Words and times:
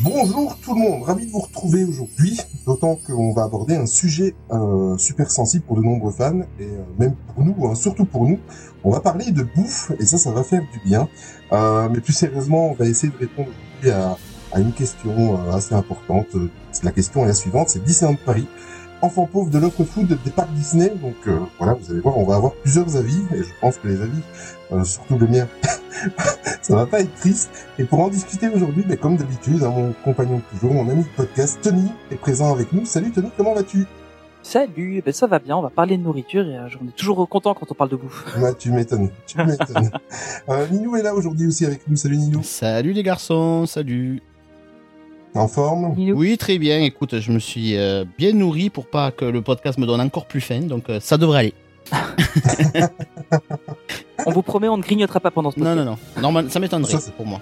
Bonjour 0.00 0.56
tout 0.60 0.74
le 0.74 0.80
monde, 0.80 1.04
ravi 1.04 1.26
de 1.26 1.30
vous 1.30 1.38
retrouver 1.38 1.84
aujourd'hui, 1.84 2.36
d'autant 2.66 2.96
qu'on 2.96 3.32
va 3.32 3.44
aborder 3.44 3.76
un 3.76 3.86
sujet 3.86 4.34
euh, 4.50 4.98
super 4.98 5.30
sensible 5.30 5.64
pour 5.64 5.76
de 5.76 5.82
nombreux 5.82 6.10
fans, 6.10 6.40
et 6.58 6.64
euh, 6.64 6.82
même 6.98 7.14
pour 7.14 7.44
nous, 7.44 7.54
hein, 7.66 7.76
surtout 7.76 8.04
pour 8.04 8.28
nous, 8.28 8.40
on 8.82 8.90
va 8.90 8.98
parler 8.98 9.30
de 9.30 9.44
bouffe, 9.44 9.92
et 10.00 10.04
ça, 10.04 10.18
ça 10.18 10.32
va 10.32 10.42
faire 10.42 10.62
du 10.72 10.80
bien. 10.84 11.08
Euh, 11.52 11.88
mais 11.92 12.00
plus 12.00 12.12
sérieusement, 12.12 12.70
on 12.70 12.74
va 12.74 12.86
essayer 12.86 13.12
de 13.12 13.18
répondre 13.18 13.48
aujourd'hui 13.50 13.90
à, 13.90 14.16
à 14.52 14.60
une 14.60 14.72
question 14.72 15.38
assez 15.52 15.74
importante. 15.76 16.26
La 16.82 16.90
question 16.90 17.22
est 17.24 17.28
la 17.28 17.34
suivante, 17.34 17.68
c'est 17.68 17.84
Disneyland 17.84 18.16
Paris, 18.26 18.48
enfant 19.04 19.26
pauvre 19.26 19.50
de 19.50 19.58
l'offre 19.58 19.84
food 19.84 20.18
des 20.24 20.30
parcs 20.30 20.50
Disney, 20.52 20.88
donc 20.88 21.14
euh, 21.26 21.38
voilà, 21.58 21.74
vous 21.74 21.92
allez 21.92 22.00
voir, 22.00 22.16
on 22.16 22.24
va 22.24 22.36
avoir 22.36 22.52
plusieurs 22.54 22.96
avis, 22.96 23.20
et 23.34 23.42
je 23.42 23.50
pense 23.60 23.76
que 23.76 23.86
les 23.86 24.00
avis, 24.00 24.20
euh, 24.72 24.82
surtout 24.82 25.18
le 25.18 25.26
mien, 25.26 25.46
ça 26.62 26.74
va 26.74 26.86
pas 26.86 27.00
être 27.00 27.14
triste. 27.14 27.50
Et 27.78 27.84
pour 27.84 28.00
en 28.00 28.08
discuter 28.08 28.48
aujourd'hui, 28.48 28.84
mais 28.88 28.96
comme 28.96 29.16
d'habitude, 29.16 29.62
hein, 29.62 29.72
mon 29.76 29.94
compagnon 30.04 30.36
de 30.36 30.58
toujours, 30.58 30.72
mon 30.72 30.88
ami 30.88 31.02
de 31.02 31.08
podcast, 31.16 31.58
Tony, 31.62 31.90
est 32.10 32.16
présent 32.16 32.50
avec 32.50 32.72
nous. 32.72 32.86
Salut 32.86 33.12
Tony, 33.12 33.30
comment 33.36 33.54
vas-tu? 33.54 33.86
Salut, 34.42 34.96
eh 34.96 35.02
ben 35.02 35.12
ça 35.12 35.26
va 35.26 35.38
bien, 35.38 35.56
on 35.56 35.62
va 35.62 35.70
parler 35.70 35.96
de 35.96 36.02
nourriture 36.02 36.46
et 36.46 36.56
euh, 36.56 36.68
j'en 36.68 36.80
ai 36.80 36.92
toujours 36.96 37.26
content 37.28 37.54
quand 37.54 37.70
on 37.70 37.74
parle 37.74 37.90
de 37.90 37.96
bouffe. 37.96 38.24
Ouais, 38.42 38.54
tu 38.54 38.70
m'étonnes, 38.72 39.10
tu 39.26 39.38
m'étonnes. 39.38 39.90
euh, 40.48 40.66
Ninou 40.68 40.96
est 40.96 41.02
là 41.02 41.14
aujourd'hui 41.14 41.46
aussi 41.46 41.66
avec 41.66 41.86
nous. 41.88 41.96
Salut 41.96 42.16
Ninou. 42.16 42.42
Salut 42.42 42.92
les 42.92 43.02
garçons, 43.02 43.66
salut. 43.66 44.22
En 45.34 45.48
forme 45.48 45.94
Oui, 45.98 46.38
très 46.38 46.58
bien. 46.58 46.80
Écoute, 46.80 47.18
je 47.18 47.32
me 47.32 47.38
suis 47.40 47.76
euh, 47.76 48.04
bien 48.18 48.32
nourri 48.32 48.70
pour 48.70 48.86
pas 48.86 49.10
que 49.10 49.24
le 49.24 49.42
podcast 49.42 49.78
me 49.78 49.86
donne 49.86 50.00
encore 50.00 50.26
plus 50.26 50.40
faim, 50.40 50.60
donc 50.62 50.88
euh, 50.90 51.00
ça 51.00 51.16
devrait 51.16 51.38
aller. 51.40 51.54
On 54.26 54.30
vous 54.30 54.42
promet, 54.42 54.68
on 54.68 54.76
ne 54.78 54.82
grignotera 54.82 55.20
pas 55.20 55.30
pendant 55.30 55.50
ce 55.50 55.58
Non, 55.58 55.66
podcast. 55.66 55.84
non, 55.86 55.96
non. 56.16 56.22
Normal, 56.22 56.50
ça 56.50 56.58
m'étonnerait 56.60 56.92
Ça, 56.92 57.00
c'est- 57.00 57.12
pour 57.12 57.26
moi. 57.26 57.40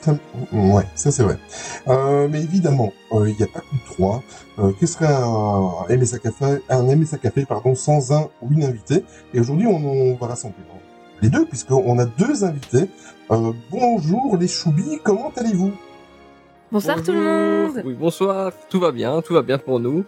Ça- 0.00 0.16
Ouais, 0.52 0.84
ça 0.94 1.10
c'est 1.10 1.22
vrai. 1.22 1.38
Euh, 1.88 2.28
mais 2.30 2.42
évidemment, 2.42 2.92
euh, 3.12 3.28
il 3.30 3.34
n'y 3.36 3.42
a 3.42 3.46
pas 3.46 3.60
que 3.60 3.92
trois. 3.92 4.22
Euh, 4.58 4.72
que 4.78 4.86
serait 4.86 5.06
un 5.08 5.86
MSA 5.88 6.18
Café, 6.18 6.58
un 6.68 6.82
MSA 6.94 7.18
Café 7.18 7.44
pardon, 7.46 7.74
sans 7.74 8.12
un 8.12 8.28
ou 8.42 8.52
une 8.52 8.64
invitée? 8.64 9.04
Et 9.34 9.40
aujourd'hui, 9.40 9.66
on, 9.66 9.76
on 9.76 10.14
va 10.16 10.26
rassembler 10.28 10.58
les 11.22 11.30
deux, 11.30 11.46
puisqu'on 11.46 11.98
a 11.98 12.04
deux 12.04 12.44
invités. 12.44 12.88
Euh, 13.30 13.52
bonjour 13.70 14.36
les 14.38 14.46
choubis, 14.48 14.98
comment 15.02 15.32
allez-vous? 15.36 15.72
Bonsoir 16.70 17.02
tout 17.02 17.12
le 17.12 17.20
monde 17.20 17.82
Oui, 17.82 17.94
bonsoir. 17.98 18.52
Tout 18.68 18.78
va 18.78 18.92
bien, 18.92 19.22
tout 19.22 19.32
va 19.32 19.40
bien 19.40 19.56
pour 19.56 19.80
nous. 19.80 20.04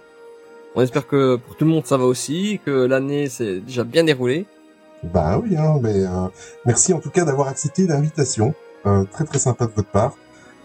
On 0.75 0.83
espère 0.83 1.06
que 1.06 1.36
pour 1.36 1.56
tout 1.56 1.64
le 1.64 1.70
monde 1.70 1.86
ça 1.86 1.97
va 1.97 2.05
aussi, 2.05 2.61
que 2.67 2.70
l'année 2.70 3.30
s'est 3.30 3.61
déjà 3.61 3.83
bien 3.83 4.05
déroulée. 4.05 4.44
Bah 5.02 5.41
oui, 5.42 5.56
hein, 5.56 5.78
mais 5.83 6.05
euh, 6.05 6.28
merci 6.67 6.92
en 6.92 7.00
tout 7.00 7.08
cas 7.08 7.25
d'avoir 7.25 7.48
accepté 7.48 7.86
l'invitation. 7.86 8.55
Euh, 8.84 9.05
très 9.05 9.25
très 9.25 9.39
sympa 9.39 9.67
de 9.67 9.72
votre 9.72 9.89
part. 9.89 10.17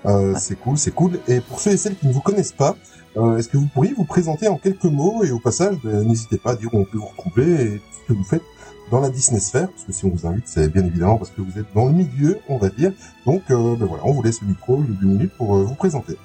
Euh, 0.06 0.34
c'est 0.38 0.60
cool, 0.60 0.78
c'est 0.78 0.92
cool. 0.94 1.20
Et 1.30 1.40
pour 1.40 1.62
ceux 1.62 1.72
et 1.72 1.78
celles 1.78 1.96
qui 1.96 2.08
ne 2.08 2.14
vous 2.14 2.22
connaissent 2.22 2.52
pas, 2.52 2.76
euh, 3.16 3.38
est-ce 3.38 3.48
que 3.48 3.58
vous 3.58 3.68
pourriez 3.68 3.94
vous 3.94 4.04
présenter 4.04 4.50
en 4.50 4.58
quelques 4.58 4.84
mots 4.84 5.24
et 5.24 5.32
au 5.32 5.40
passage, 5.40 5.78
ben, 5.82 6.04
n'hésitez 6.04 6.38
pas 6.38 6.52
à 6.52 6.56
dire 6.56 6.74
où 6.74 6.80
on 6.80 6.84
peut 6.84 6.98
vous 6.98 7.06
retrouver 7.06 7.62
et 7.62 7.70
tout 7.78 8.00
ce 8.02 8.08
que 8.08 8.18
vous 8.18 8.24
faites 8.26 8.44
dans 8.92 9.00
la 9.00 9.10
Disney 9.10 9.40
sphère, 9.40 9.70
parce 9.70 9.84
que 9.84 9.92
si 9.92 10.06
on 10.06 10.10
vous 10.10 10.28
invite, 10.28 10.48
c'est 10.48 10.72
bien 10.72 10.86
évidemment 10.86 11.18
parce 11.18 11.32
que 11.32 11.42
vous 11.42 11.60
êtes 11.60 11.74
dans 11.74 11.86
le 11.86 11.94
milieu, 11.94 12.40
on 12.48 12.58
va 12.58 12.70
dire. 12.70 12.92
Donc 13.26 13.44
euh, 13.50 13.76
ben 13.76 13.86
voilà, 13.86 14.04
on 14.06 14.12
vous 14.12 14.24
laisse 14.24 14.42
le 14.42 14.48
micro 14.48 14.78
une 14.78 14.92
ou 14.92 14.94
deux 14.94 15.08
minutes 15.08 15.34
pour 15.38 15.56
euh, 15.56 15.64
vous 15.64 15.76
présenter. 15.76 16.16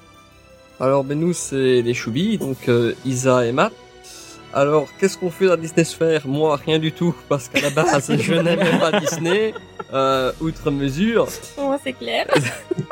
Alors 0.79 1.03
ben 1.03 1.19
nous 1.19 1.33
c'est 1.33 1.81
les 1.81 1.93
Choubis, 1.93 2.37
donc 2.37 2.67
euh, 2.67 2.93
Isa 3.05 3.45
et 3.45 3.51
Matt. 3.51 3.73
Alors 4.53 4.87
qu'est-ce 4.99 5.17
qu'on 5.17 5.29
fait 5.29 5.47
dans 5.47 5.55
Disney 5.55 5.83
Sphere 5.83 6.27
Moi 6.27 6.55
rien 6.57 6.79
du 6.79 6.91
tout, 6.91 7.15
parce 7.29 7.47
qu'à 7.47 7.61
la 7.61 7.69
base 7.69 8.11
je 8.17 8.33
n'aimais 8.33 8.79
pas 8.79 8.99
Disney, 8.99 9.53
euh, 9.93 10.31
outre 10.41 10.71
mesure. 10.71 11.27
Oh, 11.57 11.75
c'est 11.83 11.93
clair. 11.93 12.27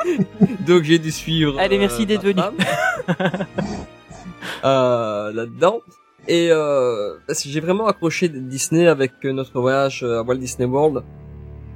Donc 0.66 0.84
j'ai 0.84 0.98
dû 0.98 1.10
suivre. 1.10 1.58
Allez, 1.58 1.78
merci 1.78 2.02
euh, 2.02 2.06
d'être 2.06 2.24
venu. 2.24 2.40
euh, 4.64 5.32
là-dedans. 5.32 5.80
Et 6.28 6.48
euh, 6.50 7.14
parce 7.26 7.42
que 7.42 7.48
j'ai 7.48 7.60
vraiment 7.60 7.86
accroché 7.86 8.28
Disney 8.28 8.86
avec 8.86 9.12
euh, 9.24 9.32
notre 9.32 9.60
voyage 9.60 10.02
à 10.02 10.22
Walt 10.22 10.36
Disney 10.36 10.66
World, 10.68 11.02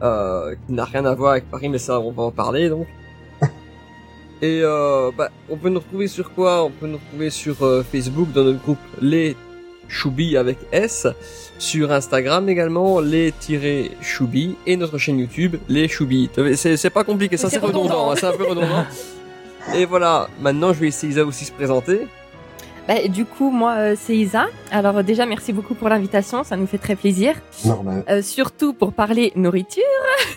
euh, 0.02 0.54
qui 0.66 0.72
n'a 0.72 0.84
rien 0.84 1.04
à 1.06 1.14
voir 1.14 1.32
avec 1.32 1.50
Paris, 1.50 1.68
mais 1.68 1.78
ça 1.78 1.98
on 2.00 2.12
va 2.12 2.24
en 2.24 2.30
parler 2.30 2.68
donc. 2.68 2.86
Et 4.42 4.60
euh, 4.62 5.10
bah, 5.16 5.30
on 5.48 5.56
peut 5.56 5.70
nous 5.70 5.80
retrouver 5.80 6.08
sur 6.08 6.30
quoi? 6.32 6.64
On 6.64 6.70
peut 6.70 6.86
nous 6.86 6.98
retrouver 6.98 7.30
sur 7.30 7.62
euh, 7.64 7.82
Facebook 7.82 8.30
dans 8.32 8.44
notre 8.44 8.60
groupe 8.60 8.78
Les 9.00 9.36
Choubis 9.88 10.36
avec 10.36 10.58
S, 10.72 11.06
sur 11.58 11.92
Instagram 11.92 12.48
également 12.48 13.00
les-choubis 13.00 14.56
et 14.66 14.76
notre 14.76 14.98
chaîne 14.98 15.18
YouTube 15.18 15.56
Les 15.68 15.88
Choubis. 15.88 16.30
C'est 16.56 16.90
pas 16.90 17.04
compliqué, 17.04 17.36
ça 17.36 17.48
C'est 17.50 17.58
redondant, 17.58 17.82
redondant. 17.82 18.10
hein, 18.12 18.16
c'est 18.18 18.26
un 18.26 18.32
peu 18.32 18.44
redondant. 18.44 18.84
Et 19.74 19.86
voilà, 19.86 20.28
maintenant 20.40 20.74
je 20.74 20.80
vais 20.80 20.86
laisser 20.86 21.08
Isa 21.08 21.24
aussi 21.24 21.46
se 21.46 21.52
présenter. 21.52 22.06
Bah, 22.86 23.08
du 23.08 23.24
coup, 23.24 23.50
moi, 23.50 23.72
euh, 23.78 23.96
c'est 23.98 24.14
Isa. 24.14 24.46
Alors 24.70 24.98
euh, 24.98 25.02
déjà, 25.02 25.24
merci 25.24 25.54
beaucoup 25.54 25.74
pour 25.74 25.88
l'invitation, 25.88 26.44
ça 26.44 26.56
nous 26.56 26.66
fait 26.66 26.76
très 26.78 26.96
plaisir. 26.96 27.34
Normal. 27.64 28.04
Euh, 28.10 28.20
surtout 28.20 28.74
pour 28.74 28.92
parler 28.92 29.32
nourriture. 29.36 29.82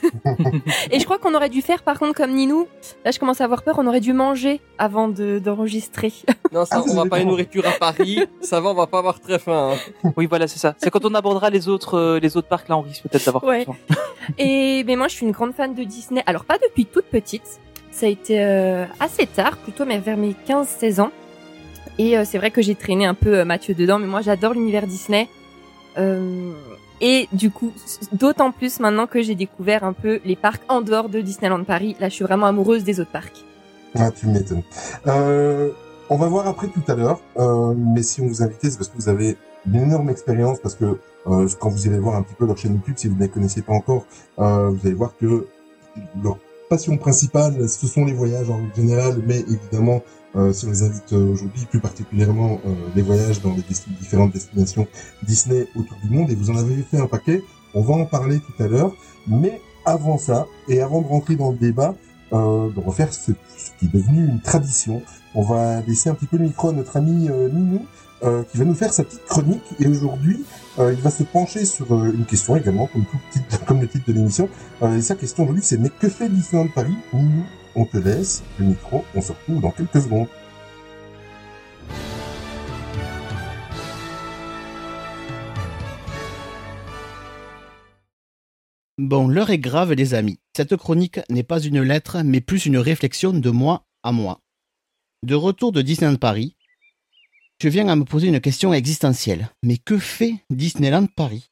Et 0.91 1.00
je 1.00 1.03
crois 1.06 1.18
qu'on 1.18 1.34
aurait 1.36 1.50
dû 1.50 1.62
faire, 1.62 1.84
par 1.84 2.00
contre, 2.00 2.13
comme 2.13 2.31
Ninou. 2.31 2.68
Là, 3.03 3.12
je 3.12 3.19
commence 3.19 3.41
à 3.41 3.44
avoir 3.44 3.63
peur, 3.63 3.75
on 3.80 3.88
aurait 3.88 4.00
dû 4.00 4.13
manger 4.13 4.62
avant 4.78 5.07
de- 5.09 5.40
d'enregistrer. 5.40 6.13
Non, 6.53 6.63
ça, 6.63 6.78
Ah, 6.80 6.84
on 6.90 6.96
va 6.96 7.06
pas 7.06 7.19
bon. 7.19 7.31
nourriture 7.31 7.68
à 7.68 7.72
Paris, 7.78 8.24
ça 8.40 8.62
va, 8.62 8.69
on 8.69 8.74
va 8.74 8.88
pas 8.88 9.00
avoir 9.00 9.19
très 9.19 9.38
faim. 9.38 9.74
hein. 10.06 10.12
Oui, 10.16 10.28
voilà, 10.28 10.47
c'est 10.47 10.59
ça. 10.59 10.75
C'est 10.78 10.90
quand 10.90 11.03
on 11.03 11.13
abordera 11.13 11.50
les 11.50 11.68
autres, 11.68 11.96
euh, 11.97 12.19
les 12.22 12.38
autres 12.38 12.47
parcs, 12.47 12.69
là, 12.69 12.78
on 12.78 12.81
risque 12.81 13.03
peut-être 13.03 13.25
d'avoir 13.25 13.44
Ouais. 13.44 13.66
faim. 13.66 13.75
Et 14.38 14.86
mais 14.86 14.96
moi, 14.96 15.09
je 15.09 15.16
suis 15.16 15.25
une 15.25 15.34
grande 15.34 15.53
fan 15.53 15.74
de 15.75 15.84
Disney. 15.84 16.24
Alors, 16.25 16.46
pas 16.46 16.57
depuis 16.57 16.86
toute 16.86 17.06
petite. 17.07 17.59
Ça 17.91 18.06
a 18.06 18.09
été 18.09 18.41
euh, 18.41 18.86
assez 19.02 19.28
tard, 19.28 19.57
plutôt 19.57 19.84
mais 19.84 20.00
vers 20.00 20.16
mes 20.16 20.36
15-16 20.47 21.02
ans. 21.02 21.12
Et 21.97 22.18
euh, 22.18 22.24
c'est 22.25 22.38
vrai 22.38 22.52
que 22.52 22.62
j'ai 22.62 22.75
traîné 22.75 23.06
un 23.06 23.13
peu 23.13 23.40
euh, 23.40 23.46
Mathieu 23.46 23.74
dedans, 23.74 24.00
mais 24.00 24.08
moi, 24.08 24.22
j'adore 24.22 24.53
l'univers 24.53 24.85
Disney. 24.85 25.28
Euh, 25.97 26.52
et 27.02 27.28
du 27.31 27.52
coup, 27.52 27.72
d'autant 28.12 28.52
plus 28.52 28.80
maintenant 28.80 29.08
que 29.08 29.22
j'ai 29.22 29.35
découvert 29.35 29.84
un 29.84 29.94
peu 29.94 30.19
les 30.25 30.36
parcs 30.36 30.63
en 30.68 30.81
dehors 30.81 31.09
de 31.09 31.22
Disneyland 31.22 31.63
Paris. 31.63 31.96
Là, 32.00 32.09
je 32.09 32.16
suis 32.16 32.24
vraiment 32.25 32.47
amoureuse 32.47 32.84
des 32.84 33.00
autres 33.00 33.12
parcs. 33.12 33.44
Ah, 33.96 34.12
tu 34.12 34.28
m'étonnes. 34.28 34.63
Euh, 35.07 35.72
on 36.09 36.18
va 36.18 36.28
voir 36.28 36.47
après 36.47 36.68
tout 36.68 36.84
à 36.88 36.96
l'heure, 36.96 37.19
euh, 37.38 37.74
mais 37.75 38.02
si 38.02 38.22
on 38.22 38.28
vous 38.28 38.44
invite, 38.44 38.57
c'est 38.62 38.78
parce 38.78 38.90
que 38.90 38.97
vous 38.97 39.09
avez 39.09 39.38
une 39.66 39.75
énorme 39.75 40.09
expérience, 40.09 40.59
parce 40.59 40.75
que 40.75 41.00
euh, 41.28 41.47
quand 41.59 41.69
vous 41.69 41.88
irez 41.88 42.00
voir 42.00 42.16
un 42.16 42.24
petit 42.24 42.36
peu 42.36 42.46
leur 42.46 42.57
chaîne 42.57 42.74
YouTube, 42.74 42.96
si 42.97 43.07
vous 43.07 43.16
ne 43.16 43.22
les 43.22 43.30
connaissez 43.30 43.62
pas 43.62 43.74
encore, 43.74 44.06
vous 44.38 44.80
allez 44.86 44.94
voir 44.94 45.13
que 45.18 45.47
leur 46.24 46.38
passion 46.69 46.97
principale, 46.97 47.68
ce 47.68 47.88
sont 47.88 48.06
les 48.06 48.13
voyages 48.13 48.50
en 48.50 48.62
général, 48.75 49.22
mais 49.25 49.40
évidemment, 49.40 50.02
euh, 50.38 50.53
si 50.53 50.66
on 50.66 50.70
les 50.70 50.84
invite 50.84 51.14
euh, 51.14 51.34
aujourd'hui, 51.34 51.66
plus 51.66 51.80
particulièrement 51.80 52.62
euh, 52.66 52.74
les 52.96 53.02
voyages 53.02 53.42
dans 53.42 53.53
les 53.53 53.64
différentes 54.00 54.31
destinations 54.31 54.88
Disney 55.24 55.68
autour 55.75 55.98
du 56.03 56.09
monde, 56.09 56.30
et 56.30 56.36
vous 56.36 56.50
en 56.50 56.58
avez 56.58 56.75
fait 56.84 57.00
un 57.00 57.08
paquet, 57.08 57.44
on 57.74 57.81
va 57.81 57.96
en 57.96 58.06
parler 58.06 58.40
tout 58.40 58.64
à 58.64 58.68
l'heure, 58.68 58.94
mais 59.28 59.62
avant 59.86 60.18
ça, 60.18 60.48
et 60.68 60.81
avant 60.81 61.01
de 61.01 61.07
rentrer 61.07 61.36
dans 61.36 61.51
le 61.51 61.57
débat, 61.57 61.95
euh, 62.34 62.69
on 62.75 62.81
va 62.81 62.92
faire 62.92 63.13
ce, 63.13 63.31
ce 63.57 63.72
qui 63.80 63.86
est 63.86 63.94
devenu 63.94 64.25
une 64.25 64.42
tradition. 64.42 65.01
On 65.34 65.44
va 65.44 65.81
laisser 65.81 66.10
un 66.10 66.13
petit 66.13 66.25
peu 66.25 66.38
le 66.38 66.44
micro 66.45 66.69
à 66.69 66.74
notre 66.74 66.98
ami 66.98 67.30
euh, 67.30 67.50
Ninou, 67.50 67.86
euh, 68.24 68.44
qui 68.44 68.57
va 68.57 68.66
nous 68.66 68.74
faire 68.74 68.92
sa 68.92 69.04
petite 69.04 69.24
chronique. 69.25 69.63
Et 69.80 69.88
aujourd'hui, 69.88 70.44
il 70.80 71.01
va 71.01 71.10
se 71.10 71.24
pencher 71.24 71.66
sur 71.66 71.92
une 72.06 72.25
question 72.25 72.56
également, 72.56 72.88
comme, 72.88 73.04
tout 73.06 73.18
titre, 73.31 73.66
comme 73.66 73.81
le 73.81 73.88
titre 73.88 74.06
de 74.07 74.13
l'émission. 74.13 74.48
Et 74.84 75.01
sa 75.01 75.16
question 75.16 75.44
aujourd'hui, 75.44 75.63
c'est 75.66 75.80
mais 75.80 75.89
que 75.89 76.07
fait 76.07 76.30
Disneyland 76.30 76.69
Paris 76.75 76.95
on 77.77 77.85
te 77.85 77.97
laisse 77.97 78.44
le 78.59 78.65
micro. 78.65 79.06
On 79.15 79.21
se 79.21 79.31
retrouve 79.31 79.62
dans 79.62 79.71
quelques 79.71 80.01
secondes. 80.01 80.27
Bon, 88.97 89.27
l'heure 89.27 89.51
est 89.51 89.59
grave, 89.59 89.94
les 89.94 90.15
amis. 90.15 90.39
Cette 90.56 90.75
chronique 90.75 91.19
n'est 91.29 91.44
pas 91.44 91.59
une 91.59 91.81
lettre, 91.81 92.18
mais 92.25 92.41
plus 92.41 92.65
une 92.65 92.79
réflexion 92.79 93.31
de 93.31 93.50
moi 93.51 93.85
à 94.01 94.12
moi. 94.12 94.41
De 95.21 95.35
retour 95.35 95.71
de 95.71 95.83
Disneyland 95.83 96.18
Paris, 96.18 96.56
je 97.62 97.69
viens 97.69 97.88
à 97.89 97.95
me 97.95 98.06
poser 98.06 98.27
une 98.27 98.41
question 98.41 98.74
existentielle. 98.74 99.51
Mais 99.62 99.77
que 99.77 100.00
fait 100.00 100.33
Disneyland 100.50 101.06
Paris? 101.06 101.51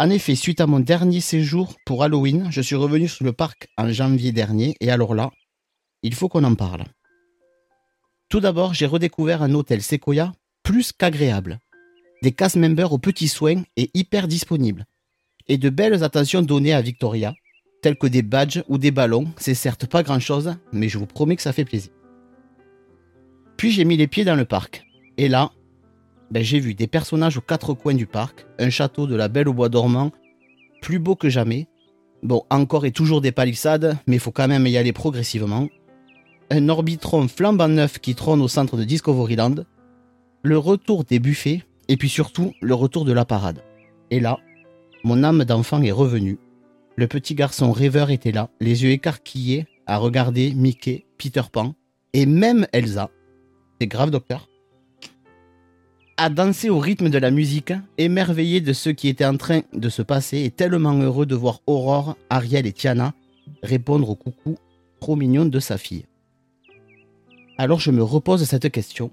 En 0.00 0.10
effet, 0.10 0.36
suite 0.36 0.60
à 0.60 0.68
mon 0.68 0.78
dernier 0.78 1.20
séjour 1.20 1.74
pour 1.84 2.04
Halloween, 2.04 2.46
je 2.52 2.60
suis 2.60 2.76
revenu 2.76 3.08
sur 3.08 3.24
le 3.24 3.32
parc 3.32 3.66
en 3.76 3.90
janvier 3.90 4.30
dernier, 4.30 4.76
et 4.80 4.92
alors 4.92 5.12
là, 5.12 5.32
il 6.04 6.14
faut 6.14 6.28
qu'on 6.28 6.44
en 6.44 6.54
parle. 6.54 6.84
Tout 8.28 8.38
d'abord, 8.38 8.74
j'ai 8.74 8.86
redécouvert 8.86 9.42
un 9.42 9.54
hôtel 9.54 9.82
Sequoia 9.82 10.32
plus 10.62 10.92
qu'agréable. 10.92 11.58
des 12.22 12.30
cast 12.30 12.54
members 12.54 12.92
aux 12.92 12.98
petits 12.98 13.26
soins 13.26 13.64
et 13.76 13.90
hyper 13.92 14.28
disponibles, 14.28 14.86
et 15.48 15.58
de 15.58 15.68
belles 15.68 16.04
attentions 16.04 16.42
données 16.42 16.74
à 16.74 16.80
Victoria, 16.80 17.34
telles 17.82 17.98
que 17.98 18.06
des 18.06 18.22
badges 18.22 18.62
ou 18.68 18.78
des 18.78 18.92
ballons. 18.92 19.26
C'est 19.36 19.54
certes 19.54 19.86
pas 19.86 20.04
grand 20.04 20.20
chose, 20.20 20.54
mais 20.72 20.88
je 20.88 20.98
vous 20.98 21.06
promets 21.06 21.34
que 21.34 21.42
ça 21.42 21.52
fait 21.52 21.64
plaisir. 21.64 21.90
Puis 23.56 23.72
j'ai 23.72 23.84
mis 23.84 23.96
les 23.96 24.06
pieds 24.06 24.24
dans 24.24 24.36
le 24.36 24.44
parc, 24.44 24.84
et 25.16 25.28
là, 25.28 25.50
ben, 26.30 26.42
j'ai 26.42 26.60
vu 26.60 26.74
des 26.74 26.86
personnages 26.86 27.38
aux 27.38 27.42
quatre 27.42 27.74
coins 27.74 27.94
du 27.94 28.06
parc, 28.06 28.46
un 28.58 28.70
château 28.70 29.06
de 29.06 29.16
la 29.16 29.28
Belle 29.28 29.48
au 29.48 29.54
Bois 29.54 29.68
dormant, 29.68 30.12
plus 30.82 30.98
beau 30.98 31.16
que 31.16 31.28
jamais. 31.28 31.68
Bon, 32.22 32.42
encore 32.50 32.84
et 32.84 32.92
toujours 32.92 33.20
des 33.20 33.32
palissades, 33.32 33.96
mais 34.06 34.16
il 34.16 34.20
faut 34.20 34.32
quand 34.32 34.48
même 34.48 34.66
y 34.66 34.76
aller 34.76 34.92
progressivement. 34.92 35.68
Un 36.50 36.68
Orbitron 36.68 37.28
flambant 37.28 37.68
neuf 37.68 37.98
qui 37.98 38.14
trône 38.14 38.42
au 38.42 38.48
centre 38.48 38.76
de 38.76 38.84
Discoveryland. 38.84 39.64
Le 40.42 40.58
retour 40.58 41.04
des 41.04 41.18
buffets, 41.18 41.62
et 41.88 41.96
puis 41.96 42.08
surtout 42.08 42.52
le 42.60 42.74
retour 42.74 43.04
de 43.04 43.12
la 43.12 43.24
parade. 43.24 43.62
Et 44.10 44.20
là, 44.20 44.38
mon 45.04 45.22
âme 45.22 45.44
d'enfant 45.44 45.82
est 45.82 45.92
revenue. 45.92 46.38
Le 46.96 47.06
petit 47.06 47.34
garçon 47.34 47.72
rêveur 47.72 48.10
était 48.10 48.32
là, 48.32 48.50
les 48.60 48.82
yeux 48.82 48.90
écarquillés, 48.90 49.66
à 49.86 49.98
regarder 49.98 50.52
Mickey, 50.52 51.06
Peter 51.16 51.42
Pan, 51.50 51.74
et 52.12 52.26
même 52.26 52.66
Elsa. 52.72 53.10
C'est 53.80 53.86
grave, 53.86 54.10
docteur? 54.10 54.48
À 56.18 56.30
danser 56.30 56.68
au 56.68 56.80
rythme 56.80 57.10
de 57.10 57.18
la 57.18 57.30
musique, 57.30 57.72
émerveillé 57.96 58.60
de 58.60 58.72
ce 58.72 58.90
qui 58.90 59.08
était 59.08 59.24
en 59.24 59.36
train 59.36 59.60
de 59.72 59.88
se 59.88 60.02
passer 60.02 60.42
et 60.42 60.50
tellement 60.50 60.98
heureux 60.98 61.26
de 61.26 61.36
voir 61.36 61.60
Aurore, 61.68 62.16
Ariel 62.28 62.66
et 62.66 62.72
Tiana 62.72 63.14
répondre 63.62 64.10
au 64.10 64.16
coucou 64.16 64.56
trop 65.00 65.14
mignon 65.14 65.46
de 65.46 65.60
sa 65.60 65.78
fille. 65.78 66.06
Alors 67.56 67.78
je 67.78 67.92
me 67.92 68.02
repose 68.02 68.44
cette 68.44 68.70
question. 68.70 69.12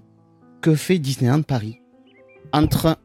Que 0.60 0.74
fait 0.74 0.98
Disneyland 0.98 1.42
Paris 1.42 1.78
Entre 2.52 2.98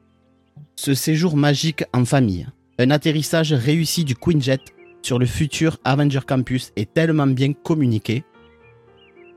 ce 0.75 0.95
séjour 0.95 1.37
magique 1.37 1.83
en 1.93 2.03
famille, 2.03 2.47
un 2.79 2.89
atterrissage 2.89 3.53
réussi 3.53 4.03
du 4.03 4.15
Queen 4.15 4.41
Jet 4.41 4.61
sur 5.03 5.19
le 5.19 5.27
futur 5.27 5.77
Avenger 5.83 6.21
Campus 6.27 6.71
est 6.75 6.91
tellement 6.91 7.27
bien 7.27 7.53
communiqué, 7.53 8.23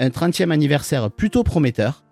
un 0.01 0.09
30e 0.09 0.51
anniversaire 0.51 1.11
plutôt 1.11 1.43
prometteur, 1.43 2.04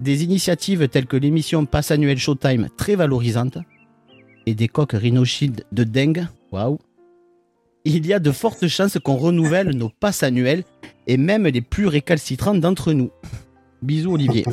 des 0.00 0.24
initiatives 0.24 0.88
telles 0.88 1.06
que 1.06 1.16
l'émission 1.16 1.66
Pass 1.66 1.90
Annuel 1.90 2.18
Showtime 2.18 2.68
très 2.76 2.96
valorisante 2.96 3.58
et 4.46 4.54
des 4.54 4.68
coques 4.68 4.92
Rhino 4.92 5.24
Shield 5.24 5.64
de 5.72 5.84
dingue, 5.84 6.26
waouh. 6.52 6.78
Il 7.84 8.06
y 8.06 8.14
a 8.14 8.18
de 8.18 8.30
fortes 8.30 8.66
chances 8.66 8.98
qu'on 8.98 9.16
renouvelle 9.16 9.70
nos 9.70 9.90
passes 9.90 10.22
annuels 10.22 10.64
et 11.06 11.16
même 11.16 11.46
les 11.46 11.60
plus 11.60 11.86
récalcitrants 11.86 12.54
d'entre 12.54 12.92
nous. 12.92 13.10
Bisous 13.82 14.12
Olivier. 14.12 14.44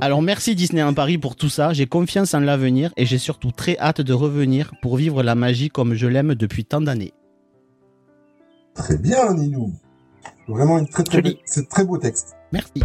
Alors 0.00 0.22
merci 0.22 0.54
Disney 0.54 0.82
en 0.82 0.94
Paris 0.94 1.18
pour 1.18 1.36
tout 1.36 1.50
ça, 1.50 1.74
j'ai 1.74 1.86
confiance 1.86 2.32
en 2.32 2.40
l'avenir 2.40 2.92
et 2.96 3.04
j'ai 3.04 3.18
surtout 3.18 3.50
très 3.50 3.76
hâte 3.78 4.00
de 4.00 4.14
revenir 4.14 4.72
pour 4.80 4.96
vivre 4.96 5.22
la 5.22 5.34
magie 5.34 5.68
comme 5.68 5.94
je 5.94 6.06
l'aime 6.06 6.34
depuis 6.34 6.64
tant 6.64 6.80
d'années. 6.80 7.12
Très 8.74 8.96
bien, 8.96 9.34
Ninou. 9.34 9.72
Vraiment 10.48 10.78
une 10.78 10.88
très 10.88 11.04
très, 11.04 11.18
Joli. 11.18 11.38
c'est 11.44 11.68
très 11.68 11.84
beau 11.84 11.98
texte. 11.98 12.34
Merci. 12.52 12.82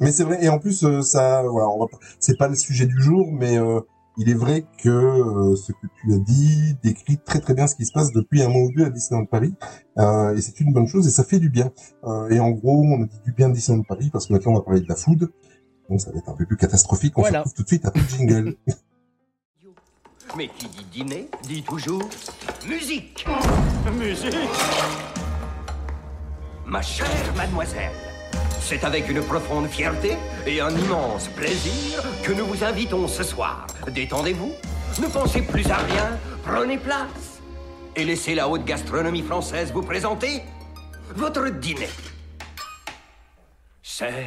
Mais 0.00 0.12
c'est 0.12 0.24
vrai, 0.24 0.38
et 0.44 0.48
en 0.48 0.58
plus, 0.58 0.84
euh, 0.84 1.02
ça, 1.02 1.42
voilà, 1.42 1.68
on 1.68 1.78
va 1.80 1.86
pas- 1.86 1.98
c'est 2.20 2.36
pas 2.38 2.48
le 2.48 2.54
sujet 2.54 2.86
du 2.86 3.00
jour, 3.02 3.26
mais 3.32 3.58
euh, 3.58 3.80
il 4.16 4.28
est 4.30 4.34
vrai 4.34 4.64
que 4.82 4.88
euh, 4.88 5.56
ce 5.56 5.72
que 5.72 5.86
tu 6.00 6.12
as 6.14 6.18
dit 6.18 6.76
décrit 6.82 7.18
très 7.18 7.40
très 7.40 7.54
bien 7.54 7.66
ce 7.66 7.74
qui 7.76 7.84
se 7.86 7.92
passe 7.92 8.12
depuis 8.12 8.42
un 8.42 8.48
mois 8.48 8.62
ou 8.62 8.72
deux 8.76 8.84
à 8.84 8.90
Disneyland 8.90 9.26
Paris, 9.26 9.54
euh, 9.98 10.34
et 10.36 10.40
c'est 10.40 10.58
une 10.60 10.72
bonne 10.72 10.86
chose 10.86 11.06
et 11.06 11.10
ça 11.10 11.24
fait 11.24 11.38
du 11.38 11.50
bien. 11.50 11.70
Euh, 12.04 12.28
et 12.30 12.38
en 12.40 12.50
gros, 12.50 12.82
on 12.82 13.02
a 13.02 13.06
dit 13.06 13.20
du 13.24 13.32
bien 13.32 13.48
de 13.48 13.54
Disneyland 13.54 13.82
Paris 13.84 14.10
parce 14.12 14.26
que 14.26 14.32
maintenant 14.32 14.52
on 14.52 14.56
va 14.56 14.62
parler 14.62 14.80
de 14.80 14.88
la 14.88 14.96
food, 14.96 15.30
donc 15.90 16.00
ça 16.00 16.10
va 16.12 16.18
être 16.18 16.28
un 16.28 16.34
peu 16.34 16.46
plus 16.46 16.56
catastrophique. 16.56 17.16
On 17.16 17.22
Voilà. 17.22 17.38
se 17.38 17.48
retrouve 17.50 17.54
tout 17.54 17.62
de 17.62 17.68
suite 17.68 17.84
après 17.86 18.00
le 18.00 18.06
jingle. 18.08 18.56
Mais 20.36 20.48
qui 20.58 20.68
dit 20.68 20.84
dîner 20.92 21.28
dit 21.48 21.62
toujours 21.62 22.02
musique. 22.68 23.24
Musique 23.98 24.30
Ma 26.66 26.82
chère 26.82 27.06
mademoiselle, 27.34 27.90
c'est 28.68 28.84
avec 28.84 29.08
une 29.08 29.22
profonde 29.22 29.66
fierté 29.66 30.18
et 30.46 30.60
un 30.60 30.68
immense 30.68 31.28
plaisir 31.28 32.02
que 32.22 32.32
nous 32.32 32.44
vous 32.44 32.62
invitons 32.62 33.08
ce 33.08 33.22
soir. 33.22 33.66
Détendez-vous, 33.90 34.52
ne 35.00 35.06
pensez 35.06 35.40
plus 35.40 35.70
à 35.70 35.78
rien, 35.78 36.18
prenez 36.44 36.76
place 36.76 37.40
et 37.96 38.04
laissez 38.04 38.34
la 38.34 38.46
haute 38.46 38.66
gastronomie 38.66 39.22
française 39.22 39.72
vous 39.72 39.80
présenter 39.80 40.42
votre 41.14 41.48
dîner. 41.48 41.88
C'est 43.82 44.26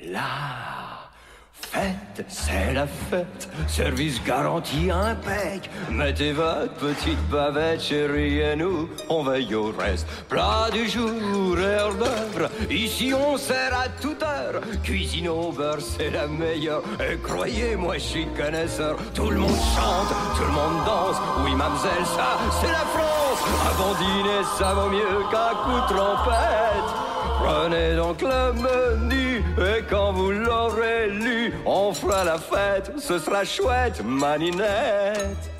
la 0.00 0.93
c'est 2.28 2.72
la 2.72 2.86
fête, 2.86 3.48
service 3.66 4.22
garanti 4.24 4.90
impec. 4.90 5.68
Mettez 5.90 6.32
votre 6.32 6.72
petite 6.74 7.18
bavette, 7.30 7.82
chérie, 7.82 8.38
et 8.40 8.56
nous, 8.56 8.88
on 9.08 9.22
veille 9.24 9.54
au 9.54 9.72
reste. 9.76 10.06
Plat 10.28 10.68
du 10.72 10.88
jour, 10.88 11.58
heure 11.58 11.94
d'œuvre, 11.94 12.50
ici 12.70 13.12
on 13.14 13.36
sert 13.36 13.74
à 13.74 13.88
toute 14.00 14.22
heure. 14.22 14.60
Cuisine 14.82 15.28
au 15.28 15.50
beurre, 15.50 15.80
c'est 15.80 16.10
la 16.10 16.26
meilleure. 16.26 16.82
Et 17.00 17.16
croyez-moi, 17.18 17.94
je 17.94 18.02
suis 18.02 18.26
connaisseur. 18.36 18.96
Tout 19.14 19.30
le 19.30 19.38
monde 19.38 19.58
chante, 19.74 20.14
tout 20.36 20.44
le 20.44 20.52
monde 20.52 20.84
danse. 20.86 21.16
Oui, 21.44 21.54
mademoiselle, 21.54 22.06
ça, 22.16 22.38
c'est 22.60 22.72
la 22.72 22.84
France. 22.94 23.42
Bon 23.76 23.94
dîner, 23.98 24.42
ça 24.58 24.74
vaut 24.74 24.90
mieux 24.90 25.24
qu'un 25.30 25.54
coup 25.64 25.80
de 25.80 25.94
trompette. 25.94 26.90
Prenez 27.42 27.96
donc 27.96 28.22
le 28.22 28.52
menu 28.52 29.23
et 29.58 29.82
quand 29.88 30.12
vous 30.12 30.30
l'aurez 30.30 31.10
lu, 31.10 31.52
on 31.66 31.92
fera 31.92 32.24
la 32.24 32.38
fête, 32.38 32.92
ce 32.98 33.18
sera 33.18 33.44
chouette, 33.44 34.02
maninette. 34.04 35.50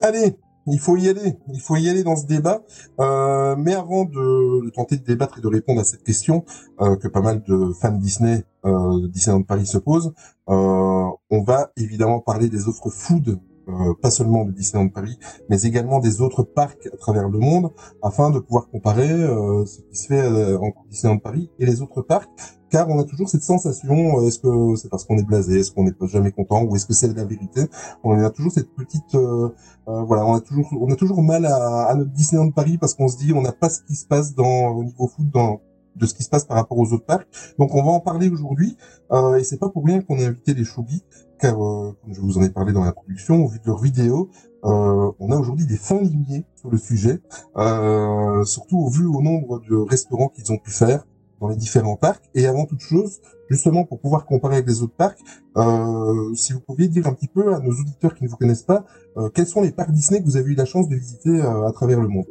Allez, 0.00 0.36
il 0.66 0.78
faut 0.78 0.96
y 0.96 1.08
aller, 1.08 1.34
il 1.52 1.60
faut 1.60 1.76
y 1.76 1.88
aller 1.88 2.04
dans 2.04 2.16
ce 2.16 2.26
débat. 2.26 2.62
Euh, 3.00 3.56
mais 3.56 3.74
avant 3.74 4.04
de, 4.04 4.64
de 4.64 4.70
tenter 4.70 4.96
de 4.96 5.04
débattre 5.04 5.38
et 5.38 5.40
de 5.40 5.48
répondre 5.48 5.80
à 5.80 5.84
cette 5.84 6.04
question 6.04 6.44
euh, 6.80 6.96
que 6.96 7.08
pas 7.08 7.20
mal 7.20 7.42
de 7.42 7.72
fans 7.80 7.92
Disney 7.92 8.44
euh, 8.64 9.08
Disneyland 9.08 9.42
Paris 9.42 9.66
se 9.66 9.78
posent, 9.78 10.12
euh, 10.48 11.06
on 11.30 11.42
va 11.42 11.70
évidemment 11.76 12.20
parler 12.20 12.48
des 12.48 12.68
offres 12.68 12.90
food, 12.90 13.38
euh, 13.68 13.94
pas 14.00 14.10
seulement 14.10 14.44
de 14.44 14.52
Disneyland 14.52 14.88
Paris, 14.88 15.18
mais 15.48 15.62
également 15.62 16.00
des 16.00 16.20
autres 16.20 16.42
parcs 16.42 16.88
à 16.92 16.96
travers 16.96 17.28
le 17.28 17.38
monde, 17.38 17.70
afin 18.02 18.30
de 18.30 18.38
pouvoir 18.38 18.68
comparer 18.68 19.10
euh, 19.10 19.64
ce 19.66 19.80
qui 19.80 19.96
se 19.96 20.06
fait 20.08 20.20
euh, 20.22 20.58
en 20.58 20.72
Disneyland 20.90 21.18
Paris 21.18 21.50
et 21.58 21.66
les 21.66 21.82
autres 21.82 22.02
parcs, 22.02 22.30
car 22.70 22.88
on 22.90 22.98
a 22.98 23.04
toujours 23.04 23.28
cette 23.28 23.42
sensation, 23.42 24.18
euh, 24.18 24.26
est-ce 24.26 24.40
que 24.40 24.76
c'est 24.76 24.88
parce 24.90 25.04
qu'on 25.04 25.16
est 25.18 25.22
blasé, 25.22 25.60
est-ce 25.60 25.72
qu'on 25.72 25.84
n'est 25.84 25.92
pas 25.92 26.06
jamais 26.06 26.32
content, 26.32 26.62
ou 26.64 26.76
est-ce 26.76 26.86
que 26.86 26.92
c'est 26.94 27.14
la 27.14 27.24
vérité? 27.24 27.62
On 28.04 28.18
a 28.18 28.30
toujours 28.30 28.52
cette 28.52 28.74
petite 28.74 29.14
euh, 29.14 29.48
euh, 29.88 30.02
voilà, 30.02 30.26
on 30.26 30.34
a 30.34 30.40
toujours, 30.40 30.68
on 30.80 30.90
a 30.92 30.96
toujours 30.96 31.22
mal 31.22 31.46
à, 31.46 31.86
à 31.86 31.94
notre 31.94 32.12
Disneyland 32.12 32.50
Paris 32.50 32.76
parce 32.78 32.94
qu'on 32.94 33.08
se 33.08 33.16
dit, 33.16 33.32
on 33.32 33.42
n'a 33.42 33.52
pas 33.52 33.70
ce 33.70 33.82
qui 33.82 33.94
se 33.94 34.06
passe 34.06 34.34
dans 34.34 34.68
au 34.68 34.84
niveau 34.84 35.08
foot, 35.08 35.28
dans 35.32 35.60
de 35.96 36.06
ce 36.06 36.14
qui 36.14 36.22
se 36.22 36.28
passe 36.28 36.44
par 36.44 36.56
rapport 36.56 36.78
aux 36.78 36.92
autres 36.92 37.06
parcs. 37.06 37.26
Donc, 37.58 37.74
on 37.74 37.82
va 37.82 37.90
en 37.90 38.00
parler 38.00 38.28
aujourd'hui, 38.28 38.76
euh, 39.10 39.34
et 39.36 39.44
c'est 39.44 39.56
pas 39.56 39.68
pour 39.68 39.84
rien 39.84 40.00
qu'on 40.00 40.18
a 40.20 40.26
invité 40.26 40.54
les 40.54 40.64
Choubi, 40.64 41.02
car 41.38 41.62
euh, 41.62 41.96
comme 42.02 42.14
je 42.14 42.20
vous 42.20 42.38
en 42.38 42.42
ai 42.42 42.50
parlé 42.50 42.72
dans 42.72 42.84
l'introduction, 42.84 43.44
au 43.44 43.48
vu 43.48 43.58
de 43.58 43.66
leurs 43.66 43.82
vidéos, 43.82 44.30
euh, 44.64 45.12
on 45.18 45.30
a 45.30 45.36
aujourd'hui 45.36 45.66
des 45.66 45.76
fins 45.76 46.00
limiers 46.00 46.44
sur 46.56 46.70
le 46.70 46.78
sujet, 46.78 47.20
euh, 47.56 48.44
surtout 48.44 48.78
au 48.78 48.88
vu 48.88 49.06
au 49.06 49.22
nombre 49.22 49.60
de 49.68 49.76
restaurants 49.76 50.28
qu'ils 50.28 50.52
ont 50.52 50.58
pu 50.58 50.70
faire 50.70 51.04
dans 51.40 51.48
les 51.48 51.56
différents 51.56 51.96
parcs. 51.96 52.28
Et 52.34 52.46
avant 52.46 52.66
toute 52.66 52.80
chose, 52.80 53.20
justement 53.48 53.84
pour 53.84 54.00
pouvoir 54.00 54.26
comparer 54.26 54.56
avec 54.56 54.68
les 54.68 54.82
autres 54.82 54.96
parcs, 54.96 55.20
euh, 55.56 56.34
si 56.34 56.52
vous 56.52 56.60
pouviez 56.60 56.88
dire 56.88 57.06
un 57.06 57.14
petit 57.14 57.28
peu 57.28 57.54
à 57.54 57.60
nos 57.60 57.72
auditeurs 57.72 58.14
qui 58.14 58.24
ne 58.24 58.28
vous 58.28 58.36
connaissent 58.36 58.64
pas, 58.64 58.84
euh, 59.16 59.28
quels 59.30 59.46
sont 59.46 59.62
les 59.62 59.72
parcs 59.72 59.92
Disney 59.92 60.20
que 60.20 60.24
vous 60.24 60.36
avez 60.36 60.50
eu 60.50 60.54
la 60.54 60.64
chance 60.64 60.88
de 60.88 60.96
visiter 60.96 61.40
euh, 61.40 61.66
à 61.66 61.72
travers 61.72 62.00
le 62.00 62.08
monde? 62.08 62.26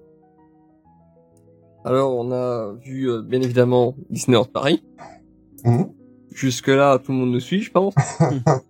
Alors, 1.86 2.18
on 2.18 2.34
a 2.34 2.74
vu, 2.74 3.10
euh, 3.10 3.22
bien 3.22 3.42
évidemment, 3.42 3.96
Disneyland 4.10 4.44
Paris. 4.44 4.84
Mhm. 5.64 5.97
Jusque-là, 6.42 7.00
tout 7.00 7.12
le 7.14 7.18
monde 7.18 7.32
nous 7.32 7.40
suit, 7.40 7.62
je 7.64 7.72
pense. 7.72 7.96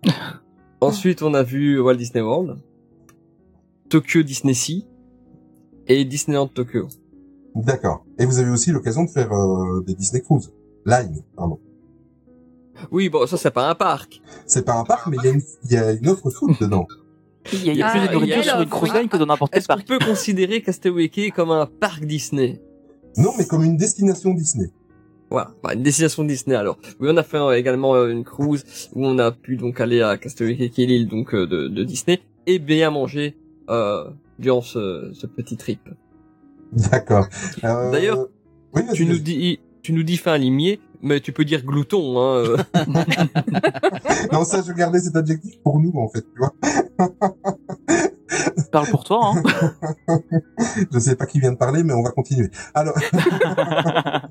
Ensuite, 0.80 1.20
on 1.22 1.34
a 1.34 1.42
vu 1.42 1.78
Walt 1.78 1.96
Disney 1.96 2.22
World, 2.22 2.56
Tokyo 3.90 4.22
Disney 4.22 4.54
Sea 4.54 4.86
et 5.86 6.02
Disneyland 6.06 6.46
Tokyo. 6.48 6.88
D'accord. 7.54 8.06
Et 8.18 8.24
vous 8.24 8.38
avez 8.38 8.48
aussi 8.50 8.70
l'occasion 8.70 9.04
de 9.04 9.10
faire 9.10 9.30
euh, 9.32 9.82
des 9.86 9.94
Disney 9.94 10.22
Cruise. 10.22 10.50
Line, 10.86 11.22
pardon. 11.36 11.58
Oui, 12.90 13.10
bon, 13.10 13.26
ça, 13.26 13.36
c'est 13.36 13.50
pas 13.50 13.68
un 13.68 13.74
parc. 13.74 14.22
C'est 14.46 14.64
pas 14.64 14.74
un 14.74 14.84
parc, 14.84 15.06
mais 15.08 15.18
il 15.22 15.24
y 15.26 15.28
a 15.28 15.32
une, 15.32 15.42
il 15.64 15.72
y 15.72 15.76
a 15.76 15.92
une 15.92 16.08
offre 16.08 16.30
food 16.30 16.56
dedans. 16.60 16.86
Il 17.52 17.64
y 17.66 17.68
a, 17.68 17.72
il 17.72 17.78
y 17.78 17.82
a 17.82 17.88
Ah, 17.88 17.90
plus 17.90 18.00
de 18.00 18.04
il 18.04 18.06
y 18.06 18.08
a 18.08 18.12
nourriture 18.14 18.44
sur 18.44 18.56
la- 18.56 18.62
une 18.62 18.68
cruise 18.70 18.94
line 18.94 19.08
que 19.08 19.16
dans 19.18 19.26
n'importe 19.26 19.52
quel 19.52 19.58
Est-ce 19.58 19.68
qu'on 19.68 19.74
parc. 19.74 19.86
peut 19.88 19.98
considérer 19.98 20.62
Castaway 20.62 21.10
Cay 21.10 21.32
comme 21.32 21.50
un 21.50 21.66
parc 21.66 22.04
Disney? 22.06 22.62
Non, 23.18 23.32
mais 23.36 23.46
comme 23.46 23.64
une 23.64 23.76
destination 23.76 24.32
Disney. 24.32 24.70
Voilà, 25.30 25.50
bah, 25.62 25.74
une 25.74 25.82
destination 25.82 26.24
Disney 26.24 26.56
alors. 26.56 26.78
Oui, 27.00 27.08
on 27.10 27.16
a 27.16 27.22
fait 27.22 27.36
euh, 27.36 27.56
également 27.56 27.94
euh, 27.94 28.08
une 28.08 28.24
cruise 28.24 28.64
où 28.94 29.06
on 29.06 29.18
a 29.18 29.30
pu 29.30 29.56
donc 29.56 29.80
aller 29.80 30.00
à 30.00 30.16
Castaway 30.16 30.54
l'île 30.76 31.08
donc 31.08 31.34
euh, 31.34 31.46
de, 31.46 31.68
de 31.68 31.84
Disney, 31.84 32.20
et 32.46 32.58
bien 32.58 32.90
manger 32.90 33.36
euh, 33.68 34.04
durant 34.38 34.62
ce, 34.62 35.10
ce 35.12 35.26
petit 35.26 35.56
trip. 35.56 35.80
D'accord. 36.72 37.28
D'ailleurs, 37.62 38.28
oui, 38.74 38.82
Tu 38.94 39.04
nous 39.04 39.18
dis, 39.18 39.60
tu 39.82 39.92
nous 39.92 40.02
dis 40.02 40.16
fin 40.16 40.38
limier, 40.38 40.80
mais 41.02 41.20
tu 41.20 41.32
peux 41.32 41.44
dire 41.44 41.64
glouton. 41.64 42.18
Hein. 42.18 42.56
non, 44.32 44.44
ça, 44.44 44.62
je 44.66 44.72
gardais 44.72 45.00
cet 45.00 45.16
adjectif 45.16 45.60
pour 45.62 45.78
nous, 45.80 45.92
en 45.94 46.08
fait, 46.08 46.22
tu 46.22 46.38
vois. 46.38 46.54
Parle 48.70 48.88
pour 48.88 49.04
toi, 49.04 49.32
hein. 49.34 49.42
je 50.92 50.98
sais 50.98 51.16
pas 51.16 51.26
qui 51.26 51.40
vient 51.40 51.52
de 51.52 51.56
parler, 51.56 51.82
mais 51.82 51.94
on 51.94 52.02
va 52.02 52.10
continuer. 52.10 52.50
Alors, 52.74 52.94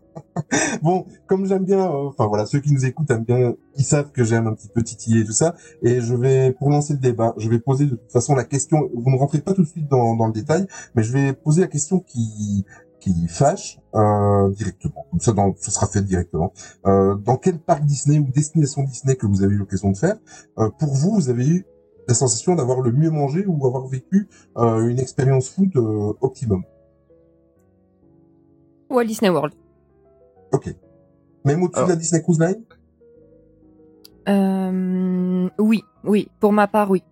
bon, 0.82 1.06
comme 1.26 1.46
j'aime 1.46 1.66
bien, 1.66 1.80
euh, 1.80 2.10
enfin 2.10 2.28
voilà, 2.28 2.46
ceux 2.46 2.60
qui 2.60 2.72
nous 2.72 2.86
écoutent 2.86 3.10
aiment 3.10 3.24
bien, 3.24 3.56
ils 3.76 3.84
savent 3.84 4.12
que 4.12 4.24
j'aime 4.24 4.48
un 4.48 4.54
petit 4.54 4.70
peu 4.70 4.84
titiller 4.84 5.22
et 5.22 5.26
tout 5.26 5.32
ça, 5.32 5.56
et 5.82 6.02
je 6.02 6.14
vais, 6.14 6.52
pour 6.52 6.70
lancer 6.70 6.94
le 6.94 7.00
débat, 7.00 7.34
je 7.38 7.50
vais 7.50 7.60
poser 7.60 7.86
de 7.86 7.96
toute 7.96 8.12
façon 8.12 8.36
la 8.36 8.44
question, 8.44 8.90
vous 8.94 9.10
ne 9.10 9.18
rentrez 9.18 9.40
pas 9.40 9.54
tout 9.54 9.64
de 9.64 9.68
suite 9.68 9.88
dans, 9.88 10.16
dans 10.16 10.28
le 10.28 10.34
détail, 10.34 10.68
mais 10.96 11.04
je 11.04 11.12
vais 11.12 11.34
poser 11.34 11.62
la 11.62 11.68
question 11.68 12.00
qui, 12.00 12.66
qui 13.00 13.28
fâche 13.28 13.80
euh, 13.96 14.50
directement. 14.52 15.06
Comme 15.12 15.20
ça, 15.20 15.32
dans, 15.32 15.54
ça 15.58 15.72
sera 15.72 15.88
fait 15.88 16.02
directement. 16.02 16.54
Euh, 16.86 17.16
dans 17.16 17.38
quel 17.38 17.60
parc 17.60 17.86
Disney 17.86 18.20
ou 18.20 18.30
destination 18.32 18.84
Disney 18.84 19.16
que 19.16 19.26
vous 19.26 19.44
avez 19.44 19.54
eu 19.54 19.58
l'occasion 19.58 19.92
de 19.92 19.98
faire, 19.98 20.18
euh, 20.58 20.70
pour 20.80 20.94
vous, 20.94 21.16
vous 21.16 21.30
avez 21.30 21.48
eu 21.48 21.66
la 22.08 22.14
sensation 22.14 22.56
d'avoir 22.56 22.82
le 22.82 22.92
mieux 22.92 23.10
mangé 23.12 23.46
ou 23.46 23.66
avoir 23.66 23.88
vécu 23.88 24.30
euh, 24.58 24.88
une 24.88 25.00
expérience 25.00 25.50
food 25.50 25.76
euh, 25.76 26.14
optimum 26.22 26.64
Walt 28.90 29.06
Disney 29.06 29.30
World. 29.30 29.54
Ok. 30.54 30.74
Même 31.44 31.64
au-dessus 31.64 31.84
de 31.84 31.90
la 31.90 31.96
Disney 31.96 32.22
Cruise 32.22 32.40
Line? 32.40 32.64
Euh, 34.30 35.50
oui, 35.60 35.84
oui. 36.04 36.30
Pour 36.40 36.54
ma 36.54 36.68
part, 36.68 36.90
oui. 36.90 37.04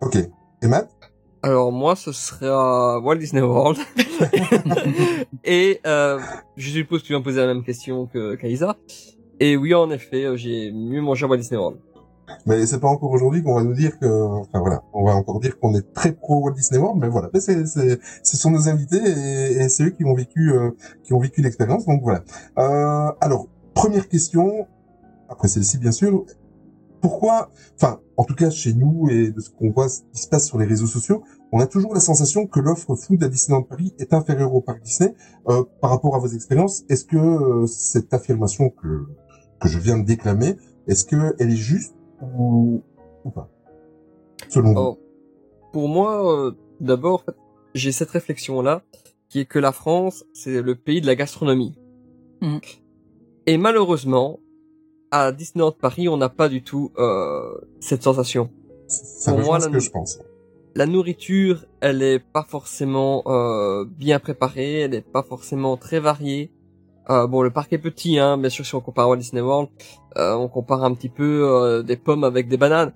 Ok. 0.00 0.16
Et 0.62 0.66
Matt? 0.66 0.90
Alors 1.42 1.72
moi, 1.72 1.96
ce 1.96 2.12
sera 2.12 3.00
Walt 3.00 3.16
Disney 3.16 3.40
World. 3.40 3.78
et 5.44 5.80
euh, 5.86 6.20
je 6.56 6.70
suppose 6.70 7.02
que 7.02 7.06
tu 7.06 7.12
vas 7.14 7.18
me 7.18 7.24
poser 7.24 7.40
la 7.40 7.46
même 7.46 7.64
question 7.64 8.06
que 8.06 8.34
Kaisa. 8.34 8.76
Et 9.38 9.56
oui, 9.56 9.72
en 9.72 9.90
effet, 9.90 10.24
euh, 10.24 10.36
j'ai 10.36 10.70
mieux 10.70 11.00
mangé 11.00 11.24
à 11.24 11.28
Walt 11.28 11.38
Disney 11.38 11.58
World. 11.58 11.78
Mais 12.46 12.66
c'est 12.66 12.80
pas 12.80 12.88
encore 12.88 13.10
aujourd'hui 13.10 13.42
qu'on 13.42 13.54
va 13.54 13.62
nous 13.62 13.74
dire 13.74 13.98
que, 13.98 14.06
enfin 14.40 14.60
voilà, 14.60 14.82
on 14.92 15.04
va 15.04 15.14
encore 15.14 15.40
dire 15.40 15.58
qu'on 15.58 15.74
est 15.74 15.92
très 15.92 16.12
pro 16.12 16.40
Walt 16.40 16.52
Disney 16.52 16.80
World, 16.80 17.00
mais 17.00 17.08
voilà, 17.08 17.28
c'est, 17.34 17.66
ce 17.66 18.36
sont 18.36 18.50
nos 18.50 18.68
invités 18.68 19.00
et, 19.02 19.62
et 19.62 19.68
c'est 19.68 19.84
eux 19.84 19.90
qui 19.90 20.04
ont 20.04 20.14
vécu, 20.14 20.52
euh, 20.52 20.70
qui 21.02 21.12
ont 21.12 21.20
vécu 21.20 21.42
l'expérience, 21.42 21.86
donc 21.86 22.02
voilà. 22.02 22.22
Euh, 22.58 23.12
alors, 23.20 23.46
première 23.74 24.08
question, 24.08 24.66
après 25.28 25.48
celle-ci 25.48 25.78
bien 25.78 25.92
sûr, 25.92 26.24
pourquoi, 27.00 27.50
enfin, 27.76 28.00
en 28.16 28.24
tout 28.24 28.34
cas 28.34 28.50
chez 28.50 28.74
nous 28.74 29.08
et 29.08 29.30
de 29.30 29.40
ce 29.40 29.48
qu'on 29.48 29.70
voit, 29.70 29.88
ce 29.88 30.00
qui 30.12 30.20
se 30.20 30.28
passe 30.28 30.46
sur 30.46 30.58
les 30.58 30.66
réseaux 30.66 30.86
sociaux, 30.86 31.22
on 31.52 31.58
a 31.58 31.66
toujours 31.66 31.94
la 31.94 32.00
sensation 32.00 32.46
que 32.46 32.60
l'offre 32.60 32.94
food 32.94 33.24
à 33.24 33.28
Disneyland 33.28 33.62
Paris 33.62 33.94
est 33.98 34.12
inférieure 34.12 34.54
au 34.54 34.60
parc 34.60 34.82
Disney. 34.82 35.14
Euh, 35.48 35.64
par 35.80 35.90
rapport 35.90 36.14
à 36.14 36.18
vos 36.18 36.28
expériences. 36.28 36.84
Est-ce 36.90 37.04
que 37.04 37.16
euh, 37.16 37.66
cette 37.66 38.12
affirmation 38.12 38.68
que 38.68 39.06
que 39.58 39.68
je 39.68 39.78
viens 39.78 39.98
de 39.98 40.04
déclamer, 40.04 40.56
est-ce 40.86 41.04
que 41.04 41.34
elle 41.38 41.50
est 41.50 41.56
juste 41.56 41.94
ou, 42.22 42.82
ou 43.24 43.30
pas 43.30 43.48
Selon 44.48 44.72
vous? 44.74 44.80
Oh. 44.80 44.98
Pour 45.72 45.88
moi, 45.88 46.32
euh, 46.46 46.52
d'abord, 46.80 47.24
j'ai 47.74 47.92
cette 47.92 48.10
réflexion-là, 48.10 48.82
qui 49.28 49.40
est 49.40 49.44
que 49.44 49.58
la 49.58 49.72
France, 49.72 50.24
c'est 50.32 50.60
le 50.62 50.74
pays 50.74 51.00
de 51.00 51.06
la 51.06 51.14
gastronomie. 51.14 51.78
Mhm. 52.40 52.60
Et 53.46 53.56
malheureusement, 53.58 54.40
à 55.12 55.32
Disneyland 55.32 55.72
Paris, 55.72 56.08
on 56.08 56.16
n'a 56.16 56.28
pas 56.28 56.48
du 56.48 56.62
tout 56.62 56.90
euh, 56.98 57.52
cette 57.80 58.02
sensation. 58.02 58.50
Ça 58.88 59.32
pour 59.32 59.40
moi, 59.42 59.60
ce 59.60 59.66
la- 59.66 59.72
que 59.72 59.78
je 59.80 59.90
pense. 59.90 60.18
La 60.76 60.86
nourriture, 60.86 61.64
elle 61.80 62.00
est 62.02 62.20
pas 62.20 62.44
forcément 62.44 63.22
euh, 63.26 63.84
bien 63.84 64.20
préparée, 64.20 64.80
elle 64.80 64.94
est 64.94 65.00
pas 65.00 65.22
forcément 65.24 65.76
très 65.76 65.98
variée. 66.00 66.52
Euh, 67.08 67.26
bon, 67.26 67.42
le 67.42 67.50
parc 67.50 67.72
est 67.72 67.78
petit, 67.78 68.18
hein, 68.20 68.38
bien 68.38 68.50
sûr, 68.50 68.64
si 68.64 68.74
on 68.76 68.80
compare 68.80 69.10
à 69.10 69.16
Disney 69.16 69.42
World, 69.42 69.68
euh, 70.16 70.34
on 70.34 70.48
compare 70.48 70.84
un 70.84 70.94
petit 70.94 71.08
peu 71.08 71.48
euh, 71.48 71.82
des 71.82 71.96
pommes 71.96 72.24
avec 72.24 72.48
des 72.48 72.56
bananes. 72.56 72.92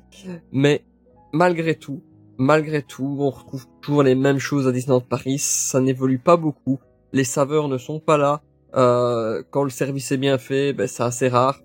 Mais 0.52 0.84
malgré 1.32 1.74
tout, 1.74 2.02
malgré 2.38 2.82
tout, 2.82 3.16
on 3.20 3.30
retrouve 3.30 3.66
toujours 3.80 4.02
les 4.02 4.14
mêmes 4.14 4.38
choses 4.38 4.66
à 4.66 4.72
Disneyland 4.72 5.00
Paris. 5.00 5.38
Ça 5.38 5.80
n'évolue 5.80 6.18
pas 6.18 6.36
beaucoup. 6.36 6.80
Les 7.12 7.24
saveurs 7.24 7.68
ne 7.68 7.78
sont 7.78 8.00
pas 8.00 8.16
là. 8.16 8.42
Euh, 8.76 9.42
quand 9.50 9.62
le 9.62 9.70
service 9.70 10.10
est 10.10 10.16
bien 10.16 10.38
fait, 10.38 10.72
ben, 10.72 10.88
c'est 10.88 11.02
assez 11.02 11.28
rare. 11.28 11.60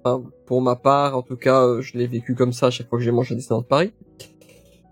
Pour 0.46 0.62
ma 0.62 0.75
part, 0.75 1.18
en 1.18 1.22
tout 1.24 1.38
cas, 1.38 1.63
euh, 1.63 1.82
je 1.82 1.98
l'ai 1.98 2.08
vécu 2.08 2.36
comme 2.36 2.53
ça 2.53 2.68
à 2.68 2.70
chaque 2.70 2.88
fois 2.88 3.00
que 3.00 3.06
j'ai 3.06 3.12
mangé 3.12 3.34
à 3.34 3.38
Disneyland 3.38 3.63
Paris. 3.63 3.94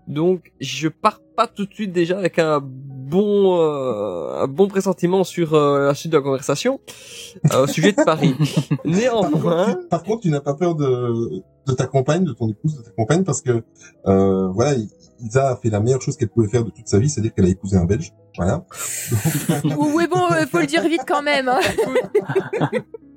Donc, 0.08 0.52
je 0.60 0.88
pars 0.88 1.20
pas 1.36 1.46
tout 1.46 1.66
de 1.66 1.74
suite 1.74 1.92
déjà 1.92 2.18
avec 2.18 2.38
un 2.38 2.60
bon, 3.08 3.58
euh, 3.60 4.42
un 4.42 4.46
bon 4.46 4.68
pressentiment 4.68 5.24
sur 5.24 5.54
euh, 5.54 5.86
la 5.86 5.94
suite 5.94 6.12
de 6.12 6.16
la 6.18 6.22
conversation 6.22 6.80
euh, 7.52 7.64
au 7.64 7.66
sujet 7.66 7.92
de 7.92 8.02
Paris. 8.04 8.34
Néanmoins, 8.84 9.78
Par 9.90 10.02
contre, 10.02 10.22
tu 10.22 10.30
n'as 10.30 10.40
pas 10.40 10.54
peur 10.54 10.74
de, 10.74 11.42
de 11.66 11.72
ta 11.72 11.86
compagne, 11.86 12.24
de 12.24 12.32
ton 12.32 12.48
épouse, 12.50 12.76
de 12.76 12.82
ta 12.82 12.90
compagne, 12.90 13.24
parce 13.24 13.40
que 13.40 13.62
euh, 14.06 14.48
voilà, 14.48 14.74
Isa 15.20 15.50
a 15.50 15.56
fait 15.56 15.70
la 15.70 15.80
meilleure 15.80 16.02
chose 16.02 16.16
qu'elle 16.16 16.28
pouvait 16.28 16.48
faire 16.48 16.64
de 16.64 16.70
toute 16.70 16.86
sa 16.88 16.98
vie, 16.98 17.08
c'est-à-dire 17.08 17.34
qu'elle 17.34 17.46
a 17.46 17.48
épousé 17.48 17.76
un 17.76 17.84
Belge. 17.84 18.12
Voilà. 18.36 18.64
oui, 19.78 20.06
bon, 20.08 20.30
euh, 20.32 20.46
faut 20.50 20.58
le 20.60 20.66
dire 20.66 20.82
vite 20.88 21.02
quand 21.06 21.22
même. 21.22 21.48
hein. 21.48 21.58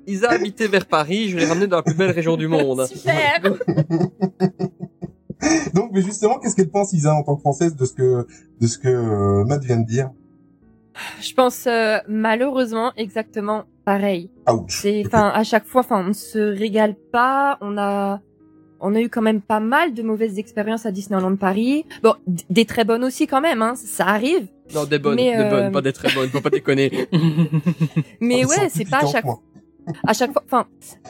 Isa 0.04 0.30
habitait 0.30 0.66
vers 0.66 0.86
Paris, 0.86 1.28
je 1.28 1.36
l'ai 1.38 1.46
ramené 1.46 1.68
dans 1.68 1.76
la 1.76 1.82
plus 1.84 1.94
belle 1.94 2.10
région 2.10 2.36
du 2.36 2.48
monde. 2.48 2.84
Super. 2.86 3.40
Donc, 5.74 5.90
mais 5.92 6.02
justement, 6.02 6.38
qu'est-ce 6.38 6.56
qu'elle 6.56 6.70
pense, 6.70 6.92
Isa, 6.92 7.14
en 7.14 7.22
tant 7.22 7.36
que 7.36 7.40
française, 7.40 7.76
de 7.76 7.84
ce 7.84 7.92
que 7.94 8.26
de 8.60 8.66
ce 8.66 8.78
que 8.78 8.88
euh, 8.88 9.44
Matt 9.44 9.64
vient 9.64 9.78
de 9.80 9.86
dire? 9.86 10.10
Je 11.20 11.32
pense 11.34 11.66
euh, 11.66 11.98
malheureusement 12.08 12.92
exactement 12.96 13.64
pareil. 13.84 14.30
Ouch. 14.48 14.80
C'est, 14.82 15.02
enfin, 15.06 15.30
à 15.34 15.42
chaque 15.44 15.66
fois, 15.66 15.80
enfin, 15.80 16.00
on 16.04 16.08
ne 16.08 16.12
se 16.12 16.38
régale 16.38 16.94
pas. 17.12 17.58
On 17.60 17.78
a, 17.78 18.20
on 18.80 18.94
a 18.94 19.00
eu 19.00 19.08
quand 19.08 19.22
même 19.22 19.40
pas 19.40 19.60
mal 19.60 19.94
de 19.94 20.02
mauvaises 20.02 20.38
expériences 20.38 20.86
à 20.86 20.92
Disneyland 20.92 21.36
Paris. 21.36 21.86
Bon, 22.02 22.14
des 22.26 22.64
très 22.64 22.84
bonnes 22.84 23.04
aussi 23.04 23.26
quand 23.26 23.40
même, 23.40 23.62
hein. 23.62 23.74
Ça 23.74 24.06
arrive. 24.06 24.46
Non, 24.74 24.84
des 24.84 24.98
bonnes, 24.98 25.16
Mais, 25.16 25.36
des 25.36 25.42
euh, 25.42 25.50
bonnes, 25.50 25.72
pas 25.72 25.82
des 25.82 25.92
très 25.92 26.12
bonnes, 26.12 26.28
faut 26.28 26.40
pas 26.40 26.50
déconner. 26.50 27.08
Mais 28.20 28.42
Oh, 28.44 28.48
ouais, 28.48 28.68
c'est 28.68 28.88
pas 28.88 29.04
à 29.04 29.06
chaque 29.06 29.24
moi. 29.24 29.40
À 30.06 30.12
chaque 30.12 30.32
fois. 30.32 30.42
Enfin, 30.46 30.66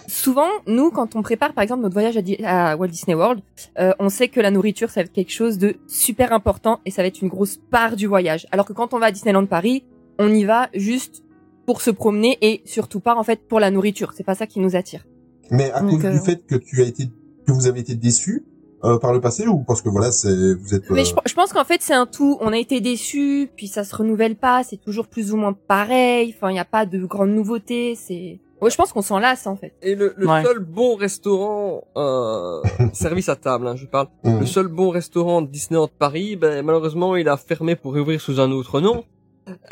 souvent, 0.06 0.48
nous, 0.66 0.90
quand 0.90 1.14
on 1.16 1.22
prépare, 1.22 1.52
par 1.52 1.62
exemple, 1.62 1.82
notre 1.82 1.94
voyage 1.94 2.16
à, 2.16 2.22
Di- 2.22 2.42
à 2.44 2.76
Walt 2.76 2.88
Disney 2.88 3.14
World, 3.14 3.40
euh, 3.78 3.92
on 3.98 4.08
sait 4.08 4.28
que 4.28 4.40
la 4.40 4.50
nourriture, 4.50 4.90
ça 4.90 5.00
va 5.00 5.04
être 5.04 5.12
quelque 5.12 5.32
chose 5.32 5.58
de 5.58 5.76
super 5.86 6.32
important 6.32 6.80
et 6.86 6.90
ça 6.90 7.02
va 7.02 7.08
être 7.08 7.20
une 7.22 7.28
grosse 7.28 7.56
part 7.70 7.96
du 7.96 8.06
voyage. 8.06 8.46
Alors 8.52 8.66
que 8.66 8.72
quand 8.72 8.94
on 8.94 8.98
va 8.98 9.06
à 9.06 9.10
Disneyland 9.12 9.46
Paris, 9.46 9.84
on 10.18 10.32
y 10.32 10.44
va 10.44 10.68
juste 10.74 11.22
pour 11.66 11.80
se 11.80 11.90
promener 11.90 12.38
et 12.40 12.62
surtout 12.64 13.00
pas 13.00 13.14
en 13.14 13.22
fait 13.22 13.46
pour 13.46 13.60
la 13.60 13.70
nourriture. 13.70 14.12
C'est 14.16 14.24
pas 14.24 14.34
ça 14.34 14.46
qui 14.46 14.58
nous 14.60 14.74
attire. 14.76 15.06
Mais 15.50 15.70
à 15.72 15.80
Donc, 15.80 15.90
cause 15.92 16.04
euh, 16.06 16.12
du 16.12 16.18
fait 16.20 16.44
que 16.46 16.54
tu 16.56 16.82
as 16.82 16.86
été, 16.86 17.04
que 17.46 17.52
vous 17.52 17.66
avez 17.66 17.80
été 17.80 17.94
déçu 17.94 18.44
euh, 18.84 18.98
par 18.98 19.12
le 19.12 19.20
passé, 19.20 19.46
ou 19.46 19.58
parce 19.58 19.80
que 19.80 19.88
voilà, 19.88 20.10
c'est 20.10 20.54
vous 20.54 20.74
êtes. 20.74 20.90
Mais 20.90 21.02
euh, 21.02 21.04
je, 21.04 21.12
je 21.24 21.34
pense 21.34 21.52
qu'en 21.52 21.64
fait 21.64 21.80
c'est 21.82 21.94
un 21.94 22.06
tout. 22.06 22.36
On 22.40 22.52
a 22.52 22.58
été 22.58 22.80
déçus, 22.80 23.48
puis 23.54 23.68
ça 23.68 23.84
se 23.84 23.94
renouvelle 23.94 24.34
pas. 24.34 24.64
C'est 24.64 24.78
toujours 24.80 25.06
plus 25.06 25.32
ou 25.32 25.36
moins 25.36 25.52
pareil. 25.52 26.34
Enfin, 26.36 26.50
il 26.50 26.56
y 26.56 26.60
a 26.60 26.64
pas 26.64 26.84
de 26.84 27.04
grandes 27.04 27.30
nouveautés. 27.30 27.94
C'est. 27.94 28.40
Ouais, 28.62 28.70
je 28.70 28.76
pense 28.76 28.92
qu'on 28.92 29.02
s'en 29.02 29.18
lasse 29.18 29.46
en 29.46 29.56
fait. 29.56 29.74
Et 29.82 29.94
le, 29.96 30.14
le 30.16 30.26
Ouais. 30.28 30.42
seul 30.44 30.60
bon 30.60 30.94
restaurant, 30.94 31.84
euh, 31.96 32.62
service 32.92 33.28
à 33.28 33.36
table, 33.36 33.66
hein, 33.66 33.74
je 33.76 33.86
parle, 33.86 34.06
le 34.24 34.46
seul 34.46 34.68
bon 34.68 34.88
restaurant 34.90 35.42
de 35.42 35.48
Disneyland 35.48 35.88
Paris, 35.98 36.36
ben, 36.36 36.64
malheureusement, 36.64 37.16
il 37.16 37.28
a 37.28 37.36
fermé 37.36 37.74
pour 37.76 37.92
réouvrir 37.94 38.20
sous 38.20 38.40
un 38.40 38.50
autre 38.52 38.80
nom. 38.80 39.04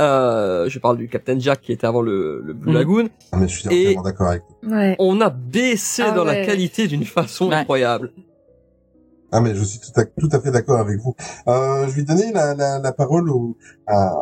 Euh, 0.01 0.69
je 0.69 0.79
parle 0.81 0.97
du 0.97 1.09
Captain 1.09 1.39
Jack 1.39 1.61
qui 1.61 1.71
était 1.73 1.87
avant 1.87 2.03
le, 2.03 2.43
le 2.45 2.53
Blue 2.55 2.73
Mhm. 2.73 2.77
Lagoon. 2.77 3.09
Ah, 3.31 3.37
mais 3.39 3.47
je 3.47 3.61
suis 3.61 3.69
Et- 3.73 3.83
entièrement 3.87 4.03
d'accord 4.03 4.27
avec. 4.27 4.43
Ouais. 4.67 4.97
On 4.99 5.21
a 5.21 5.31
baissé 5.31 6.03
Ah 6.05 6.11
dans 6.11 6.25
la 6.25 6.45
qualité 6.45 6.89
d'une 6.89 7.05
façon 7.05 7.49
Ouais. 7.51 7.55
incroyable. 7.55 8.11
Ah, 9.31 9.41
mais 9.41 9.55
je 9.55 9.63
suis 9.63 9.79
tout 9.79 9.93
à, 10.01 10.05
tout 10.05 10.29
à 10.33 10.41
fait 10.41 10.51
d'accord 10.51 10.81
avec 10.81 10.99
vous. 10.99 11.15
Euh, 11.47 11.87
je 11.87 11.93
vais 11.95 12.03
donner 12.03 12.33
la, 12.33 12.55
la, 12.57 12.81
la 12.81 12.93
parole 12.93 13.31
au, 13.31 13.57
à, 13.87 14.13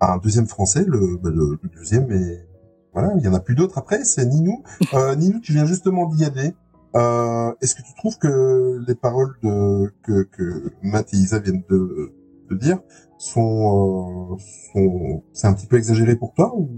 à 0.00 0.14
un 0.14 0.18
deuxième 0.18 0.48
français, 0.48 0.82
le, 0.84 1.16
bah, 1.22 1.30
le, 1.32 1.56
le 1.62 1.68
deuxième, 1.78 2.06
mais 2.08 2.44
voilà, 2.92 3.12
il 3.18 3.24
y 3.24 3.28
en 3.28 3.34
a 3.34 3.40
plus 3.40 3.54
d'autres 3.54 3.78
après, 3.78 4.04
c'est 4.04 4.26
Ninou. 4.26 4.62
Euh, 4.94 5.14
Ninou, 5.14 5.40
tu 5.40 5.52
viens 5.52 5.66
justement 5.66 6.06
d'y 6.06 6.24
aller. 6.24 6.54
Euh, 6.96 7.52
Est-ce 7.60 7.74
que 7.76 7.82
tu 7.82 7.94
trouves 7.94 8.18
que 8.18 8.82
les 8.86 8.94
paroles 8.96 9.34
de, 9.42 9.92
que, 10.02 10.22
que 10.24 10.72
Matt 10.82 11.12
et 11.14 11.16
Isa 11.16 11.38
viennent 11.38 11.62
de, 11.70 12.12
de 12.50 12.56
dire 12.56 12.78
sont, 13.18 14.32
euh, 14.32 14.36
sont, 14.72 15.22
c'est 15.32 15.46
un 15.46 15.52
petit 15.52 15.66
peu 15.66 15.76
exagéré 15.76 16.16
pour 16.16 16.34
toi 16.34 16.52
ou 16.56 16.68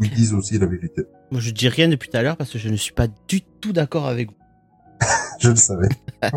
ils 0.00 0.10
disent 0.10 0.34
aussi 0.34 0.58
la 0.58 0.66
vérité? 0.66 1.04
Moi, 1.30 1.40
je 1.40 1.50
dis 1.50 1.68
rien 1.68 1.88
depuis 1.88 2.10
tout 2.10 2.16
à 2.18 2.22
l'heure 2.22 2.36
parce 2.36 2.50
que 2.50 2.58
je 2.58 2.68
ne 2.68 2.76
suis 2.76 2.92
pas 2.92 3.06
du 3.28 3.40
tout 3.40 3.72
d'accord 3.72 4.06
avec 4.06 4.28
vous. 4.30 4.36
Je 5.40 5.50
le 5.50 5.56
savais. 5.56 5.88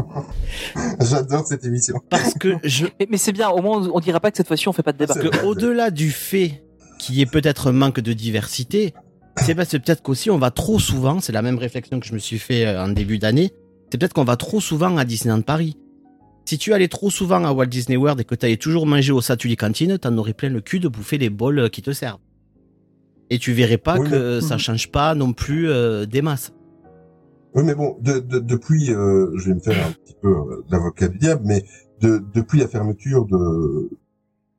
J'adore 1.01 1.45
cette 1.45 1.63
émission. 1.65 1.99
Parce 2.09 2.33
que 2.33 2.55
je, 2.63 2.85
Mais, 2.99 3.07
mais 3.11 3.17
c'est 3.17 3.31
bien, 3.31 3.49
au 3.49 3.61
moins 3.61 3.77
on, 3.87 3.95
on 3.95 3.99
dira 3.99 4.19
pas 4.19 4.31
que 4.31 4.37
cette 4.37 4.47
fois-ci 4.47 4.67
on 4.67 4.73
fait 4.73 4.83
pas 4.83 4.91
de 4.93 4.97
débat. 4.97 5.13
C'est- 5.13 5.29
que 5.29 5.45
au-delà 5.45 5.91
du 5.91 6.09
fait 6.11 6.63
qu'il 6.99 7.15
y 7.15 7.21
ait 7.21 7.25
peut-être 7.27 7.67
un 7.67 7.71
manque 7.73 7.99
de 7.99 8.13
diversité, 8.13 8.93
c'est 9.41 9.55
parce 9.55 9.69
que 9.69 9.77
peut-être 9.77 10.01
qu'aussi 10.01 10.29
on 10.29 10.37
va 10.37 10.51
trop 10.51 10.79
souvent, 10.79 11.19
c'est 11.19 11.31
la 11.33 11.41
même 11.41 11.57
réflexion 11.57 11.99
que 11.99 12.05
je 12.05 12.13
me 12.13 12.19
suis 12.19 12.39
fait 12.39 12.65
euh, 12.65 12.83
en 12.83 12.89
début 12.89 13.17
d'année, 13.19 13.51
c'est 13.91 13.97
peut-être 13.99 14.13
qu'on 14.13 14.23
va 14.23 14.35
trop 14.35 14.59
souvent 14.59 14.97
à 14.97 15.05
Disneyland 15.05 15.41
Paris. 15.41 15.77
Si 16.45 16.57
tu 16.57 16.73
allais 16.73 16.87
trop 16.87 17.09
souvent 17.09 17.43
à 17.43 17.51
Walt 17.51 17.65
Disney 17.67 17.97
World 17.97 18.19
et 18.21 18.23
que 18.23 18.35
tu 18.35 18.45
allais 18.45 18.57
toujours 18.57 18.85
manger 18.85 19.11
au 19.11 19.21
Satuli 19.21 19.57
Cantine, 19.57 19.97
t'en 19.97 20.15
aurais 20.17 20.33
plein 20.33 20.49
le 20.49 20.61
cul 20.61 20.79
de 20.79 20.87
bouffer 20.87 21.17
les 21.17 21.29
bols 21.29 21.59
euh, 21.59 21.69
qui 21.69 21.81
te 21.81 21.91
servent. 21.91 22.19
Et 23.29 23.37
tu 23.39 23.51
verrais 23.51 23.77
pas 23.77 23.97
Oui, 23.99 24.09
que 24.09 24.35
mais- 24.35 24.41
ça 24.41 24.55
Mhm. 24.55 24.59
change 24.59 24.91
pas 24.91 25.13
non 25.13 25.33
plus 25.33 25.69
euh, 25.69 26.05
des 26.05 26.21
masses. 26.21 26.53
Oui, 27.53 27.63
mais 27.63 27.75
bon, 27.75 27.97
de, 28.01 28.19
de- 28.19 28.39
depuis, 28.39 28.91
euh, 28.93 29.31
je 29.37 29.49
vais 29.49 29.55
me 29.55 29.59
faire 29.59 29.85
un 29.85 29.91
petit 29.91 30.15
peu 30.21 30.29
euh, 30.29 30.63
l'avocat 30.69 31.07
du 31.09 31.17
diable, 31.17 31.41
mais 31.45 31.63
de, 32.01 32.23
depuis 32.33 32.59
la 32.59 32.67
fermeture 32.67 33.25
de, 33.25 33.89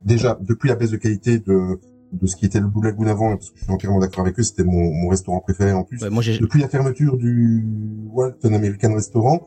déjà, 0.04 0.36
depuis 0.42 0.68
la 0.68 0.74
baisse 0.74 0.90
de 0.90 0.96
qualité 0.96 1.38
de, 1.38 1.78
de 2.12 2.26
ce 2.26 2.36
qui 2.36 2.46
était 2.46 2.60
le 2.60 2.66
Blue 2.68 2.82
Lagoon 2.82 3.06
avant, 3.06 3.36
parce 3.36 3.50
que 3.50 3.58
je 3.58 3.64
suis 3.64 3.72
entièrement 3.72 3.98
d'accord 4.00 4.20
avec 4.20 4.38
eux, 4.38 4.42
c'était 4.42 4.64
mon, 4.64 4.92
mon 4.92 5.08
restaurant 5.08 5.40
préféré 5.40 5.72
en 5.72 5.84
plus. 5.84 6.00
Ouais, 6.02 6.10
moi, 6.10 6.22
j'ai. 6.22 6.38
Depuis 6.38 6.60
la 6.60 6.68
fermeture 6.68 7.16
du 7.16 7.64
Walton 8.12 8.54
American 8.54 8.94
Restaurant, 8.94 9.46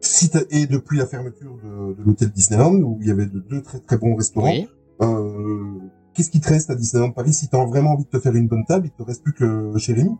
si 0.00 0.28
t'as- 0.30 0.44
et 0.50 0.66
depuis 0.66 0.98
la 0.98 1.06
fermeture 1.06 1.56
de, 1.64 1.94
de 1.94 2.02
l'hôtel 2.06 2.30
Disneyland, 2.30 2.74
où 2.76 2.98
il 3.00 3.08
y 3.08 3.10
avait 3.10 3.26
de, 3.26 3.40
deux 3.40 3.62
très 3.62 3.78
très 3.80 3.96
bons 3.96 4.14
restaurants, 4.14 4.50
Oui. 4.50 4.68
euh, 5.00 5.64
qu'est-ce 6.14 6.30
qui 6.30 6.40
te 6.40 6.48
reste 6.48 6.70
à 6.70 6.74
Disneyland 6.74 7.12
Paris 7.12 7.32
Si 7.32 7.48
t'as 7.48 7.64
vraiment 7.64 7.92
envie 7.92 8.04
de 8.04 8.10
te 8.10 8.18
faire 8.20 8.34
une 8.34 8.46
bonne 8.46 8.64
table, 8.66 8.88
il 8.88 8.90
te 8.92 9.02
reste 9.02 9.22
plus 9.22 9.32
que 9.32 9.72
chez 9.78 9.94
Rémi. 9.94 10.10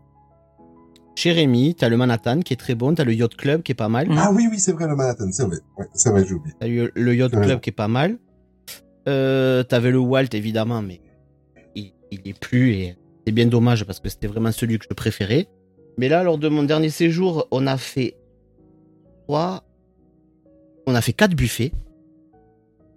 Chez 1.14 1.33
Rémi, 1.33 1.75
t'as 1.75 1.88
le 1.88 1.97
Manhattan 1.97 2.40
qui 2.40 2.52
est 2.52 2.56
très 2.59 2.75
bon, 2.75 2.95
t'as 2.95 3.04
le 3.04 3.14
Yacht 3.14 3.37
Club 3.37 3.62
qui 3.62 3.73
est 3.73 3.76
pas 3.76 3.88
mal. 3.88 4.06
Ah 4.12 4.30
oui, 4.35 4.49
oui, 4.50 4.59
c'est 4.59 4.73
vrai, 4.73 4.87
le 4.87 4.97
Manhattan, 4.97 5.28
c'est 5.33 5.45
vrai. 5.45 5.56
Ouais, 5.78 5.87
c'est 5.95 6.11
vrai, 6.11 6.25
j'ai 6.26 6.35
oublié. 6.35 6.54
T'as 6.61 6.68
eu 6.68 6.90
le 6.95 7.14
Yacht. 7.14 7.33
Club 7.33 7.61
qui 7.61 7.71
est 7.71 7.73
pas 7.73 7.88
mal. 7.88 8.18
Euh, 9.09 9.62
T'avais 9.62 9.90
le 9.90 9.99
Walt 9.99 10.26
évidemment, 10.33 10.83
mais 10.83 11.00
il, 12.16 12.20
il 12.25 12.30
est 12.30 12.38
plus 12.38 12.73
et 12.75 12.96
c'est 13.26 13.32
bien 13.32 13.46
dommage 13.46 13.85
parce 13.85 14.00
que 14.00 14.08
c'était 14.08 14.26
vraiment 14.26 14.52
celui 14.52 14.78
que 14.78 14.87
je 14.88 14.94
préférais. 14.94 15.49
Mais 15.99 16.08
là, 16.08 16.23
lors 16.23 16.38
de 16.38 16.49
mon 16.49 16.62
dernier 16.62 16.90
séjour, 16.90 17.49
on 17.50 17.66
a 17.66 17.76
fait 17.78 18.16
trois, 19.26 19.64
on 20.87 20.94
a 20.94 21.00
fait 21.00 21.12
quatre 21.12 21.35
buffets. 21.35 21.73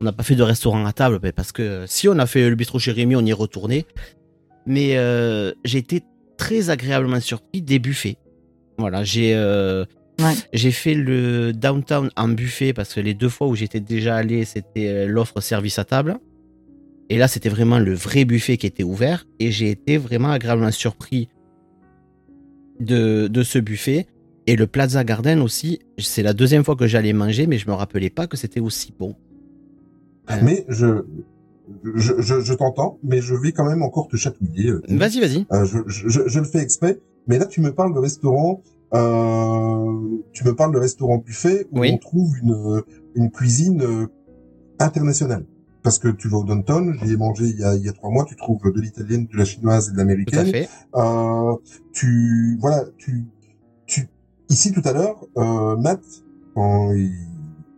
On 0.02 0.06
n'a 0.06 0.12
pas 0.14 0.24
fait 0.24 0.36
de 0.36 0.44
restaurant 0.44 0.86
à 0.86 0.94
table 0.94 1.20
parce 1.34 1.52
que 1.52 1.86
si 1.88 2.08
on 2.08 2.18
a 2.20 2.26
fait 2.26 2.50
le 2.50 2.56
bistrot 2.56 2.80
chez 2.80 2.92
Rémi, 2.92 3.16
on 3.16 3.26
y 3.26 3.32
est 3.32 3.34
retourné. 3.34 3.86
Mais 4.66 4.98
euh, 4.98 5.52
j'ai 5.66 5.80
été 5.80 6.04
très 6.38 6.70
agréablement 6.70 7.20
surpris 7.20 7.62
des 7.62 7.80
buffets. 7.80 8.18
Voilà, 8.78 9.04
j'ai 9.04 9.34
euh, 9.36 9.84
Ouais. 10.22 10.34
j'ai 10.52 10.72
fait 10.72 10.96
le 10.96 11.54
downtown 11.54 12.10
en 12.18 12.28
buffet 12.28 12.74
parce 12.74 12.94
que 12.94 13.00
les 13.00 13.14
deux 13.14 13.30
fois 13.30 13.48
où 13.48 13.56
j'étais 13.56 13.80
déjà 13.80 14.18
allé, 14.18 14.44
c'était 14.44 14.88
euh, 14.90 15.08
l'offre 15.08 15.40
service 15.40 15.80
à 15.80 15.86
table. 15.86 16.18
Et 17.10 17.18
là, 17.18 17.28
c'était 17.28 17.50
vraiment 17.50 17.80
le 17.80 17.94
vrai 17.94 18.24
buffet 18.26 18.58
qui 18.58 18.68
était 18.68 18.84
ouvert. 18.84 19.26
Et 19.40 19.52
j'ai 19.52 19.72
été 19.72 19.98
vraiment 19.98 20.30
agréablement 20.30 20.72
surpris 20.72 21.30
de, 22.80 23.28
de 23.28 23.44
ce 23.44 23.60
buffet. 23.60 24.08
Et 24.48 24.56
le 24.56 24.68
Plaza 24.68 25.04
Garden 25.04 25.42
aussi, 25.42 25.80
c'est 25.98 26.24
la 26.24 26.34
deuxième 26.34 26.64
fois 26.64 26.76
que 26.76 26.88
j'allais 26.88 27.14
manger, 27.14 27.46
mais 27.48 27.58
je 27.58 27.68
me 27.68 27.74
rappelais 27.74 28.10
pas 28.10 28.28
que 28.28 28.38
c'était 28.38 28.60
aussi 28.60 28.94
bon. 28.98 29.16
Mais 30.44 30.66
je, 30.70 31.04
je, 31.96 32.14
je, 32.20 32.40
je 32.42 32.54
t'entends, 32.54 33.00
mais 33.04 33.20
je 33.22 33.34
vais 33.36 33.52
quand 33.52 33.68
même 33.68 33.82
encore 33.82 34.08
te 34.08 34.16
chatouiller. 34.16 34.70
euh. 34.70 34.82
Vas-y, 34.90 35.20
vas-y. 35.20 35.46
Euh, 35.52 35.66
je, 35.66 35.80
je, 35.88 36.28
je- 36.28 36.40
le 36.40 36.46
fais 36.46 36.60
exprès, 36.60 37.00
mais 37.28 37.40
là 37.40 37.46
tu 37.48 37.62
me 37.62 37.72
parles 37.74 37.94
de 37.96 38.00
restaurant, 38.00 38.62
euh, 38.94 40.18
tu 40.34 40.44
me 40.46 40.54
parles 40.56 40.74
de 40.74 40.78
restaurant 40.80 41.18
buffet 41.18 41.66
où 41.72 41.80
Oui. 41.80 41.92
on 41.94 41.98
trouve 41.98 42.32
une, 42.44 42.84
une 43.16 43.32
cuisine 43.32 43.82
euh, 43.82 44.06
internationale. 44.80 45.46
Parce 45.84 45.98
que 45.98 46.10
tu 46.10 46.28
vas 46.28 46.38
au 46.40 46.44
Downtown, 46.44 46.98
j'y 47.02 47.14
ai 47.14 47.18
mangé 47.18 47.46
il 47.46 47.60
y 47.60 47.64
a, 47.64 47.74
il 47.76 47.84
y 47.86 47.90
a 47.90 47.94
trois 47.94 48.10
mois, 48.10 48.26
tu 48.26 48.36
trouves 48.36 48.60
de 48.62 48.82
l'italienne, 48.82 49.28
de 49.32 49.38
la 49.38 49.46
chinoise 49.46 49.90
et 49.90 49.92
de 49.94 49.98
l'américaine. 49.98 50.68
Euh, 50.96 51.56
tu 51.94 52.58
voilà, 52.60 52.84
tu 52.98 53.26
tu 53.86 54.08
ici 54.50 54.72
tout 54.74 54.82
à 54.84 54.92
l'heure, 54.94 55.26
euh, 55.38 55.78
Matt 55.78 56.02
quand 56.54 56.92
il 56.94 57.14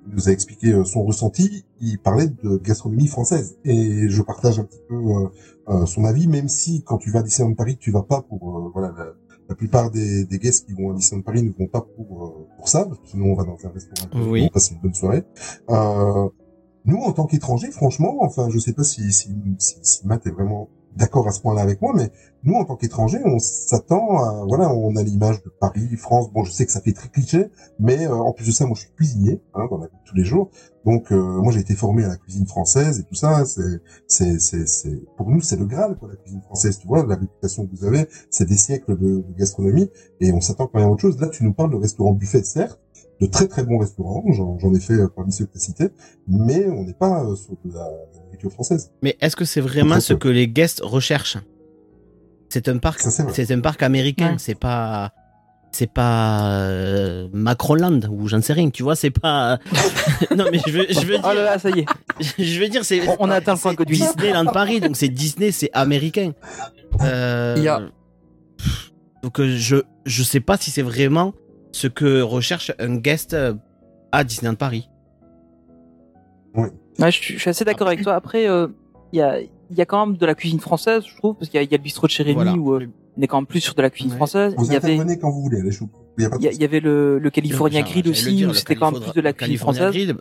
nous 0.08 0.30
a 0.30 0.32
expliqué 0.32 0.74
euh, 0.74 0.84
son 0.84 1.04
ressenti, 1.04 1.64
il 1.80 2.00
parlait 2.00 2.28
de 2.28 2.58
gastronomie 2.58 3.08
française 3.08 3.58
et 3.66 4.10
je 4.10 4.22
partage 4.24 4.58
un 4.60 4.64
petit 4.64 4.82
peu 4.90 4.96
euh, 4.96 5.28
euh, 5.70 5.86
son 5.86 6.04
avis, 6.06 6.28
même 6.28 6.48
si 6.50 6.82
quand 6.84 6.98
tu 6.98 7.12
vas 7.12 7.20
à 7.20 7.24
Disneyland 7.24 7.54
Paris, 7.54 7.78
tu 7.80 7.92
vas 7.92 8.02
pas 8.02 8.22
pour 8.22 8.58
euh, 8.58 8.72
voilà 8.74 8.94
la, 8.98 9.06
la 9.48 9.56
plupart 9.56 9.92
des, 9.92 10.26
des 10.26 10.40
guests 10.40 10.66
qui 10.66 10.74
vont 10.74 10.92
à 10.92 10.96
Disneyland 10.96 11.22
Paris 11.24 11.44
ne 11.44 11.52
vont 11.52 11.68
pas 11.68 11.82
pour 11.82 12.26
euh, 12.26 12.48
pour 12.58 12.68
ça, 12.68 12.86
parce 12.86 13.00
que 13.00 13.08
sinon 13.10 13.28
on 13.34 13.36
va 13.36 13.44
dans 13.44 13.58
un 13.64 13.70
restaurant, 13.70 14.10
Oui. 14.32 14.46
on 14.50 14.54
passe 14.54 14.72
une 14.72 14.80
bonne 14.80 14.94
soirée. 14.96 15.24
Euh, 15.70 16.30
nous, 16.86 16.98
en 16.98 17.12
tant 17.12 17.26
qu'étrangers, 17.26 17.72
franchement, 17.72 18.18
enfin, 18.22 18.50
je 18.50 18.60
sais 18.60 18.74
pas 18.74 18.84
si, 18.84 19.12
si, 19.12 19.30
si, 19.60 19.76
si 19.82 20.08
Matt 20.08 20.26
est 20.26 20.32
vraiment 20.32 20.70
d'accord 20.98 21.28
à 21.28 21.32
ce 21.32 21.40
point-là 21.42 21.62
avec 21.62 21.82
moi, 21.82 21.94
mais 21.96 22.12
nous, 22.44 22.56
en 22.56 22.66
tant 22.66 22.76
qu'étrangers, 22.76 23.22
on 23.24 23.40
s'attend 23.40 24.18
à, 24.18 24.46
voilà, 24.46 24.74
on 24.74 24.96
a 24.96 25.04
l'image 25.04 25.42
de 25.44 25.50
Paris, 25.50 25.96
France. 25.96 26.32
Bon, 26.34 26.44
je 26.44 26.52
sais 26.52 26.66
que 26.66 26.72
ça 26.72 26.82
fait 26.82 26.92
très 26.92 27.08
cliché, 27.08 27.48
mais 27.80 28.08
euh, 28.08 28.16
en 28.16 28.34
plus 28.34 28.48
de 28.48 28.52
ça, 28.52 28.66
moi, 28.66 28.76
je 28.76 28.82
suis 28.82 28.92
cuisinier, 28.92 29.42
hein, 29.54 29.68
dans 29.70 29.78
la 29.78 29.88
vie 29.88 29.94
de 29.94 30.10
tous 30.10 30.16
les 30.16 30.26
jours. 30.26 30.50
Donc, 30.84 31.12
euh, 31.12 31.42
moi, 31.42 31.54
j'ai 31.54 31.60
été 31.60 31.76
formé 31.76 32.04
à 32.04 32.08
la 32.08 32.18
cuisine 32.18 32.48
française 32.48 33.00
et 33.00 33.04
tout 33.04 33.16
ça. 33.16 33.46
C'est, 33.46 33.82
c'est, 34.08 34.40
c'est, 34.40 34.68
c'est, 34.68 35.00
pour 35.16 35.30
nous, 35.30 35.40
c'est 35.42 35.58
le 35.58 35.66
Graal, 35.66 35.96
quoi, 35.98 36.10
la 36.10 36.16
cuisine 36.16 36.42
française. 36.42 36.80
Tu 36.80 36.88
vois, 36.88 37.06
la 37.06 37.16
réputation 37.16 37.68
que 37.68 37.76
vous 37.76 37.86
avez, 37.86 38.08
c'est 38.30 38.46
des 38.46 38.58
siècles 38.58 38.98
de, 38.98 39.18
de 39.22 39.34
gastronomie, 39.38 39.90
et 40.20 40.34
on 40.34 40.42
s'attend 40.42 40.68
quand 40.68 40.80
même 40.80 40.88
à 40.88 40.92
autre 40.92 41.02
chose. 41.02 41.20
Là, 41.22 41.28
tu 41.28 41.44
nous 41.44 41.54
parles 41.54 41.72
de 41.72 41.78
restaurant 41.78 42.14
buffet, 42.14 42.44
certes, 42.44 42.80
de 43.22 43.28
très 43.28 43.48
très 43.48 43.64
bons 43.64 43.78
restaurants. 43.78 44.24
J'en, 44.32 44.74
ai 44.74 44.80
fait 44.80 44.94
euh, 44.94 45.08
parmi 45.16 45.32
ceux 45.32 45.46
que 45.46 45.52
tu 45.52 45.58
as 45.58 45.62
cités, 45.62 45.90
mais 46.28 46.66
on 46.66 46.84
n'est 46.84 46.94
pas 46.94 47.24
euh, 47.24 47.36
sur 47.36 47.54
de 47.64 47.74
la, 47.74 47.88
nourriture 48.26 48.52
française. 48.52 48.92
Mais 49.04 49.16
est-ce 49.22 49.36
que 49.36 49.46
c'est 49.46 49.62
vraiment 49.62 50.00
ce 50.00 50.14
que 50.14 50.28
les 50.28 50.48
guests 50.48 50.82
recherchent? 50.84 51.38
C'est 52.50 52.68
un 52.68 52.80
parc, 52.80 53.00
c'est 53.00 53.52
un 53.52 53.62
parc 53.62 53.84
américain. 53.84 54.32
Ouais. 54.32 54.38
C'est 54.38 54.60
pas, 54.60 55.14
c'est 55.72 55.90
pas 55.90 56.52
euh, 56.52 57.30
Macronland 57.32 58.10
ou 58.12 58.28
j'en 58.28 58.42
sais 58.42 58.54
rien. 58.54 58.70
Tu 58.72 58.84
vois, 58.84 58.96
c'est 58.96 59.12
pas. 59.12 59.60
non, 60.36 60.46
mais 60.52 60.60
je 60.66 60.72
veux, 60.72 60.86
je 60.90 61.06
veux 61.06 61.18
Oh 61.24 61.28
là 61.28 61.34
dire, 61.34 61.44
là, 61.44 61.60
ça 61.60 61.70
y 61.70 61.80
est. 61.80 61.86
je 62.44 62.60
veux 62.60 62.68
dire, 62.68 62.84
c'est. 62.84 63.08
On- 63.08 63.18
on 63.20 63.30
a 63.30 63.36
atteint 63.36 63.54
le 63.54 63.60
point. 63.60 63.76
Disneyland 63.86 64.46
Paris, 64.48 64.82
donc 64.82 64.98
c'est 64.98 65.08
Disney, 65.08 65.52
c'est 65.52 65.70
américain. 65.74 66.34
Euh, 67.02 67.54
Il 67.56 67.64
y 67.64 67.68
a- 67.70 67.84
Donc 69.24 69.40
euh, 69.40 69.56
je, 69.56 69.78
je 70.06 70.24
sais 70.24 70.42
pas 70.42 70.58
si 70.58 70.72
c'est 70.72 70.82
vraiment 70.82 71.34
ce 71.72 71.88
que 71.88 72.22
recherche 72.22 72.72
un 72.80 72.96
guest 72.98 73.34
euh, 73.34 73.54
à 74.12 74.24
Disneyland 74.24 74.56
Paris. 74.56 74.90
Ouais, 76.56 76.70
je, 77.00 77.10
suis- 77.12 77.34
je 77.36 77.40
suis 77.40 77.50
assez 77.50 77.66
d'accord 77.66 77.88
avec 77.88 78.02
toi. 78.04 78.14
Après, 78.16 78.48
euh, 78.50 78.68
il 79.14 79.20
y, 79.20 79.22
a, 79.22 79.40
il 79.40 79.78
y 79.78 79.82
a 79.82 79.86
quand 79.86 80.06
même 80.06 80.18
de 80.18 80.26
la 80.26 80.36
cuisine 80.36 80.60
française, 80.60 81.04
je 81.08 81.16
trouve, 81.18 81.36
parce 81.36 81.50
qu'il 81.50 81.58
y, 81.58 81.62
a- 81.62 81.64
il 81.64 81.72
y 81.72 81.74
a 81.74 81.78
le 81.78 81.84
bistrot 81.84 82.08
de 82.08 82.12
chez 82.12 82.24
Rémi 82.24 82.36
Voilà. 82.36 82.54
où 82.56 82.74
euh, 82.74 82.88
on 83.18 83.22
est 83.22 83.28
quand 83.28 83.38
même 83.38 83.46
plus 83.48 83.62
sur 83.62 83.74
de 83.74 83.82
la 83.82 83.90
cuisine 83.90 84.12
Ouais. 84.12 84.18
française. 84.18 84.54
Vous 84.58 84.66
Il 84.66 84.74
y 84.74 84.76
avait, 84.76 84.94
intervenez 84.94 85.18
quand 85.20 85.32
vous 85.32 85.42
voulez, 85.42 85.62
les 85.62 85.72
choux. 85.72 85.90
Il 86.18 86.24
y 86.44 86.48
a 86.48 86.52
il 86.52 86.64
avait 86.64 86.82
le, 86.82 87.20
le 87.20 87.30
California 87.30 87.82
Grill 87.84 88.08
aussi, 88.10 88.36
dire, 88.36 88.50
où 88.50 88.54
c'était 88.54 88.76
quand 88.76 88.92
même 88.92 89.02
plus 89.02 89.14
de 89.14 89.22
la 89.22 89.32
cuisine 89.34 89.58
française. 89.58 89.92
Grill, 89.92 90.16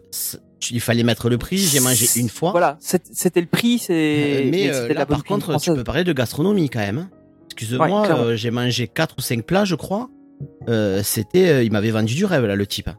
il 0.70 0.80
fallait 0.80 1.02
mettre 1.02 1.28
le 1.28 1.36
prix. 1.36 1.58
J'ai 1.58 1.80
mangé 1.80 2.06
une 2.20 2.28
fois. 2.28 2.52
Voilà, 2.52 2.78
c'était 2.80 3.40
le 3.40 3.46
prix, 3.48 3.78
c'est. 3.80 3.92
Euh, 3.92 4.48
mais 4.50 4.62
c'était 4.72 4.74
euh, 4.76 4.88
la 4.88 4.94
là, 4.94 5.04
bonne 5.04 5.16
par 5.16 5.24
contre, 5.24 5.58
tu 5.60 5.74
peux 5.74 5.82
parler 5.84 6.04
de 6.04 6.12
gastronomie 6.12 6.70
quand 6.70 6.78
même. 6.78 6.98
hein. 6.98 7.10
Excuse-moi, 7.46 8.02
Ouais, 8.02 8.10
euh, 8.10 8.36
j'ai 8.36 8.52
mangé 8.52 8.86
4 8.86 9.16
ou 9.18 9.20
5 9.20 9.42
plats, 9.44 9.64
je 9.64 9.74
crois. 9.74 10.08
Euh, 10.68 11.02
C'était, 11.02 11.48
euh, 11.48 11.62
il 11.62 11.72
m'avait 11.72 11.90
vendu 11.90 12.14
du 12.14 12.24
rêve 12.24 12.44
là, 12.44 12.56
le 12.56 12.66
type. 12.66 12.90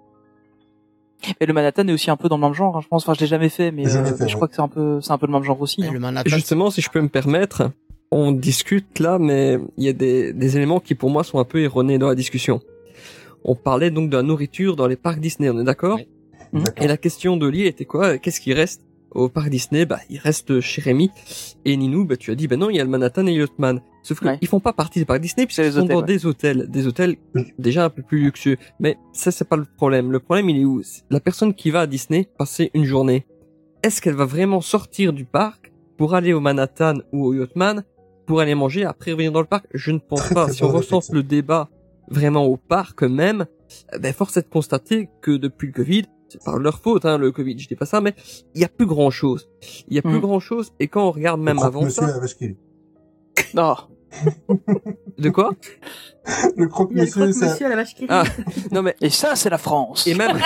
Et 1.40 1.46
le 1.46 1.54
Manhattan 1.54 1.88
est 1.88 1.94
aussi 1.94 2.10
un 2.10 2.18
peu 2.18 2.30
dans 2.30 2.38
le 2.38 2.42
même 2.42 2.54
genre, 2.54 2.78
hein, 2.78 2.82
je 2.82 2.88
pense. 2.88 3.04
Enfin, 3.04 3.14
je 3.14 3.22
l'ai 3.22 3.28
jamais 3.28 3.50
fait, 3.50 3.72
mais 3.72 3.86
euh, 3.88 4.06
fait, 4.06 4.18
je 4.18 4.24
ouais. 4.24 4.34
crois 4.34 4.48
que 4.48 4.56
c'est 4.56 4.62
un 4.62 4.68
peu, 4.68 5.02
c'est 5.02 5.12
un 5.12 5.18
peu 5.18 5.28
le 5.28 5.34
même 5.34 5.44
genre 5.44 5.62
aussi. 5.62 5.84
Hein. 5.84 5.92
le 5.92 6.00
Manhattan, 6.00 6.30
Justement, 6.30 6.72
si 6.72 6.82
je 6.82 6.90
peux 6.90 7.02
me 7.02 7.10
permettre, 7.10 7.72
on 8.12 8.32
discute 8.32 9.00
là, 9.00 9.20
mais 9.20 9.60
il 9.78 9.84
y 9.84 9.90
a 9.90 9.94
des, 9.94 10.34
des 10.34 10.58
éléments 10.58 10.80
qui 10.80 10.96
pour 10.96 11.10
moi 11.12 11.24
sont 11.24 11.40
un 11.40 11.44
peu 11.44 11.62
erronés 11.62 11.98
dans 12.00 12.08
la 12.08 12.16
discussion. 12.16 12.62
On 13.44 13.56
parlait 13.56 13.92
donc 13.92 14.10
de 14.10 14.18
la 14.18 14.24
nourriture 14.24 14.76
dans 14.76 14.88
les 14.88 14.96
parcs 14.96 15.20
Disney, 15.20 15.50
on 15.50 15.60
est 15.60 15.64
d'accord 15.64 15.98
Oui. 15.98 16.08
D'accord. 16.54 16.84
Et 16.84 16.88
la 16.88 16.98
question 16.98 17.38
de 17.38 17.48
Lee 17.48 17.66
était 17.66 17.86
quoi? 17.86 18.18
Qu'est-ce 18.18 18.42
qui 18.42 18.54
reste 18.54 18.82
au 19.12 19.30
parc 19.30 19.50
Disney? 19.50 19.86
Bah, 19.86 20.00
il 20.10 20.18
reste 20.18 20.60
chez 20.60 20.82
Rémi 20.82 21.10
et 21.66 21.78
Ninou. 21.78 22.06
Bah, 22.06 22.18
tu 22.18 22.30
as 22.32 22.36
dit, 22.36 22.48
bah 22.48 22.58
non, 22.58 22.70
il 22.70 22.76
y 22.76 22.80
a 22.80 22.84
le 22.84 22.90
Manhattan 22.90 23.26
et 23.28 23.34
Yachtman. 23.34 23.82
Sauf 24.04 24.20
qu'ils 24.20 24.28
Ouais. 24.30 24.40
font 24.48 24.60
pas 24.60 24.74
partie 24.74 25.00
des 25.00 25.06
parcs 25.06 25.22
Disney 25.22 25.46
puisqu'ils 25.46 25.74
sont 25.74 25.80
hôtels, 25.82 25.90
dans 25.96 26.00
ouais. 26.02 26.06
des 26.08 26.26
hôtels, 26.26 26.66
des 26.70 26.88
hôtels 26.88 27.16
déjà 27.60 27.86
un 27.86 27.90
peu 27.90 28.02
plus 28.02 28.20
luxueux. 28.24 28.58
Mais 28.80 28.98
ça, 29.14 29.32
c'est 29.32 29.48
pas 29.48 29.58
le 29.58 29.66
problème. 29.78 30.12
Le 30.12 30.20
problème, 30.20 30.50
il 30.50 30.60
est 30.62 30.66
où? 30.66 30.82
La 31.10 31.20
personne 31.20 31.54
qui 31.54 31.70
va 31.70 31.82
à 31.82 31.88
Disney 31.88 32.28
passer 32.38 32.72
une 32.74 32.86
journée, 32.86 33.28
est-ce 33.84 34.02
qu'elle 34.02 34.16
va 34.16 34.26
vraiment 34.26 34.62
sortir 34.62 35.14
du 35.14 35.26
parc 35.26 35.72
pour 35.98 36.16
aller 36.16 36.34
au 36.34 36.40
Manhattan 36.40 36.96
ou 37.12 37.26
au 37.28 37.34
Yachtman 37.34 37.84
pour 38.26 38.40
aller 38.40 38.56
manger 38.56 38.86
après 38.86 39.12
revenir 39.12 39.32
dans 39.32 39.42
le 39.42 39.46
parc? 39.48 39.66
Je 39.74 39.92
ne 39.92 40.00
pense 40.00 40.20
Très, 40.22 40.34
pas. 40.36 40.46
très 40.46 40.54
Si 40.54 40.64
on 40.64 40.70
recense 40.70 41.12
le 41.12 41.22
débat 41.24 41.70
vraiment 42.10 42.46
au 42.46 42.58
parc 42.58 43.04
même, 43.04 43.46
eh 43.94 44.00
ben 44.00 44.14
force 44.14 44.36
est 44.38 44.42
de 44.42 44.48
constater 44.50 45.10
que 45.22 45.32
depuis 45.38 45.68
le 45.68 45.74
Covid, 45.74 46.04
c'est 46.28 46.44
pas 46.44 46.58
leur 46.58 46.80
faute 46.80 47.06
hein, 47.06 47.18
le 47.18 47.32
Covid, 47.32 47.58
je 47.60 47.68
dis 47.68 47.76
pas 47.76 47.86
ça, 47.86 48.02
mais 48.02 48.16
il 48.56 48.62
y 48.62 48.64
a 48.66 48.68
plus 48.68 48.86
grand 48.88 49.12
chose. 49.12 49.48
Il 49.88 49.96
y 49.96 50.00
a 50.00 50.02
plus 50.02 50.18
Mm. 50.18 50.22
grand 50.22 50.40
chose 50.40 50.72
et 50.80 50.88
quand 50.88 51.08
on 51.08 51.12
regarde 51.12 51.40
même 51.42 51.60
avant 51.60 51.88
ça. 51.90 52.08
Non. 53.54 53.76
De 55.18 55.30
quoi 55.30 55.52
Le 56.58 56.68
croque-monsieur, 56.68 57.32
ça... 57.32 57.66
à 57.66 57.70
la 57.70 57.76
vache 57.76 57.96
qui 57.96 58.02
rit. 58.04 58.08
Ah, 58.10 58.24
non 58.72 58.82
mais 58.82 58.96
Et 59.02 59.10
ça, 59.10 59.36
c'est 59.36 59.50
la 59.50 59.58
France. 59.58 60.08
et 60.08 60.16
même 60.16 60.38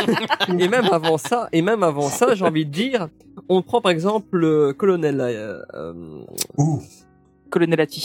et 0.60 0.68
même 0.68 0.86
avant 0.92 1.18
ça 1.18 1.50
et 1.52 1.62
même 1.62 1.84
avant 1.84 2.10
ça, 2.10 2.36
j'ai 2.36 2.46
envie 2.46 2.66
de 2.66 2.72
dire, 2.72 3.10
on 3.50 3.62
prend 3.62 3.82
par 3.82 3.92
exemple 3.92 4.38
le 4.38 4.74
colonel 4.74 5.20
euh, 5.22 5.62
euh, 5.74 6.24
Ouh, 6.58 6.82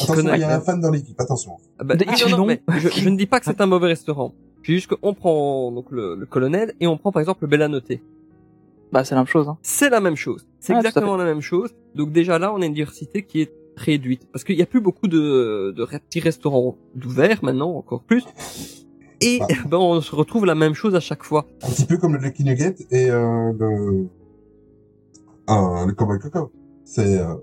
attention, 0.06 0.14
connais. 0.14 0.36
il 0.38 0.40
y 0.40 0.44
a 0.44 0.56
un 0.56 0.60
fan 0.60 0.80
dans 0.80 0.90
l'équipe, 0.90 1.20
attention. 1.20 1.52
Ah 1.78 1.84
bah, 1.84 1.94
oui, 1.98 2.32
non, 2.32 2.46
mais 2.46 2.60
je, 2.78 2.88
je 2.88 3.08
ne 3.08 3.16
dis 3.16 3.26
pas 3.26 3.38
que 3.40 3.46
c'est 3.46 3.60
un 3.60 3.66
mauvais 3.66 3.88
restaurant. 3.88 4.32
C'est 4.64 4.72
juste 4.74 4.94
qu'on 4.94 5.14
prend 5.14 5.72
donc 5.72 5.86
le, 5.90 6.14
le 6.16 6.26
colonel 6.26 6.74
et 6.80 6.86
on 6.86 6.96
prend 6.98 7.12
par 7.12 7.20
exemple 7.20 7.42
le 7.42 7.48
Bellanoté. 7.48 8.02
Bah, 8.92 9.04
c'est 9.04 9.14
la 9.14 9.20
même 9.20 9.28
chose. 9.28 9.48
Hein. 9.48 9.56
C'est 9.62 9.88
la 9.88 10.00
même 10.00 10.16
chose. 10.16 10.46
C'est 10.58 10.74
exactement 10.74 11.16
la 11.16 11.24
même 11.24 11.40
chose. 11.40 11.70
Donc 11.94 12.12
déjà 12.12 12.38
là, 12.38 12.52
on 12.52 12.60
a 12.60 12.66
une 12.66 12.74
diversité 12.74 13.22
qui 13.22 13.42
est 13.42 13.52
réduite 13.80 14.26
parce 14.32 14.44
qu'il 14.44 14.56
n'y 14.56 14.62
a 14.62 14.66
plus 14.66 14.80
beaucoup 14.80 15.08
de, 15.08 15.72
de 15.76 15.84
petits 15.84 16.20
restaurants 16.20 16.76
d'ouverts 16.94 17.40
maintenant, 17.42 17.70
encore 17.76 18.02
plus. 18.02 18.24
Et 19.20 19.38
Bah. 19.40 19.46
ben 19.68 19.78
on 19.78 20.00
se 20.00 20.14
retrouve 20.14 20.46
la 20.46 20.54
même 20.54 20.74
chose 20.74 20.94
à 20.94 21.00
chaque 21.00 21.24
fois. 21.24 21.46
Un 21.62 21.68
petit 21.70 21.84
peu 21.84 21.96
comme 21.98 22.14
le 22.14 22.20
Lucky 22.20 22.44
Nugget 22.44 22.76
et 22.90 23.10
euh, 23.10 23.52
le 23.58 24.06
euh, 25.50 25.86
le 25.86 25.92
Cowboy 25.92 26.18
Coco. 26.18 26.52
C'est 26.84 27.18
euh, 27.18 27.34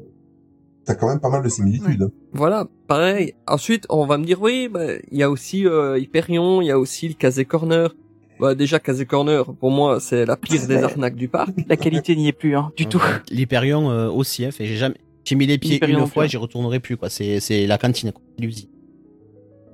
t'as 0.85 0.95
quand 0.95 1.07
même 1.09 1.19
pas 1.19 1.29
mal 1.29 1.43
de 1.43 1.49
similitudes. 1.49 2.03
hein. 2.03 2.11
Voilà, 2.33 2.67
pareil. 2.87 3.33
Ensuite, 3.47 3.85
on 3.89 4.05
va 4.05 4.17
me 4.17 4.25
dire 4.25 4.41
oui, 4.41 4.69
bah, 4.69 4.93
il 5.11 5.17
y 5.17 5.23
a 5.23 5.29
aussi 5.29 5.67
euh, 5.67 5.99
Hyperion, 5.99 6.61
il 6.61 6.65
y 6.67 6.71
a 6.71 6.79
aussi 6.79 7.07
le 7.09 7.13
Casé 7.13 7.45
Corner. 7.45 7.93
Bah 8.39 8.53
déjà 8.53 8.79
Casé 8.79 9.05
Corner, 9.07 9.43
pour 9.55 9.71
moi, 9.71 9.99
c'est 9.99 10.25
la 10.25 10.37
pire 10.37 10.67
des 10.67 10.83
arnaques 10.83 11.15
du 11.15 11.27
parc. 11.27 11.49
La 11.67 11.75
qualité 11.75 12.15
n'y 12.15 12.27
est 12.27 12.33
plus, 12.33 12.55
hein, 12.55 12.71
du 12.77 12.85
tout. 12.85 13.01
L'Hyperion 13.31 13.89
euh, 13.89 14.09
aussi, 14.09 14.45
hein, 14.45 14.51
fait, 14.51 14.65
j'ai 14.65 14.75
jamais, 14.75 14.97
j'ai 15.27 15.35
mis 15.35 15.45
les 15.45 15.57
pieds 15.57 15.77
une 15.85 16.07
fois 16.07 16.25
j'y 16.25 16.37
retournerai 16.37 16.79
plus, 16.79 16.95
quoi. 16.95 17.09
C'est, 17.09 17.41
c'est 17.41 17.67
la 17.67 17.77
cantine. 17.77 18.13
L'usine. 18.39 18.69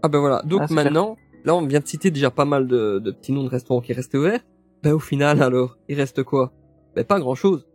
Ah 0.01 0.07
ben 0.07 0.19
voilà. 0.19 0.41
Donc 0.45 0.61
Ah, 0.63 0.67
maintenant, 0.73 1.15
là, 1.45 1.53
on 1.55 1.65
vient 1.65 1.79
de 1.79 1.87
citer 1.87 2.09
déjà 2.09 2.31
pas 2.31 2.45
mal 2.45 2.67
de, 2.67 2.97
de 2.97 3.11
petits 3.11 3.31
noms 3.31 3.43
de 3.43 3.49
restaurants 3.49 3.81
qui 3.81 3.93
restaient 3.93 4.17
ouverts. 4.17 4.41
Ben 4.81 4.93
au 4.93 4.99
final, 4.99 5.43
alors, 5.43 5.77
il 5.87 5.95
reste 5.95 6.23
quoi? 6.23 6.51
Ben 6.95 7.05
pas 7.05 7.19
grand 7.19 7.35
chose. 7.35 7.67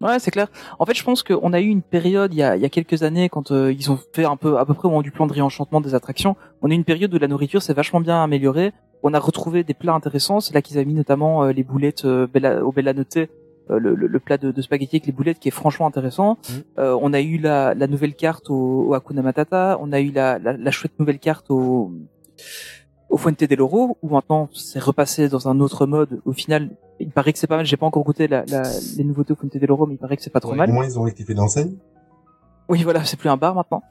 Ouais, 0.00 0.18
c'est 0.20 0.30
clair. 0.30 0.48
En 0.78 0.86
fait, 0.86 0.94
je 0.94 1.04
pense 1.04 1.22
qu'on 1.22 1.52
a 1.52 1.60
eu 1.60 1.66
une 1.66 1.82
période 1.82 2.32
il 2.32 2.38
y 2.38 2.42
a, 2.42 2.56
il 2.56 2.62
y 2.62 2.64
a 2.64 2.68
quelques 2.68 3.02
années 3.02 3.28
quand 3.28 3.50
euh, 3.50 3.72
ils 3.72 3.90
ont 3.90 3.98
fait 4.14 4.24
un 4.24 4.36
peu 4.36 4.56
à 4.56 4.64
peu 4.64 4.72
près 4.72 4.86
au 4.86 4.90
moment 4.90 5.02
du 5.02 5.10
plan 5.10 5.26
de 5.26 5.32
réenchantement 5.34 5.80
des 5.82 5.94
attractions. 5.94 6.34
On 6.62 6.70
a 6.70 6.72
eu 6.72 6.76
une 6.76 6.84
période 6.84 7.12
où 7.12 7.18
la 7.18 7.28
nourriture 7.28 7.60
s'est 7.62 7.74
vachement 7.74 8.00
bien 8.00 8.22
améliorée. 8.22 8.72
On 9.02 9.12
a 9.12 9.18
retrouvé 9.18 9.64
des 9.64 9.74
plats 9.74 9.94
intéressants. 9.94 10.40
C'est 10.40 10.54
là 10.54 10.62
qu'ils 10.62 10.78
avaient 10.78 10.86
mis 10.86 10.94
notamment 10.94 11.44
euh, 11.44 11.52
les 11.52 11.62
boulettes 11.62 12.04
euh, 12.04 12.26
Bella, 12.26 12.64
au 12.64 12.72
Bella 12.72 12.92
euh, 12.92 13.26
le, 13.68 13.94
le, 13.94 14.06
le 14.06 14.18
plat 14.20 14.38
de, 14.38 14.50
de 14.50 14.62
spaghetti 14.62 14.96
avec 14.96 15.06
les 15.06 15.12
boulettes 15.12 15.38
qui 15.38 15.48
est 15.48 15.52
franchement 15.52 15.86
intéressant. 15.86 16.38
Euh, 16.78 16.96
on 17.00 17.12
a 17.12 17.20
eu 17.20 17.38
la, 17.38 17.74
la 17.74 17.86
nouvelle 17.86 18.14
carte 18.14 18.48
au, 18.50 18.88
au 18.88 18.94
Hakuna 18.94 19.22
Matata. 19.22 19.78
On 19.80 19.92
a 19.92 20.00
eu 20.00 20.10
la, 20.10 20.38
la, 20.38 20.52
la 20.54 20.70
chouette 20.70 20.98
nouvelle 20.98 21.18
carte 21.18 21.50
au 21.50 21.92
au 23.10 23.16
Fuente 23.16 23.42
del 23.42 23.62
Oro, 23.62 23.96
où 24.02 24.10
maintenant 24.10 24.50
c'est 24.52 24.78
repassé 24.78 25.28
dans 25.30 25.48
un 25.48 25.60
autre 25.60 25.86
mode. 25.86 26.20
Au 26.26 26.32
final, 26.32 26.70
il 27.00 27.10
paraît 27.10 27.32
que 27.32 27.38
c'est 27.38 27.46
pas 27.46 27.56
mal. 27.56 27.64
J'ai 27.64 27.78
pas 27.78 27.86
encore 27.86 28.04
goûté 28.04 28.28
la, 28.28 28.44
la, 28.46 28.62
les 28.98 29.04
nouveautés 29.04 29.32
au 29.32 29.36
Fuente 29.36 29.56
del 29.56 29.70
Oro, 29.72 29.86
mais 29.86 29.94
il 29.94 29.98
paraît 29.98 30.16
que 30.16 30.22
c'est 30.22 30.28
pas 30.30 30.40
trop 30.40 30.52
Au 30.52 30.56
mal. 30.56 30.70
moins 30.70 30.84
ils 30.84 30.98
ont 30.98 31.02
rectifié 31.02 31.34
l'enseigne. 31.34 31.74
Oui, 32.68 32.82
voilà, 32.82 33.02
c'est 33.04 33.16
plus 33.16 33.30
un 33.30 33.38
bar 33.38 33.54
maintenant. 33.54 33.82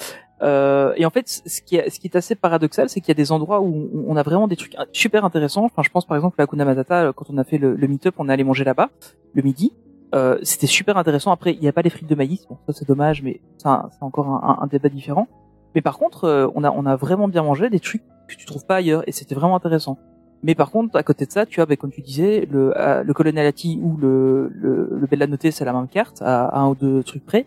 Euh, 0.44 0.94
et 0.98 1.06
en 1.06 1.10
fait, 1.10 1.28
ce 1.28 1.62
qui 1.62 1.78
est, 1.78 1.90
ce 1.90 2.00
qui 2.00 2.08
est 2.08 2.16
assez 2.16 2.36
paradoxal, 2.36 2.90
c'est 2.90 3.02
qu'il 3.02 3.10
y 3.10 3.12
a 3.12 3.16
des 3.16 3.32
endroits 3.32 3.62
où 3.62 4.06
on 4.08 4.16
a 4.16 4.24
vraiment 4.24 4.48
des 4.48 4.56
trucs 4.56 4.76
super 4.92 5.26
intéressants. 5.26 5.66
Enfin, 5.66 5.82
je 5.84 5.90
pense 5.90 6.06
par 6.06 6.16
exemple 6.16 6.40
à 6.40 6.44
Hakuna 6.44 6.66
Matata, 6.66 7.12
quand 7.16 7.26
on 7.30 7.38
a 7.38 7.44
fait 7.44 7.58
le, 7.58 7.76
le 7.76 7.88
meet-up, 7.88 8.16
on 8.18 8.30
est 8.30 8.34
allé 8.34 8.44
manger 8.44 8.64
là-bas 8.64 8.90
le 9.34 9.42
midi. 9.42 9.74
Euh, 10.16 10.38
c'était 10.42 10.68
super 10.68 10.98
intéressant. 10.98 11.32
Après, 11.32 11.54
il 11.54 11.60
n'y 11.60 11.68
a 11.68 11.74
pas 11.74 11.82
les 11.82 11.90
frites 11.90 12.10
de 12.10 12.16
maïs, 12.16 12.46
bon, 12.48 12.58
ça 12.66 12.74
c'est 12.74 12.88
dommage, 12.88 13.22
mais 13.24 13.42
c'est 13.58 13.68
encore 14.02 14.28
un, 14.28 14.68
débat 14.68 14.90
différent. 14.90 15.28
Mais 15.76 15.82
par 15.82 15.98
contre, 15.98 16.24
euh, 16.26 16.48
on 16.56 16.64
a, 16.64 16.96
vraiment 16.96 17.28
bien 17.28 17.44
mangé 17.44 17.70
des 17.70 17.80
trucs 17.80 18.04
que 18.28 18.36
tu 18.36 18.46
trouves 18.46 18.66
pas 18.66 18.76
ailleurs, 18.76 19.04
et 19.08 19.12
c'était 19.12 19.36
vraiment 19.36 19.56
intéressant. 19.56 19.98
Mais 20.44 20.56
par 20.56 20.72
contre, 20.72 20.96
à 20.96 21.04
côté 21.04 21.26
de 21.26 21.32
ça, 21.32 21.46
tu 21.46 21.62
as, 21.62 21.66
ben, 21.66 21.78
comme 21.78 21.92
tu 21.92 22.02
disais, 22.02 22.48
le, 22.50 22.74
euh, 22.78 23.04
le 23.04 23.14
Colonelati 23.14 23.80
ou 23.82 23.98
le, 23.98 24.50
le, 24.54 24.90
le 24.92 25.08
Bella 25.08 25.28
Notte, 25.28 25.52
c'est 25.52 25.66
la 25.66 25.74
même 25.74 25.88
carte, 25.88 26.22
à, 26.22 26.46
à 26.46 26.60
un 26.60 26.70
ou 26.70 26.76
deux 26.76 27.04
trucs 27.04 27.26
près. 27.26 27.46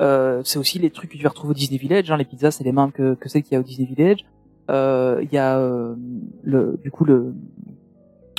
Euh, 0.00 0.42
c'est 0.44 0.58
aussi 0.58 0.78
les 0.78 0.90
trucs 0.90 1.10
que 1.10 1.16
tu 1.16 1.22
vas 1.22 1.30
retrouver 1.30 1.50
au 1.52 1.54
Disney 1.54 1.78
Village. 1.78 2.10
Hein, 2.10 2.16
les 2.16 2.24
pizzas, 2.24 2.50
c'est 2.52 2.64
les 2.64 2.72
mêmes 2.72 2.92
que, 2.92 3.14
que 3.14 3.28
celles 3.28 3.42
qu'il 3.42 3.52
y 3.54 3.56
a 3.56 3.60
au 3.60 3.64
Disney 3.64 3.88
Village. 3.88 4.24
Euh, 4.70 5.20
Il 5.22 5.32
y 5.32 5.38
a 5.38 5.58
euh, 5.58 5.94
le, 6.42 6.78
du 6.82 6.90
coup 6.90 7.04
le, 7.04 7.34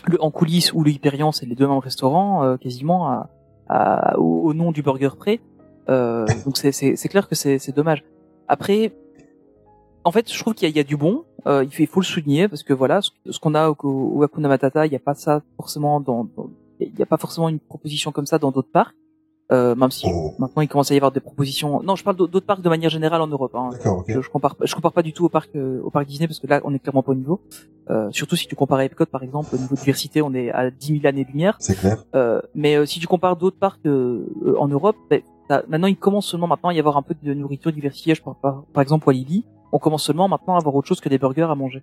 le 0.05 0.21
en 0.23 0.31
coulisses 0.31 0.73
ou 0.73 0.83
le 0.83 0.91
Hyperion, 0.91 1.31
c'est 1.31 1.45
les 1.45 1.55
deux 1.55 1.67
mêmes 1.67 1.79
restaurants 1.79 2.43
euh, 2.43 2.57
quasiment 2.57 3.07
à, 3.09 3.29
à- 3.67 4.17
au, 4.19 4.43
au 4.43 4.53
nom 4.53 4.71
du 4.71 4.81
burger 4.81 5.09
près. 5.17 5.39
Euh, 5.89 6.25
donc 6.45 6.57
c'est 6.57 6.71
clair 7.09 7.27
que 7.27 7.35
c'est 7.35 7.57
c'est 7.59 7.75
dommage. 7.75 8.03
Après, 8.47 8.93
en 10.03 10.11
fait, 10.11 10.31
je 10.31 10.39
trouve 10.39 10.53
qu'il 10.53 10.67
y, 10.67 10.71
a- 10.71 10.73
il 10.73 10.77
y 10.77 10.79
a 10.79 10.83
du 10.83 10.95
bon. 10.97 11.25
Euh, 11.47 11.63
il, 11.63 11.71
faut, 11.73 11.83
il 11.83 11.87
faut 11.87 11.99
le 11.99 12.05
souligner 12.05 12.47
parce 12.47 12.63
que 12.63 12.73
voilà, 12.73 13.01
ce, 13.01 13.11
ce 13.29 13.39
qu'on 13.39 13.55
a 13.55 13.69
au, 13.69 13.75
au 13.83 14.23
Hakuna 14.23 14.47
Matata, 14.49 14.85
il 14.85 14.89
n'y 14.89 14.95
a 14.95 14.99
pas 14.99 15.13
ça 15.15 15.41
forcément 15.57 15.99
dans- 15.99 16.27
il 16.79 16.93
n'y 16.95 17.01
a 17.01 17.05
pas 17.05 17.17
forcément 17.17 17.49
une 17.49 17.59
proposition 17.59 18.11
comme 18.11 18.25
ça 18.25 18.37
dans 18.39 18.51
d'autres 18.51 18.71
parcs. 18.71 18.95
Euh, 19.51 19.73
même 19.73 19.89
si 19.89 20.05
Oh. 20.13 20.33
maintenant 20.37 20.61
il 20.61 20.67
commence 20.67 20.91
à 20.91 20.93
y 20.93 20.97
avoir 20.97 21.11
des 21.11 21.19
propositions. 21.21 21.81
Non, 21.81 21.95
je 21.95 22.03
parle 22.03 22.15
d'autres 22.17 22.39
parcs 22.45 22.61
de 22.61 22.69
manière 22.69 22.91
générale 22.91 23.19
en 23.21 23.27
Europe. 23.27 23.55
Hein. 23.55 23.69
D'accord, 23.71 23.99
ok. 23.99 24.05
Je, 24.09 24.21
je 24.21 24.29
compare, 24.29 24.55
je 24.63 24.75
compare 24.75 24.93
pas 24.93 25.01
du 25.01 25.11
tout 25.11 25.25
au 25.25 25.29
parc, 25.29 25.49
euh, 25.55 25.81
au 25.83 25.89
parc 25.89 26.05
Disney 26.05 26.27
parce 26.27 26.37
que 26.39 26.45
là, 26.45 26.61
on 26.65 26.73
est 26.75 26.77
clairement 26.79 27.01
pas 27.01 27.13
au 27.13 27.15
niveau. 27.15 27.41
Euh, 27.89 28.09
surtout 28.11 28.35
si 28.35 28.45
tu 28.47 28.55
compares 28.55 28.77
à 28.77 28.85
Epcot, 28.85 29.07
par 29.07 29.23
exemple, 29.23 29.55
au 29.55 29.57
niveau 29.57 29.73
de 29.73 29.79
diversité, 29.79 30.21
on 30.21 30.35
est 30.35 30.51
à 30.51 30.69
10 30.69 30.99
000 31.01 31.07
années-lumière. 31.07 31.55
C'est 31.59 31.75
clair. 31.75 32.05
Euh, 32.15 32.39
mais 32.53 32.75
euh, 32.75 32.85
si 32.85 32.99
tu 32.99 33.07
compares 33.07 33.37
d'autres 33.37 33.57
parcs 33.57 33.83
euh, 33.87 34.27
euh, 34.45 34.55
en 34.59 34.67
Europe, 34.67 34.97
ben, 35.09 35.21
t'as- 35.47 35.63
maintenant 35.67 35.87
il 35.87 35.97
commence 35.97 36.27
seulement 36.27 36.45
maintenant 36.47 36.69
à 36.69 36.73
y 36.75 36.79
avoir 36.79 36.97
un 36.97 37.01
peu 37.01 37.15
de 37.19 37.33
nourriture 37.33 37.71
diversifiée. 37.71 38.13
Je 38.13 38.21
parle 38.21 38.35
par, 38.39 38.65
par 38.71 38.83
exemple 38.83 39.07
Walibi, 39.07 39.45
on 39.71 39.79
commence 39.79 40.03
seulement 40.03 40.27
maintenant 40.27 40.53
à 40.53 40.57
avoir 40.59 40.75
autre 40.75 40.87
chose 40.87 41.01
que 41.01 41.09
des 41.09 41.17
burgers 41.17 41.47
à 41.49 41.55
manger. 41.55 41.81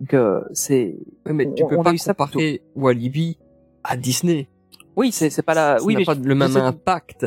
Donc 0.00 0.12
euh, 0.14 0.40
c'est. 0.52 0.96
Ouais, 1.26 1.32
mais 1.32 1.52
tu 1.54 1.62
on- 1.62 1.68
peux 1.68 1.76
on 1.76 1.82
a 1.82 1.92
pas 2.14 2.26
comparer 2.26 2.60
Walibi 2.74 3.38
à 3.84 3.96
Disney. 3.96 4.48
Oui, 4.96 5.12
c'est 5.12 5.30
c'est 5.30 5.42
pas 5.42 5.54
la. 5.54 5.78
Ça 5.78 5.84
Oui, 5.84 5.94
mais 5.96 6.04
pas 6.04 6.14
le 6.14 6.34
même 6.34 6.50
impact. 6.56 7.26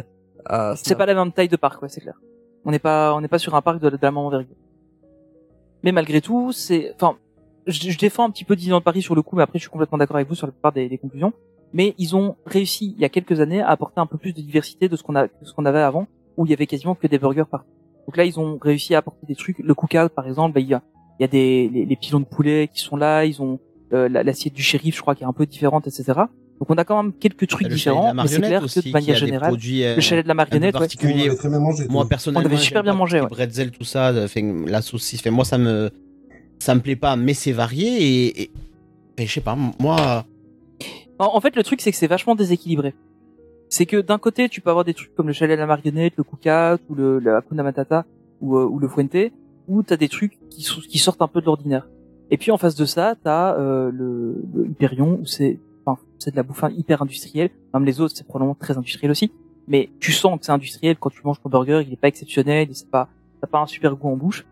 Euh, 0.49 0.73
C'est 0.77 0.95
pas 0.95 1.05
la 1.05 1.13
même 1.13 1.31
taille 1.33 1.49
de 1.49 1.57
parc, 1.57 1.81
ouais, 1.81 1.89
c'est 1.89 2.01
clair. 2.01 2.15
On 2.65 2.71
n'est 2.71 2.79
pas, 2.79 3.13
on 3.15 3.21
n'est 3.21 3.27
pas 3.27 3.39
sur 3.39 3.55
un 3.55 3.61
parc 3.61 3.79
de, 3.81 3.89
de 3.89 3.97
la 4.01 4.11
même 4.11 4.17
envergure. 4.17 4.55
Mais 5.83 5.91
malgré 5.91 6.21
tout, 6.21 6.51
c'est, 6.51 6.93
enfin, 6.95 7.17
je, 7.65 7.91
je 7.91 7.97
défends 7.97 8.23
un 8.25 8.29
petit 8.31 8.43
peu 8.45 8.55
Disneyland 8.55 8.81
Paris 8.81 9.01
sur 9.01 9.15
le 9.15 9.21
coup, 9.21 9.35
mais 9.35 9.43
après 9.43 9.59
je 9.59 9.63
suis 9.63 9.69
complètement 9.71 9.97
d'accord 9.97 10.15
avec 10.17 10.27
vous 10.27 10.35
sur 10.35 10.47
la 10.47 10.51
plupart 10.51 10.71
des, 10.71 10.89
des 10.89 10.97
conclusions. 10.97 11.33
Mais 11.73 11.93
ils 11.97 12.15
ont 12.15 12.35
réussi 12.45 12.93
il 12.95 13.01
y 13.01 13.05
a 13.05 13.09
quelques 13.09 13.39
années 13.41 13.61
à 13.61 13.67
apporter 13.69 13.99
un 13.99 14.05
peu 14.05 14.17
plus 14.17 14.31
de 14.33 14.41
diversité 14.41 14.87
de 14.89 14.95
ce 14.95 15.03
qu'on 15.03 15.15
a, 15.15 15.27
de 15.27 15.31
ce 15.43 15.53
qu'on 15.53 15.65
avait 15.65 15.81
avant, 15.81 16.07
où 16.37 16.45
il 16.45 16.49
y 16.49 16.53
avait 16.53 16.65
quasiment 16.67 16.95
que 16.95 17.07
des 17.07 17.19
burgers 17.19 17.43
partout. 17.49 17.69
Donc 18.05 18.15
là, 18.15 18.23
ils 18.23 18.39
ont 18.39 18.57
réussi 18.61 18.95
à 18.95 18.99
apporter 18.99 19.25
des 19.27 19.35
trucs. 19.35 19.59
Le 19.59 19.73
cookout, 19.75 20.09
par 20.15 20.25
exemple, 20.27 20.53
bah, 20.55 20.61
il 20.61 20.67
y 20.67 20.73
a, 20.73 20.81
il 21.19 21.23
y 21.23 21.25
a 21.25 21.27
des 21.27 21.69
les, 21.69 21.85
les 21.85 21.95
pilons 21.97 22.21
de 22.21 22.25
poulet 22.25 22.69
qui 22.73 22.79
sont 22.79 22.95
là. 22.95 23.25
Ils 23.25 23.41
ont 23.41 23.59
euh, 23.93 24.07
la- 24.07 24.23
l'assiette 24.23 24.53
du 24.53 24.61
shérif, 24.63 24.95
je 24.95 25.01
crois, 25.01 25.13
qui 25.13 25.23
est 25.23 25.27
un 25.27 25.33
peu 25.33 25.45
différente, 25.45 25.87
etc. 25.87 26.21
Donc 26.59 26.71
on 26.71 26.75
a 26.75 26.83
quand 26.83 27.01
même 27.01 27.13
quelques 27.13 27.47
trucs 27.47 27.65
de 27.65 27.69
la 27.69 27.75
différents, 27.75 28.13
mais 28.13 28.27
c'est 28.27 28.41
clair 28.41 28.63
aussi, 28.63 28.79
que 28.79 28.79
de 28.79 28.83
qui 28.85 28.93
manière 28.93 29.15
générale, 29.15 29.49
produits, 29.49 29.83
euh, 29.83 29.95
le 29.95 30.01
chalet 30.01 30.23
de 30.23 30.27
la 30.27 30.33
marionnette, 30.33 30.79
ouais. 30.79 30.87
On 31.43 31.59
mangé. 31.59 31.85
Moi 31.87 32.07
personnellement, 32.09 32.49
On 32.49 32.51
avait 32.51 32.61
super 32.61 32.81
bien 32.81 32.93
mangé, 32.93 33.21
bretzel, 33.21 33.71
tout 33.71 33.83
ça, 33.83 34.09
euh, 34.09 34.27
fait, 34.27 34.43
la 34.65 34.81
saucisse. 34.81 35.21
Fait, 35.21 35.29
moi, 35.29 35.45
ça 35.45 35.59
me, 35.59 35.91
ça 36.57 36.73
me 36.73 36.81
plaît 36.81 36.95
pas, 36.95 37.15
mais 37.15 37.35
c'est 37.35 37.51
varié 37.51 38.41
et, 38.41 38.51
je 39.19 39.31
sais 39.31 39.41
pas, 39.41 39.55
moi, 39.79 40.25
En, 41.19 41.35
en 41.35 41.41
fait, 41.41 41.55
le 41.55 41.63
truc, 41.63 41.81
c'est 41.81 41.91
que 41.91 41.97
c'est 41.97 42.07
vachement 42.07 42.33
déséquilibré. 42.33 42.95
C'est 43.69 43.85
que 43.85 43.97
d'un 43.97 44.17
côté, 44.17 44.49
tu 44.49 44.61
peux 44.61 44.69
avoir 44.69 44.85
des 44.85 44.93
trucs 44.93 45.13
comme 45.13 45.27
le 45.27 45.33
chalet 45.33 45.57
à 45.57 45.61
la 45.61 45.67
marionnette, 45.67 46.13
le 46.17 46.23
cookout, 46.23 46.81
ou 46.89 46.95
le, 46.95 47.35
Hakuna 47.35 47.63
Matata, 47.63 48.05
ou, 48.41 48.57
euh, 48.57 48.65
ou 48.65 48.79
le 48.79 48.87
Fuente, 48.87 49.31
où 49.67 49.83
t'as 49.83 49.97
des 49.97 50.09
trucs 50.09 50.39
qui, 50.49 50.97
sortent 50.97 51.21
un 51.21 51.27
peu 51.27 51.41
de 51.41 51.45
l'ordinaire. 51.45 51.87
Et 52.31 52.37
puis 52.37 52.51
en 52.51 52.57
face 52.57 52.75
de 52.75 52.85
ça, 52.85 53.15
t'as 53.23 53.57
euh, 53.57 53.91
le, 53.91 54.41
le 54.53 54.67
Hyperion, 54.67 55.19
où 55.21 55.25
c'est 55.25 55.59
enfin, 55.87 56.01
c'est 56.19 56.31
de 56.31 56.35
la 56.35 56.43
bouffe 56.43 56.63
hyper 56.75 57.01
industrielle. 57.01 57.49
Même 57.73 57.85
les 57.85 57.99
autres, 58.01 58.13
c'est 58.15 58.25
probablement 58.27 58.55
très 58.55 58.77
industriel 58.77 59.11
aussi. 59.11 59.31
Mais 59.67 59.89
tu 59.99 60.11
sens 60.11 60.39
que 60.39 60.45
c'est 60.45 60.51
industriel 60.51 60.95
quand 60.97 61.09
tu 61.09 61.21
manges 61.23 61.41
ton 61.41 61.49
burger, 61.49 61.81
il 61.85 61.91
est 61.93 61.97
pas 61.97 62.07
exceptionnel, 62.07 62.69
c'est 62.71 62.89
pas, 62.89 63.09
t'as 63.41 63.47
pas 63.47 63.59
un 63.59 63.65
super 63.67 63.95
goût 63.95 64.09
en 64.09 64.15
bouche. 64.15 64.45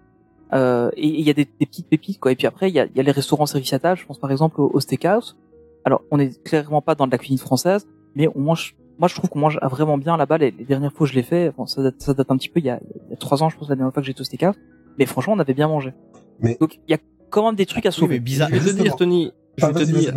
Euh, 0.54 0.92
et 0.96 1.08
il 1.08 1.22
y 1.22 1.30
a 1.30 1.34
des, 1.34 1.46
des 1.60 1.66
petites 1.66 1.88
pépites 1.88 2.20
quoi. 2.20 2.32
Et 2.32 2.36
puis 2.36 2.48
après, 2.48 2.70
il 2.70 2.76
y 2.76 2.80
a, 2.80 2.86
il 2.86 2.96
y 2.96 3.00
a 3.00 3.04
les 3.04 3.12
restaurants 3.12 3.46
service 3.46 3.74
à 3.74 3.80
table. 3.80 4.00
Je 4.00 4.06
pense 4.06 4.20
par 4.20 4.32
exemple 4.32 4.60
au, 4.62 4.70
au 4.74 4.80
steakhouse. 4.80 5.38
Alors, 5.86 6.02
on 6.12 6.20
est 6.20 6.42
clairement 6.44 6.82
pas 6.82 6.96
dans 6.96 7.06
de 7.08 7.12
la 7.12 7.18
cuisine 7.18 7.38
française, 7.38 7.88
mais 8.16 8.28
on 8.36 8.40
mange. 8.42 8.76
Moi, 8.98 9.08
je 9.08 9.16
trouve 9.16 9.30
qu'on 9.30 9.40
mange 9.40 9.60
vraiment 9.62 9.98
bien 9.98 10.18
là-bas. 10.18 10.38
Les, 10.38 10.52
les 10.52 10.64
dernières 10.66 10.92
fois, 10.94 11.06
que 11.06 11.12
je 11.12 11.16
l'ai 11.18 11.24
fait. 11.24 11.52
Bon, 11.58 11.66
ça 11.66 11.84
date, 11.84 11.96
ça 12.00 12.14
date 12.14 12.32
un 12.32 12.38
petit 12.38 12.50
peu. 12.50 12.60
Il 12.60 12.66
y 12.66 12.70
a, 12.70 12.80
il 13.08 13.12
y 13.12 13.14
a 13.14 13.18
trois 13.18 13.44
ans, 13.44 13.50
je 13.50 13.58
pense, 13.58 13.70
la 13.70 13.76
dernière 13.76 13.94
fois 13.94 14.02
que 14.02 14.08
j'étais 14.08 14.22
au 14.22 14.24
steakhouse. 14.24 14.56
Mais 14.98 15.06
franchement, 15.06 15.34
on 15.34 15.40
avait 15.40 15.54
bien 15.54 15.68
mangé. 15.68 15.94
Mais- 16.40 16.58
Donc, 16.60 16.80
il 16.88 16.92
y 16.92 16.94
a 16.94 16.98
quand 17.30 17.46
même 17.46 17.56
des 17.56 17.66
trucs 17.66 17.86
à 17.86 17.90
oui, 17.90 17.94
sauver. 17.94 18.16
mais 18.16 18.20
bizarre. 18.20 18.50
Je 18.52 18.58
vais 18.58 18.72
te 18.74 18.82
dire, 18.82 18.96
Tony, 18.96 19.32
je 19.58 19.66
vais 19.66 19.74
te 19.74 19.92
dire. 19.92 20.14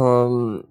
Euh, 0.00 0.62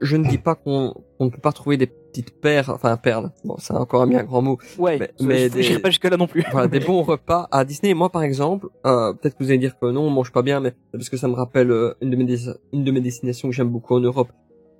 je 0.00 0.16
ne 0.16 0.28
dis 0.28 0.38
pas 0.38 0.54
qu'on 0.54 0.94
ne 1.20 1.28
peut 1.28 1.40
pas 1.40 1.52
trouver 1.52 1.76
des 1.76 1.86
petites 1.86 2.40
perles, 2.40 2.66
enfin 2.74 2.96
perles. 2.96 3.30
Bon, 3.44 3.56
c'est 3.58 3.72
encore 3.74 4.02
un 4.02 4.06
bien 4.06 4.22
grand 4.24 4.42
mot. 4.42 4.58
Ouais, 4.78 4.98
Mais- 4.98 5.10
mais, 5.20 5.48
des- 5.48 5.62
j'irai 5.62 5.78
pas 5.82 5.90
jusque 5.90 6.04
là 6.04 6.16
non 6.16 6.26
plus. 6.26 6.42
Voilà, 6.52 6.68
des 6.68 6.80
bons 6.80 7.02
repas 7.02 7.48
à 7.50 7.64
Disney. 7.64 7.94
Moi, 7.94 8.10
par 8.10 8.22
exemple, 8.22 8.68
euh, 8.86 9.12
peut-être 9.14 9.36
que 9.36 9.44
vous 9.44 9.50
allez 9.50 9.58
dire 9.58 9.78
que 9.78 9.86
non, 9.90 10.02
on 10.02 10.10
mange 10.10 10.32
pas 10.32 10.42
bien, 10.42 10.60
mais 10.60 10.70
c'est 10.92 10.98
parce 10.98 11.08
que 11.08 11.16
ça 11.16 11.28
me 11.28 11.34
rappelle 11.34 11.70
euh, 11.70 11.94
une 12.00 12.10
de 12.10 12.16
mes 12.16 12.24
des- 12.24 12.50
une 12.72 12.84
de 12.84 12.90
mes 12.90 13.00
destinations 13.00 13.48
que 13.48 13.54
j'aime 13.54 13.68
beaucoup 13.70 13.94
en 13.94 14.00
Europe, 14.00 14.28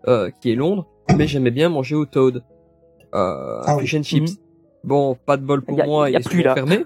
euh, 0.08 0.30
qui 0.40 0.50
est 0.52 0.56
Londres. 0.56 0.86
Mais 1.16 1.26
j'aimais 1.26 1.50
bien 1.50 1.68
manger 1.68 1.94
au 1.96 2.06
Toad, 2.06 2.42
euh, 3.14 3.60
Ah 3.64 3.76
oui. 3.76 3.86
chips. 3.86 4.38
Bon, 4.84 5.14
pas 5.14 5.36
de 5.38 5.44
bol 5.44 5.62
pour 5.62 5.78
Y 5.78 5.82
a- 5.82 5.86
moi, 5.86 6.10
y 6.10 6.16
a 6.16 6.20
il 6.20 6.40
est 6.40 6.42
là. 6.42 6.54
fermé. 6.54 6.84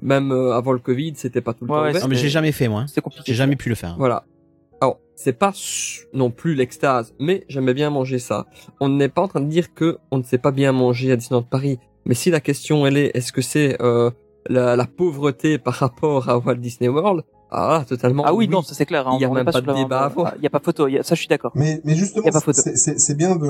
Même 0.00 0.32
euh, 0.32 0.52
avant 0.52 0.72
le 0.72 0.78
Covid, 0.80 1.14
c'était 1.16 1.40
pas 1.40 1.54
tout 1.54 1.64
le 1.64 1.70
Ouais, 1.70 1.76
temps 1.78 1.82
ouais, 1.84 1.90
ouvert. 1.90 2.02
Non, 2.02 2.08
mais 2.08 2.16
j'ai 2.16 2.28
jamais 2.28 2.52
fait, 2.52 2.68
moi. 2.68 2.84
C'est 2.88 3.00
compliqué. 3.00 3.24
J'ai 3.26 3.34
jamais 3.34 3.56
pu 3.56 3.68
le 3.68 3.74
faire. 3.74 3.94
Voilà. 3.96 4.24
C'est 5.16 5.32
pas 5.32 5.52
non 6.12 6.30
plus 6.30 6.54
l'extase, 6.54 7.14
mais 7.20 7.44
j'aimais 7.48 7.74
bien 7.74 7.90
manger 7.90 8.18
ça. 8.18 8.46
On 8.80 8.88
n'est 8.88 9.08
pas 9.08 9.22
en 9.22 9.28
train 9.28 9.40
de 9.40 9.48
dire 9.48 9.72
que 9.74 9.98
on 10.10 10.18
ne 10.18 10.22
sait 10.24 10.38
pas 10.38 10.50
bien 10.50 10.72
manger 10.72 11.12
à 11.12 11.16
Disneyland 11.16 11.42
Paris, 11.44 11.78
mais 12.04 12.14
si 12.14 12.30
la 12.30 12.40
question 12.40 12.86
elle 12.86 12.96
est, 12.96 13.10
est-ce 13.14 13.32
que 13.32 13.40
c'est 13.42 13.80
euh, 13.80 14.10
la, 14.48 14.76
la 14.76 14.86
pauvreté 14.86 15.58
par 15.58 15.74
rapport 15.74 16.28
à 16.28 16.38
Walt 16.38 16.56
Disney 16.56 16.88
World? 16.88 17.22
Ah, 17.56 17.84
totalement. 17.88 18.24
Ah 18.26 18.34
oui, 18.34 18.48
non, 18.48 18.62
ça 18.62 18.74
c'est 18.74 18.86
clair. 18.86 19.06
hein, 19.06 19.12
Il 19.16 19.22
y 19.22 19.24
a 19.24 19.28
même 19.30 19.44
pas 19.44 19.60
de 19.60 19.72
débat 19.72 20.00
à 20.00 20.04
avoir. 20.06 20.32
Il 20.38 20.42
y 20.42 20.46
a 20.46 20.50
pas 20.50 20.58
photo. 20.58 20.88
il 20.88 20.94
y 20.94 20.98
a- 20.98 21.04
Ça, 21.04 21.14
je 21.14 21.20
suis 21.20 21.28
d'accord. 21.28 21.52
Mais, 21.54 21.80
mais 21.84 21.94
justement, 21.94 22.24
Y 22.26 22.28
a 22.30 22.32
pas 22.32 22.40
photo. 22.40 22.60
c'est- 22.60 22.74
c'est 22.76 22.98
c'est 22.98 23.14
bien 23.16 23.36
de, 23.36 23.46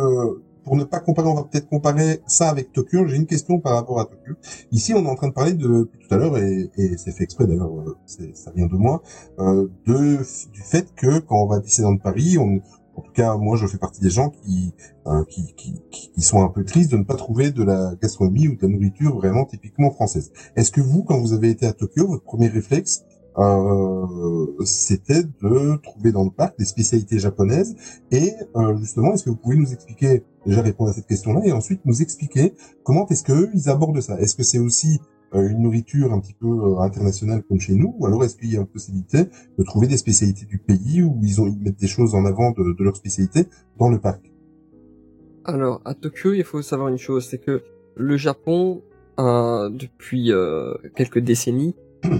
pour 0.64 0.76
ne 0.76 0.84
pas 0.84 1.00
comparer, 1.00 1.28
on 1.28 1.34
va 1.34 1.44
peut-être 1.44 1.68
comparer 1.68 2.20
ça 2.26 2.48
avec 2.48 2.72
Tokyo. 2.72 3.06
J'ai 3.06 3.16
une 3.16 3.26
question 3.26 3.60
par 3.60 3.74
rapport 3.74 4.00
à 4.00 4.06
Tokyo. 4.06 4.34
Ici, 4.72 4.94
on 4.94 5.04
est 5.04 5.08
en 5.08 5.14
train 5.14 5.28
de 5.28 5.32
parler 5.32 5.52
de 5.52 5.90
tout 6.00 6.14
à 6.14 6.16
l'heure 6.16 6.38
et, 6.38 6.70
et 6.76 6.96
c'est 6.96 7.12
fait 7.12 7.24
exprès 7.24 7.46
d'ailleurs, 7.46 7.78
euh, 7.78 7.96
ça 8.34 8.50
vient 8.52 8.66
de 8.66 8.76
moi, 8.76 9.02
euh, 9.38 9.68
de 9.86 10.18
du 10.52 10.62
fait 10.62 10.94
que 10.94 11.18
quand 11.20 11.42
on 11.42 11.46
va 11.46 11.56
à 11.56 11.60
Disneyland 11.60 11.98
Paris, 11.98 12.38
on, 12.38 12.60
en 12.96 13.02
tout 13.02 13.12
cas, 13.12 13.36
moi, 13.36 13.56
je 13.56 13.66
fais 13.66 13.78
partie 13.78 14.00
des 14.00 14.10
gens 14.10 14.30
qui, 14.30 14.72
euh, 15.06 15.24
qui, 15.28 15.54
qui 15.54 15.82
qui 15.90 16.22
sont 16.22 16.42
un 16.42 16.48
peu 16.48 16.64
tristes 16.64 16.92
de 16.92 16.96
ne 16.96 17.02
pas 17.04 17.16
trouver 17.16 17.50
de 17.50 17.64
la 17.64 17.94
gastronomie 18.00 18.48
ou 18.48 18.56
de 18.56 18.62
la 18.62 18.68
nourriture 18.68 19.16
vraiment 19.16 19.44
typiquement 19.44 19.90
française. 19.90 20.32
Est-ce 20.56 20.70
que 20.70 20.80
vous, 20.80 21.02
quand 21.02 21.20
vous 21.20 21.32
avez 21.32 21.50
été 21.50 21.66
à 21.66 21.72
Tokyo, 21.72 22.06
votre 22.06 22.22
premier 22.22 22.48
réflexe, 22.48 23.04
euh, 23.36 24.46
c'était 24.64 25.24
de 25.24 25.76
trouver 25.78 26.12
dans 26.12 26.24
le 26.24 26.30
parc 26.30 26.56
des 26.58 26.64
spécialités 26.64 27.18
japonaises 27.18 27.74
et 28.12 28.32
euh, 28.54 28.76
justement, 28.76 29.12
est-ce 29.14 29.24
que 29.24 29.30
vous 29.30 29.36
pouvez 29.36 29.56
nous 29.56 29.72
expliquer 29.72 30.22
déjà 30.46 30.62
répondre 30.62 30.90
à 30.90 30.92
cette 30.92 31.06
question-là 31.06 31.40
et 31.44 31.52
ensuite 31.52 31.80
nous 31.84 32.00
expliquer 32.00 32.54
comment 32.84 33.06
est-ce 33.08 33.24
que 33.24 33.32
eux 33.32 33.50
ils 33.54 33.68
abordent 33.68 34.00
ça? 34.00 34.20
Est-ce 34.20 34.36
que 34.36 34.44
c'est 34.44 34.60
aussi 34.60 35.00
euh, 35.34 35.48
une 35.48 35.62
nourriture 35.62 36.12
un 36.12 36.20
petit 36.20 36.34
peu 36.34 36.46
euh, 36.46 36.78
internationale 36.78 37.42
comme 37.42 37.58
chez 37.58 37.74
nous 37.74 37.96
ou 37.98 38.06
alors 38.06 38.22
est-ce 38.22 38.36
qu'il 38.36 38.52
y 38.52 38.56
a 38.56 38.60
une 38.60 38.66
possibilité 38.66 39.24
de 39.58 39.64
trouver 39.64 39.88
des 39.88 39.96
spécialités 39.96 40.46
du 40.46 40.58
pays 40.58 41.02
où 41.02 41.18
ils 41.22 41.40
ont 41.40 41.48
ils 41.48 41.58
mettent 41.58 41.80
des 41.80 41.88
choses 41.88 42.14
en 42.14 42.24
avant 42.26 42.52
de, 42.52 42.76
de 42.76 42.84
leur 42.84 42.94
spécialité 42.94 43.48
dans 43.78 43.88
le 43.88 43.98
parc? 43.98 44.30
Alors, 45.44 45.82
à 45.84 45.94
Tokyo, 45.94 46.32
il 46.32 46.44
faut 46.44 46.62
savoir 46.62 46.88
une 46.88 46.98
chose, 46.98 47.26
c'est 47.28 47.38
que 47.38 47.62
le 47.96 48.16
Japon, 48.16 48.82
depuis 49.18 50.32
quelques 50.96 51.18
décennies, 51.18 51.76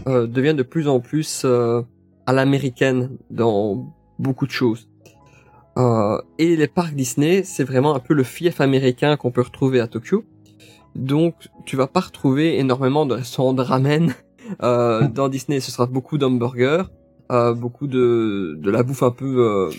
euh, 0.07 0.27
devient 0.27 0.55
de 0.55 0.62
plus 0.62 0.88
en 0.88 1.01
plus 1.01 1.42
euh, 1.44 1.83
à 2.27 2.33
l'américaine 2.33 3.11
dans 3.31 3.92
beaucoup 4.18 4.47
de 4.47 4.51
choses. 4.53 4.88
Euh, 5.77 6.20
et 6.38 6.57
les 6.57 6.68
parcs 6.68 6.94
Disney, 6.94 7.42
c'est 7.44 7.64
vraiment 7.64 7.94
un 7.94 7.99
peu 8.01 8.14
le 8.14 8.23
fief 8.23 8.61
américain 8.61 9.16
qu'on 9.16 9.31
peut 9.33 9.42
retrouver 9.42 9.81
à 9.81 9.88
Tokyo. 9.88 10.25
Donc, 10.94 11.35
tu 11.66 11.77
vas 11.77 11.88
pas 11.88 12.01
retrouver 12.01 12.59
énormément 12.59 13.07
de 13.07 13.14
restaurants 13.14 13.53
de 13.55 13.62
ramen 13.62 14.14
euh, 14.62 15.09
dans 15.14 15.29
Disney. 15.29 15.59
Ce 15.61 15.73
sera 15.73 15.87
beaucoup 15.87 16.16
d'hamburgers, 16.18 16.85
euh, 17.33 17.53
beaucoup 17.55 17.88
de, 17.88 18.57
de 18.61 18.70
la 18.70 18.85
bouffe 18.85 19.03
un 19.03 19.11
peu 19.11 19.27
euh, 19.40 19.70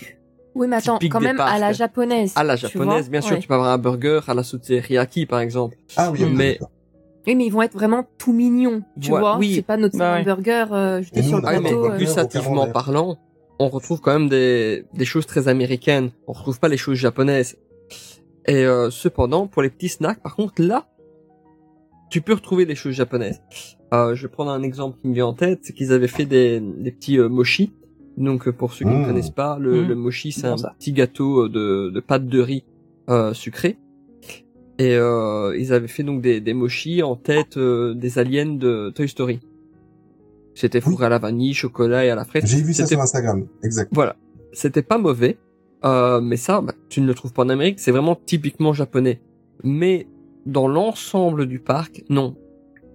Oui, 0.54 0.66
mais 0.68 0.76
attends, 0.76 0.98
quand 1.10 1.20
même 1.20 1.40
à 1.40 1.58
la 1.58 1.72
japonaise. 1.72 2.32
à 2.36 2.44
la 2.44 2.56
japonaise, 2.56 3.04
vois 3.04 3.10
bien 3.10 3.20
sûr, 3.22 3.32
Ouais. 3.36 3.40
tu 3.40 3.48
peux 3.48 3.54
avoir 3.54 3.70
un 3.70 3.78
burger 3.78 4.20
à 4.28 4.34
la 4.34 4.42
sauce 4.42 4.60
teriyaki, 4.60 5.24
par 5.24 5.40
exemple. 5.40 5.76
Ah 5.96 6.10
oui, 6.12 6.20
mais. 6.30 6.58
Oui, 7.26 7.34
mais 7.34 7.46
ils 7.46 7.50
vont 7.52 7.62
être 7.62 7.74
vraiment 7.74 8.06
tout 8.18 8.32
mignons, 8.32 8.82
tu 9.00 9.10
Ouais, 9.12 9.20
vois. 9.20 9.36
oui. 9.38 9.54
C'est 9.56 9.62
pas 9.62 9.76
notre 9.76 9.98
Bah 9.98 10.18
hamburger 10.20 10.72
euh, 10.72 11.02
jeté 11.02 11.22
sur 11.22 11.38
on 11.38 11.40
le 11.40 11.46
mais 11.60 11.60
plateau. 11.60 11.84
euh. 11.90 11.98
gustativement 11.98 12.48
camembert. 12.50 12.72
parlant, 12.72 13.18
on 13.58 13.68
retrouve 13.68 14.00
quand 14.00 14.12
même 14.12 14.28
des, 14.28 14.84
des 14.94 15.04
choses 15.04 15.26
très 15.26 15.48
américaines. 15.48 16.10
On 16.28 16.32
retrouve 16.32 16.60
pas 16.60 16.68
les 16.68 16.76
choses 16.76 16.98
japonaises. 16.98 17.56
Et 18.46 18.64
euh, 18.64 18.90
cependant, 18.90 19.46
pour 19.48 19.62
les 19.62 19.70
petits 19.70 19.88
snacks, 19.88 20.20
par 20.22 20.36
contre, 20.36 20.62
là, 20.62 20.86
tu 22.10 22.20
peux 22.20 22.34
retrouver 22.34 22.64
des 22.66 22.76
choses 22.76 22.94
japonaises. 22.94 23.42
Euh, 23.92 24.14
je 24.14 24.22
vais 24.22 24.28
prendre 24.28 24.50
un 24.52 24.62
exemple 24.62 24.98
qui 25.00 25.08
me 25.08 25.14
vient 25.14 25.26
en 25.26 25.34
tête, 25.34 25.60
c'est 25.62 25.72
qu'ils 25.72 25.92
avaient 25.92 26.06
fait 26.08 26.26
des, 26.26 26.60
des 26.60 26.92
petits 26.92 27.18
euh, 27.18 27.28
mochi. 27.28 27.72
Donc, 28.16 28.46
euh, 28.46 28.52
pour 28.52 28.72
ceux 28.72 28.84
qui 28.84 28.90
ne 28.92 29.02
Mmh. 29.02 29.06
connaissent 29.06 29.30
pas, 29.30 29.58
le, 29.58 29.82
Mmh. 29.82 29.88
le 29.88 29.94
mochi, 29.96 30.32
c'est 30.32 30.46
un 30.46 30.56
ça. 30.56 30.74
petit 30.78 30.92
gâteau 30.92 31.44
euh, 31.44 31.48
de, 31.48 31.90
de 31.92 32.00
pâte 32.00 32.26
de 32.28 32.40
riz 32.40 32.64
euh, 33.10 33.34
sucré. 33.34 33.78
Et 34.78 34.94
euh, 34.94 35.56
ils 35.58 35.72
avaient 35.72 35.88
fait 35.88 36.02
donc 36.02 36.20
des, 36.20 36.40
des 36.40 36.52
mochi 36.52 37.02
en 37.02 37.16
tête 37.16 37.56
euh, 37.56 37.94
des 37.94 38.18
aliens 38.18 38.54
de 38.54 38.92
Toy 38.94 39.08
Story. 39.08 39.40
C'était 40.54 40.80
fourré 40.80 41.06
à 41.06 41.08
la 41.08 41.18
vanille, 41.18 41.54
chocolat 41.54 42.04
et 42.04 42.10
à 42.10 42.14
la 42.14 42.24
fraise. 42.24 42.44
J'ai 42.46 42.62
vu 42.62 42.74
ça 42.74 42.86
sur 42.86 43.00
Instagram, 43.00 43.46
exact. 43.62 43.90
voilà, 43.92 44.16
c'était 44.52 44.82
pas 44.82 44.98
mauvais, 44.98 45.36
euh, 45.84 46.20
mais 46.20 46.36
ça, 46.36 46.60
bah, 46.62 46.72
tu 46.88 47.00
ne 47.00 47.06
le 47.06 47.14
trouves 47.14 47.32
pas 47.32 47.42
en 47.42 47.48
Amérique, 47.50 47.78
c'est 47.78 47.90
vraiment 47.90 48.16
typiquement 48.16 48.72
japonais. 48.72 49.20
Mais 49.62 50.06
dans 50.46 50.68
l'ensemble 50.68 51.46
du 51.46 51.58
parc, 51.58 52.04
non. 52.08 52.36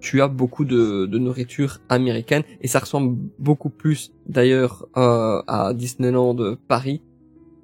Tu 0.00 0.20
as 0.20 0.26
beaucoup 0.26 0.64
de, 0.64 1.06
de 1.06 1.18
nourriture 1.18 1.78
américaine 1.88 2.42
et 2.60 2.66
ça 2.66 2.80
ressemble 2.80 3.16
beaucoup 3.38 3.70
plus 3.70 4.12
d'ailleurs 4.26 4.88
euh, 4.96 5.40
à 5.46 5.72
Disneyland 5.74 6.56
Paris 6.66 7.02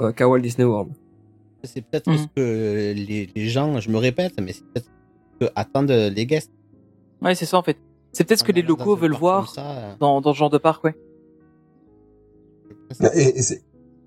euh, 0.00 0.12
qu'à 0.12 0.28
Walt 0.28 0.38
Disney 0.38 0.64
World. 0.64 0.92
C'est 1.64 1.82
peut-être 1.82 2.08
Mhm. 2.10 2.16
ce 2.18 2.26
que 2.36 2.92
les, 2.94 3.28
les 3.34 3.48
gens, 3.48 3.80
je 3.80 3.90
me 3.90 3.98
répète, 3.98 4.34
mais 4.40 4.52
c'est 4.52 4.64
peut-être 4.64 4.86
ce 5.40 5.46
que 5.46 5.52
attendent 5.56 5.90
les 5.90 6.26
guests. 6.26 6.52
Ouais, 7.22 7.34
c'est 7.34 7.46
ça 7.46 7.58
en 7.58 7.62
fait. 7.62 7.76
C'est 8.12 8.24
peut-être 8.24 8.38
ce 8.40 8.44
que 8.44 8.52
les 8.52 8.62
locaux 8.62 8.96
veulent 8.96 9.14
voir 9.14 9.48
ça, 9.52 9.70
euh, 9.70 9.94
dans, 10.00 10.20
dans 10.20 10.32
ce 10.32 10.38
genre 10.38 10.50
de 10.50 10.58
parc, 10.58 10.84
ouais. 10.84 10.94
Et, 13.14 13.34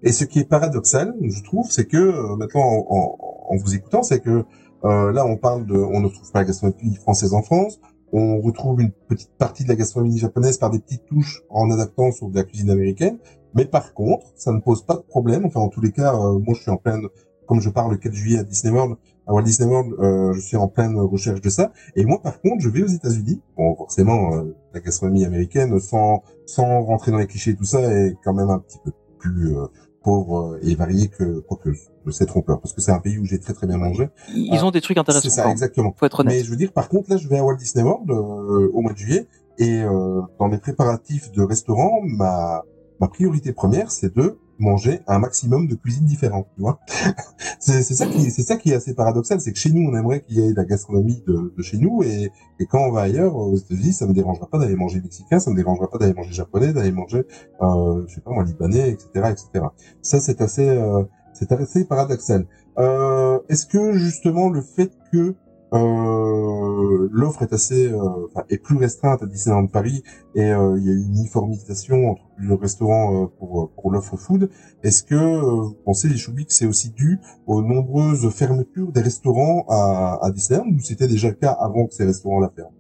et, 0.04 0.12
ce 0.12 0.24
qui 0.26 0.40
est 0.40 0.46
paradoxal, 0.50 1.14
je 1.22 1.44
trouve, 1.44 1.70
c'est 1.70 1.86
que 1.86 1.98
euh, 1.98 2.36
maintenant, 2.36 2.62
en, 2.62 2.86
en- 2.90 3.18
en 3.54 3.58
vous 3.58 3.76
écoutant, 3.76 4.02
c'est 4.02 4.20
que 4.22 4.44
euh, 4.84 5.12
là, 5.12 5.26
on 5.26 5.38
parle 5.38 5.66
de, 5.68 5.76
on 5.76 6.00
ne 6.00 6.08
retrouve 6.08 6.32
pas 6.32 6.40
la 6.40 6.46
gastronomie 6.46 6.96
française 6.96 7.34
en 7.34 7.44
France. 7.44 7.80
On 8.14 8.42
retrouve 8.42 8.82
une 8.82 8.92
petite 8.92 9.30
partie 9.38 9.64
de 9.64 9.70
la 9.70 9.76
gastronomie 9.76 10.18
japonaise 10.18 10.58
par 10.58 10.70
des 10.72 10.80
petites 10.80 11.06
touches 11.06 11.44
en 11.50 11.70
adaptant 11.70 12.12
sur 12.12 12.30
de 12.30 12.36
la 12.36 12.44
cuisine 12.44 12.70
américaine. 12.72 13.20
Mais 13.54 13.66
par 13.66 13.94
contre, 13.94 14.26
ça 14.36 14.52
ne 14.52 14.60
pose 14.60 14.84
pas 14.84 14.96
de 14.96 15.02
problème. 15.02 15.46
Enfin, 15.46 15.60
en 15.60 15.70
tous 15.70 15.82
les 15.82 15.92
cas, 15.92 16.16
euh, 16.16 16.40
moi, 16.40 16.56
je 16.56 16.62
suis 16.62 16.72
en 16.72 16.78
pleine, 16.78 17.04
comme 17.52 17.60
je 17.60 17.70
pars 17.70 17.90
le 17.90 17.98
4 17.98 18.14
juillet 18.14 18.40
à 18.40 18.46
Disney 18.46 18.74
World, 18.74 18.96
à 19.28 19.34
Walt 19.34 19.42
Disney 19.42 19.70
World, 19.70 19.92
euh, 20.00 20.32
je 20.32 20.40
suis 20.40 20.56
en 20.56 20.70
pleine 20.70 20.98
recherche 20.98 21.42
de 21.42 21.50
ça. 21.50 21.74
Et 21.98 22.06
moi, 22.06 22.22
par 22.24 22.40
contre, 22.40 22.62
je 22.62 22.70
vais 22.70 22.82
aux 22.82 22.88
États-Unis. 22.88 23.42
Bon, 23.58 23.76
forcément, 23.76 24.34
euh, 24.36 24.56
la 24.74 24.80
gastronomie 24.80 25.26
américaine, 25.26 25.78
sans 25.82 26.24
sans 26.46 26.82
rentrer 26.82 27.12
dans 27.12 27.18
les 27.18 27.28
clichés 27.28 27.52
et 27.52 27.56
tout 27.58 27.66
ça, 27.66 27.82
est 27.82 28.16
quand 28.24 28.34
même 28.34 28.50
un 28.50 28.60
petit 28.60 28.78
peu 28.86 28.94
plus 29.20 29.58
euh, 29.58 29.66
pauvre 30.02 30.60
et 30.62 30.76
variée 30.76 31.10
que 31.10 31.42
quoique 31.42 31.74
je 31.74 32.12
sais 32.12 32.26
trompeur, 32.26 32.62
parce 32.62 32.74
que 32.74 32.80
c'est 32.80 32.94
un 32.94 33.02
pays 33.02 33.18
où 33.18 33.26
j'ai 33.26 33.42
très 33.42 33.52
très 33.52 33.68
bien 33.68 33.78
mangé. 33.78 34.08
Ils 34.34 34.64
ont 34.64 34.72
des 34.72 34.80
trucs 34.80 34.98
intéressants. 34.98 35.28
C'est 35.28 35.36
ça, 35.36 35.52
exactement. 35.52 35.94
Faut 35.98 36.06
être 36.06 36.22
honnête. 36.22 36.36
Mais 36.36 36.46
je 36.46 36.52
veux 36.52 36.56
dire, 36.56 36.72
par 36.72 36.88
contre, 36.88 37.10
là, 37.10 37.18
je 37.18 37.28
vais 37.28 37.38
à 37.38 37.44
Walt 37.44 37.58
Disney 37.58 37.84
World 37.84 38.10
euh, 38.10 38.72
au 38.74 38.80
mois 38.80 38.94
de 38.94 38.98
juillet 38.98 39.28
et 39.58 39.82
euh, 39.84 40.22
dans 40.40 40.48
les 40.48 40.58
préparatifs 40.58 41.34
de 41.34 41.42
restaurant, 41.42 42.00
ma 42.02 42.64
ma 43.02 43.10
priorité 43.10 43.52
première, 43.52 43.92
c'est 43.92 44.16
de 44.16 44.38
manger 44.62 45.02
un 45.08 45.20
maximum 45.20 45.68
de 45.68 45.76
cuisines 45.76 46.06
différentes, 46.06 46.48
tu 46.56 46.62
vois. 46.62 46.80
c'est 47.60 47.82
ça 47.84 48.06
qui 48.06 48.32
c'est 48.32 48.44
ça 48.44 48.56
qui 48.56 48.72
est 48.72 48.76
assez 48.76 48.94
paradoxal, 48.94 49.42
c'est 49.42 49.52
que 49.52 49.60
chez 49.60 49.72
nous, 49.72 49.90
on 49.90 49.96
aimerait 49.96 50.22
qu'il 50.22 50.38
y 50.38 50.42
ait 50.42 50.52
de 50.52 50.58
la 50.58 50.66
gastronomie 50.66 51.24
de, 51.28 51.54
de 51.56 51.64
chez 51.64 51.78
nous 51.78 52.04
et 52.04 52.32
et 52.60 52.66
quand 52.66 52.80
on 52.80 52.92
va 52.92 53.02
ailleurs 53.02 53.36
aux 53.36 53.58
États-Unis, 53.58 53.94
ça 53.94 54.06
me 54.06 54.14
dérangera 54.14 54.48
pas 54.48 54.60
d'aller 54.60 54.76
manger 54.76 55.02
mexicain, 55.02 55.40
ça 55.40 55.50
me 55.52 55.56
dérangera 55.56 55.90
pas 55.90 55.98
d'aller 55.98 56.14
manger 56.14 56.32
japonais, 56.32 56.74
d'aller 56.74 56.92
manger 56.92 57.26
euh, 57.62 58.04
je 58.08 58.16
sais 58.16 58.22
pas 58.22 58.32
libanais, 58.44 58.90
etc., 58.90 59.32
etc. 59.32 59.66
Ça, 60.02 60.20
c'est 60.20 60.42
assez 60.42 60.68
euh, 60.68 61.04
c'est 61.34 61.52
assez 61.52 61.86
paradoxal. 61.86 62.46
Euh, 62.78 63.40
Est-ce 63.50 63.66
que 63.66 63.94
justement 63.94 64.50
le 64.50 64.62
fait 64.62 64.92
que 65.12 65.36
euh, 65.74 67.08
l'offre 67.12 67.44
est 67.44 67.54
assez 67.54 67.90
euh, 67.90 68.28
est 68.50 68.58
plus 68.58 68.76
restreinte 68.76 69.24
à 69.24 69.26
Disneyland 69.26 69.68
Paris 69.68 70.04
et 70.36 70.52
euh, 70.52 70.78
il 70.78 70.86
y 70.86 70.90
a 70.90 70.94
une 70.94 71.14
uniformisation 71.18 72.10
entre 72.10 72.24
le 72.38 72.56
restaurant 72.56 73.24
euh, 73.24 73.28
pour 73.40 73.72
pour 73.72 73.92
l'offre 73.92 74.18
food, 74.18 74.50
est-ce 74.84 75.04
que 75.04 75.16
euh, 75.16 75.62
vous 75.62 75.76
pensez 75.86 76.10
les 76.10 76.18
Choubis 76.18 76.46
que 76.46 76.54
c'est 76.54 76.66
aussi 76.66 76.90
dû 76.90 77.20
aux 77.48 77.62
nombreuses 77.62 78.30
fermetures 78.32 78.92
des 78.92 79.02
restaurants 79.02 79.66
à, 79.70 80.20
à 80.22 80.32
Disneyland 80.32 80.68
ou 80.68 80.80
c'était 80.80 81.08
déjà 81.08 81.30
le 81.30 81.36
cas 81.36 81.52
avant 81.52 81.88
que 81.88 81.94
ces 81.94 82.06
restaurants 82.06 82.40
la 82.40 82.50
ferment? 82.50 82.74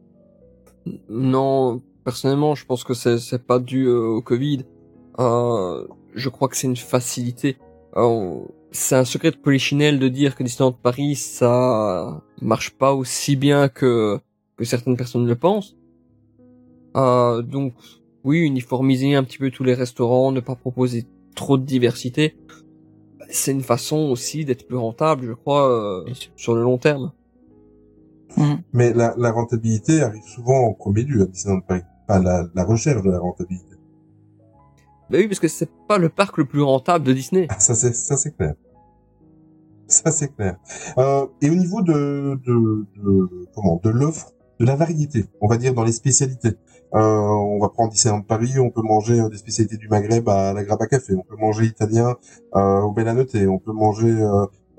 Non, 1.09 1.81
personnellement, 2.03 2.55
je 2.55 2.65
pense 2.65 2.83
que 2.83 2.93
c'est 2.93 3.19
c'est 3.19 3.45
pas 3.45 3.59
dû 3.59 3.85
euh, 3.85 4.17
au 4.17 4.21
Covid. 4.21 4.65
Euh, 5.19 5.87
je 6.13 6.29
crois 6.29 6.47
que 6.47 6.57
c'est 6.57 6.67
une 6.67 6.75
facilité. 6.75 7.57
Euh, 7.95 8.39
c'est 8.71 8.95
un 8.95 9.05
secret 9.05 9.31
de 9.31 9.37
polichinelle 9.37 9.99
de 9.99 10.07
dire 10.07 10.35
que 10.35 10.43
Disneyland 10.43 10.71
Paris 10.71 11.15
ça 11.15 12.21
marche 12.41 12.71
pas 12.71 12.93
aussi 12.93 13.35
bien 13.35 13.69
que 13.69 14.19
que 14.57 14.65
certaines 14.65 14.97
personnes 14.97 15.27
le 15.27 15.35
pensent. 15.35 15.75
Euh, 16.95 17.41
donc 17.41 17.73
oui, 18.23 18.39
uniformiser 18.39 19.15
un 19.15 19.23
petit 19.23 19.37
peu 19.37 19.49
tous 19.49 19.63
les 19.63 19.73
restaurants, 19.73 20.31
ne 20.31 20.39
pas 20.39 20.55
proposer 20.55 21.05
trop 21.35 21.57
de 21.57 21.63
diversité, 21.63 22.35
c'est 23.29 23.51
une 23.51 23.63
façon 23.63 23.97
aussi 24.09 24.45
d'être 24.45 24.67
plus 24.67 24.77
rentable, 24.77 25.25
je 25.25 25.33
crois, 25.33 25.69
euh, 25.69 26.13
sur 26.35 26.53
le 26.53 26.61
long 26.61 26.77
terme. 26.77 27.11
Mais 28.73 28.93
la, 28.93 29.13
la 29.17 29.31
rentabilité 29.31 30.01
arrive 30.01 30.23
souvent 30.23 30.67
en 30.67 30.73
premier 30.73 31.03
lieu 31.03 31.23
à 31.23 31.25
Disneyland 31.25 31.61
Paris. 31.61 31.81
Enfin, 32.07 32.21
la, 32.21 32.47
la 32.53 32.63
recherche 32.63 33.03
de 33.03 33.11
la 33.11 33.19
rentabilité. 33.19 33.70
Bah 35.11 35.17
oui, 35.17 35.27
parce 35.27 35.41
que 35.41 35.49
c'est 35.49 35.69
pas 35.89 35.97
le 35.97 36.07
parc 36.07 36.37
le 36.37 36.45
plus 36.45 36.61
rentable 36.61 37.05
de 37.05 37.11
Disney. 37.11 37.47
Ah, 37.49 37.59
ça 37.59 37.75
c'est 37.75 37.93
ça 37.93 38.15
c'est 38.15 38.31
clair. 38.31 38.53
Ça 39.87 40.09
c'est 40.09 40.33
clair. 40.33 40.55
Euh, 40.97 41.27
et 41.41 41.49
au 41.49 41.55
niveau 41.55 41.81
de, 41.81 42.39
de, 42.45 42.87
comment 43.53 43.81
de 43.83 43.89
l'offre, 43.89 44.31
de 44.61 44.65
la 44.65 44.77
variété, 44.77 45.25
on 45.41 45.47
va 45.47 45.57
dire 45.57 45.73
dans 45.73 45.83
les 45.83 45.91
spécialités. 45.91 46.55
Euh, 46.93 46.99
on 46.99 47.59
va 47.59 47.67
prendre 47.67 47.91
Disneyland 47.91 48.21
Paris, 48.21 48.57
on 48.57 48.69
peut 48.69 48.81
manger 48.81 49.19
euh, 49.19 49.27
des 49.27 49.37
spécialités 49.37 49.75
du 49.75 49.89
Maghreb 49.89 50.27
à 50.29 50.53
la 50.53 50.63
Graba 50.63 50.87
Café, 50.87 51.13
on 51.15 51.23
peut 51.23 51.37
manger 51.37 51.65
italien 51.65 52.15
euh, 52.55 52.79
au 52.79 52.91
Bellanote, 52.91 53.35
on 53.35 53.59
peut 53.59 53.73
manger 53.73 54.13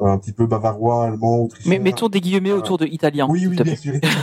un 0.07 0.19
petit 0.19 0.33
peu 0.33 0.47
bavarois, 0.47 1.05
allemand, 1.07 1.43
autrichien. 1.45 1.71
Mais 1.71 1.79
mettons 1.79 2.09
des 2.09 2.21
guillemets 2.21 2.51
Ah. 2.53 2.57
autour 2.57 2.79
de 2.79 2.87
italien. 2.87 3.27
Oui, 3.29 3.47
oui, 3.47 3.57
bien 3.63 3.77
sûr. 3.77 3.95
évidemment. 3.95 4.15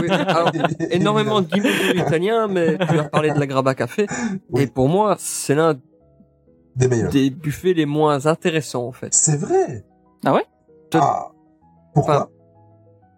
Oui, 0.00 0.08
alors, 0.10 0.50
énormément 0.90 1.40
de 1.42 1.46
guillemets 1.46 1.96
italiens, 1.96 2.46
mais 2.48 2.76
tu 2.78 2.98
as 2.98 3.04
parlé 3.04 3.30
de 3.32 3.38
la 3.38 3.46
Graba 3.46 3.74
Café. 3.74 4.06
Oui. 4.50 4.62
Et 4.62 4.66
pour 4.66 4.88
moi, 4.88 5.16
c'est 5.18 5.54
l'un 5.54 5.74
Des 6.76 6.88
meilleurs. 6.88 7.10
des 7.10 7.30
buffets 7.30 7.72
les 7.74 7.86
moins 7.86 8.26
intéressants, 8.26 8.86
en 8.86 8.92
fait. 8.92 9.12
C'est 9.14 9.36
vrai. 9.36 9.84
Ah 10.24 10.32
ouais? 10.34 10.44
Te- 10.90 10.98
Ah, 11.00 11.30
Pourquoi? 11.94 12.14
Enfin, 12.16 12.28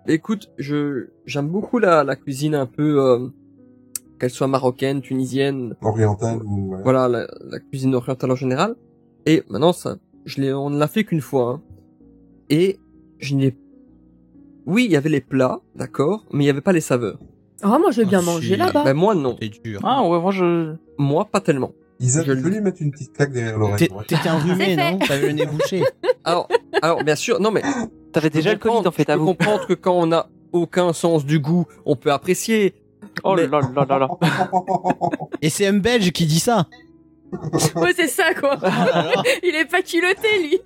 Écoute, 0.08 0.50
je 0.56 1.08
j'aime 1.24 1.48
beaucoup 1.48 1.78
la, 1.80 2.04
la 2.04 2.14
cuisine 2.14 2.54
un 2.54 2.66
peu 2.66 3.00
euh, 3.02 3.28
qu'elle 4.20 4.30
soit 4.30 4.46
marocaine, 4.46 5.00
tunisienne, 5.00 5.74
Oriental 5.82 6.38
ou 6.44 6.74
ouais. 6.74 6.82
voilà 6.84 7.08
la, 7.08 7.26
la 7.50 7.58
cuisine 7.58 7.92
orientale 7.94 8.30
en 8.30 8.36
général. 8.36 8.76
Et 9.26 9.42
maintenant 9.48 9.72
ça, 9.72 9.96
je 10.24 10.40
l'ai, 10.40 10.52
on 10.52 10.70
ne 10.70 10.78
l'a 10.78 10.86
fait 10.86 11.02
qu'une 11.02 11.20
fois. 11.20 11.54
hein. 11.54 11.60
Et 12.50 12.78
je 13.18 13.34
n'ai, 13.34 13.56
oui, 14.66 14.84
il 14.86 14.90
y 14.92 14.96
avait 14.96 15.08
les 15.08 15.20
plats, 15.20 15.60
d'accord, 15.74 16.24
mais 16.32 16.44
il 16.44 16.46
y 16.46 16.50
avait 16.50 16.60
pas 16.60 16.72
les 16.72 16.80
saveurs. 16.80 17.18
Oh, 17.64 17.68
moi, 17.78 17.90
je 17.90 18.02
vais 18.02 18.06
bien 18.06 18.18
Ah, 18.20 18.22
manger 18.22 18.48
si. 18.54 18.56
là-bas. 18.56 18.84
Ben 18.84 18.94
moi 18.94 19.14
non, 19.14 19.36
C'est 19.40 19.48
dur. 19.62 19.80
Ah 19.82 20.02
ouais, 20.06 20.20
moi 20.20 20.30
je. 20.30 20.74
moi 20.98 21.24
pas 21.24 21.40
tellement. 21.40 21.72
Isa, 21.98 22.22
Je 22.22 22.32
lui 22.32 22.60
mettre 22.60 22.82
une 22.82 22.90
petite 22.90 23.14
claque 23.14 23.32
derrière 23.32 23.56
l'oreille. 23.58 23.88
T'étais 24.06 24.28
enrhumé, 24.28 24.76
non 24.76 24.98
T'avais 24.98 25.28
le 25.28 25.32
nez 25.32 25.46
bouché. 25.46 25.82
Alors, 26.24 26.48
alors 26.82 27.02
bien 27.04 27.14
sûr, 27.14 27.40
non 27.40 27.50
mais 27.52 27.62
T'avais 28.12 28.28
déjà 28.30 28.52
le 28.52 28.58
Covid 28.58 28.86
en 28.86 28.90
fait, 28.90 29.08
à 29.08 29.16
vous. 29.16 29.24
comprendre 29.26 29.64
que 29.66 29.72
quand 29.74 29.94
on 29.96 30.10
a 30.12 30.28
aucun 30.52 30.92
sens 30.92 31.24
du 31.24 31.38
goût, 31.38 31.64
on 31.86 31.94
peut 31.96 32.10
apprécier. 32.12 32.74
Oh 33.24 33.34
Mais- 33.36 33.46
là 33.46 33.60
là 33.74 33.86
là 33.88 33.98
là. 34.00 34.08
Et 35.42 35.48
c'est 35.48 35.66
un 35.66 35.78
Belge 35.78 36.10
qui 36.12 36.26
dit 36.26 36.40
ça. 36.40 36.66
Ouais, 37.76 37.92
c'est 37.96 38.08
ça, 38.08 38.34
quoi. 38.34 38.56
Il 39.44 39.54
est 39.54 39.70
pas 39.70 39.82
culotté, 39.82 40.28
lui. 40.42 40.58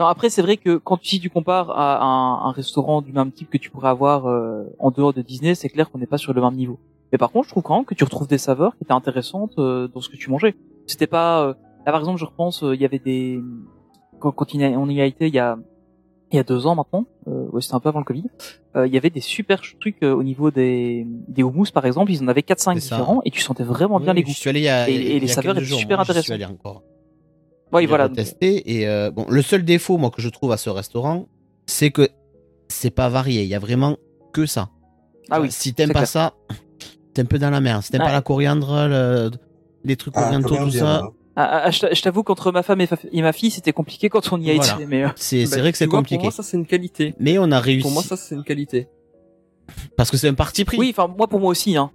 Non, 0.00 0.06
après, 0.06 0.28
c'est 0.28 0.42
vrai 0.42 0.56
que 0.56 0.76
quand 0.76 0.98
si 1.02 1.18
tu 1.20 1.30
compares 1.30 1.70
à 1.70 2.02
un, 2.04 2.48
un 2.48 2.52
restaurant 2.52 3.00
du 3.00 3.12
même 3.12 3.32
type 3.32 3.48
que 3.50 3.58
tu 3.58 3.70
pourrais 3.70 3.88
avoir 3.88 4.26
euh, 4.26 4.64
en 4.78 4.90
dehors 4.90 5.12
de 5.14 5.22
Disney, 5.22 5.54
c'est 5.54 5.68
clair 5.68 5.90
qu'on 5.90 5.98
n'est 5.98 6.06
pas 6.06 6.18
sur 6.18 6.32
le 6.34 6.42
même 6.42 6.54
niveau. 6.54 6.78
Mais 7.10 7.16
par 7.18 7.30
contre, 7.30 7.46
je 7.46 7.52
trouve 7.52 7.62
quand 7.62 7.76
même 7.76 7.84
que 7.86 7.94
tu 7.94 8.04
retrouves 8.04 8.28
des 8.28 8.38
saveurs 8.38 8.76
qui 8.76 8.84
étaient 8.84 8.92
intéressantes 8.92 9.54
euh, 9.58 9.88
dans 9.88 10.00
ce 10.00 10.08
que 10.10 10.16
tu 10.16 10.30
mangeais. 10.30 10.54
C'était 10.86 11.06
pas 11.06 11.42
euh, 11.42 11.54
là 11.86 11.92
par 11.92 12.00
exemple, 12.00 12.18
je 12.18 12.24
repense, 12.26 12.62
euh, 12.64 12.74
il 12.74 12.80
y 12.80 12.84
avait 12.84 12.98
des 12.98 13.40
quand, 14.18 14.32
quand 14.32 14.54
on 14.54 14.90
y 14.90 15.00
a 15.00 15.04
été 15.06 15.28
il 15.28 15.34
y 15.34 15.38
a 15.38 15.56
il 16.30 16.36
y 16.36 16.38
a 16.38 16.42
deux 16.42 16.66
ans 16.66 16.74
maintenant, 16.74 17.06
euh, 17.26 17.46
ouais, 17.52 17.62
c'était 17.62 17.74
un 17.76 17.80
peu 17.80 17.88
avant 17.88 18.00
le 18.00 18.04
Covid. 18.04 18.24
euh, 18.76 18.86
il 18.86 18.92
y 18.92 18.98
avait 18.98 19.08
des 19.08 19.20
super 19.22 19.62
trucs 19.80 20.02
euh, 20.02 20.12
au 20.12 20.22
niveau 20.22 20.50
des 20.50 21.06
des 21.28 21.42
houmous 21.42 21.70
par 21.72 21.86
exemple, 21.86 22.12
ils 22.12 22.22
en 22.22 22.28
avaient 22.28 22.42
4 22.42 22.60
5 22.60 22.74
C'est 22.74 22.88
ça. 22.88 22.96
différents 22.96 23.22
et 23.24 23.30
tu 23.30 23.40
sentais 23.40 23.64
vraiment 23.64 24.00
bien 24.00 24.12
les 24.12 24.20
Je 24.20 24.26
goûts. 24.26 24.32
suis 24.32 24.50
allé 24.50 24.60
il 24.60 24.64
y 24.64 24.68
a, 24.68 24.86
Et- 24.90 24.94
il 24.94 25.16
y 25.16 25.20
les 25.20 25.28
saveurs 25.28 25.56
étaient 25.56 25.64
jours, 25.64 25.78
super 25.78 26.04
suis 26.04 26.10
intéressantes. 26.12 26.58
J'ai 27.74 27.86
voilà. 27.86 28.04
retesté 28.04 28.78
et 28.78 28.88
euh, 28.88 29.10
bon, 29.10 29.26
le 29.28 29.42
seul 29.42 29.64
défaut 29.64 29.98
moi 29.98 30.10
que 30.10 30.22
je 30.22 30.28
trouve 30.28 30.52
à 30.52 30.56
ce 30.56 30.70
restaurant, 30.70 31.26
c'est 31.66 31.90
que 31.90 32.08
c'est 32.68 32.90
pas 32.90 33.08
varié. 33.08 33.42
Il 33.42 33.48
y 33.48 33.54
a 33.54 33.58
vraiment 33.58 33.96
que 34.32 34.46
ça. 34.46 34.70
Ah 35.30 35.40
oui. 35.40 35.48
Si 35.50 35.74
t'aimes 35.74 35.88
pas 35.88 36.00
clair. 36.00 36.08
ça, 36.08 36.34
t'es 37.14 37.22
un 37.22 37.26
peu 37.26 37.38
dans 37.38 37.50
la 37.50 37.60
merde. 37.60 37.82
Si 37.82 37.90
t'aimes 37.90 38.00
Ouais. 38.00 38.06
pas 38.08 38.12
la 38.12 38.22
coriandre, 38.22 38.86
le- 38.88 39.30
les 39.84 39.96
trucs 39.96 40.14
Ah, 40.16 40.26
orientaux, 40.26 40.56
tout 40.56 40.66
bien, 40.66 40.80
ça, 40.80 40.96
hein. 40.96 41.10
Ah, 41.36 41.62
ah, 41.66 41.70
je 41.70 41.80
t'a- 41.80 41.94
je 41.94 42.02
t'avoue 42.02 42.22
qu'entre 42.24 42.50
ma 42.50 42.62
femme 42.64 42.80
et, 42.80 42.86
fa- 42.86 42.96
et 43.12 43.22
ma 43.22 43.32
fille, 43.32 43.50
c'était 43.50 43.72
compliqué 43.72 44.08
quand 44.08 44.32
on 44.32 44.40
y 44.40 44.50
a 44.50 44.54
Voilà. 44.54 44.74
été. 44.74 44.86
Mais 44.86 45.04
euh, 45.04 45.08
c'est 45.16 45.44
Ben, 45.48 45.60
vrai 45.60 45.70
que 45.72 45.78
c'est 45.78 45.86
compliqué. 45.86 46.16
Pour 46.16 46.24
moi, 46.24 46.32
ça 46.32 46.42
c'est 46.42 46.56
une 46.56 46.66
qualité. 46.66 47.14
Mais 47.20 47.38
on 47.38 47.50
a 47.52 47.60
réussi 47.60 47.82
Pour 47.82 47.92
moi, 47.92 48.02
ça 48.02 48.16
c'est 48.16 48.34
une 48.34 48.42
qualité. 48.44 48.88
parce 49.96 50.10
que 50.10 50.16
c'est 50.16 50.28
un 50.28 50.34
parti 50.34 50.64
pris. 50.64 50.78
oui, 50.78 50.88
enfin 50.96 51.12
moi 51.16 51.28
pour 51.28 51.40
moi 51.40 51.50
aussi, 51.50 51.76
hein. 51.76 51.90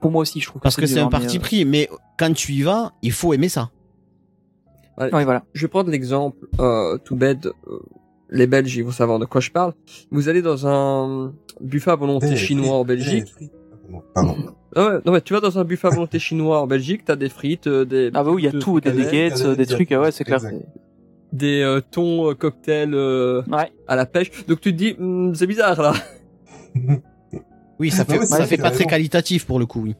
Pour, 0.00 0.10
moi 0.10 0.22
aussi, 0.22 0.40
je 0.40 0.46
trouve. 0.46 0.60
parce 0.60 0.74
que 0.74 0.86
c'est 0.86 0.98
un 0.98 1.06
hein, 1.06 1.08
parti 1.08 1.36
euh, 1.36 1.40
pris. 1.40 1.64
Mais 1.64 1.88
quand 2.18 2.32
tu 2.34 2.52
y 2.54 2.62
vas, 2.62 2.92
il 3.02 3.12
faut 3.12 3.32
aimer 3.32 3.48
ça. 3.48 3.70
Ouais, 4.98 5.10
Oui, 5.12 5.24
voilà. 5.24 5.44
Je 5.54 5.62
vais 5.62 5.68
prendre 5.68 5.90
l'exemple 5.90 6.46
euh, 6.60 6.98
tout 6.98 7.16
bête. 7.16 7.46
euh, 7.46 7.78
les 8.30 8.46
Belges, 8.46 8.76
ils 8.76 8.82
vont 8.84 8.90
savoir 8.90 9.18
de 9.18 9.24
quoi 9.24 9.40
je 9.40 9.50
parle. 9.50 9.72
Vous 10.10 10.28
allez 10.28 10.42
dans 10.42 10.66
un 10.66 11.32
buffet 11.60 11.90
à 11.92 11.96
volonté 11.96 12.36
chinois 12.36 12.64
frites, 12.66 12.74
en 12.74 12.84
Belgique. 12.84 13.34
Pardon. 14.14 14.36
Ah 14.76 14.86
ouais, 14.86 14.98
non 15.06 15.12
mais 15.12 15.20
tu 15.22 15.32
vas 15.32 15.40
dans 15.40 15.58
un 15.58 15.64
buffet 15.64 15.86
à 15.88 15.90
volonté 15.90 16.18
chinois 16.18 16.60
en 16.60 16.66
Belgique, 16.66 17.02
t'as 17.06 17.16
des 17.16 17.30
frites, 17.30 17.66
euh, 17.68 17.86
des 17.86 18.10
Ah 18.12 18.22
bah 18.22 18.30
oui, 18.32 18.42
il 18.42 18.44
y 18.44 18.48
a 18.48 18.52
de- 18.52 18.58
tout, 18.58 18.80
des 18.80 18.92
nuggets, 18.92 19.30
des 19.56 19.66
trucs. 19.66 19.90
ah 19.92 20.00
ouais, 20.02 20.10
c'est 20.10 20.24
clair. 20.24 20.36
Exact. 20.44 20.56
des 21.32 21.62
euh, 21.62 21.80
thons 21.90 22.30
euh, 22.30 22.34
cocktails 22.34 22.92
euh, 22.94 23.42
Ouais. 23.50 23.72
à 23.86 23.96
la 23.96 24.04
pêche. 24.04 24.30
Donc 24.46 24.60
tu 24.60 24.72
te 24.72 24.76
dis, 24.76 24.94
Hmm, 24.98 25.32
c'est 25.34 25.46
bizarre 25.46 25.80
là. 25.80 25.94
Oui, 27.80 27.90
ça 27.90 27.98
Non, 28.04 28.14
fait 28.14 28.18
mais 28.18 28.26
ça 28.26 28.44
fait 28.44 28.56
pas 28.56 28.68
as 28.68 28.70
très 28.72 28.84
qualitatif 28.84 29.46
pour 29.46 29.58
le 29.58 29.66
coup. 29.66 29.80
Oui. 29.82 29.94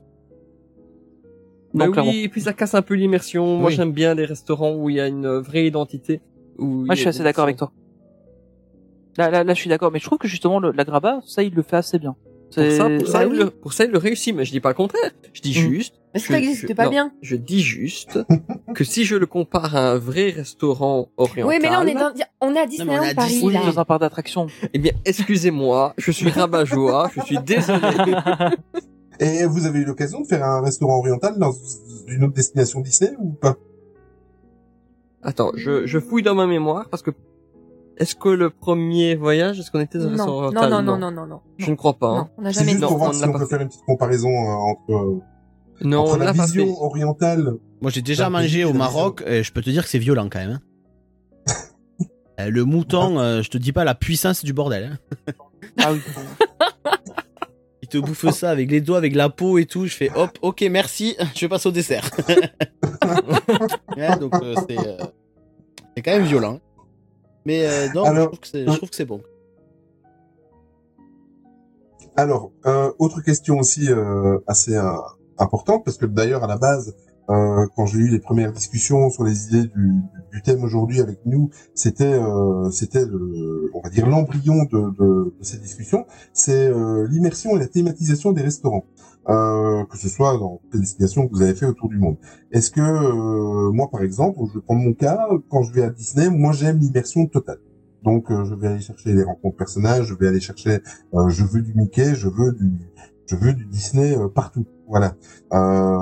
Bah 1.74 1.86
Donc, 1.86 1.96
oui, 1.98 2.20
et 2.24 2.28
puis 2.28 2.40
ça 2.40 2.52
casse 2.52 2.74
un 2.74 2.82
peu 2.82 2.94
l'immersion. 2.94 3.58
Moi 3.58 3.70
j'aime 3.70 3.92
bien 3.92 4.14
les 4.14 4.24
restaurants 4.24 4.74
où 4.74 4.88
il 4.90 4.96
y 4.96 5.00
a 5.00 5.06
une 5.06 5.28
vraie 5.38 5.66
identité. 5.66 6.20
Où 6.58 6.66
Moi, 6.66 6.86
y 6.88 6.90
a 6.90 6.94
je 6.94 7.00
suis 7.00 7.08
assez 7.08 7.22
d'accord 7.22 7.44
avec 7.44 7.56
toi. 7.56 7.70
Là, 9.16 9.30
là, 9.30 9.42
là, 9.44 9.52
je 9.54 9.58
suis 9.60 9.68
d'accord. 9.68 9.90
Mais 9.92 9.98
je 9.98 10.04
trouve 10.04 10.18
que 10.18 10.28
justement, 10.28 10.60
le, 10.60 10.70
la 10.72 10.84
graba, 10.84 11.20
ça, 11.26 11.42
il 11.42 11.52
le 11.54 11.62
fait 11.62 11.76
assez 11.76 11.98
bien. 11.98 12.12
Pour 12.12 12.54
C'est- 12.54 12.70
ça, 12.76 12.88
pour, 12.88 13.06
ça, 13.08 13.18
Bah 13.18 13.24
il 13.26 13.32
oui. 13.32 13.38
le, 13.38 13.50
pour 13.50 13.72
ça, 13.72 13.84
il 13.84 13.90
le 13.90 13.98
réussit, 13.98 14.34
mais 14.34 14.44
je 14.44 14.52
dis 14.52 14.60
pas 14.60 14.70
le 14.70 14.74
contraire. 14.74 15.10
Je 15.32 15.40
dis 15.42 15.50
Mm. 15.50 15.68
juste. 15.72 15.94
Mais 16.14 16.20
ça 16.20 16.32
n'existe 16.34 16.74
pas 16.74 16.84
non, 16.86 16.90
bien. 16.90 17.12
Je 17.20 17.36
dis 17.36 17.60
juste 17.60 18.18
que 18.74 18.82
si 18.84 19.04
je 19.04 19.16
le 19.16 19.26
compare 19.26 19.76
à 19.76 19.90
un 19.90 19.98
vrai 19.98 20.30
restaurant 20.30 21.08
oriental. 21.16 21.44
Oui, 21.46 21.58
mais 21.60 21.68
là, 21.68 21.80
on 21.82 21.86
est 21.86 21.94
dans, 21.94 22.12
on 22.40 22.54
est 22.54 22.58
à 22.58 22.62
on 22.62 22.64
est 22.64 22.66
Disneyland 22.68 23.02
à 23.02 23.14
Paris, 23.14 23.40
Oui, 23.42 23.52
là. 23.52 23.60
dans 23.66 23.78
un 23.78 23.84
parc 23.84 24.00
d'attractions. 24.00 24.46
Eh 24.72 24.78
bien, 24.78 24.92
excusez-moi, 25.04 25.94
je 25.98 26.10
suis 26.12 26.30
rabat-joie, 26.30 27.10
je 27.14 27.20
suis 27.22 27.38
désolé. 27.44 27.80
Et 29.20 29.44
vous 29.46 29.66
avez 29.66 29.80
eu 29.80 29.84
l'occasion 29.84 30.20
de 30.20 30.26
faire 30.26 30.44
un 30.44 30.60
restaurant 30.60 30.98
oriental 30.98 31.38
dans 31.38 31.52
une 32.06 32.24
autre 32.24 32.34
destination 32.34 32.80
Disney 32.80 33.12
ou 33.18 33.30
pas? 33.32 33.56
Attends, 35.22 35.50
je, 35.56 35.86
je 35.86 35.98
fouille 35.98 36.22
dans 36.22 36.34
ma 36.36 36.46
mémoire 36.46 36.88
parce 36.88 37.02
que 37.02 37.10
est-ce 37.96 38.14
que 38.14 38.28
le 38.28 38.50
premier 38.50 39.16
voyage, 39.16 39.58
est-ce 39.58 39.72
qu'on 39.72 39.80
était 39.80 39.98
dans 39.98 40.04
un 40.06 40.10
restaurant 40.10 40.52
Non, 40.52 40.52
non, 40.52 40.60
oriental 40.60 40.70
non, 40.70 40.82
non, 40.82 40.98
non, 40.98 41.10
non, 41.10 41.26
non. 41.26 41.40
Je 41.56 41.68
ne 41.70 41.74
crois 41.76 41.94
pas. 41.94 42.08
Non, 42.12 42.16
hein. 42.18 42.30
on 42.38 42.42
n'a 42.42 42.50
jamais 42.52 42.70
juste 42.70 42.82
non, 42.82 42.88
pour 42.88 42.98
voir 42.98 43.10
on 43.10 43.12
si 43.12 43.24
on 43.24 43.32
peut 43.32 43.38
fait. 43.40 43.46
faire 43.46 43.60
une 43.60 43.68
petite 43.68 43.84
comparaison 43.84 44.28
euh, 44.28 44.50
entre, 44.52 45.20
Non, 45.82 45.98
entre 46.02 46.14
on 46.14 46.16
la 46.18 46.30
vision 46.32 46.66
fait. 46.66 46.80
orientale. 46.80 47.54
Moi, 47.80 47.90
j'ai 47.90 48.02
déjà 48.02 48.30
mangé 48.30 48.64
au 48.64 48.72
Maroc. 48.72 49.24
Et 49.26 49.42
je 49.42 49.52
peux 49.52 49.62
te 49.62 49.70
dire 49.70 49.82
que 49.82 49.88
c'est 49.90 49.98
violent 49.98 50.28
quand 50.30 50.38
même. 50.38 50.60
hein. 51.48 51.52
Euh, 52.40 52.50
le 52.50 52.64
mouton, 52.64 53.18
euh, 53.18 53.42
je 53.42 53.50
te 53.50 53.58
dis 53.58 53.72
pas 53.72 53.82
la 53.82 53.96
puissance 53.96 54.44
du 54.44 54.52
bordel. 54.52 54.96
hein. 55.26 55.32
Ah 55.76 55.92
oui. 55.92 55.98
Il 57.90 58.00
te 58.00 58.06
bouffe 58.06 58.28
ça 58.30 58.50
avec 58.50 58.70
les 58.70 58.82
doigts, 58.82 58.98
avec 58.98 59.14
la 59.14 59.30
peau 59.30 59.56
et 59.56 59.64
tout. 59.64 59.86
Je 59.86 59.94
fais 59.96 60.10
hop, 60.14 60.30
ok, 60.42 60.62
merci. 60.70 61.16
Je 61.34 61.46
passe 61.46 61.64
au 61.66 61.70
dessert. 61.70 62.10
Ouais, 63.96 64.16
donc 64.18 64.34
euh, 64.42 64.54
c'est 64.68 64.78
euh, 64.78 64.98
c'est 65.96 66.02
quand 66.02 66.10
même 66.12 66.24
violent. 66.24 66.60
Mais 67.46 67.66
euh, 67.66 67.88
non, 67.94 68.04
Alors, 68.04 68.24
je 68.24 68.26
trouve 68.26 68.40
que 68.40 68.46
c'est- 68.46 68.66
je 68.66 68.76
trouve 68.76 68.90
que 68.90 68.94
c'est 68.96 69.04
bon. 69.06 69.22
Alors, 72.16 72.50
autre 72.98 73.20
question 73.22 73.58
aussi 73.58 73.88
assez 74.46 74.76
importante, 75.38 75.84
parce 75.84 75.96
que 75.96 76.06
d'ailleurs, 76.06 76.44
à 76.44 76.46
la 76.46 76.56
base, 76.58 76.94
quand 77.26 77.86
j'ai 77.86 77.98
eu 77.98 78.08
les 78.08 78.18
premières 78.20 78.52
discussions 78.52 79.08
sur 79.10 79.24
les 79.24 79.46
idées 79.46 79.68
du, 79.68 79.94
du 80.32 80.42
thème 80.42 80.62
aujourd'hui 80.64 81.00
avec 81.00 81.18
nous, 81.26 81.50
c'était 81.74 82.04
euh, 82.04 82.70
c'était 82.70 83.04
on 83.74 83.80
va 83.80 83.90
dire 83.90 84.08
l'embryon 84.08 84.64
de, 84.64 84.78
de, 84.98 85.34
de 85.38 85.44
ces 85.44 85.58
discussions, 85.58 86.06
c'est 86.32 86.66
euh, 86.66 87.06
l'immersion 87.08 87.56
et 87.56 87.58
la 87.58 87.68
thématisation 87.68 88.32
des 88.32 88.42
restaurants, 88.42 88.84
euh, 89.28 89.84
que 89.84 89.98
ce 89.98 90.08
soit 90.08 90.38
dans 90.38 90.60
les 90.72 90.80
destinations 90.80 91.26
que 91.26 91.34
vous 91.34 91.42
avez 91.42 91.54
fait 91.54 91.66
autour 91.66 91.88
du 91.88 91.98
monde. 91.98 92.16
Est-ce 92.52 92.70
que 92.70 92.80
euh, 92.80 93.70
moi, 93.72 93.90
par 93.90 94.02
exemple, 94.02 94.38
je 94.48 94.58
vais 94.58 94.64
prendre 94.64 94.82
mon 94.82 94.94
cas, 94.94 95.28
quand 95.50 95.62
je 95.62 95.72
vais 95.72 95.82
à 95.82 95.90
Disney, 95.90 96.30
moi 96.30 96.52
j'aime 96.52 96.78
l'immersion 96.78 97.26
totale. 97.26 97.58
Donc, 98.04 98.30
euh, 98.30 98.44
je 98.44 98.54
vais 98.54 98.68
aller 98.68 98.80
chercher 98.80 99.12
les 99.12 99.24
rencontres 99.24 99.56
personnages, 99.56 100.06
je 100.06 100.14
vais 100.14 100.28
aller 100.28 100.40
chercher 100.40 100.78
euh, 101.14 101.28
je 101.28 101.44
veux 101.44 101.62
du 101.62 101.74
Mickey, 101.74 102.14
je 102.14 102.28
veux 102.28 102.52
du, 102.52 102.70
je 103.28 103.36
veux 103.36 103.52
du 103.52 103.66
Disney 103.66 104.16
euh, 104.16 104.28
partout. 104.28 104.66
Voilà. 104.88 105.14
Euh, 105.52 105.98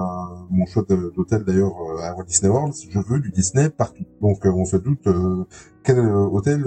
mon 0.50 0.64
choix 0.66 0.84
d'hôtel 0.88 1.44
d'ailleurs 1.44 1.74
euh, 1.80 2.02
à 2.02 2.14
Walt 2.14 2.24
Disney 2.24 2.50
World, 2.50 2.72
je 2.88 2.98
veux 3.00 3.18
du 3.18 3.30
Disney 3.30 3.68
partout. 3.68 4.04
Donc 4.20 4.44
on 4.44 4.64
se 4.64 4.76
doute 4.76 5.08
quel 5.82 5.98
hôtel, 5.98 6.64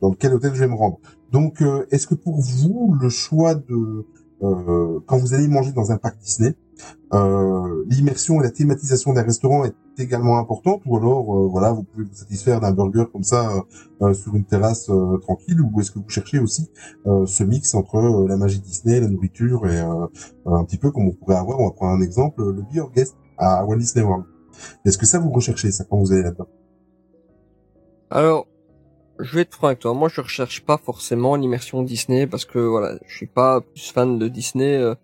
dans 0.00 0.12
quel 0.12 0.34
hôtel 0.34 0.54
je 0.54 0.60
vais 0.60 0.68
me 0.68 0.74
rendre. 0.74 0.98
Donc 1.30 1.62
est-ce 1.90 2.06
que 2.06 2.14
pour 2.14 2.40
vous 2.40 2.96
le 3.00 3.08
choix 3.08 3.54
de 3.54 4.06
quand 4.40 5.16
vous 5.18 5.34
allez 5.34 5.46
manger 5.46 5.72
dans 5.72 5.92
un 5.92 5.98
parc 5.98 6.18
Disney, 6.18 6.54
euh, 7.12 7.84
l'immersion 7.88 8.40
et 8.40 8.44
la 8.44 8.50
thématisation 8.50 9.12
d'un 9.12 9.22
restaurant 9.22 9.64
est 9.64 9.74
également 9.98 10.38
importante 10.38 10.82
ou 10.86 10.96
alors 10.96 11.36
euh, 11.36 11.46
voilà 11.46 11.72
vous 11.72 11.82
pouvez 11.82 12.04
vous 12.04 12.14
satisfaire 12.14 12.60
d'un 12.60 12.72
burger 12.72 13.04
comme 13.12 13.22
ça 13.22 13.50
euh, 13.50 13.60
euh, 14.00 14.14
sur 14.14 14.34
une 14.34 14.44
terrasse 14.44 14.88
euh, 14.88 15.18
tranquille 15.18 15.60
ou 15.60 15.80
est-ce 15.80 15.90
que 15.90 15.98
vous 15.98 16.08
cherchez 16.08 16.38
aussi 16.38 16.70
euh, 17.06 17.26
ce 17.26 17.44
mix 17.44 17.74
entre 17.74 18.26
la 18.26 18.36
magie 18.36 18.60
Disney, 18.60 19.00
la 19.00 19.08
nourriture 19.08 19.66
et 19.68 19.78
un 19.78 20.64
petit 20.64 20.78
peu 20.78 20.90
comme 20.90 21.08
on 21.08 21.12
pourrait 21.12 21.36
avoir, 21.36 21.60
on 21.60 21.66
va 21.66 21.72
prendre 21.72 21.98
un 21.98 22.00
exemple, 22.00 22.42
le 22.42 22.62
Be 22.62 22.74
Your 22.74 22.90
Guest 22.92 23.16
à 23.36 23.64
Walt 23.64 23.76
Disney 23.76 24.04
World. 24.04 24.24
Est-ce 24.84 24.96
que 24.96 25.06
ça 25.06 25.18
vous 25.18 25.30
recherchez 25.30 25.70
ça 25.70 25.84
quand 25.84 25.98
vous 25.98 26.12
allez 26.12 26.22
là-dedans? 26.22 26.48
Alors, 28.10 28.46
je 29.18 29.34
vais 29.34 29.42
être 29.42 29.54
franc 29.54 29.68
avec 29.68 29.80
toi. 29.80 29.94
Moi, 29.94 30.08
je 30.08 30.20
recherche 30.20 30.64
pas 30.64 30.78
forcément 30.78 31.36
l'immersion 31.36 31.82
Disney 31.82 32.26
parce 32.26 32.44
que 32.44 32.58
voilà, 32.58 32.98
je 33.06 33.16
suis 33.16 33.26
pas 33.26 33.60
plus 33.60 33.90
fan 33.90 34.18
de 34.18 34.28
Disney 34.28 34.94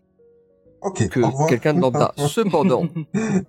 euh, 0.85 0.89
Ok. 0.89 1.09
que 1.09 1.49
quelqu'un 1.49 1.75
de 1.75 1.81
lambda. 1.81 2.13
Cependant, 2.29 2.87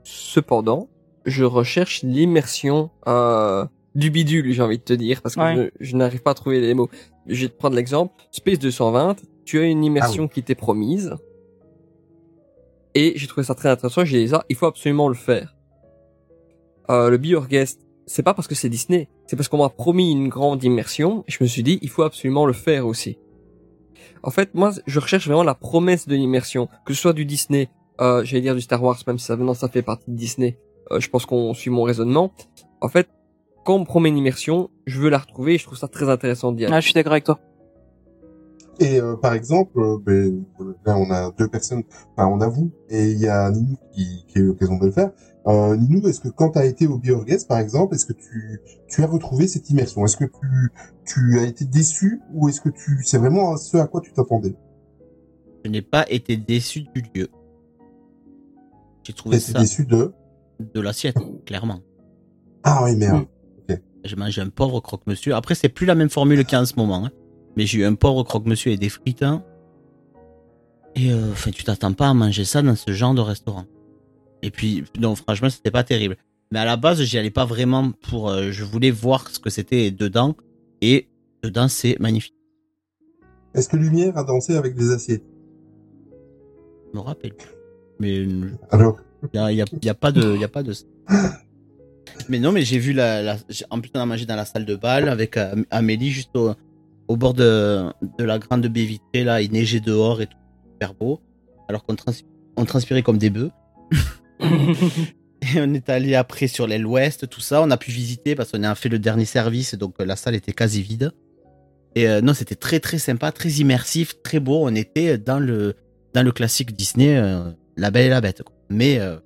cependant, 0.04 0.90
je 1.26 1.44
recherche 1.44 2.02
l'immersion 2.04 2.90
euh, 3.08 3.66
du 3.96 4.10
bidule, 4.10 4.52
j'ai 4.52 4.62
envie 4.62 4.78
de 4.78 4.84
te 4.84 4.94
dire, 4.94 5.22
parce 5.22 5.36
que 5.36 5.42
Ouais. 5.42 5.72
je, 5.80 5.86
je 5.92 5.96
n'arrive 5.96 6.22
pas 6.22 6.32
à 6.32 6.36
trouver 6.36 6.60
les 6.62 6.74
mots. 6.74 6.90
Je 7.28 7.44
vais 7.44 7.50
te 7.50 7.58
prendre 7.58 7.76
l'exemple. 7.76 8.14
Space 8.32 8.60
220, 8.60 9.18
tu 9.46 9.60
as 9.60 9.64
une 9.66 9.84
immersion 9.84 10.28
qui 10.28 10.42
t'est 10.44 10.56
promise. 10.56 11.16
Et 12.96 13.14
j'ai 13.16 13.28
trouvé 13.28 13.44
ça 13.46 13.54
très 13.56 13.70
intéressant, 13.70 14.04
j'ai 14.04 14.24
dit 14.24 14.30
ça, 14.30 14.44
il 14.50 14.56
faut 14.56 14.66
absolument 14.66 15.08
le 15.10 15.16
faire. 15.16 15.56
Euh, 16.90 17.10
le 17.12 17.18
Be 17.18 17.26
Your 17.28 17.48
Guest, 17.48 17.82
c'est 18.08 18.24
pas 18.24 18.34
parce 18.34 18.48
que 18.48 18.56
c'est 18.56 18.70
Disney, 18.70 19.08
c'est 19.28 19.36
parce 19.36 19.48
qu'on 19.48 19.60
m'a 19.60 19.70
promis 19.70 20.12
une 20.12 20.28
grande 20.28 20.64
immersion. 20.64 21.24
Et 21.28 21.32
je 21.32 21.38
me 21.44 21.48
suis 21.48 21.62
dit, 21.62 21.78
il 21.84 21.90
faut 21.90 22.02
absolument 22.02 22.48
le 22.48 22.54
faire 22.54 22.88
aussi. 22.88 23.20
En 24.24 24.32
fait, 24.32 24.54
moi, 24.54 24.72
je 24.86 25.00
recherche 25.00 25.26
vraiment 25.26 25.44
la 25.44 25.56
promesse 25.56 26.08
de 26.08 26.16
l'immersion, 26.16 26.68
que 26.86 26.94
ce 26.94 27.02
soit 27.02 27.14
du 27.14 27.26
Disney, 27.26 27.70
euh, 28.02 28.24
j'allais 28.24 28.42
dire 28.42 28.56
du 28.56 28.62
Star 28.62 28.82
Wars, 28.84 28.98
même 29.08 29.18
si 29.18 29.26
ça, 29.26 29.36
non, 29.36 29.54
ça 29.54 29.68
fait 29.68 29.82
partie 29.82 30.12
de 30.12 30.16
Disney. 30.16 30.58
Euh, 30.92 31.00
je 31.00 31.10
pense 31.10 31.26
qu'on 31.26 31.54
suit 31.54 31.70
mon 31.70 31.84
raisonnement. 31.84 32.32
En 32.82 32.90
fait, 32.90 33.10
quand 33.66 33.76
on 33.76 33.80
me 33.80 33.86
promet 33.86 34.10
une 34.10 34.18
immersion, 34.18 34.70
je 34.86 35.00
veux 35.00 35.10
la 35.10 35.18
retrouver 35.18 35.56
et 35.56 35.58
je 35.58 35.66
trouve 35.66 35.78
ça 35.78 35.88
très 35.88 36.10
intéressant 36.10 36.52
d'y 36.52 36.66
aller. 36.66 36.74
Ah, 36.74 36.80
je 36.80 36.86
suis 36.86 36.94
d'accord 36.94 37.14
avec 37.14 37.26
toi. 37.26 37.40
Et 38.80 39.02
euh, 39.02 39.18
par 39.18 39.34
exemple, 39.34 39.78
euh, 39.78 39.98
ben, 40.02 40.46
là 40.86 40.98
on 40.98 41.12
a 41.12 41.32
deux 41.38 41.50
personnes, 41.50 41.84
enfin 42.16 42.28
on 42.28 42.40
a 42.40 42.48
vous 42.48 42.72
et 42.90 43.12
il 43.12 43.20
y 43.20 43.28
a 43.28 43.52
Ninou 43.52 43.76
qui, 43.92 44.26
qui 44.28 44.38
a 44.38 44.42
eu 44.42 44.46
l'occasion 44.48 44.78
de 44.78 44.86
le 44.86 44.92
faire. 44.92 45.12
Euh, 45.48 45.76
Ninou, 45.78 46.06
est-ce 46.08 46.20
que 46.20 46.28
quand 46.30 46.52
tu 46.52 46.60
as 46.60 46.66
été 46.66 46.86
au 46.86 46.98
Biorgas 46.98 47.46
par 47.48 47.60
exemple, 47.60 47.96
est-ce 47.96 48.06
que 48.06 48.14
tu, 48.14 48.62
tu 48.90 49.04
as 49.04 49.08
retrouvé 49.08 49.48
cette 49.48 49.70
immersion? 49.70 50.04
Est-ce 50.06 50.18
que 50.18 50.26
tu, 50.26 50.72
tu 51.06 51.40
as 51.40 51.44
été 51.44 51.66
déçu 51.66 52.22
ou 52.34 52.50
est-ce 52.50 52.60
que 52.62 52.70
tu 52.70 53.02
c'est 53.04 53.18
vraiment 53.18 53.56
ce 53.58 53.78
à 53.78 53.88
quoi 53.88 54.02
tu 54.02 54.12
t'attendais? 54.14 54.56
Je 55.66 55.72
n'ai 55.72 55.82
pas 55.82 56.06
été 56.10 56.36
déçu 56.38 56.82
du 56.94 57.04
lieu. 57.16 57.30
J'ai 59.04 59.14
trouvé 59.14 59.40
ça 59.40 59.60
déçu 59.60 59.86
de? 59.86 60.14
de 60.74 60.80
l'assiette, 60.82 61.18
clairement. 61.46 61.80
Ah 62.64 62.84
oui 62.84 62.96
merde. 62.96 63.26
J'ai 64.06 64.16
mangé 64.16 64.42
un 64.42 64.50
pauvre 64.50 64.80
croque-monsieur. 64.80 65.36
Après, 65.36 65.56
c'est 65.56 65.68
plus 65.68 65.86
la 65.86 65.94
même 65.96 66.10
formule 66.10 66.46
qu'il 66.46 66.54
y 66.54 66.56
a 66.56 66.62
en 66.62 66.66
ce 66.66 66.76
moment. 66.78 67.06
hein. 67.06 67.12
Mais 67.58 67.66
j'ai 67.66 67.80
eu 67.80 67.86
un 67.86 67.96
pauvre 67.96 68.24
croque-monsieur 68.24 68.72
et 68.72 68.78
des 68.78 68.88
frites. 68.88 69.24
hein. 69.24 69.44
Et 70.96 71.12
euh, 71.12 71.32
enfin, 71.34 71.52
tu 71.52 71.66
t'attends 71.66 71.92
pas 71.94 72.08
à 72.10 72.14
manger 72.14 72.46
ça 72.46 72.62
dans 72.62 72.76
ce 72.76 72.92
genre 72.94 73.14
de 73.14 73.20
restaurant. 73.22 73.66
Et 74.42 74.52
puis, 74.52 74.84
non, 75.00 75.16
franchement, 75.16 75.50
c'était 75.50 75.72
pas 75.72 75.84
terrible. 75.84 76.18
Mais 76.52 76.60
à 76.60 76.66
la 76.66 76.78
base, 76.78 77.02
j'y 77.04 77.18
allais 77.18 77.30
pas 77.32 77.46
vraiment 77.46 77.92
pour. 77.92 78.30
euh, 78.30 78.52
je 78.52 78.64
voulais 78.64 78.92
voir 78.92 79.30
ce 79.30 79.40
que 79.40 79.50
c'était 79.50 79.92
dedans. 79.92 80.36
Et 80.82 81.08
dedans, 81.44 81.68
c'est 81.68 81.98
magnifique. 82.00 82.34
Est-ce 83.54 83.68
que 83.70 83.78
Lumière 83.78 84.18
a 84.18 84.24
dansé 84.24 84.56
avec 84.56 84.76
des 84.76 84.92
assiettes? 84.92 85.24
Je 86.94 86.98
me 86.98 87.04
rappelle. 87.04 87.34
Mais 88.00 88.20
euh, 88.20 88.52
Alors? 88.72 88.98
il 89.34 89.38
y 89.38 89.40
a, 89.40 89.52
y 89.52 89.90
a- 89.90 89.94
pas 89.94 90.12
de, 90.12 90.38
y 90.38 90.44
a 90.44 90.48
pas 90.48 90.64
de. 90.64 90.74
Mais 92.30 92.40
non, 92.40 92.52
mais 92.52 92.62
j'ai 92.64 92.80
vu 92.80 92.94
la, 92.94 93.36
en 93.70 93.80
plus 93.82 93.92
on 93.96 94.00
a 94.00 94.06
mangé 94.06 94.26
dans 94.26 94.36
la 94.36 94.46
salle 94.46 94.66
de 94.66 94.76
bal 94.76 95.10
avec 95.10 95.36
euh, 95.38 95.56
Amélie 95.72 96.10
juste 96.10 96.36
au, 96.36 96.52
au 97.08 97.18
bord 97.18 97.34
de, 97.34 97.86
de 98.18 98.24
la 98.24 98.40
grande 98.40 98.66
baie 98.68 98.86
vitrée 98.86 99.24
là, 99.24 99.42
il 99.42 99.52
neigeait 99.52 99.80
dehors 99.80 100.22
et 100.22 100.28
tout, 100.28 100.38
super 100.74 100.94
beau, 100.94 101.20
alors 101.68 101.84
qu'on 101.84 101.96
trans- 101.96 102.12
on 102.56 102.66
transpirait 102.66 103.04
comme 103.04 103.18
des 103.18 103.30
bœufs. 103.30 103.52
et 105.42 105.62
on 105.62 105.74
est 105.74 105.90
allé 105.90 106.16
après 106.16 106.48
sur 106.48 106.68
l'aile 106.68 106.86
ouest, 106.86 107.30
tout 107.30 107.42
ça, 107.42 107.62
on 107.62 107.72
a 107.72 107.78
pu 107.78 107.92
visiter 107.92 108.36
parce 108.36 108.52
qu'on 108.52 108.64
a 108.64 108.76
fait 108.76 108.90
le 108.90 109.00
dernier 109.00 109.26
service, 109.26 109.76
donc 109.76 109.96
euh, 110.00 110.06
la 110.06 110.16
salle 110.16 110.36
était 110.36 110.54
quasi 110.54 110.82
vide. 110.82 111.12
Et 111.96 112.08
euh, 112.08 112.22
non, 112.22 112.34
c'était 112.34 112.56
très 112.56 112.80
très 112.80 113.00
sympa, 113.00 113.32
très 113.32 113.50
immersif, 113.50 114.22
très 114.22 114.40
beau. 114.40 114.60
On 114.62 114.76
était 114.76 115.18
dans 115.18 115.40
le 115.40 115.76
dans 116.14 116.24
le 116.24 116.32
classique 116.32 116.76
Disney, 116.76 117.18
euh, 117.18 117.52
La 117.78 117.92
Belle 117.92 118.06
et 118.06 118.10
la 118.10 118.22
Bête. 118.22 118.44
quoi. 118.44 118.56
Mais 118.70 119.00
euh, 119.00 119.18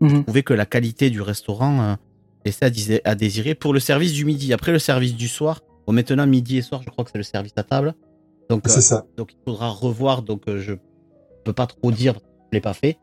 je 0.00 0.16
trouvais 0.22 0.42
que 0.42 0.54
la 0.54 0.66
qualité 0.66 1.10
du 1.10 1.20
restaurant 1.20 1.80
euh, 1.82 1.94
laissait 2.44 3.00
à, 3.04 3.14
désirer 3.14 3.54
pour 3.54 3.72
le 3.72 3.80
service 3.80 4.12
du 4.12 4.24
midi. 4.24 4.52
Après 4.52 4.72
le 4.72 4.78
service 4.78 5.14
du 5.14 5.28
soir, 5.28 5.60
bon 5.86 5.92
maintenant 5.92 6.26
midi 6.26 6.58
et 6.58 6.62
soir, 6.62 6.82
je 6.84 6.90
crois 6.90 7.04
que 7.04 7.10
c'est 7.10 7.18
le 7.18 7.24
service 7.24 7.52
à 7.56 7.62
table. 7.62 7.94
Donc 8.48 8.62
C'est 8.66 8.78
euh, 8.78 8.80
ça. 8.80 9.06
donc 9.16 9.32
il 9.32 9.38
faudra 9.44 9.68
revoir. 9.68 10.22
Donc 10.22 10.42
euh, 10.48 10.60
je 10.60 10.74
peux 11.44 11.52
pas 11.52 11.66
trop 11.66 11.90
dire, 11.90 12.14
je 12.50 12.56
l'ai 12.56 12.60
pas 12.60 12.74
fait. 12.74 12.98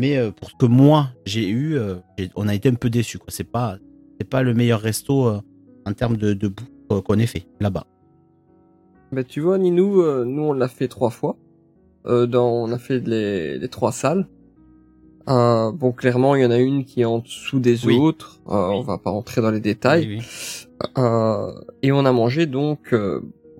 Mais 0.00 0.16
euh, 0.16 0.30
pour 0.30 0.48
ce 0.50 0.54
que 0.56 0.64
moi 0.64 1.08
j'ai 1.26 1.46
eu, 1.48 1.76
euh, 1.76 1.96
on 2.34 2.48
a 2.48 2.54
été 2.54 2.70
un 2.70 2.74
peu 2.74 2.88
déçus. 2.88 3.18
C'est 3.28 3.44
pas 3.50 3.76
c'est 4.18 4.28
pas 4.28 4.42
le 4.42 4.54
meilleur 4.54 4.80
resto 4.80 5.26
euh, 5.28 5.40
en 5.86 5.92
termes 5.92 6.16
de, 6.16 6.32
de 6.32 6.48
bouffe 6.48 7.02
qu'on 7.04 7.18
ait 7.18 7.26
fait 7.26 7.46
là-bas. 7.60 7.84
Bah, 9.12 9.24
tu 9.24 9.40
vois, 9.40 9.58
Ninou, 9.58 10.00
euh, 10.00 10.24
nous, 10.24 10.42
on 10.42 10.52
l'a 10.54 10.68
fait 10.68 10.88
trois 10.88 11.10
fois. 11.10 11.36
Euh, 12.06 12.26
dans, 12.26 12.48
on 12.48 12.72
a 12.72 12.78
fait 12.78 13.00
les, 13.06 13.58
les 13.58 13.68
trois 13.68 13.92
salles. 13.92 14.26
Euh, 15.28 15.70
bon, 15.70 15.92
clairement, 15.92 16.34
il 16.34 16.42
y 16.42 16.46
en 16.46 16.50
a 16.50 16.58
une 16.58 16.84
qui 16.86 17.02
est 17.02 17.04
en 17.04 17.18
dessous 17.18 17.60
des 17.60 17.84
Oui. 17.86 17.98
autres. 17.98 18.40
Euh, 18.48 18.54
On 18.54 18.80
va 18.82 18.96
pas 18.98 19.10
rentrer 19.10 19.42
dans 19.42 19.50
les 19.50 19.60
détails. 19.60 20.22
Et 21.82 21.92
on 21.92 22.04
a 22.06 22.12
mangé 22.12 22.46
donc, 22.46 22.94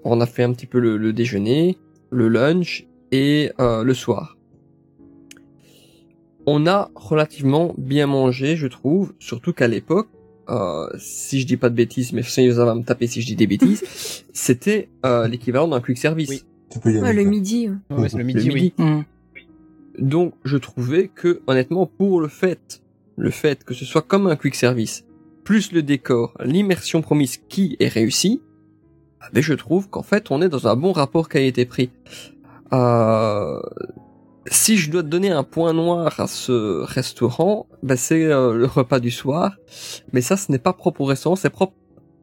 on 0.05 0.21
a 0.23 0.27
fait 0.27 0.43
un 0.43 0.53
petit 0.55 0.67
peu 0.67 0.79
le, 0.81 0.97
le 0.97 1.13
déjeuner, 1.13 1.77
le 2.11 2.29
lunch 2.29 2.87
et 3.13 3.51
le 3.59 3.93
soir. 3.95 4.39
On 6.47 6.67
a 6.67 6.91
relativement 6.95 7.75
bien 7.79 8.07
mangé, 8.07 8.57
je 8.57 8.67
trouve, 8.67 9.13
surtout 9.19 9.53
qu'à 9.53 9.69
l'époque, 9.69 10.09
euh, 10.49 10.89
si 10.99 11.41
je 11.41 11.47
dis 11.47 11.57
pas 11.57 11.69
de 11.71 11.75
bêtises, 11.75 12.13
mais 12.13 12.23
ça 12.23 12.43
va 12.65 12.75
me 12.75 12.83
taper 12.83 13.07
si 13.07 13.21
je 13.21 13.27
dis 13.27 13.37
des 13.37 13.47
bêtises, 13.47 14.25
c'était 14.33 14.89
euh, 15.07 15.29
l'équivalent 15.29 15.69
d'un 15.69 15.81
quick 15.81 15.99
service. 15.99 16.45
Tu 16.71 16.79
peux 16.79 16.93
y 16.93 16.99
Ouais, 16.99 17.13
le 17.13 17.25
midi. 17.25 17.69
ouais. 17.69 17.97
Ouais, 17.97 18.09
c'est 18.09 18.19
le 18.19 18.25
midi, 18.25 18.51
oui. 18.51 18.73
Donc 19.99 20.35
je 20.45 20.57
trouvais 20.57 21.09
que 21.09 21.43
honnêtement 21.47 21.87
pour 21.87 22.21
le 22.21 22.29
fait, 22.29 22.83
le 23.17 23.31
fait 23.31 23.65
que 23.65 23.75
ce 23.75 23.85
soit 23.85 24.03
comme 24.03 24.27
un 24.29 24.37
quick 24.37 24.55
service, 24.55 25.05
plus 25.45 25.73
le 25.73 25.83
décor, 25.83 26.33
l'immersion 26.43 27.03
promise 27.03 27.39
qui 27.49 27.77
est 27.81 27.89
réussie, 27.89 28.41
ah 29.21 29.29
ben 29.33 29.43
je 29.43 29.53
trouve 29.53 29.89
qu'en 29.91 30.03
fait 30.03 30.31
on 30.31 30.41
est 30.43 30.49
dans 30.49 30.69
un 30.69 30.77
bon 30.77 30.93
rapport 30.93 31.29
qualité-prix. 31.29 31.91
Euh, 32.73 33.61
si 34.47 34.77
je 34.77 34.91
dois 34.91 35.03
te 35.03 35.09
donner 35.09 35.31
un 35.31 35.43
point 35.45 35.73
noir 35.73 36.19
à 36.19 36.27
ce 36.27 36.83
restaurant, 36.83 37.67
ben 37.83 37.97
c'est 37.97 38.25
euh, 38.25 38.55
le 38.55 38.67
repas 38.67 39.01
du 39.01 39.11
soir. 39.11 39.57
Mais 40.13 40.21
ça, 40.21 40.37
ce 40.37 40.51
n'est 40.51 40.59
pas 40.59 40.73
propre 40.73 41.03
au 41.03 41.05
restaurant, 41.05 41.37
c'est 41.37 41.51
propre 41.51 41.75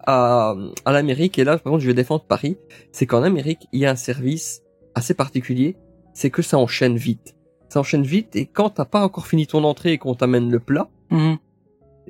à, 0.05 0.55
à 0.85 0.91
l'Amérique. 0.91 1.37
Et 1.39 1.43
là, 1.43 1.57
par 1.57 1.71
contre, 1.73 1.83
je 1.83 1.87
vais 1.87 1.93
défendre 1.93 2.23
Paris. 2.23 2.57
C'est 2.91 3.05
qu'en 3.05 3.23
Amérique, 3.23 3.67
il 3.71 3.79
y 3.81 3.85
a 3.85 3.91
un 3.91 3.95
service 3.95 4.61
assez 4.95 5.13
particulier, 5.13 5.75
c'est 6.13 6.29
que 6.31 6.41
ça 6.41 6.57
enchaîne 6.57 6.97
vite. 6.97 7.35
Ça 7.69 7.81
enchaîne 7.81 8.03
vite 8.03 8.35
et 8.35 8.45
quand 8.45 8.69
t'as 8.71 8.85
pas 8.85 9.03
encore 9.03 9.27
fini 9.27 9.45
ton 9.45 9.63
entrée 9.63 9.91
et 9.93 9.97
qu'on 9.97 10.15
t'amène 10.15 10.49
le 10.49 10.59
plat, 10.59 10.89
Mhm. 11.11 11.37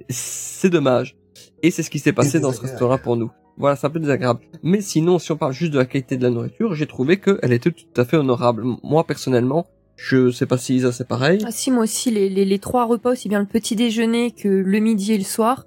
c'est 0.10 0.70
dommage. 0.70 1.18
Et 1.64 1.72
c'est 1.72 1.84
ce 1.84 1.90
qui 1.90 2.00
s'est 2.00 2.14
passé 2.14 2.40
dans 2.40 2.52
ce 2.52 2.62
restaurant 2.62 2.98
pour 2.98 3.18
nous. 3.18 3.32
Voilà, 3.58 3.76
c'est 3.76 3.88
un 3.88 3.90
peu 3.90 4.00
désagréable. 4.00 4.40
Mais 4.62 4.82
sinon, 4.82 5.18
si 5.18 5.32
on 5.32 5.38
parle 5.38 5.54
juste 5.54 5.74
de 5.74 5.80
la 5.80 5.86
qualité 5.86 6.16
de 6.18 6.24
la 6.24 6.30
nourriture, 6.30 6.76
j'ai 6.76 6.86
trouvé 6.86 7.20
qu'elle 7.20 7.52
était 7.54 7.72
tout 7.72 7.86
à 8.00 8.06
fait 8.06 8.18
honorable. 8.18 8.64
Moi, 8.84 9.04
personnellement, 9.06 9.66
je 9.98 10.32
sais 10.32 10.46
pas 10.46 10.58
si 10.58 10.76
Isa 10.76 10.92
c'est 10.92 11.08
pareil. 11.08 11.40
Ah 11.46 11.52
si, 11.52 11.72
moi 11.72 11.84
aussi, 11.84 12.12
les, 12.12 12.30
les, 12.30 12.46
les 12.46 12.60
trois 12.60 12.86
repas, 12.86 13.12
aussi 13.12 13.28
bien 13.30 13.40
le 13.40 13.46
petit 13.46 13.76
déjeuner 13.76 14.32
que 14.32 14.48
le 14.48 14.80
midi 14.80 15.14
et 15.14 15.18
le 15.18 15.24
soir, 15.24 15.66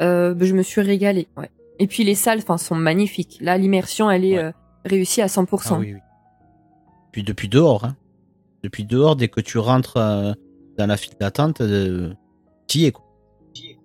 euh, 0.00 0.34
bah, 0.34 0.44
je 0.46 0.54
me 0.54 0.62
suis 0.62 0.80
régalée. 0.82 1.28
Ouais. 1.36 1.50
Et 1.78 1.86
puis 1.86 2.04
les 2.04 2.14
salles, 2.14 2.38
enfin, 2.38 2.58
sont 2.58 2.74
magnifiques. 2.74 3.38
Là, 3.40 3.56
l'immersion, 3.56 4.10
elle 4.10 4.24
est 4.26 4.38
euh, 4.38 4.52
réussie 4.84 5.22
à 5.22 5.26
100%. 5.26 5.60
Ah 5.70 5.78
oui, 5.78 5.94
oui. 5.94 6.00
Puis 7.12 7.22
depuis 7.22 7.48
dehors, 7.48 7.84
hein. 7.84 7.96
Depuis 8.62 8.84
dehors, 8.84 9.16
dès 9.16 9.28
que 9.28 9.40
tu 9.40 9.56
rentres 9.58 9.96
euh, 9.96 10.32
dans 10.76 10.86
la 10.86 10.98
file 10.98 11.14
d'attente, 11.18 11.62
euh, 11.62 12.12
t'y 12.66 12.84
es, 12.84 12.92
quoi. 12.92 13.04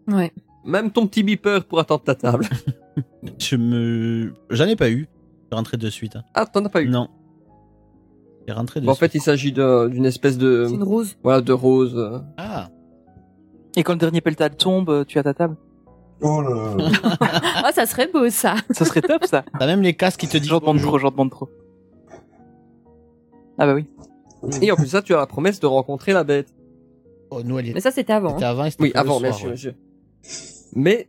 Ouais. 0.10 0.34
Même 0.66 0.92
ton 0.92 1.08
petit 1.08 1.24
beeper 1.24 1.64
pour 1.64 1.80
attendre 1.80 2.04
ta 2.04 2.16
table. 2.16 2.46
Je 3.40 3.56
me... 3.56 4.34
J'en 4.50 4.66
ai 4.66 4.76
pas 4.76 4.90
eu. 4.90 5.08
Je 5.08 5.48
suis 5.48 5.56
rentré 5.56 5.78
de 5.78 5.90
suite. 5.90 6.16
hein. 6.18 6.24
Ah, 6.34 6.46
t'en 6.46 6.64
as 6.66 6.70
pas 6.70 6.82
eu 6.82 6.90
Non. 6.90 7.08
Rentré 8.54 8.82
Bon, 8.82 8.92
en 8.92 8.96
fait, 8.96 9.16
il 9.16 9.22
s'agit 9.22 9.52
d'une 9.52 10.06
espèce 10.06 10.38
de... 10.38 10.66
C'est 10.68 10.76
une 10.76 10.84
rose. 10.84 11.18
Voilà, 11.24 11.42
de 11.42 11.54
rose. 11.54 11.96
euh. 11.98 12.20
Ah. 12.38 12.70
Et 13.76 13.84
quand 13.84 13.94
le 13.94 14.00
dernier 14.00 14.22
pelletal 14.22 14.56
tombe, 14.56 15.06
tu 15.06 15.18
as 15.20 15.24
ta 15.24 15.34
table. 15.34 15.56
Oh 16.22 16.42
là 16.42 16.76
là. 16.78 17.20
Ah, 17.64 17.72
ça 17.74 17.86
serait 17.86 18.08
beau, 18.08 18.30
ça. 18.30 18.56
Ça 18.72 18.86
serait 18.86 19.02
top, 19.02 19.26
ça. 19.26 19.44
T'as 19.60 19.66
même 19.66 19.82
les 19.82 19.94
casques 19.96 20.20
qui 20.20 20.28
te 20.28 20.38
disent 20.38 20.50
J'en 20.50 20.60
demande 20.60 20.80
trop, 20.80 20.98
j'en 21.00 21.12
demande 21.12 21.32
trop. 21.32 21.50
Ah 23.58 23.66
bah 23.66 23.74
oui. 23.74 23.86
Et 24.62 24.72
en 24.72 24.76
plus 24.76 24.88
ça, 24.88 25.02
tu 25.02 25.14
as 25.14 25.18
la 25.18 25.26
promesse 25.26 25.60
de 25.60 25.66
rencontrer 25.66 26.14
la 26.14 26.24
bête. 26.24 26.54
Oh, 27.32 27.42
nous, 27.44 27.58
elle 27.58 27.74
Mais 27.74 27.80
ça, 27.82 27.92
c'était 27.92 28.14
avant. 28.14 28.34
C'était 28.34 28.46
hein. 28.46 28.50
avant, 28.50 28.70
c'était 28.70 28.84
Oui, 28.84 28.92
pour 28.92 29.02
le 29.04 29.10
avant, 29.10 29.20
bien 29.20 29.32
sûr, 29.34 29.50
ouais. 29.50 29.76
Mais, 30.74 31.08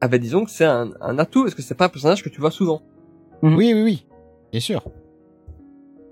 ah 0.00 0.08
ben 0.08 0.20
disons 0.20 0.44
que 0.44 0.50
c'est 0.50 0.64
un, 0.64 0.90
un 1.00 1.18
atout, 1.18 1.42
parce 1.42 1.54
que 1.54 1.62
c'est 1.62 1.74
pas 1.74 1.86
un 1.86 1.88
personnage 1.90 2.22
que 2.22 2.28
tu 2.28 2.40
vois 2.40 2.50
souvent. 2.50 2.82
Oui, 3.42 3.72
oui, 3.74 3.82
oui. 3.82 4.06
Bien 4.52 4.60
sûr. 4.60 4.82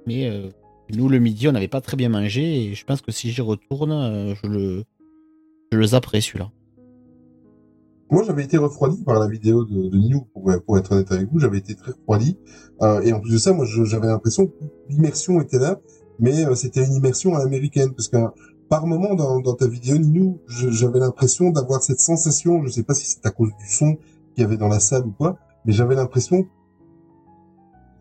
Mais 0.06 0.28
euh, 0.28 0.48
nous, 0.94 1.08
le 1.08 1.18
midi, 1.18 1.48
on 1.48 1.52
n'avait 1.52 1.68
pas 1.68 1.80
très 1.80 1.96
bien 1.96 2.08
mangé. 2.08 2.66
Et 2.66 2.74
je 2.74 2.84
pense 2.84 3.00
que 3.00 3.12
si 3.12 3.30
j'y 3.30 3.40
retourne, 3.40 3.92
euh, 3.92 4.34
je 4.42 4.48
le, 4.48 4.84
je 5.72 5.78
le 5.78 5.86
zapperai, 5.86 6.20
celui-là. 6.20 6.50
Moi, 8.10 8.22
j'avais 8.24 8.44
été 8.44 8.56
refroidi 8.56 9.02
par 9.02 9.18
la 9.18 9.26
vidéo 9.26 9.64
de, 9.64 9.88
de 9.88 9.96
Ninou, 9.96 10.28
pour, 10.32 10.78
être 10.78 10.92
honnête 10.92 11.10
avec 11.10 11.28
vous. 11.32 11.40
J'avais 11.40 11.58
été 11.58 11.74
très 11.74 11.92
refroidi. 11.92 12.38
Euh, 12.82 13.00
et 13.00 13.12
en 13.12 13.20
plus 13.20 13.32
de 13.32 13.38
ça, 13.38 13.52
moi, 13.52 13.66
j'avais 13.66 14.06
l'impression 14.06 14.46
que 14.46 14.52
l'immersion 14.88 15.40
était 15.40 15.58
là, 15.58 15.80
mais 16.20 16.44
euh, 16.44 16.54
c'était 16.54 16.84
une 16.84 16.94
immersion 16.94 17.34
à 17.34 17.40
l'américaine. 17.40 17.92
Parce 17.92 18.08
que 18.08 18.18
par 18.68 18.86
moment, 18.86 19.14
dans, 19.14 19.40
dans 19.40 19.54
ta 19.54 19.66
vidéo, 19.66 19.98
Ninou, 19.98 20.40
j'avais 20.46 21.00
l'impression 21.00 21.50
d'avoir 21.50 21.82
cette 21.82 22.00
sensation, 22.00 22.62
je 22.64 22.68
sais 22.68 22.84
pas 22.84 22.94
si 22.94 23.06
c'est 23.06 23.26
à 23.26 23.30
cause 23.30 23.50
du 23.58 23.68
son 23.68 23.96
qu'il 24.34 24.42
y 24.42 24.44
avait 24.44 24.56
dans 24.56 24.68
la 24.68 24.80
salle 24.80 25.06
ou 25.06 25.12
quoi, 25.12 25.38
mais 25.64 25.72
j'avais 25.72 25.96
l'impression 25.96 26.46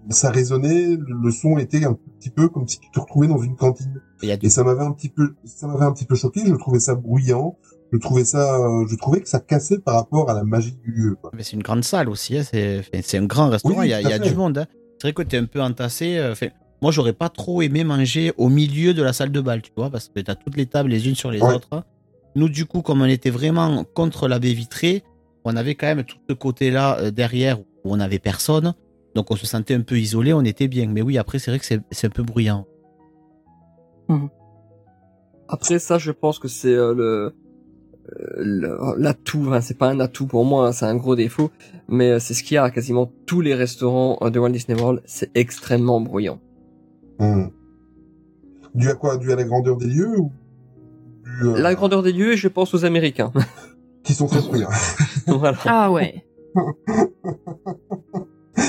ça 0.10 0.30
résonnait, 0.30 0.97
le, 0.97 1.32
son 1.32 1.58
était 1.58 1.86
un 1.86 1.93
petit 2.20 2.30
peu 2.30 2.49
comme 2.49 2.68
si 2.68 2.80
tu 2.80 2.89
te 2.91 2.99
retrouvais 2.99 3.28
dans 3.28 3.38
une 3.41 3.56
cantine. 3.56 4.01
Et 4.24 4.49
ça 4.49 4.64
m'avait 4.64 4.84
un 4.84 4.91
petit 4.91 5.10
peu, 5.10 5.36
ça 5.45 5.68
m'avait 5.68 5.86
un 5.86 5.91
petit 5.91 6.06
peu 6.06 6.16
choqué. 6.16 6.41
Je 6.45 6.53
trouvais 6.56 6.80
ça 6.80 6.95
bruyant. 6.95 7.58
Je 7.91 7.99
trouvais 7.99 8.26
ça, 8.26 8.58
je 8.89 8.95
trouvais 8.95 9.22
que 9.22 9.30
ça 9.30 9.39
cassait 9.39 9.78
par 9.80 9.95
rapport 9.95 10.30
à 10.30 10.34
la 10.34 10.43
magie 10.43 10.76
du 10.84 10.91
lieu. 10.91 11.16
Quoi. 11.22 11.32
Mais 11.36 11.43
c'est 11.43 11.53
une 11.53 11.62
grande 11.62 11.84
salle 11.84 12.10
aussi, 12.10 12.38
hein, 12.38 12.41
c'est 12.43 13.18
un 13.18 13.26
grand 13.26 13.49
restaurant, 13.49 13.80
Oui, 13.80 13.86
il 13.88 13.89
y 13.91 13.93
a, 13.93 14.01
il 14.01 14.10
y 14.26 14.30
du 14.30 14.36
monde. 14.36 14.58
hein. 14.58 14.66
C'est 14.99 15.08
vrai 15.10 15.14
que 15.14 15.22
t'es 15.22 15.38
un 15.38 15.45
peu 15.45 15.62
entassé. 15.62 16.18
euh, 16.18 16.34
moi, 16.82 16.91
j'aurais 16.91 17.14
pas 17.14 17.30
trop 17.30 17.62
aimé 17.62 17.84
manger 17.84 18.34
au 18.38 18.49
milieu 18.49 18.93
de 18.93 19.01
la 19.03 19.14
salle 19.14 19.32
de 19.32 19.39
bal, 19.39 19.62
tu 19.62 19.72
vois, 19.78 19.89
parce 19.89 20.10
que 20.10 20.20
t'as 20.20 20.36
toutes 20.36 20.58
les 20.58 20.66
tables 20.66 20.89
les 20.89 21.08
unes 21.08 21.16
sur 21.16 21.32
les 21.32 21.41
Ouais. 21.41 21.53
autres. 21.53 21.84
Nous, 22.36 22.49
du 22.49 22.66
coup, 22.66 22.82
comme 22.82 23.01
on 23.01 23.06
était 23.06 23.30
vraiment 23.30 23.86
contre 23.93 24.28
la 24.28 24.39
baie 24.39 24.53
vitrée, 24.53 25.03
on 25.45 25.56
avait 25.56 25.76
quand 25.76 25.88
même 25.88 26.03
tout 26.03 26.18
ce 26.28 26.34
côté-là 26.34 26.97
euh, 26.99 27.12
derrière 27.12 27.60
où 27.60 27.66
on 27.86 27.97
n'avait 27.97 28.20
personne. 28.20 28.74
Donc, 29.16 29.32
on 29.32 29.36
se 29.36 29.45
sentait 29.47 29.74
un 29.74 29.82
peu 29.82 29.97
isolé, 29.97 30.34
on 30.34 30.41
était 30.43 30.68
bien. 30.68 30.88
Mais 30.88 31.01
oui, 31.01 31.18
après, 31.18 31.39
c'est 31.39 31.49
vrai 31.51 31.59
que 31.59 31.66
c'est 31.66 31.80
c'est 31.91 32.07
un 32.07 32.11
peu 32.11 32.24
bruyant. 32.24 32.66
Après 35.47 35.80
ça, 35.80 35.97
je 35.97 36.11
pense 36.11 36.39
que 36.39 36.47
c'est 36.47 36.74
euh, 36.74 36.93
le 36.93 37.03
euh, 37.05 38.34
le- 38.38 38.78
l'atout. 38.97 39.43
Enfin, 39.47 39.61
c'est 39.61 39.78
pas 39.78 39.89
un 39.89 39.99
atout 39.99 40.28
pour 40.28 40.43
moi, 40.45 40.68
hein, 40.68 40.72
c'est 40.72 40.86
un 40.86 40.95
gros 40.95 41.16
défaut, 41.16 41.49
mais 41.88 42.11
euh, 42.11 42.20
c'est 42.20 42.34
ce 42.34 42.43
qu'il 42.43 42.55
y 42.55 42.57
a 42.57 42.63
à 42.63 42.72
quasiment 42.72 43.11
tous 43.26 43.41
les 43.41 43.53
restaurants 43.55 44.18
de 44.30 44.39
Walt 44.39 44.49
Disney 44.49 44.80
World. 44.80 45.01
C'est 45.05 45.32
extrêmement 45.36 46.01
bruyant. 46.01 46.39
Hmm. 47.20 47.45
Dû 48.76 48.89
à 48.89 48.95
quoi? 48.95 49.18
Dû 49.18 49.32
à 49.32 49.36
la 49.36 49.43
grandeur 49.43 49.78
des 49.78 49.88
lieux 49.88 50.20
ou 50.20 50.32
euh, 51.43 51.57
La 51.59 51.74
grandeur 51.76 52.03
des 52.03 52.11
lieux, 52.11 52.36
je 52.36 52.47
pense 52.47 52.74
aux 52.74 52.84
Américains. 52.86 53.32
qui 54.03 54.13
sont 54.13 54.28
très 54.28 54.41
bruyants. 54.41 54.70
voilà. 55.28 55.57
Ah 55.66 55.91
ouais. 55.91 56.26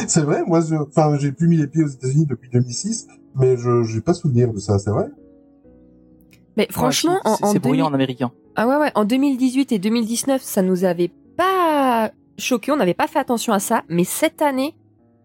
c'est 0.11 0.23
vrai. 0.23 0.43
Moi, 0.47 0.61
je- 0.61 0.75
enfin, 0.77 1.17
j'ai 1.19 1.33
plus 1.33 1.49
mis 1.49 1.57
les 1.57 1.67
pieds 1.67 1.85
aux 1.85 1.89
États-Unis 1.89 2.27
depuis 2.27 2.49
2006, 2.51 3.07
mais 3.35 3.57
je 3.57 3.83
j'ai 3.85 4.01
pas 4.01 4.15
souvenir 4.15 4.53
de 4.53 4.59
ça. 4.59 4.79
C'est 4.79 4.91
vrai. 4.91 5.07
Mais 6.57 6.67
franchement, 6.71 7.15
Ouais, 7.15 7.21
en, 7.25 7.37
c'est- 7.37 7.45
en 7.45 7.53
c'est 7.53 7.59
bruyant 7.59 7.85
2000 7.87 7.93
en 7.93 7.95
américain. 7.95 8.33
Ah 8.55 8.67
ouais, 8.67 8.77
ouais, 8.77 8.93
en 8.95 9.05
2018 9.05 9.73
et 9.73 9.79
2019, 9.79 10.43
ça 10.43 10.63
nous 10.63 10.85
avait 10.85 11.11
pas 11.37 12.11
choqué, 12.39 12.73
on 12.73 12.77
n'avait 12.77 12.95
pas 12.95 13.07
fait 13.07 13.19
attention 13.19 13.53
à 13.53 13.59
ça, 13.59 13.83
mais 13.89 14.05
cette 14.05 14.41
année, 14.43 14.75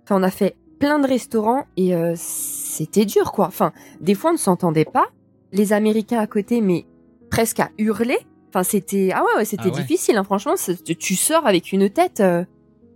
enfin, 0.03 0.19
on 0.19 0.23
a 0.23 0.31
fait 0.31 0.55
plein 0.79 0.99
de 0.99 1.07
restaurants 1.07 1.65
et 1.77 1.95
euh, 1.95 2.13
c'était 2.17 3.05
dur, 3.05 3.31
quoi. 3.31 3.47
Enfin, 3.47 3.71
des 4.01 4.15
fois, 4.15 4.31
on 4.31 4.33
ne 4.33 4.39
s'entendait 4.39 4.85
pas. 4.85 5.05
Les 5.53 5.73
Américains 5.73 6.19
à 6.19 6.27
côté, 6.27 6.59
mais 6.61 6.85
presque 7.29 7.59
à 7.59 7.69
hurler. 7.77 8.17
Enfin, 8.49 8.63
c'était 8.63 9.11
ah 9.13 9.21
ouais, 9.23 9.37
ouais 9.37 9.45
c'était 9.45 9.63
Ah 9.71 9.75
ouais. 9.75 9.81
difficile. 9.81 10.17
Hein, 10.17 10.23
franchement, 10.25 10.55
tu 10.99 11.15
sors 11.15 11.45
avec 11.45 11.71
une 11.71 11.89
tête. 11.89 12.19
euh, 12.19 12.43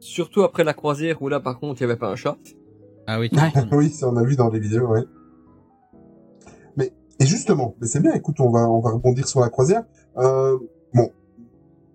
Surtout 0.05 0.43
après 0.43 0.63
la 0.63 0.73
croisière 0.75 1.19
où 1.23 1.29
là, 1.29 1.39
par 1.39 1.59
contre, 1.59 1.81
il 1.81 1.83
y 1.83 1.85
avait 1.85 1.95
pas 1.95 2.09
un 2.11 2.15
chat. 2.15 2.37
Ah 3.07 3.19
oui, 3.19 3.29
oui, 3.71 3.89
ça 3.89 4.07
on 4.07 4.15
a 4.17 4.23
vu 4.23 4.35
dans 4.35 4.49
les 4.49 4.59
vidéos, 4.59 4.87
ouais. 4.87 5.01
Mais 6.77 6.91
et 7.19 7.25
justement, 7.25 7.75
mais 7.81 7.87
c'est 7.87 7.99
bien. 8.01 8.13
Écoute, 8.13 8.39
on 8.39 8.51
va 8.51 8.69
on 8.69 8.81
va 8.81 8.91
rebondir 8.91 9.27
sur 9.27 9.39
la 9.41 9.49
croisière. 9.49 9.83
Euh, 10.17 10.57
bon, 10.93 11.09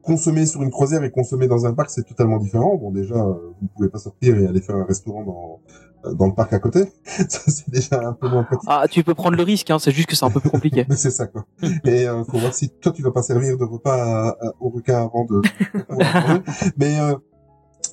consommer 0.03 0.45
sur 0.47 0.61
une 0.63 0.71
croisière 0.71 1.05
et 1.05 1.11
consommer 1.13 1.47
dans 1.47 1.67
un 1.67 1.73
parc, 1.75 1.91
c'est 1.91 2.03
totalement 2.03 2.39
différent. 2.39 2.75
Bon, 2.77 2.91
déjà, 2.91 3.15
euh, 3.15 3.33
vous 3.61 3.63
ne 3.63 3.69
pouvez 3.77 3.89
pas 3.89 3.99
sortir 3.99 4.37
et 4.39 4.47
aller 4.47 4.61
faire 4.61 4.77
un 4.77 4.85
restaurant 4.85 5.23
dans 5.25 5.61
euh, 6.11 6.15
dans 6.15 6.27
le 6.27 6.35
parc 6.35 6.53
à 6.53 6.59
côté. 6.59 6.85
Ça, 7.05 7.41
c'est 7.47 7.71
déjà 7.71 8.09
un 8.09 8.13
peu 8.15 8.29
moins 8.29 8.43
pratique. 8.43 8.69
Ah, 8.69 8.87
tu 8.91 9.05
peux 9.05 9.15
prendre 9.15 9.37
le 9.37 9.43
risque, 9.45 9.71
hein, 9.71 9.79
c'est 9.79 9.93
juste 9.93 10.09
que 10.09 10.17
c'est 10.17 10.25
un 10.25 10.31
peu 10.31 10.41
plus 10.41 10.51
compliqué. 10.51 10.85
Mais 10.89 10.97
c'est 10.97 11.11
ça 11.13 11.27
quoi. 11.29 11.45
Et 11.85 12.09
euh, 12.09 12.25
faut 12.25 12.39
voir 12.39 12.55
si 12.55 12.71
toi 12.71 12.91
tu 12.93 13.03
vas 13.03 13.13
pas 13.13 13.23
servir 13.23 13.57
de 13.57 13.65
repas 13.65 13.95
à- 13.95 14.29
à- 14.31 14.53
au 14.61 14.69
requin 14.71 14.99
avant 15.05 15.25
de. 15.27 15.43
mais 16.77 16.99
euh, 17.01 17.15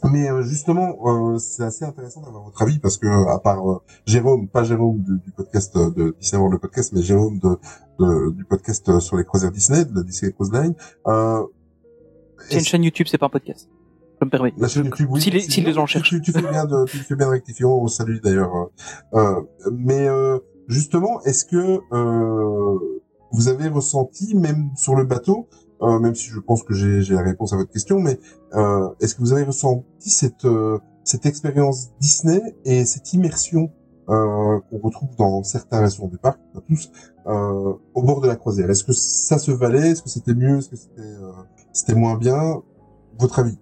mais 0.05 0.29
euh, 0.29 0.41
justement, 0.43 0.95
euh, 1.05 1.37
c'est 1.37 1.63
assez 1.63 1.85
intéressant 1.85 2.21
d'avoir 2.21 2.43
votre 2.43 2.61
avis 2.61 2.79
parce 2.79 2.97
que 2.97 3.07
à 3.29 3.39
part 3.39 3.69
euh, 3.69 3.79
Jérôme, 4.05 4.47
pas 4.47 4.63
Jérôme 4.63 4.99
du, 5.01 5.19
du 5.19 5.31
podcast 5.31 5.75
euh, 5.75 5.89
de 5.91 6.15
Disney 6.19 6.37
World 6.39 6.53
le 6.53 6.59
podcast, 6.59 6.91
mais 6.93 7.01
Jérôme 7.01 7.39
de, 7.39 7.57
de- 7.99 8.31
du 8.31 8.45
podcast 8.45 8.87
euh, 8.89 8.99
sur 8.99 9.17
les 9.17 9.23
croisières 9.25 9.51
Disney, 9.51 9.85
de 9.85 9.95
la 9.95 10.03
Disney 10.03 10.31
Cruise 10.31 10.51
Line. 10.51 10.75
Euh, 11.07 11.43
C'est 12.49 12.59
une 12.59 12.65
chaîne 12.65 12.83
YouTube, 12.83 13.07
c'est 13.09 13.17
pas 13.17 13.27
un 13.27 13.29
podcast. 13.29 13.69
Je 14.19 14.25
me 14.25 14.29
permets. 14.31 14.53
la 14.57 14.67
chaîne 14.67 14.85
YouTube, 14.85 15.09
oui. 15.11 15.21
Si 15.21 15.29
les, 15.29 15.41
si 15.41 15.61
les 15.61 15.73
gens 15.73 15.85
Tu- 15.85 15.91
cherchent. 15.93 16.09
Tu, 16.09 16.21
tu 16.21 16.31
fais 16.31 16.41
bien 16.41 16.65
de, 16.65 16.85
tu 16.85 16.97
fais 16.97 17.15
bien 17.15 17.27
de 17.27 17.31
rectifier. 17.31 17.65
On 17.65 17.87
salue 17.87 18.17
d'ailleurs. 18.23 18.69
mais 19.71 20.07
euh, 20.07 20.39
justement, 20.67 21.21
est-ce 21.23 21.45
que 21.45 21.79
euh, 21.93 22.79
vous 23.31 23.47
avez 23.47 23.67
ressenti, 23.67 24.35
même 24.35 24.71
sur 24.75 24.95
le 24.95 25.03
bateau, 25.05 25.47
euh, 25.81 25.99
même 25.99 26.15
si 26.15 26.29
je 26.29 26.39
pense 26.39 26.63
que 26.63 26.73
j'ai 26.73 27.13
la 27.13 27.21
réponse 27.21 27.53
à 27.53 27.57
votre 27.57 27.71
question, 27.71 27.99
mais 27.99 28.19
euh, 28.53 28.89
est-ce 28.99 29.15
que 29.15 29.21
vous 29.21 29.33
avez 29.33 29.43
ressenti 29.43 30.09
cette 30.09 30.45
euh, 30.45 30.79
cette 31.03 31.25
expérience 31.25 31.91
Disney 31.99 32.41
et 32.65 32.85
cette 32.85 33.13
immersion 33.13 33.71
euh, 34.09 34.59
qu'on 34.69 34.77
retrouve 34.79 35.09
dans 35.17 35.43
certains 35.43 35.81
restaurants 35.81 36.09
des 36.09 36.17
parcs, 36.17 36.39
pas 36.53 36.61
tous, 36.61 36.91
euh, 37.27 37.73
au 37.93 38.03
bord 38.03 38.21
de 38.21 38.27
la 38.27 38.35
croisière 38.35 38.69
Est-ce 38.69 38.83
que 38.83 38.93
ça 38.93 39.37
se 39.37 39.51
valait? 39.51 39.91
Est-ce 39.91 40.01
que 40.01 40.09
c'était 40.09 40.33
mieux? 40.33 40.57
Est-ce 40.57 40.69
que 40.69 40.75
c'était 40.75 41.93
euh, 41.93 41.95
moins 41.95 42.17
bien? 42.17 42.61
Votre 43.19 43.39
avis? 43.39 43.57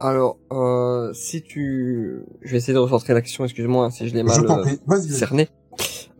Alors, 0.00 0.38
euh, 0.52 1.12
si 1.14 1.42
tu... 1.42 2.20
Je 2.42 2.50
vais 2.50 2.58
essayer 2.58 2.74
de 2.74 2.78
recentrer 2.78 3.14
la 3.14 3.22
question, 3.22 3.44
excuse-moi 3.44 3.86
hein, 3.86 3.90
si 3.90 4.08
je 4.08 4.14
l'ai 4.14 4.22
mal 4.22 4.34
Je 4.34 5.12
cerné. 5.12 5.48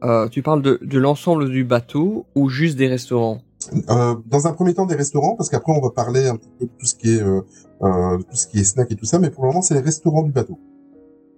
Euh, 0.02 0.28
tu 0.28 0.42
parles 0.42 0.62
de, 0.62 0.78
de 0.82 0.98
l'ensemble 0.98 1.50
du 1.50 1.64
bateau 1.64 2.26
ou 2.34 2.48
juste 2.48 2.76
des 2.76 2.88
restaurants? 2.88 3.42
Euh, 3.88 4.14
dans 4.26 4.46
un 4.46 4.52
premier 4.52 4.74
temps 4.74 4.86
des 4.86 4.94
restaurants, 4.94 5.36
parce 5.36 5.50
qu'après 5.50 5.72
on 5.72 5.80
va 5.80 5.90
parler 5.90 6.26
un 6.28 6.36
petit 6.36 6.50
peu 6.58 6.66
de 6.66 6.70
tout 6.78 6.86
ce 6.86 6.94
qui 6.94 7.14
est 7.14 7.22
euh, 7.22 7.42
euh, 7.82 8.18
tout 8.18 8.36
ce 8.36 8.46
qui 8.46 8.58
est 8.58 8.64
snack 8.64 8.90
et 8.92 8.96
tout 8.96 9.04
ça, 9.04 9.18
mais 9.18 9.30
pour 9.30 9.44
le 9.44 9.48
moment 9.48 9.62
c'est 9.62 9.74
les 9.74 9.80
restaurants 9.80 10.22
du 10.22 10.32
bateau. 10.32 10.58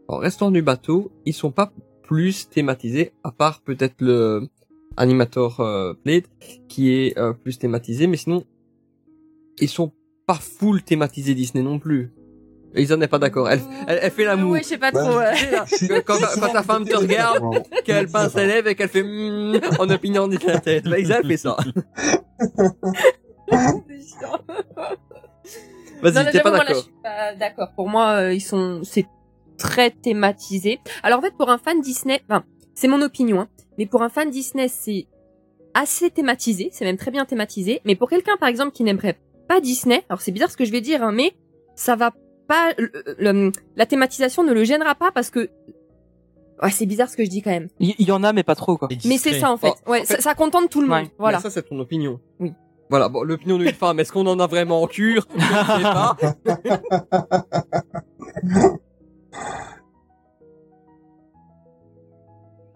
Alors, 0.08 0.22
restaurants 0.22 0.50
du 0.50 0.62
bateau, 0.62 1.10
ils 1.26 1.34
sont 1.34 1.50
pas 1.50 1.72
plus 2.02 2.48
thématisés, 2.48 3.12
à 3.24 3.30
part 3.30 3.60
peut-être 3.60 3.96
le 4.00 4.48
Animator 4.96 5.60
euh, 5.60 5.94
Plate, 5.94 6.24
qui 6.68 6.90
est 6.90 7.16
euh, 7.18 7.32
plus 7.32 7.58
thématisé, 7.58 8.06
mais 8.06 8.16
sinon, 8.16 8.44
ils 9.60 9.68
sont 9.68 9.92
pas 10.26 10.34
full 10.34 10.82
thématisés 10.82 11.34
Disney 11.34 11.62
non 11.62 11.78
plus. 11.78 12.10
Et 12.74 12.82
ils 12.82 12.92
en 12.92 13.00
est 13.00 13.08
pas 13.08 13.18
d'accord. 13.18 13.48
Elle, 13.50 13.60
elle, 13.86 13.98
elle 14.02 14.10
fait 14.10 14.24
l'amour. 14.24 14.52
Ouais, 14.52 14.62
je 14.62 14.68
sais 14.68 14.78
pas 14.78 14.90
Bah, 14.92 15.02
trop. 15.04 15.18
ouais. 15.18 16.02
Quand, 16.04 16.18
ta 16.52 16.62
femme 16.62 16.84
te 16.84 16.96
regarde, 16.96 17.42
qu'elle 17.84 18.08
pince 18.08 18.32
ses 18.32 18.46
lèvres 18.46 18.68
et 18.68 18.74
qu'elle 18.74 18.88
fait 18.90 19.02
mm, 19.02 19.60
en 19.78 19.88
opinion 19.90 20.28
de 20.28 20.36
la 20.46 20.60
tête. 20.60 20.84
Bah, 20.84 20.98
Isa, 20.98 21.18
elle 21.20 21.26
fait 21.26 21.36
ça. 21.38 21.56
Vas-y, 26.00 26.30
t'es 26.30 26.40
pas 26.40 26.50
moi, 26.50 26.58
là, 26.58 26.64
je 26.68 26.68
d'accord. 26.68 26.82
suis 26.82 26.92
pas 27.02 27.34
d'accord. 27.34 27.68
Pour 27.74 27.88
moi, 27.88 28.10
euh, 28.20 28.32
ils 28.34 28.40
sont, 28.40 28.82
c'est 28.84 29.06
très 29.56 29.90
thématisé. 29.90 30.78
Alors 31.02 31.18
en 31.18 31.22
fait, 31.22 31.34
pour 31.36 31.50
un 31.50 31.58
fan 31.58 31.80
Disney, 31.80 32.20
enfin, 32.28 32.44
c'est 32.74 32.86
mon 32.88 33.02
opinion, 33.02 33.40
hein, 33.40 33.48
mais 33.78 33.86
pour 33.86 34.02
un 34.02 34.08
fan 34.08 34.30
Disney, 34.30 34.68
c'est 34.68 35.06
assez 35.74 36.10
thématisé, 36.10 36.70
c'est 36.72 36.84
même 36.84 36.96
très 36.98 37.10
bien 37.10 37.24
thématisé. 37.24 37.80
Mais 37.84 37.96
pour 37.96 38.08
quelqu'un, 38.08 38.36
par 38.36 38.48
exemple, 38.48 38.70
qui 38.72 38.84
n'aimerait 38.84 39.18
pas 39.48 39.60
Disney, 39.60 40.04
alors 40.08 40.20
c'est 40.20 40.30
bizarre 40.30 40.50
ce 40.50 40.56
que 40.56 40.64
je 40.64 40.70
vais 40.72 40.80
dire, 40.80 41.02
hein, 41.02 41.10
mais 41.12 41.32
ça 41.74 41.96
va 41.96 42.12
pas, 42.48 42.72
le- 42.78 42.90
le- 43.18 43.52
la 43.76 43.86
thématisation 43.86 44.42
ne 44.42 44.52
le 44.52 44.64
gênera 44.64 44.94
pas 44.96 45.12
parce 45.12 45.30
que, 45.30 45.48
ouais, 46.62 46.70
c'est 46.72 46.86
bizarre 46.86 47.08
ce 47.08 47.16
que 47.16 47.24
je 47.24 47.30
dis 47.30 47.42
quand 47.42 47.50
même. 47.50 47.68
Il 47.78 47.94
y 48.00 48.10
en 48.10 48.24
a, 48.24 48.32
mais 48.32 48.42
pas 48.42 48.56
trop, 48.56 48.76
quoi. 48.76 48.88
Mais 49.04 49.18
c'est 49.18 49.38
ça 49.38 49.52
en 49.52 49.56
fait. 49.56 49.72
Oh, 49.86 49.92
ouais, 49.92 50.00
en 50.00 50.04
fait- 50.04 50.16
ça, 50.16 50.20
ça 50.22 50.34
contente 50.34 50.68
tout 50.70 50.80
le 50.80 50.88
monde. 50.88 51.02
Ouais. 51.04 51.10
Voilà. 51.18 51.38
Mais 51.38 51.42
ça, 51.42 51.50
c'est 51.50 51.62
ton 51.68 51.78
opinion. 51.78 52.18
Oui. 52.40 52.52
Voilà, 52.90 53.10
bon, 53.10 53.22
l'opinion 53.22 53.58
d'une 53.58 53.74
femme, 53.74 54.00
est-ce 54.00 54.10
qu'on 54.12 54.26
en 54.26 54.40
a 54.40 54.46
vraiment 54.46 54.80
en 54.82 54.86
cure? 54.86 55.26
Je 55.36 55.38
ne 55.38 55.76
sais 55.76 55.82
pas. 55.82 56.16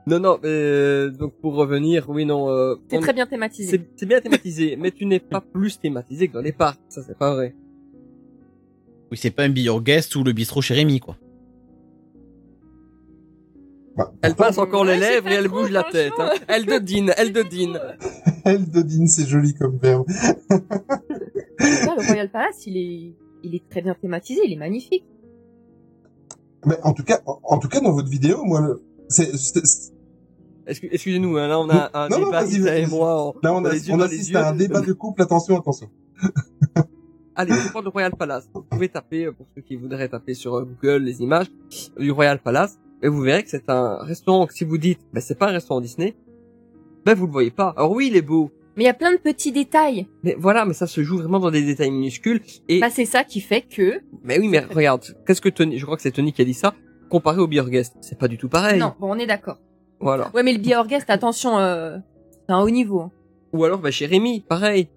non, 0.06 0.18
non, 0.18 0.38
mais 0.42 0.48
euh, 0.48 1.10
donc 1.10 1.34
pour 1.40 1.54
revenir, 1.54 2.10
oui, 2.10 2.24
non, 2.24 2.50
euh, 2.50 2.74
C'est 2.90 2.98
on- 2.98 3.00
très 3.00 3.12
bien 3.12 3.26
thématisé. 3.26 3.70
c'est 3.70 3.88
c'est 3.96 4.06
bien 4.06 4.20
thématisé, 4.20 4.76
mais 4.76 4.90
tu 4.90 5.06
n'es 5.06 5.20
pas 5.20 5.40
plus 5.40 5.78
thématisé 5.78 6.28
que 6.28 6.32
dans 6.34 6.40
les 6.40 6.52
parcs, 6.52 6.80
ça 6.88 7.02
c'est 7.02 7.16
pas 7.16 7.34
vrai. 7.34 7.54
Oui, 9.12 9.18
c'est 9.20 9.30
pas 9.30 9.42
un 9.44 9.50
Be 9.50 9.58
Your 9.58 9.82
Guest 9.82 10.16
ou 10.16 10.24
le 10.24 10.32
bistrot 10.32 10.62
chez 10.62 10.72
Rémi, 10.72 10.98
quoi. 10.98 11.18
Bah, 13.94 14.10
Elle 14.22 14.34
passe 14.34 14.56
encore 14.56 14.86
les 14.86 14.92
Ouais, 14.94 15.00
lèvres 15.00 15.28
et 15.28 15.34
elle 15.34 15.48
bouge 15.48 15.70
la 15.70 15.82
tête. 15.84 16.14
hein. 16.18 16.30
Elle 16.48 16.64
dodine, 16.64 17.12
elle 17.18 17.30
dodine. 17.30 17.78
elle 18.46 18.66
dodine, 18.70 19.06
c'est 19.06 19.26
joli 19.26 19.52
comme 19.52 19.76
verbe. 19.76 20.06
Le 20.48 22.06
Royal 22.06 22.30
Palace, 22.30 22.66
il 22.66 22.78
est, 22.78 23.14
il 23.44 23.54
est 23.54 23.68
très 23.68 23.82
bien 23.82 23.94
thématisé, 23.94 24.40
il 24.46 24.52
est 24.54 24.56
magnifique. 24.56 25.04
Mais 26.64 26.76
en 26.82 26.94
tout 26.94 27.04
cas, 27.04 27.20
en, 27.26 27.38
en 27.42 27.58
tout 27.58 27.68
cas 27.68 27.80
dans 27.80 27.92
votre 27.92 28.08
vidéo, 28.08 28.42
moi, 28.44 28.62
le- 28.62 28.82
c'est 29.10 29.36
c'est- 29.36 29.66
c'est- 29.66 29.92
Excuse- 30.66 30.88
Excusez-nous, 30.92 31.36
hein, 31.36 31.48
là 31.48 31.58
on 31.60 31.68
a 31.68 31.90
un 31.92 32.08
Non, 32.08 32.18
non, 32.20 32.26
débat, 32.26 32.44
Isa 32.46 32.78
et 32.78 32.82
vas-y. 32.84 32.90
moi. 32.90 33.20
en- 33.20 33.34
là 33.42 33.52
on, 33.52 33.64
a, 33.66 33.72
on 33.90 34.00
assiste 34.00 34.30
yeux. 34.30 34.36
à 34.38 34.48
un 34.48 34.54
débat 34.56 34.80
de 34.80 34.92
couple. 34.94 35.20
Attention, 35.20 35.58
attention. 35.58 35.90
Allez, 37.34 37.52
je 37.54 37.70
prends 37.70 37.80
le 37.80 37.88
Royal 37.88 38.12
Palace. 38.14 38.48
Vous 38.52 38.62
pouvez 38.62 38.88
taper, 38.88 39.26
euh, 39.26 39.32
pour 39.32 39.46
ceux 39.54 39.62
qui 39.62 39.76
voudraient 39.76 40.08
taper 40.08 40.34
sur 40.34 40.54
euh, 40.56 40.64
Google 40.64 41.02
les 41.04 41.22
images 41.22 41.46
du 41.98 42.10
Royal 42.10 42.38
Palace, 42.40 42.78
et 43.02 43.08
vous 43.08 43.20
verrez 43.22 43.42
que 43.42 43.48
c'est 43.50 43.70
un 43.70 43.96
restaurant 44.02 44.46
que 44.46 44.52
si 44.54 44.64
vous 44.64 44.78
dites, 44.78 45.00
ben 45.12 45.20
c'est 45.20 45.38
pas 45.38 45.48
un 45.48 45.52
restaurant 45.52 45.80
Disney, 45.80 46.14
ben 47.06 47.14
vous 47.14 47.26
le 47.26 47.32
voyez 47.32 47.50
pas. 47.50 47.72
Alors 47.76 47.92
oui, 47.92 48.08
il 48.10 48.16
est 48.16 48.22
beau, 48.22 48.50
Mais 48.76 48.84
il 48.84 48.86
y 48.86 48.90
a 48.90 48.94
plein 48.94 49.12
de 49.12 49.18
petits 49.18 49.50
détails. 49.52 50.06
mais 50.22 50.36
voilà, 50.38 50.64
mais 50.66 50.74
ça 50.74 50.86
se 50.86 51.02
joue 51.02 51.18
vraiment 51.18 51.38
dans 51.40 51.50
des 51.50 51.62
détails 51.62 51.90
minuscules. 51.90 52.42
Et 52.68 52.80
Bah, 52.80 52.90
c'est 52.90 53.06
ça 53.06 53.24
qui 53.24 53.40
fait 53.40 53.62
que, 53.62 54.00
mais 54.22 54.38
oui, 54.38 54.48
mais 54.48 54.60
regarde, 54.60 55.02
qu'est-ce 55.26 55.40
que 55.40 55.48
Tony, 55.48 55.78
je 55.78 55.84
crois 55.84 55.96
que 55.96 56.02
c'est 56.02 56.12
Tony 56.12 56.32
qui 56.32 56.42
a 56.42 56.44
dit 56.44 56.54
ça. 56.54 56.74
comparé 57.08 57.40
au 57.40 57.46
Beer 57.46 57.68
Guest, 57.68 57.94
c'est 58.02 58.18
pas 58.18 58.28
du 58.28 58.36
tout 58.38 58.48
pareil. 58.50 58.78
Non, 58.78 58.94
bon, 59.00 59.10
on 59.14 59.18
est 59.18 59.26
d'accord. 59.26 59.58
Voilà. 60.00 60.30
Ouais, 60.34 60.42
mais 60.42 60.52
le 60.52 60.58
Beer 60.58 60.82
Guest, 60.86 61.08
attention, 61.10 61.58
euh, 61.58 61.96
c'est 62.46 62.52
un 62.52 62.60
haut 62.60 62.70
niveau. 62.70 63.10
Ou 63.52 63.64
alors, 63.64 63.78
bah, 63.80 63.90
chez 63.90 64.06
Rémi, 64.06 64.40
pareil. 64.40 64.88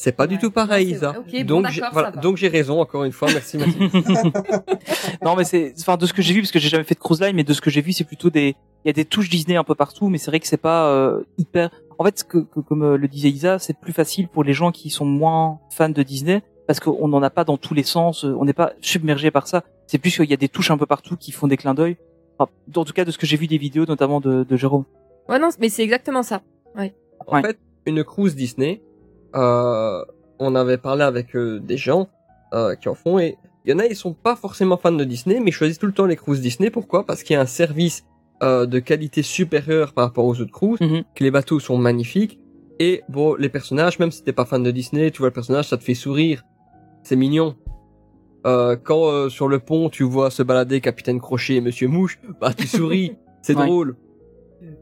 C'est 0.00 0.12
pas 0.12 0.28
du 0.28 0.38
tout 0.38 0.52
pareil. 0.52 0.96
Ok, 0.96 1.44
bon, 1.44 1.60
donc, 1.62 1.66
j'ai- 1.72 1.80
ça 1.80 1.90
voilà. 1.92 2.12
donc 2.12 2.36
j'ai 2.36 2.46
raison, 2.46 2.80
encore 2.80 3.02
une 3.02 3.10
fois. 3.10 3.26
Merci, 3.32 3.58
Mathieu. 3.58 3.88
non, 5.24 5.34
mais 5.34 5.42
c'est, 5.42 5.74
enfin, 5.80 5.96
de 5.96 6.06
ce 6.06 6.12
que 6.12 6.22
j'ai 6.22 6.34
vu, 6.34 6.40
parce 6.42 6.52
que 6.52 6.60
j'ai 6.60 6.68
jamais 6.68 6.84
fait 6.84 6.94
de 6.94 7.00
cruise 7.00 7.20
line, 7.20 7.34
mais 7.34 7.42
de 7.42 7.52
ce 7.52 7.60
que 7.60 7.68
j'ai 7.68 7.80
vu, 7.80 7.92
c'est 7.92 8.04
plutôt 8.04 8.30
des, 8.30 8.54
il 8.84 8.88
y 8.88 8.90
a 8.90 8.92
des 8.92 9.04
touches 9.04 9.28
Disney 9.28 9.56
un 9.56 9.64
peu 9.64 9.74
partout, 9.74 10.08
mais 10.08 10.18
c'est 10.18 10.30
vrai 10.30 10.38
que 10.38 10.46
c'est 10.46 10.56
pas 10.56 10.86
euh, 10.90 11.22
hyper. 11.36 11.70
En 11.98 12.04
fait, 12.04 12.16
ce 12.20 12.22
que, 12.24 12.38
que- 12.38 12.60
comme 12.60 12.84
euh, 12.84 12.96
le 12.96 13.08
disait 13.08 13.28
Isa, 13.30 13.58
c'est 13.58 13.76
plus 13.76 13.92
facile 13.92 14.28
pour 14.28 14.44
les 14.44 14.52
gens 14.52 14.70
qui 14.70 14.88
sont 14.88 15.04
moins 15.04 15.58
fans 15.70 15.88
de 15.88 16.02
Disney, 16.04 16.42
parce 16.68 16.78
qu'on 16.78 17.08
n'en 17.08 17.20
a 17.24 17.30
pas 17.30 17.42
dans 17.42 17.56
tous 17.56 17.74
les 17.74 17.82
sens, 17.82 18.24
euh, 18.24 18.36
on 18.38 18.44
n'est 18.44 18.52
pas 18.52 18.74
submergé 18.80 19.32
par 19.32 19.48
ça. 19.48 19.64
C'est 19.88 19.98
plus 19.98 20.14
qu'il 20.14 20.30
y 20.30 20.34
a 20.34 20.36
des 20.36 20.48
touches 20.48 20.70
un 20.70 20.78
peu 20.78 20.86
partout 20.86 21.16
qui 21.16 21.32
font 21.32 21.48
des 21.48 21.56
clins 21.56 21.74
d'œil. 21.74 21.96
Enfin, 22.38 22.52
en 22.76 22.84
tout 22.84 22.92
cas, 22.92 23.04
de 23.04 23.10
ce 23.10 23.18
que 23.18 23.26
j'ai 23.26 23.36
vu 23.36 23.48
des 23.48 23.58
vidéos, 23.58 23.84
notamment 23.84 24.20
de, 24.20 24.44
de 24.44 24.56
Jérôme. 24.56 24.84
Ouais, 25.28 25.40
non, 25.40 25.48
mais 25.58 25.70
c'est 25.70 25.82
exactement 25.82 26.22
ça. 26.22 26.42
Ouais. 26.76 26.94
En 27.26 27.42
fait, 27.42 27.58
une 27.84 28.04
cruise 28.04 28.36
Disney, 28.36 28.80
on 29.34 30.54
avait 30.54 30.78
parlé 30.78 31.02
avec 31.02 31.34
euh, 31.36 31.58
des 31.60 31.76
gens 31.76 32.08
euh, 32.54 32.74
qui 32.76 32.88
en 32.88 32.94
font 32.94 33.18
et 33.18 33.36
il 33.64 33.72
y 33.72 33.74
en 33.74 33.78
a, 33.80 33.86
ils 33.86 33.96
sont 33.96 34.14
pas 34.14 34.34
forcément 34.36 34.76
fans 34.78 34.92
de 34.92 35.04
Disney, 35.04 35.40
mais 35.40 35.50
ils 35.50 35.52
choisissent 35.52 35.78
tout 35.78 35.86
le 35.86 35.92
temps 35.92 36.06
les 36.06 36.16
cruises 36.16 36.40
Disney. 36.40 36.70
Pourquoi? 36.70 37.04
Parce 37.04 37.22
qu'il 37.22 37.34
y 37.34 37.36
a 37.36 37.40
un 37.42 37.46
service 37.46 38.04
euh, 38.42 38.64
de 38.66 38.78
qualité 38.78 39.22
supérieure 39.22 39.92
par 39.92 40.04
rapport 40.06 40.24
aux 40.24 40.40
autres 40.40 40.52
cruises, 40.52 40.78
que 40.78 41.24
les 41.24 41.30
bateaux 41.30 41.60
sont 41.60 41.76
magnifiques 41.76 42.38
et 42.78 43.02
bon, 43.08 43.34
les 43.34 43.48
personnages, 43.48 43.98
même 43.98 44.10
si 44.12 44.22
t'es 44.22 44.32
pas 44.32 44.44
fan 44.46 44.62
de 44.62 44.70
Disney, 44.70 45.10
tu 45.10 45.18
vois 45.18 45.28
le 45.28 45.32
personnage, 45.34 45.66
ça 45.68 45.76
te 45.76 45.82
fait 45.84 45.94
sourire, 45.94 46.44
c'est 47.02 47.16
mignon. 47.16 47.56
Euh, 48.46 48.76
quand 48.76 49.06
euh, 49.10 49.28
sur 49.28 49.48
le 49.48 49.58
pont 49.58 49.90
tu 49.90 50.04
vois 50.04 50.30
se 50.30 50.44
balader 50.44 50.80
Capitaine 50.80 51.20
Crochet 51.20 51.56
et 51.56 51.60
Monsieur 51.60 51.88
Mouche, 51.88 52.20
bah 52.40 52.54
tu 52.54 52.68
souris, 52.68 53.16
c'est 53.42 53.56
Ouais. 53.56 53.66
drôle. 53.66 53.96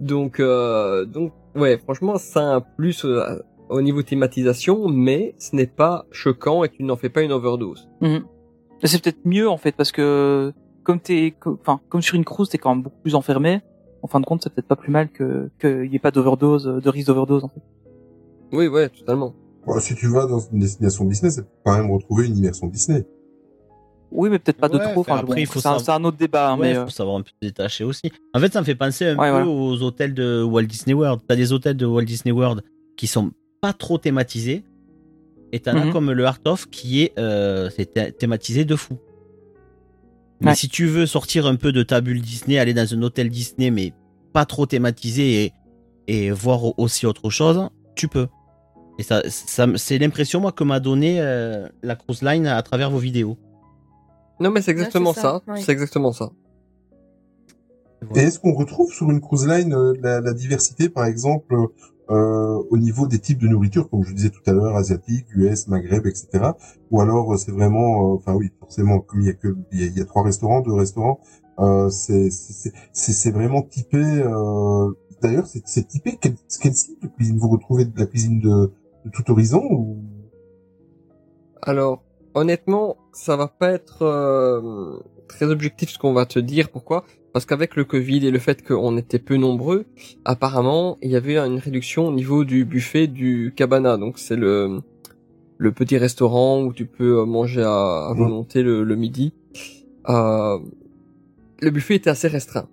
Donc, 0.01 0.39
euh, 0.41 1.05
donc, 1.07 1.33
ouais, 1.55 1.79
franchement, 1.79 2.19
ça 2.19 2.41
a 2.41 2.55
un 2.57 2.61
plus 2.61 3.05
euh, 3.05 3.39
au 3.69 3.81
niveau 3.83 4.03
thématisation, 4.03 4.89
mais 4.89 5.35
ce 5.39 5.55
n'est 5.57 5.67
pas 5.67 6.07
choquant 6.11 6.65
et 6.65 6.69
tu 6.69 6.83
n'en 6.85 6.97
fais 6.97 7.09
pas 7.09 7.23
une 7.23 7.33
overdose. 7.33 7.89
Mhm. 8.01 8.25
C'est 8.85 9.03
peut-être 9.03 9.25
mieux 9.25 9.49
en 9.49 9.57
fait 9.57 9.73
parce 9.73 9.91
que 9.93 10.53
comme 10.85 11.01
t'es, 11.01 11.35
enfin 11.61 11.81
comme 11.89 12.03
sur 12.03 12.15
une 12.15 12.25
cruise 12.25 12.49
t'es 12.49 12.59
quand 12.59 12.75
même 12.75 12.83
beaucoup 12.83 13.01
plus 13.03 13.15
enfermé. 13.15 13.61
En 14.03 14.09
fin 14.09 14.21
de 14.21 14.27
compte, 14.27 14.43
c'est 14.45 14.53
peut-être 14.55 14.69
pas 14.69 14.77
plus 14.77 14.93
mal 14.93 15.11
que 15.11 15.51
qu'il 15.61 15.91
y 15.91 15.97
ait 15.97 16.01
pas 16.01 16.11
d'overdose, 16.13 16.65
de 16.65 16.89
risque 16.91 17.09
d'overdose 17.09 17.43
en 17.45 17.49
fait. 17.49 17.63
Oui, 18.53 18.69
ouais, 18.69 18.89
totalement. 18.89 19.35
Bon, 19.67 19.81
si 19.81 19.97
tu 19.97 20.07
vas 20.07 20.27
dans 20.27 20.39
une 20.39 20.61
destination 20.61 21.05
Disney, 21.07 21.31
c'est 21.31 21.43
quand 21.65 21.77
même 21.77 21.91
retrouver 21.91 22.27
une 22.27 22.37
immersion 22.37 22.69
Disney. 22.69 23.05
Oui, 24.13 24.29
mais 24.31 24.39
peut-être 24.39 24.59
pas 24.59 24.69
de 24.69 24.79
trop. 24.79 25.01
enfin, 25.01 25.17
après, 25.17 25.27
bon, 25.27 25.41
il 25.41 25.47
faut 25.47 25.55
c'est 25.59 25.67
un, 25.67 25.79
savoir- 25.79 25.81
c'est 25.81 25.91
un 26.03 26.05
autre 26.05 26.17
débat. 26.17 26.51
hein, 26.53 26.59
Ouais, 26.59 26.69
mais 26.69 26.75
faut 26.77 26.81
euh, 26.83 26.89
savoir 26.89 27.17
un 27.17 27.23
peu 27.23 27.31
détacher 27.43 27.83
aussi. 27.83 28.13
En 28.35 28.39
fait, 28.39 28.53
ça 28.53 28.61
me 28.61 28.65
fait 28.65 28.77
penser 28.77 29.07
un 29.07 29.17
Ouais, 29.19 29.27
peu 29.27 29.31
voilà. 29.31 29.49
aux 29.49 29.83
hôtels 29.83 30.15
de 30.15 30.45
Walt 30.45 30.63
Disney 30.63 30.95
World. 30.95 31.23
T'as 31.27 31.35
des 31.35 31.53
hôtels 31.53 31.77
de 31.77 31.87
Walt 31.87 32.05
Disney 32.05 32.31
World 32.33 32.63
qui 32.97 33.09
sont 33.09 33.33
pas 33.61 33.73
trop 33.73 33.99
thématisés, 33.99 34.65
et 35.53 35.61
t'en 35.61 35.77
as 35.77 35.87
Mhm. 35.87 35.93
comme 35.93 36.11
le 36.13 36.25
Art 36.27 36.39
of 36.45 36.69
qui 36.71 37.03
est, 37.03 37.19
euh, 37.19 37.71
thématisé 38.19 38.65
de 38.65 38.77
fou. 38.77 38.97
Mais 40.41 40.49
Ouais. 40.49 40.55
si 40.55 40.69
tu 40.69 40.87
veux 40.87 41.07
sortir 41.07 41.47
un 41.47 41.57
peu 41.57 41.73
de 41.73 41.83
ta 41.83 42.01
bulle 42.01 42.21
Disney, 42.21 42.59
aller 42.59 42.75
dans 42.75 42.93
un 42.93 43.03
hôtel 43.03 43.31
Disney, 43.31 43.71
mais 43.71 43.93
pas 44.33 44.45
trop 44.45 44.67
thématisé 44.67 45.45
et, 45.45 45.53
et 46.09 46.31
voir 46.31 46.63
au- 46.65 46.75
aussi 46.77 47.07
autre 47.07 47.31
chose, 47.31 47.69
tu 47.95 48.07
peux. 48.09 48.27
Et 48.99 49.03
ça, 49.03 49.23
c'est 49.29 49.99
l'impression 49.99 50.41
moi 50.41 50.53
que 50.53 50.65
m'a 50.65 50.81
donné 50.81 51.21
euh, 51.21 51.69
la 51.83 51.97
cruise 51.97 52.23
line 52.23 52.47
à 52.47 52.63
travers 52.63 52.91
vos 52.91 52.99
vidéos. 52.99 53.39
Non, 54.41 54.51
mais 54.51 54.61
c'est 54.63 54.71
exactement 54.73 55.15
ça. 55.15 55.21
ça, 55.47 55.53
ouais. 55.53 55.61
C'est 55.63 55.73
exactement 55.73 56.13
ça. 56.13 56.31
Et 58.15 58.21
est-ce 58.21 58.39
qu'on 58.39 58.53
retrouve 58.55 58.93
sur 58.93 59.11
une 59.11 59.21
cruise 59.21 59.47
line 59.47 59.73
euh, 59.75 59.95
la, 60.03 60.21
la 60.21 60.33
diversité, 60.35 60.89
par 60.91 61.07
exemple, 61.07 61.55
euh, 62.09 62.63
au 62.71 62.79
niveau 62.79 63.09
des 63.09 63.19
types 63.19 63.39
de 63.39 63.49
nourriture, 63.49 63.91
comme 63.91 64.05
je 64.05 64.15
disais 64.15 64.31
tout 64.31 64.43
à 64.47 64.53
l'heure, 64.53 64.77
asiatique, 64.77 65.27
US, 65.35 65.67
Maghreb, 65.67 66.07
etc. 66.07 66.53
Ou 66.91 67.01
alors 67.01 67.33
euh, 67.33 67.37
c'est 67.37 67.51
vraiment, 67.51 68.13
euh, 68.13 68.17
enfin 68.17 68.35
oui, 68.35 68.51
forcément, 68.61 69.01
comme 69.01 69.21
il 69.23 69.27
y 69.27 69.31
a 69.31 69.33
que 69.33 69.57
il 69.73 69.97
y 69.97 70.01
a, 70.01 70.05
trois 70.05 70.23
restaurants, 70.23 70.61
deux 70.61 70.73
restaurants, 70.73 71.21
euh, 71.59 71.91
c'est 71.91 73.31
vraiment 73.31 73.63
typé. 73.63 73.99
Euh, 73.99 74.91
D'ailleurs, 75.23 75.47
c'est 75.47 75.89
typé 75.89 76.19
quel, 76.21 76.35
quel 76.61 76.75
style 76.75 76.99
de 77.03 77.09
cuisine? 77.09 77.39
Vous 77.39 77.49
retrouvez 77.49 77.87
de 77.87 77.99
la 77.99 78.05
cuisine 78.05 78.39
de, 78.39 78.71
de 79.07 79.11
tout 79.11 79.29
horizon 79.31 79.63
ou? 79.65 79.97
Alors, 81.63 82.05
honnêtement, 82.35 82.99
ça 83.15 83.35
va 83.35 83.49
pas 83.49 83.71
être 83.71 85.03
très 85.27 85.47
objectif 85.47 85.89
ce 85.89 85.99
qu'on 85.99 86.13
va 86.13 86.27
te 86.27 86.39
dire. 86.39 86.69
Pourquoi? 86.69 87.05
Parce 87.37 87.45
qu'avec 87.45 87.77
le 87.77 87.85
Covid 87.85 88.27
et 88.27 88.31
le 88.31 88.39
fait 88.39 88.67
qu'on 88.67 88.97
était 88.97 89.19
peu 89.19 89.37
nombreux, 89.37 89.85
apparemment, 90.25 90.97
il 91.03 91.11
y 91.11 91.17
avait 91.17 91.37
une 91.37 91.59
réduction 91.59 92.09
au 92.09 92.11
niveau 92.11 92.47
du 92.47 92.65
buffet 92.65 93.09
du 93.09 93.53
cabana. 93.55 93.99
Donc, 93.99 94.19
c'est 94.19 94.37
le 94.37 94.81
le 95.59 95.71
petit 95.71 95.99
restaurant 95.99 96.63
où 96.63 96.73
tu 96.73 96.87
peux 96.87 97.27
manger 97.27 97.63
à, 97.63 98.07
à 98.07 98.15
volonté 98.15 98.63
le, 98.63 98.85
le 98.85 98.97
midi. 98.97 99.35
Euh, 100.09 100.59
le 101.61 101.71
buffet 101.71 101.97
était 101.97 102.09
assez 102.09 102.29
restreint 102.29 102.71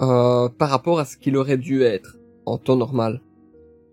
euh, 0.00 0.48
par 0.48 0.70
rapport 0.70 0.98
à 0.98 1.04
ce 1.04 1.18
qu'il 1.18 1.36
aurait 1.36 1.58
dû 1.58 1.82
être 1.82 2.16
en 2.46 2.56
temps 2.56 2.76
normal. 2.76 3.20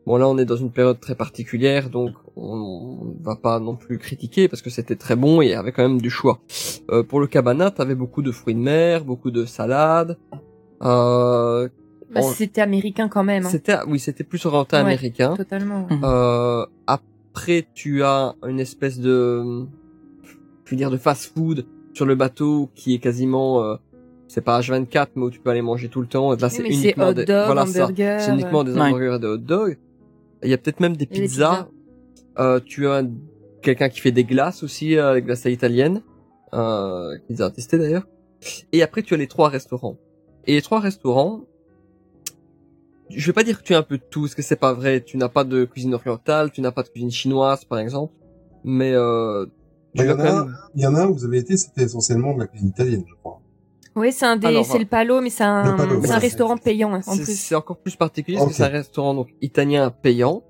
Bon 0.07 0.15
là 0.15 0.29
on 0.29 0.37
est 0.37 0.45
dans 0.45 0.55
une 0.55 0.71
période 0.71 1.01
très 1.01 1.15
particulière 1.15 1.89
donc 1.89 2.11
on 2.41 3.05
ne 3.19 3.23
va 3.23 3.35
pas 3.35 3.59
non 3.59 3.75
plus 3.75 3.97
critiquer 3.97 4.47
parce 4.47 4.61
que 4.61 4.69
c'était 4.69 4.95
très 4.95 5.15
bon 5.15 5.41
et 5.41 5.45
il 5.47 5.51
y 5.51 5.53
avait 5.53 5.71
quand 5.71 5.83
même 5.83 6.01
du 6.01 6.09
choix. 6.09 6.39
Euh, 6.91 7.03
pour 7.03 7.19
le 7.19 7.27
cabana 7.27 7.71
t'avais 7.71 7.95
beaucoup 7.95 8.21
de 8.21 8.31
fruits 8.31 8.55
de 8.55 8.59
mer, 8.59 9.03
beaucoup 9.05 9.31
de 9.31 9.45
salades. 9.45 10.17
Euh, 10.81 11.67
Bah, 12.13 12.21
on- 12.23 12.31
C'était 12.31 12.61
américain 12.61 13.07
quand 13.07 13.23
même. 13.23 13.45
hein. 13.45 13.49
c'était 13.49 13.75
oui 13.87 13.99
c'était 13.99 14.23
plus 14.23 14.43
orienté 14.47 14.75
Ouais, 14.77 14.81
américain. 14.81 15.35
Totalement. 15.35 15.87
Euh, 16.03 16.65
après, 16.87 17.67
tu 17.75 18.03
as 18.03 18.33
une 18.47 18.59
espèce 18.59 18.99
de, 18.99 19.65
je 20.65 20.71
veux 20.71 20.77
dire, 20.77 20.89
de 20.89 20.97
fast-food 20.97 21.65
sur 21.93 22.05
le 22.07 22.15
bateau 22.15 22.69
qui 22.73 22.95
est 22.95 22.99
quasiment, 22.99 23.61
euh, 23.63 23.75
c'est 24.27 24.41
pas 24.41 24.59
H24, 24.59 25.07
mais 25.15 25.23
où 25.25 25.29
tu 25.29 25.39
peux 25.39 25.51
aller 25.51 25.61
manger 25.61 25.87
tout 25.89 26.01
le 26.01 26.07
temps. 26.07 26.33
Et 26.33 26.37
là, 26.37 26.49
c'est 26.49 26.63
uniquement 26.67 27.09
hot 27.09 27.13
des, 27.13 27.25
voilà 27.25 27.65
ça. 27.67 27.89
C'est 27.95 28.31
uniquement 28.31 28.63
des 28.63 28.73
Ouais. 28.73 28.79
hamburgers 28.81 29.15
et 29.15 29.19
des 29.19 29.27
hot 29.27 29.37
dogs. 29.37 29.77
Il 30.43 30.49
y 30.49 30.53
a 30.53 30.57
peut-être 30.57 30.79
même 30.79 30.95
des 30.97 31.05
des 31.05 31.21
pizzas. 31.21 31.67
Euh, 32.39 32.59
tu 32.65 32.87
as 32.87 33.03
quelqu'un 33.61 33.89
qui 33.89 33.99
fait 33.99 34.11
des 34.11 34.23
glaces 34.23 34.63
aussi, 34.63 34.97
euh, 34.97 35.13
les 35.15 35.21
glaces 35.21 35.45
à 35.45 35.49
l'italienne, 35.49 36.01
euh, 36.53 37.17
qu'ils 37.27 37.43
ont 37.43 37.49
testé 37.49 37.77
d'ailleurs. 37.77 38.07
Et 38.71 38.81
après, 38.81 39.03
tu 39.03 39.13
as 39.13 39.17
les 39.17 39.27
trois 39.27 39.49
restaurants. 39.49 39.97
Et 40.47 40.53
les 40.53 40.61
trois 40.61 40.79
restaurants, 40.79 41.41
je 43.09 43.25
vais 43.27 43.33
pas 43.33 43.43
dire 43.43 43.59
que 43.59 43.63
tu 43.63 43.73
as 43.75 43.79
un 43.79 43.83
peu 43.83 43.97
de 43.97 44.03
tout, 44.09 44.21
parce 44.21 44.35
que 44.35 44.41
c'est 44.41 44.55
pas 44.55 44.73
vrai. 44.73 45.01
Tu 45.01 45.17
n'as 45.17 45.29
pas 45.29 45.43
de 45.43 45.65
cuisine 45.65 45.93
orientale, 45.93 46.51
tu 46.51 46.61
n'as 46.61 46.71
pas 46.71 46.83
de 46.83 46.89
cuisine 46.89 47.11
chinoise, 47.11 47.65
par 47.65 47.79
exemple. 47.79 48.13
Mais 48.63 48.93
euh, 48.93 49.45
Bah, 49.95 50.05
il 50.05 50.11
y 50.11 50.13
même... 50.13 50.55
y 50.75 50.85
en 50.87 50.95
a 50.95 51.01
un 51.01 51.07
où 51.07 51.13
vous 51.15 51.25
avez 51.25 51.39
été, 51.39 51.57
c'était 51.57 51.83
essentiellement 51.83 52.33
de 52.33 52.39
la 52.39 52.47
cuisine 52.47 52.69
italienne, 52.69 53.03
je 53.07 53.15
crois. 53.15 53.41
Oui, 53.95 54.11
c'est 54.13 54.25
un 54.25 54.37
des, 54.37 54.47
Alors, 54.47 54.65
c'est 54.65 54.79
le 54.79 54.85
palo, 54.85 55.19
mais 55.19 55.29
c'est 55.29 55.43
un, 55.43 55.75
Palo, 55.75 55.99
voilà. 55.99 56.15
un 56.15 56.19
restaurant 56.19 56.57
payant 56.57 56.93
hein, 56.93 57.01
en 57.05 57.15
C'est 57.15 57.23
plus. 57.23 57.37
c'est 57.37 57.55
encore 57.55 57.79
plus 57.79 57.95
particulier, 57.95 58.37
parce 58.37 58.49
que 58.49 58.55
c'est 58.55 58.63
un 58.63 58.67
restaurant 58.67 59.13
donc 59.13 59.29
italien 59.41 59.89
payant. 59.89 60.43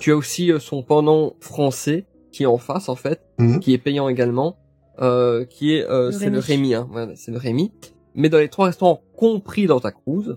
Tu 0.00 0.12
as 0.12 0.16
aussi 0.16 0.52
euh, 0.52 0.58
son 0.58 0.82
pendant 0.82 1.34
français, 1.40 2.06
qui 2.32 2.44
est 2.44 2.46
en 2.46 2.58
face, 2.58 2.88
en 2.88 2.96
fait, 2.96 3.20
Mhm. 3.38 3.60
qui 3.60 3.72
est 3.72 3.78
payant 3.78 4.08
également, 4.08 4.56
euh, 5.00 5.44
qui 5.44 5.74
est, 5.74 5.84
euh, 5.88 6.06
Le 6.06 6.12
c'est 6.12 6.30
le 6.30 6.38
Rémi. 6.38 6.74
Hein. 6.74 6.88
Voilà, 6.90 7.14
c'est 7.16 7.30
le 7.30 7.38
Rémi. 7.38 7.72
Mais 8.14 8.28
dans 8.28 8.38
les 8.38 8.48
trois 8.48 8.66
restaurants 8.66 9.00
compris 9.16 9.66
dans 9.66 9.80
ta 9.80 9.92
cruise, 9.92 10.36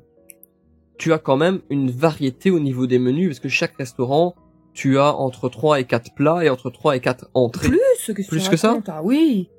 tu 0.97 1.13
as 1.13 1.17
quand 1.19 1.37
même 1.37 1.61
une 1.69 1.89
variété 1.89 2.51
au 2.51 2.59
niveau 2.59 2.85
des 2.87 2.99
menus, 2.99 3.29
parce 3.29 3.39
que 3.39 3.49
chaque 3.49 3.75
restaurant, 3.77 4.35
tu 4.73 4.99
as 4.99 5.15
entre 5.15 5.49
3 5.49 5.79
et 5.79 5.85
4 5.85 6.13
plats 6.15 6.43
et 6.45 6.49
entre 6.49 6.69
3 6.69 6.95
et 6.95 6.99
4 6.99 7.29
entrées. 7.33 7.69
Plus, 7.69 8.13
que 8.13 8.27
Plus 8.27 8.49
que 8.49 8.55
ça 8.57 8.77
Ah 8.87 9.01
oui. 9.03 9.49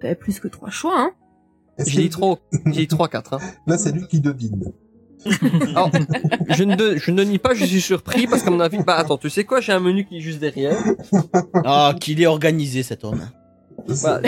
T'avais 0.00 0.14
plus 0.14 0.38
que 0.40 0.48
trois 0.48 0.70
choix, 0.70 0.94
hein. 0.96 1.10
J'ai 1.86 2.02
dit 2.02 2.08
3, 2.10 2.38
j'ai 2.66 2.72
dit 2.72 2.86
3, 2.88 3.08
4, 3.08 3.34
hein. 3.34 3.38
Là, 3.66 3.76
c'est 3.78 3.92
lui 3.92 4.06
qui 4.06 4.20
devine. 4.20 4.72
Alors, 5.70 5.90
je 6.50 6.64
ne, 6.64 6.76
de- 6.76 6.96
je 6.96 7.10
ne 7.10 7.22
nie 7.24 7.38
pas, 7.38 7.54
je 7.54 7.64
suis 7.64 7.80
surpris, 7.80 8.26
parce 8.26 8.42
qu'à 8.42 8.50
mon 8.50 8.60
avis, 8.60 8.78
bah 8.78 8.96
attends, 8.96 9.18
tu 9.18 9.30
sais 9.30 9.44
quoi, 9.44 9.60
j'ai 9.60 9.72
un 9.72 9.80
menu 9.80 10.04
qui 10.04 10.18
est 10.18 10.20
juste 10.20 10.38
derrière. 10.40 10.76
Ah, 11.64 11.94
qu'il 12.00 12.20
est 12.22 12.26
organisé 12.26 12.82
cet 12.82 13.04
homme. 13.04 13.28
Bah, 14.02 14.20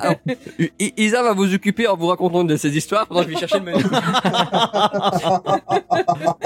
Alors, 0.00 0.16
I- 0.58 0.92
Isa 0.96 1.22
va 1.22 1.32
vous 1.32 1.54
occuper 1.54 1.86
en 1.86 1.96
vous 1.96 2.08
racontant 2.08 2.44
de 2.44 2.56
ses 2.56 2.76
histoires 2.76 3.06
pendant 3.06 3.20
que 3.22 3.28
je 3.28 3.34
vais 3.34 3.40
chercher 3.40 3.60
le 3.60 3.64
menu. 3.64 3.84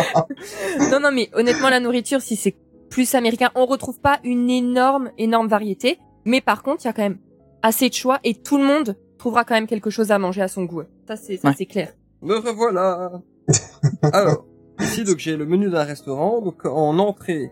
Non, 0.90 1.00
non, 1.00 1.10
mais 1.12 1.30
honnêtement, 1.34 1.68
la 1.70 1.80
nourriture, 1.80 2.20
si 2.20 2.36
c'est 2.36 2.54
plus 2.90 3.14
américain, 3.14 3.50
on 3.54 3.66
retrouve 3.66 3.98
pas 4.00 4.18
une 4.24 4.50
énorme, 4.50 5.10
énorme 5.18 5.48
variété. 5.48 5.98
Mais 6.24 6.40
par 6.40 6.62
contre, 6.62 6.82
il 6.84 6.86
y 6.86 6.90
a 6.90 6.92
quand 6.92 7.02
même 7.02 7.18
assez 7.62 7.88
de 7.88 7.94
choix 7.94 8.18
et 8.24 8.34
tout 8.34 8.58
le 8.58 8.64
monde 8.64 8.96
trouvera 9.18 9.44
quand 9.44 9.54
même 9.54 9.66
quelque 9.66 9.90
chose 9.90 10.10
à 10.10 10.18
manger 10.18 10.42
à 10.42 10.48
son 10.48 10.64
goût. 10.64 10.82
Ça, 11.08 11.16
c'est, 11.16 11.36
ça, 11.36 11.48
Ouais. 11.48 11.54
c'est 11.56 11.66
clair. 11.66 11.92
Me 12.22 12.36
revoilà. 12.36 13.12
Alors, 14.12 14.46
ici 14.80 15.04
donc 15.04 15.18
j'ai 15.18 15.36
le 15.36 15.46
menu 15.46 15.70
d'un 15.70 15.84
restaurant. 15.84 16.40
Donc 16.40 16.64
en 16.66 16.98
entrée, 16.98 17.50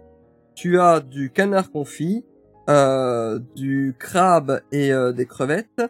tu 0.55 0.79
as 0.81 1.01
du 1.01 1.31
canard 1.31 1.71
confit, 1.71 2.25
euh, 2.69 3.39
du 3.57 3.95
crabe 3.99 4.61
et 4.73 4.93
euh, 4.93 5.13
des 5.13 5.27
crevettes. 5.27 5.83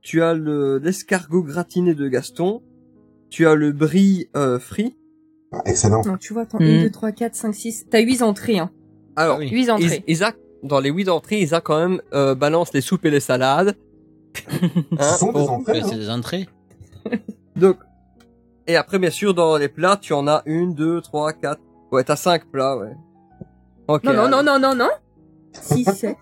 tu 0.00 0.22
as 0.22 0.34
le 0.34 0.78
l'escargot 0.78 1.42
gratiné 1.42 1.94
de 1.94 2.08
Gaston, 2.08 2.62
tu 3.30 3.46
as 3.46 3.54
le 3.54 3.72
brie 3.72 4.28
euh, 4.36 4.58
frit. 4.58 4.96
Ah, 5.52 5.60
excellent. 5.66 6.02
Non, 6.04 6.16
tu 6.16 6.32
vois, 6.32 6.42
attends, 6.42 6.58
Hmm. 6.58 6.62
1, 6.80 6.82
2, 6.84 6.90
3, 6.90 7.12
4, 7.12 7.34
5, 7.34 7.54
6. 7.54 7.86
T'as 7.90 8.00
8 8.00 8.22
entrées, 8.22 8.58
hein. 8.58 8.70
Alors, 9.16 9.38
8 9.40 9.70
entrées. 9.70 10.02
Is- 10.06 10.12
Isaac, 10.12 10.36
dans 10.62 10.80
les 10.80 10.88
huit 10.90 11.08
entrées, 11.10 11.40
Isaac 11.40 11.62
quand 11.64 11.78
même 11.78 12.00
euh, 12.14 12.34
balance 12.34 12.72
les 12.72 12.80
soupes 12.80 13.04
et 13.04 13.10
les 13.10 13.20
salades. 13.20 13.76
Hein, 14.98 15.12
Ce 15.12 15.18
sont 15.18 15.26
des 15.26 15.32
pour- 15.32 15.50
entrées. 15.52 15.72
Ouais, 15.74 15.80
hein. 15.82 15.86
c'est 15.90 15.98
des 15.98 16.08
entrées. 16.10 16.48
Donc, 17.56 17.76
et 18.66 18.76
après, 18.76 18.98
bien 18.98 19.10
sûr, 19.10 19.34
dans 19.34 19.56
les 19.56 19.68
plats, 19.68 19.96
tu 19.96 20.12
en 20.12 20.26
as 20.28 20.42
une, 20.46 20.74
deux, 20.74 21.00
trois, 21.00 21.32
quatre. 21.32 21.60
Ouais, 21.90 22.04
t'as 22.04 22.16
cinq 22.16 22.46
plats, 22.50 22.76
ouais. 22.76 22.92
Ok. 23.88 24.04
Non, 24.04 24.12
non, 24.14 24.28
non, 24.28 24.42
non, 24.42 24.58
non, 24.58 24.74
non. 24.74 24.88
6, 25.52 25.84
7. 25.84 26.16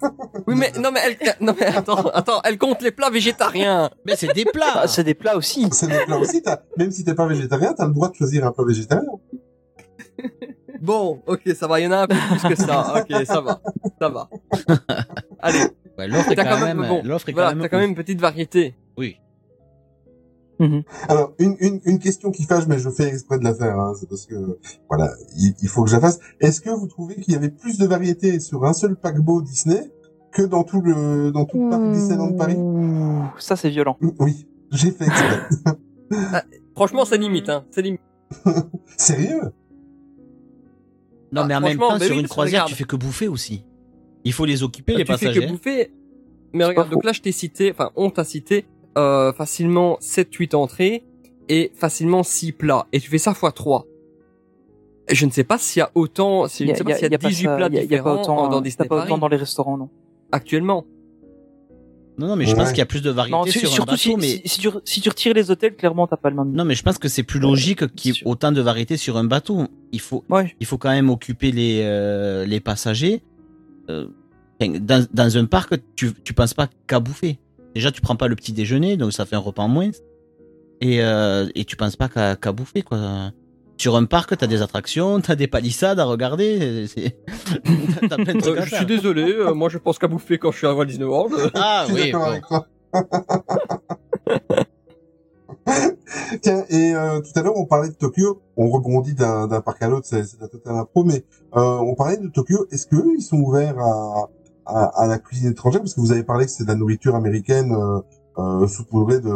Oui, 0.48 0.54
mais 0.56 0.72
non, 0.80 0.90
mais 0.92 1.00
elle, 1.04 1.34
non, 1.40 1.54
mais 1.58 1.66
attends, 1.66 2.08
attends, 2.08 2.40
elle 2.42 2.58
compte 2.58 2.82
les 2.82 2.90
plats 2.90 3.10
végétariens. 3.10 3.88
Mais 4.04 4.16
c'est 4.16 4.32
des 4.34 4.44
plats. 4.44 4.72
Ah, 4.82 4.88
c'est 4.88 5.04
des 5.04 5.14
plats 5.14 5.36
aussi. 5.36 5.68
C'est 5.70 5.86
des 5.86 6.04
plats 6.04 6.18
aussi. 6.18 6.42
t'as- 6.42 6.62
Même 6.76 6.90
si 6.90 7.04
t'es 7.04 7.14
pas 7.14 7.26
végétarien, 7.28 7.72
t'as 7.72 7.86
le 7.86 7.92
droit 7.92 8.08
de 8.08 8.14
choisir 8.16 8.44
un 8.44 8.50
plat 8.50 8.64
végétarien. 8.66 9.06
Bon, 10.80 11.22
ok, 11.26 11.42
ça 11.54 11.66
va, 11.66 11.78
il 11.78 11.84
y 11.84 11.86
en 11.86 11.92
a 11.92 11.98
un 12.02 12.06
peu 12.06 12.16
plus 12.16 12.48
que 12.48 12.54
ça. 12.56 12.94
Ok, 13.00 13.24
ça 13.26 13.40
va, 13.40 13.60
ça 14.00 14.08
va. 14.08 14.28
Allez, 15.40 15.60
Ouais, 15.98 16.08
l'offre 16.08 16.32
est 16.32 16.36
quand 16.36 16.60
même, 16.60 16.78
bon, 16.88 17.02
l'offre 17.04 17.28
est 17.28 17.32
voilà, 17.32 17.50
quand 17.50 17.56
même. 17.56 17.62
t'as 17.62 17.68
quand 17.68 17.78
même 17.78 17.90
une 17.90 17.96
petite 17.96 18.20
variété. 18.20 18.74
Oui. 20.60 20.84
Alors, 21.08 21.32
une, 21.38 21.56
une, 21.60 21.80
une 21.84 21.98
question 21.98 22.30
qui 22.30 22.44
fâche, 22.44 22.66
mais 22.68 22.78
je 22.78 22.88
fais 22.90 23.08
exprès 23.08 23.38
de 23.38 23.44
la 23.44 23.54
faire, 23.54 23.78
hein, 23.80 23.94
c'est 23.98 24.08
parce 24.08 24.26
que, 24.26 24.58
voilà, 24.88 25.10
il, 25.36 25.54
il 25.62 25.68
faut 25.68 25.82
que 25.82 25.90
je 25.90 25.94
la 25.96 26.00
fasse. 26.00 26.20
Est-ce 26.40 26.60
que 26.60 26.70
vous 26.70 26.86
trouvez 26.86 27.16
qu'il 27.16 27.32
y 27.32 27.36
avait 27.36 27.50
plus 27.50 27.78
de 27.78 27.86
variété 27.86 28.38
sur 28.40 28.64
un 28.66 28.72
seul 28.74 28.94
paquebot 28.96 29.40
Disney 29.42 29.90
que 30.32 30.42
dans 30.42 30.62
tout 30.62 30.80
le, 30.80 31.32
dans 31.32 31.44
tout 31.46 31.64
le 31.64 31.70
parc 31.70 31.82
Disneyland 31.92 32.32
Paris? 32.34 32.56
Ça 33.38 33.56
c'est 33.56 33.70
violent. 33.70 33.96
Oui, 34.20 34.46
j'ai 34.70 34.90
fait 34.92 35.06
exprès. 35.06 35.40
Franchement, 36.76 37.04
c'est 37.04 37.18
limite, 37.18 37.48
hein. 37.48 37.64
C'est 37.70 37.82
limite. 37.82 38.00
Sérieux? 38.96 39.40
Non, 41.32 41.42
Ah, 41.42 41.46
mais 41.46 41.54
en 41.56 41.60
même 41.60 41.76
franchement, 41.76 41.88
temps, 41.94 41.98
bah 41.98 42.04
sur 42.06 42.14
oui, 42.16 42.20
une 42.22 42.28
croisière, 42.28 42.64
tu 42.66 42.74
fais 42.74 42.84
que 42.84 42.96
bouffer 42.96 43.28
aussi. 43.28 43.64
Il 44.24 44.32
faut 44.32 44.44
les 44.44 44.62
occuper, 44.62 44.96
les 44.96 45.04
tu 45.04 45.16
fais 45.16 45.32
que 45.32 45.48
bouffer. 45.48 45.92
Mais 46.52 46.64
regarde, 46.64 46.90
donc 46.90 47.04
là, 47.04 47.12
je 47.12 47.20
t'ai 47.20 47.32
cité, 47.32 47.70
enfin, 47.70 47.90
on 47.96 48.10
t'a 48.10 48.24
cité, 48.24 48.66
euh, 49.00 49.32
facilement 49.32 49.98
7-8 50.00 50.54
entrées 50.54 51.04
et 51.48 51.72
facilement 51.74 52.22
6 52.22 52.52
plats. 52.52 52.86
Et 52.92 53.00
tu 53.00 53.08
fais 53.10 53.18
ça 53.18 53.34
fois 53.34 53.52
3. 53.52 53.86
Je 55.10 55.26
ne 55.26 55.30
sais 55.30 55.42
pas 55.44 55.58
s'il 55.58 55.80
y 55.80 55.82
a 55.82 55.90
autant, 55.94 56.46
si- 56.46 56.64
je 56.66 56.70
ne 56.70 56.76
sais 56.76 56.84
pas 56.84 56.94
s'il 56.94 57.10
y 57.10 57.14
a, 57.14 57.18
pas 57.18 57.28
18 57.28 57.46
ça, 57.46 57.56
plats 57.56 57.68
y 57.72 57.78
a- 57.78 57.80
y 57.80 57.84
a 57.84 57.86
différents 57.86 58.14
pas 58.16 58.20
autant, 58.22 58.48
dans 58.48 58.60
Disney 58.60 58.76
t'as 58.78 58.84
pas 58.88 58.96
Paris 58.98 59.08
autant 59.10 59.18
dans 59.18 59.28
les 59.28 59.36
restaurants, 59.36 59.76
non? 59.76 59.88
actuellement. 60.32 60.84
Non, 62.18 62.26
non, 62.28 62.36
mais 62.36 62.44
je 62.44 62.54
pense 62.54 62.68
qu'il 62.68 62.78
y 62.78 62.82
a 62.82 62.86
plus 62.86 63.00
de 63.02 63.10
variété 63.10 63.36
Non, 63.36 63.44
su- 63.46 63.60
sur 63.60 63.70
un 63.70 63.72
surtout 63.72 63.86
bateau, 63.92 63.96
si, 63.98 64.16
mais 64.16 64.26
si, 64.26 64.42
si 64.44 64.60
tu, 64.60 64.68
si 64.84 65.00
tu 65.00 65.08
retires 65.08 65.32
les 65.34 65.50
hôtels, 65.50 65.74
clairement 65.74 66.06
t'as 66.06 66.16
pas 66.18 66.28
le 66.30 66.36
même. 66.36 66.52
non, 66.52 66.64
mais 66.66 66.74
je 66.74 66.82
pense 66.82 66.98
que 66.98 67.08
c'est 67.08 67.22
plus 67.22 67.40
logique 67.40 67.86
qu'il 67.94 68.12
y 68.14 68.18
ait 68.18 68.22
autant 68.26 68.52
de 68.52 68.60
variétés 68.60 68.98
sur 68.98 69.16
un 69.16 69.24
bateau. 69.24 69.64
Il 69.92 70.00
faut, 70.00 70.22
Ouais. 70.28 70.54
il 70.60 70.66
faut 70.66 70.76
quand 70.76 70.90
même 70.90 71.08
occuper 71.08 71.50
les, 71.50 71.80
euh, 71.82 72.44
les 72.44 72.60
passagers. 72.60 73.22
Euh, 73.88 74.06
dans, 74.60 75.06
dans 75.12 75.38
un 75.38 75.46
parc, 75.46 75.74
tu, 75.96 76.12
tu 76.22 76.34
penses 76.34 76.52
pas 76.52 76.68
qu'à 76.86 77.00
bouffer. 77.00 77.38
Déjà, 77.74 77.90
tu 77.92 78.00
prends 78.00 78.16
pas 78.16 78.28
le 78.28 78.36
petit 78.36 78.52
déjeuner, 78.52 78.96
donc 78.96 79.12
ça 79.12 79.24
fait 79.26 79.36
un 79.36 79.40
repas 79.40 79.62
en 79.62 79.68
moins. 79.68 79.90
Et, 80.80 81.02
euh, 81.02 81.46
et 81.54 81.64
tu 81.64 81.76
penses 81.76 81.96
pas 81.96 82.08
qu'à 82.08 82.52
bouffer, 82.52 82.82
quoi. 82.82 83.30
Sur 83.76 83.96
un 83.96 84.04
parc, 84.04 84.36
t'as 84.36 84.46
des 84.46 84.60
attractions, 84.60 85.20
t'as 85.20 85.36
des 85.36 85.46
palissades 85.46 85.98
à 86.00 86.04
regarder. 86.04 86.86
c'est- 86.86 87.16
T'as 88.08 88.16
plein 88.16 88.34
de 88.34 88.40
trucs 88.40 88.56
Euh, 88.58 88.62
à 88.62 88.64
je 88.66 88.74
suis 88.76 88.84
désolé, 88.86 89.32
euh, 89.32 89.54
moi 89.54 89.68
je 89.70 89.78
pense 89.78 89.98
qu'à 89.98 90.06
bouffer 90.08 90.36
quand 90.38 90.52
je 90.52 90.58
suis 90.58 90.66
à 90.66 90.74
Walt 90.74 90.84
Disney 90.86 91.06
World. 91.06 91.32
Ah 91.54 91.86
oui, 91.90 92.12
bon. 92.12 92.40
Tiens, 96.42 96.64
et 96.68 96.94
euh, 96.94 97.20
tout 97.20 97.30
à 97.38 97.42
l'heure, 97.42 97.56
on 97.56 97.66
parlait 97.66 97.88
de 97.88 97.94
Tokyo. 97.94 98.40
On 98.56 98.68
rebondit 98.70 99.14
d'un 99.14 99.46
d'un 99.46 99.60
parc 99.60 99.82
à 99.82 99.88
l'autre, 99.88 100.06
c'est 100.08 100.24
c'est 100.24 100.40
la 100.40 100.48
totale 100.48 100.76
impro, 100.76 101.04
mais 101.04 101.24
euh, 101.56 101.60
on 101.78 101.94
parlait 101.94 102.16
de 102.16 102.28
Tokyo. 102.28 102.66
Est-ce 102.70 102.86
que 102.86 102.96
eux, 102.96 103.14
ils 103.16 103.22
sont 103.22 103.38
ouverts 103.38 103.78
à, 103.78 104.28
à, 104.70 105.02
à 105.02 105.06
la 105.06 105.18
cuisine 105.18 105.50
étrangère 105.50 105.80
Parce 105.80 105.94
que 105.94 106.00
vous 106.00 106.12
avez 106.12 106.22
parlé 106.24 106.44
que 106.46 106.50
c'est 106.50 106.64
de 106.64 106.68
la 106.68 106.74
nourriture 106.74 107.14
américaine 107.14 107.72
euh, 107.72 108.00
euh, 108.38 108.66
saupoudrée 108.66 109.20
de, 109.20 109.28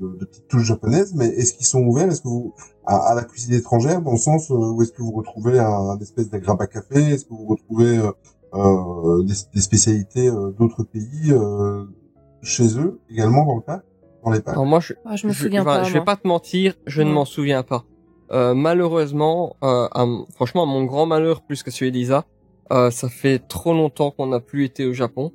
de, 0.00 0.18
de 0.20 0.24
petites 0.24 0.46
touches 0.48 0.64
japonaises, 0.64 1.14
mais 1.14 1.26
est-ce 1.26 1.54
qu'ils 1.54 1.66
sont 1.66 1.80
ouverts? 1.82 2.08
Est-ce 2.08 2.22
que 2.22 2.28
vous 2.28 2.52
à, 2.86 2.96
à 3.10 3.14
la 3.14 3.22
cuisine 3.24 3.54
étrangère, 3.54 4.02
dans 4.02 4.12
le 4.12 4.18
sens 4.18 4.50
euh, 4.50 4.54
où 4.54 4.82
est-ce 4.82 4.92
que 4.92 5.02
vous 5.02 5.12
retrouvez 5.12 5.58
un, 5.58 5.66
un 5.66 5.98
espèce 5.98 6.28
d'agrabe 6.30 6.60
à 6.62 6.66
café? 6.66 7.00
Est-ce 7.00 7.24
que 7.24 7.30
vous 7.30 7.46
retrouvez 7.46 7.98
euh, 7.98 8.10
euh, 8.54 9.22
des, 9.24 9.34
des 9.54 9.60
spécialités 9.60 10.28
euh, 10.28 10.50
d'autres 10.58 10.82
pays 10.84 11.32
euh, 11.32 11.84
chez 12.42 12.78
eux 12.78 13.00
également 13.10 13.44
dans 13.46 13.56
le 13.56 13.62
parc, 13.62 13.82
dans 14.24 14.30
les 14.30 14.40
parcs 14.40 14.54
Alors 14.56 14.66
moi, 14.66 14.80
je, 14.80 14.92
Ah, 15.06 15.16
je 15.16 15.26
me 15.26 15.32
je, 15.32 15.42
souviens 15.42 15.62
enfin, 15.62 15.78
pas. 15.78 15.84
je 15.84 15.92
vais 15.94 16.04
pas 16.04 16.16
te 16.16 16.28
mentir, 16.28 16.74
je 16.86 17.02
ne 17.02 17.10
m'en 17.12 17.24
souviens 17.24 17.62
pas. 17.62 17.84
Euh, 18.32 18.54
malheureusement, 18.54 19.56
euh, 19.62 19.88
à 19.92 20.06
franchement, 20.34 20.62
à 20.62 20.66
mon 20.66 20.84
grand 20.84 21.06
malheur 21.06 21.42
plus 21.42 21.62
que 21.62 21.70
celui 21.70 21.92
d'Isa, 21.92 22.24
euh, 22.72 22.90
ça 22.90 23.08
fait 23.08 23.38
trop 23.38 23.72
longtemps 23.74 24.10
qu'on 24.10 24.26
n'a 24.28 24.40
plus 24.40 24.64
été 24.64 24.84
au 24.86 24.92
Japon. 24.92 25.32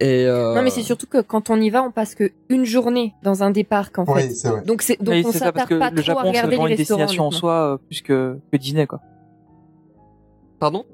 Et 0.00 0.26
euh, 0.26 0.54
Non, 0.54 0.62
mais 0.62 0.70
c'est 0.70 0.82
surtout 0.82 1.06
que 1.06 1.20
quand 1.20 1.50
on 1.50 1.60
y 1.60 1.70
va, 1.70 1.82
on 1.84 1.92
passe 1.92 2.14
que 2.16 2.32
une 2.48 2.64
journée 2.64 3.14
dans 3.22 3.42
un 3.44 3.50
des 3.52 3.62
parcs, 3.64 3.96
en 3.98 4.04
Oui, 4.06 4.22
fait. 4.22 4.30
c'est 4.30 4.48
vrai. 4.48 4.62
Donc 4.62 4.82
c'est 4.82 5.00
donc 5.00 5.14
Oui, 5.14 5.22
on 5.26 5.30
c'est 5.32 5.38
ça, 5.38 5.52
parce 5.52 5.68
s'attarde 5.68 5.68
que 5.68 5.78
pas 5.78 5.90
le 5.90 6.02
trop 6.02 6.10
à 6.12 6.14
Japon 6.14 6.20
c'est 6.24 6.28
regarder 6.30 6.56
les 6.56 6.62
une 6.72 6.76
destination 6.76 7.26
en 7.26 7.30
soi 7.30 7.52
euh, 7.52 7.76
plus 7.78 8.02
que, 8.02 8.38
que 8.50 8.56
Disney 8.56 8.86
quoi. 8.88 9.00
Pardon? 10.58 10.84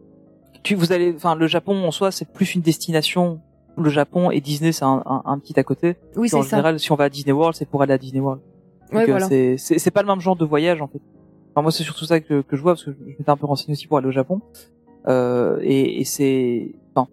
Tu, 0.62 0.74
vous 0.74 0.92
allez, 0.92 1.14
enfin 1.16 1.34
le 1.34 1.46
Japon 1.46 1.82
en 1.84 1.90
soi 1.90 2.10
c'est 2.10 2.30
plus 2.30 2.54
une 2.54 2.60
destination. 2.60 3.40
Le 3.78 3.88
Japon 3.88 4.30
et 4.30 4.40
Disney 4.40 4.72
c'est 4.72 4.84
un, 4.84 5.02
un, 5.06 5.22
un 5.24 5.38
petit 5.38 5.58
à 5.58 5.64
côté. 5.64 5.96
Oui, 6.16 6.28
en 6.34 6.42
c'est 6.42 6.48
ça. 6.48 6.56
général 6.56 6.78
si 6.78 6.92
on 6.92 6.96
va 6.96 7.04
à 7.04 7.08
Disney 7.08 7.32
World 7.32 7.54
c'est 7.56 7.68
pour 7.68 7.80
aller 7.82 7.94
à 7.94 7.98
Disney 7.98 8.20
World. 8.20 8.42
Ouais, 8.92 9.00
Donc, 9.00 9.08
euh, 9.08 9.12
voilà. 9.12 9.28
c'est 9.28 9.56
c'est 9.56 9.78
c'est 9.78 9.90
pas 9.90 10.02
le 10.02 10.08
même 10.08 10.20
genre 10.20 10.36
de 10.36 10.44
voyage 10.44 10.82
en 10.82 10.88
fait. 10.88 11.00
Enfin 11.52 11.62
moi 11.62 11.72
c'est 11.72 11.84
surtout 11.84 12.04
ça 12.04 12.20
que 12.20 12.42
que 12.42 12.56
je 12.56 12.62
vois 12.62 12.72
parce 12.72 12.84
que 12.84 12.90
je 12.92 13.04
m'étais 13.18 13.30
un 13.30 13.36
peu 13.36 13.46
renseigné 13.46 13.72
aussi 13.72 13.86
pour 13.86 13.96
aller 13.96 14.08
au 14.08 14.12
Japon. 14.12 14.40
Euh, 15.08 15.58
et, 15.62 16.00
et 16.00 16.04
c'est 16.04 16.74
enfin 16.94 17.08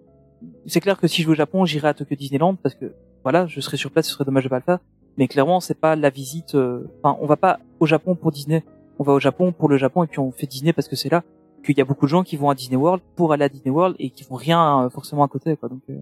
c'est 0.66 0.82
clair 0.82 1.00
que 1.00 1.08
si 1.08 1.22
je 1.22 1.28
vais 1.28 1.32
au 1.32 1.36
Japon 1.36 1.66
j'irai 1.66 1.88
à 1.88 1.94
Tokyo 1.94 2.16
Disneyland 2.16 2.56
parce 2.56 2.76
que 2.76 2.94
voilà 3.24 3.48
je 3.48 3.60
serai 3.62 3.78
sur 3.78 3.92
place 3.92 4.08
ce 4.08 4.14
serait 4.14 4.26
dommage 4.26 4.44
de 4.44 4.50
pas 4.50 4.58
le 4.58 4.64
faire. 4.64 4.80
Mais 5.18 5.28
clairement 5.28 5.60
c'est 5.60 5.80
pas 5.80 5.96
la 5.96 6.10
visite. 6.10 6.56
euh, 6.56 6.84
Enfin 7.02 7.18
on 7.22 7.26
va 7.26 7.38
pas 7.38 7.60
au 7.80 7.86
Japon 7.86 8.16
pour 8.16 8.32
Disney. 8.32 8.64
On 9.00 9.04
va 9.04 9.14
au 9.14 9.20
Japon 9.20 9.52
pour 9.52 9.70
le 9.70 9.78
Japon 9.78 10.04
et 10.04 10.08
puis 10.08 10.20
on 10.20 10.32
fait 10.32 10.48
Disney 10.48 10.74
parce 10.74 10.88
que 10.88 10.96
c'est 10.96 11.10
là 11.10 11.24
qu'il 11.64 11.78
y 11.78 11.82
a 11.82 11.86
beaucoup 11.86 12.06
de 12.06 12.10
gens 12.10 12.24
qui 12.24 12.36
vont 12.38 12.50
à 12.50 12.56
Disney 12.56 12.78
World 12.78 13.02
pour 13.16 13.32
aller 13.34 13.46
à 13.46 13.50
Disney 13.50 13.72
World 13.72 13.96
et 14.00 14.10
qui 14.10 14.24
font 14.24 14.36
rien 14.36 14.84
euh, 14.86 14.90
forcément 14.90 15.24
à 15.24 15.28
côté 15.28 15.56
quoi. 15.56 15.70
Donc 15.70 15.82
euh, 15.90 15.96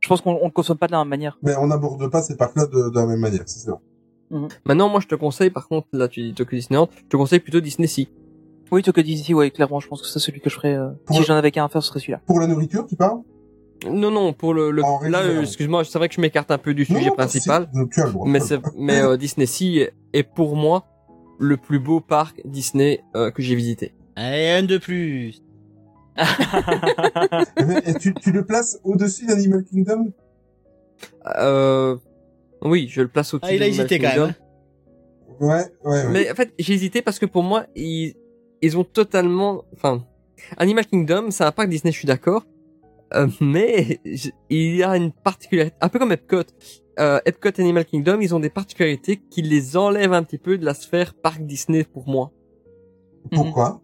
je 0.00 0.08
pense 0.08 0.20
qu'on 0.20 0.38
on 0.42 0.44
le 0.46 0.50
consomme 0.52 0.76
pas 0.78 0.86
de 0.86 0.92
la 0.92 0.98
même 0.98 1.08
manière. 1.08 1.38
Mais 1.42 1.56
on 1.56 1.66
n'aborde 1.66 2.08
pas 2.10 2.22
ces 2.22 2.36
parcs-là 2.36 2.66
de, 2.66 2.90
de 2.90 2.94
la 2.94 3.06
même 3.06 3.18
manière, 3.20 3.42
c'est 3.46 3.60
sûr. 3.60 3.80
Maintenant, 4.64 4.88
moi, 4.88 4.98
je 5.00 5.06
te 5.06 5.14
conseille, 5.14 5.50
par 5.50 5.68
contre, 5.68 5.86
là, 5.92 6.08
tu 6.08 6.20
dis 6.20 6.34
Tokyo 6.34 6.56
Disneyland, 6.56 6.88
je 6.96 7.08
te 7.08 7.16
conseille 7.16 7.38
plutôt 7.38 7.60
Disney 7.60 7.86
Sea. 7.86 8.08
Oui 8.72 8.82
Tokyo 8.82 9.02
Disney 9.02 9.34
ouais 9.34 9.50
clairement 9.50 9.80
je 9.80 9.88
pense 9.88 10.02
que 10.02 10.08
c'est 10.08 10.18
celui 10.18 10.40
que 10.40 10.50
je 10.50 10.56
ferais. 10.56 10.74
euh, 10.74 10.90
si 11.10 11.20
le- 11.20 11.24
j'en 11.24 11.36
avais 11.36 11.50
qu'un 11.52 11.64
à 11.64 11.68
faire 11.68 11.82
ce 11.82 11.88
serait 11.88 12.00
celui-là. 12.00 12.20
Pour 12.26 12.40
la 12.40 12.46
nourriture, 12.46 12.86
tu 12.86 12.96
parles? 12.96 13.20
Non, 13.88 14.10
non, 14.10 14.32
pour 14.32 14.54
le, 14.54 14.70
le 14.70 14.82
là, 15.08 15.20
euh, 15.22 15.42
excuse-moi, 15.42 15.84
c'est 15.84 15.98
vrai 15.98 16.08
que 16.08 16.14
je 16.14 16.20
m'écarte 16.20 16.50
un 16.50 16.58
peu 16.58 16.72
du 16.74 16.84
sujet 16.86 17.08
non, 17.10 17.14
principal, 17.14 17.68
mais 18.76 19.00
euh, 19.02 19.16
Disney 19.16 19.46
Sea 19.46 19.90
est, 20.14 20.22
pour 20.22 20.56
moi 20.56 20.84
le 21.38 21.56
plus 21.58 21.78
beau 21.78 22.00
parc 22.00 22.40
Disney 22.46 23.04
euh, 23.14 23.30
que 23.30 23.42
j'ai 23.42 23.54
visité. 23.54 23.92
Allez, 24.16 24.48
un 24.48 24.62
de 24.62 24.78
plus. 24.78 25.42
Mais, 26.16 27.82
et 27.86 27.94
tu, 27.98 28.14
tu 28.14 28.32
le 28.32 28.44
places 28.46 28.80
au-dessus 28.82 29.26
d'Animal 29.26 29.62
Kingdom? 29.64 30.12
Euh, 31.38 31.96
oui, 32.62 32.88
je 32.90 33.02
le 33.02 33.08
place 33.08 33.34
au-dessus. 33.34 33.52
Ah, 33.52 33.54
il 33.56 33.62
a 33.62 33.66
hésité 33.66 33.98
quand 33.98 34.16
même. 34.16 34.34
Ouais, 35.38 35.48
ouais, 35.48 35.64
ouais. 35.84 36.08
Mais 36.08 36.30
en 36.30 36.34
fait, 36.34 36.54
j'ai 36.58 36.72
hésité 36.72 37.02
parce 37.02 37.18
que 37.18 37.26
pour 37.26 37.42
moi, 37.42 37.66
ils, 37.76 38.14
ils 38.62 38.76
ont 38.78 38.84
totalement, 38.84 39.64
enfin, 39.74 40.04
Animal 40.56 40.86
Kingdom, 40.86 41.30
c'est 41.30 41.44
un 41.44 41.52
parc 41.52 41.68
Disney, 41.68 41.92
je 41.92 41.98
suis 41.98 42.06
d'accord. 42.06 42.44
Euh, 43.14 43.28
mais 43.40 44.00
il 44.50 44.76
y 44.76 44.82
a 44.82 44.96
une 44.96 45.12
particularité, 45.12 45.76
un 45.80 45.88
peu 45.88 45.98
comme 45.98 46.12
Epcot. 46.12 46.42
Euh, 46.98 47.20
Epcot 47.24 47.50
et 47.50 47.60
Animal 47.60 47.84
Kingdom, 47.84 48.20
ils 48.20 48.34
ont 48.34 48.40
des 48.40 48.50
particularités 48.50 49.18
qui 49.30 49.42
les 49.42 49.76
enlèvent 49.76 50.12
un 50.12 50.22
petit 50.22 50.38
peu 50.38 50.58
de 50.58 50.64
la 50.64 50.74
sphère 50.74 51.14
parc 51.14 51.42
Disney 51.42 51.84
pour 51.84 52.08
moi. 52.08 52.32
Pourquoi? 53.30 53.80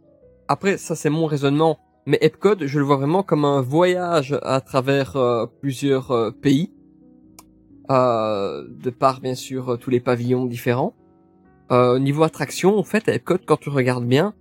Après, 0.49 0.77
ça 0.77 0.97
c'est 0.97 1.11
mon 1.11 1.27
raisonnement. 1.27 1.79
Mais 2.05 2.19
Epcot, 2.21 2.57
je 2.61 2.79
le 2.79 2.85
vois 2.85 2.97
vraiment 2.97 3.23
comme 3.23 3.45
un 3.45 3.61
voyage 3.61 4.37
à 4.43 4.61
travers 4.61 5.17
euh, 5.17 5.47
plusieurs 5.61 6.11
euh, 6.11 6.31
pays, 6.33 6.73
euh, 7.91 8.67
de 8.69 8.91
par 8.91 9.21
bien 9.21 9.37
sûr 9.37 9.79
tous 9.79 9.91
les 9.91 10.01
pavillons 10.01 10.47
différents. 10.47 10.95
Euh, 11.71 11.99
niveau 12.01 12.25
attraction, 12.25 12.77
en 12.77 12.83
fait, 12.83 13.09
à 13.09 13.15
Epcot, 13.15 13.39
quand 13.47 13.57
tu 13.57 13.69
regardes 13.69 14.05
bien, 14.05 14.35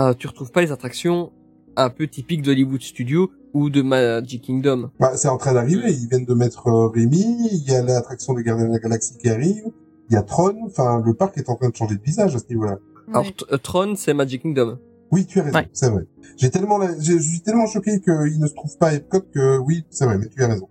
euh, 0.00 0.14
tu 0.14 0.26
retrouves 0.26 0.50
pas 0.50 0.62
les 0.62 0.72
attractions 0.72 1.32
un 1.76 1.90
peu 1.90 2.06
typiques 2.08 2.42
d'Hollywood 2.42 2.82
Studios 2.82 3.30
ou 3.52 3.70
de 3.70 3.82
Magic 3.82 4.42
Kingdom. 4.42 4.90
bah, 4.98 5.16
C'est 5.16 5.28
en 5.28 5.36
train 5.38 5.52
d'arriver, 5.54 5.92
ils 5.92 6.08
viennent 6.08 6.24
de 6.24 6.34
mettre 6.34 6.66
euh, 6.68 6.88
Rémi, 6.88 7.48
il 7.52 7.64
y 7.70 7.74
a 7.74 7.82
l'attraction 7.82 8.34
des 8.34 8.42
Gardiens 8.42 8.66
de 8.68 8.72
la 8.72 8.78
Galaxie 8.78 9.16
qui 9.18 9.28
arrive, 9.28 9.64
il 10.08 10.14
y 10.14 10.16
a 10.16 10.22
Tron, 10.22 10.56
enfin 10.66 11.02
le 11.04 11.14
parc 11.14 11.38
est 11.38 11.48
en 11.48 11.54
train 11.56 11.68
de 11.68 11.76
changer 11.76 11.96
de 11.96 12.02
visage 12.02 12.34
à 12.34 12.38
ce 12.38 12.46
niveau-là. 12.48 12.78
Alors, 13.08 13.24
T- 13.24 13.44
euh, 13.52 13.56
Tron, 13.58 13.94
c'est 13.96 14.14
Magic 14.14 14.42
Kingdom. 14.42 14.78
Oui, 15.12 15.26
tu 15.26 15.40
as 15.40 15.42
raison, 15.42 15.58
Ouais. 15.58 15.68
c'est 15.72 15.90
vrai. 15.90 16.04
J'ai 16.36 16.50
tellement, 16.50 16.78
la- 16.78 16.96
je 17.00 17.18
suis 17.18 17.40
tellement 17.40 17.66
choqué 17.66 18.00
qu'il 18.00 18.38
ne 18.38 18.46
se 18.46 18.54
trouve 18.54 18.76
pas 18.78 18.88
à 18.88 18.94
Epcot 18.94 19.22
que 19.34 19.58
oui, 19.58 19.84
c'est 19.90 20.04
vrai, 20.04 20.16
mais 20.18 20.28
tu 20.28 20.40
as 20.42 20.46
raison. 20.46 20.68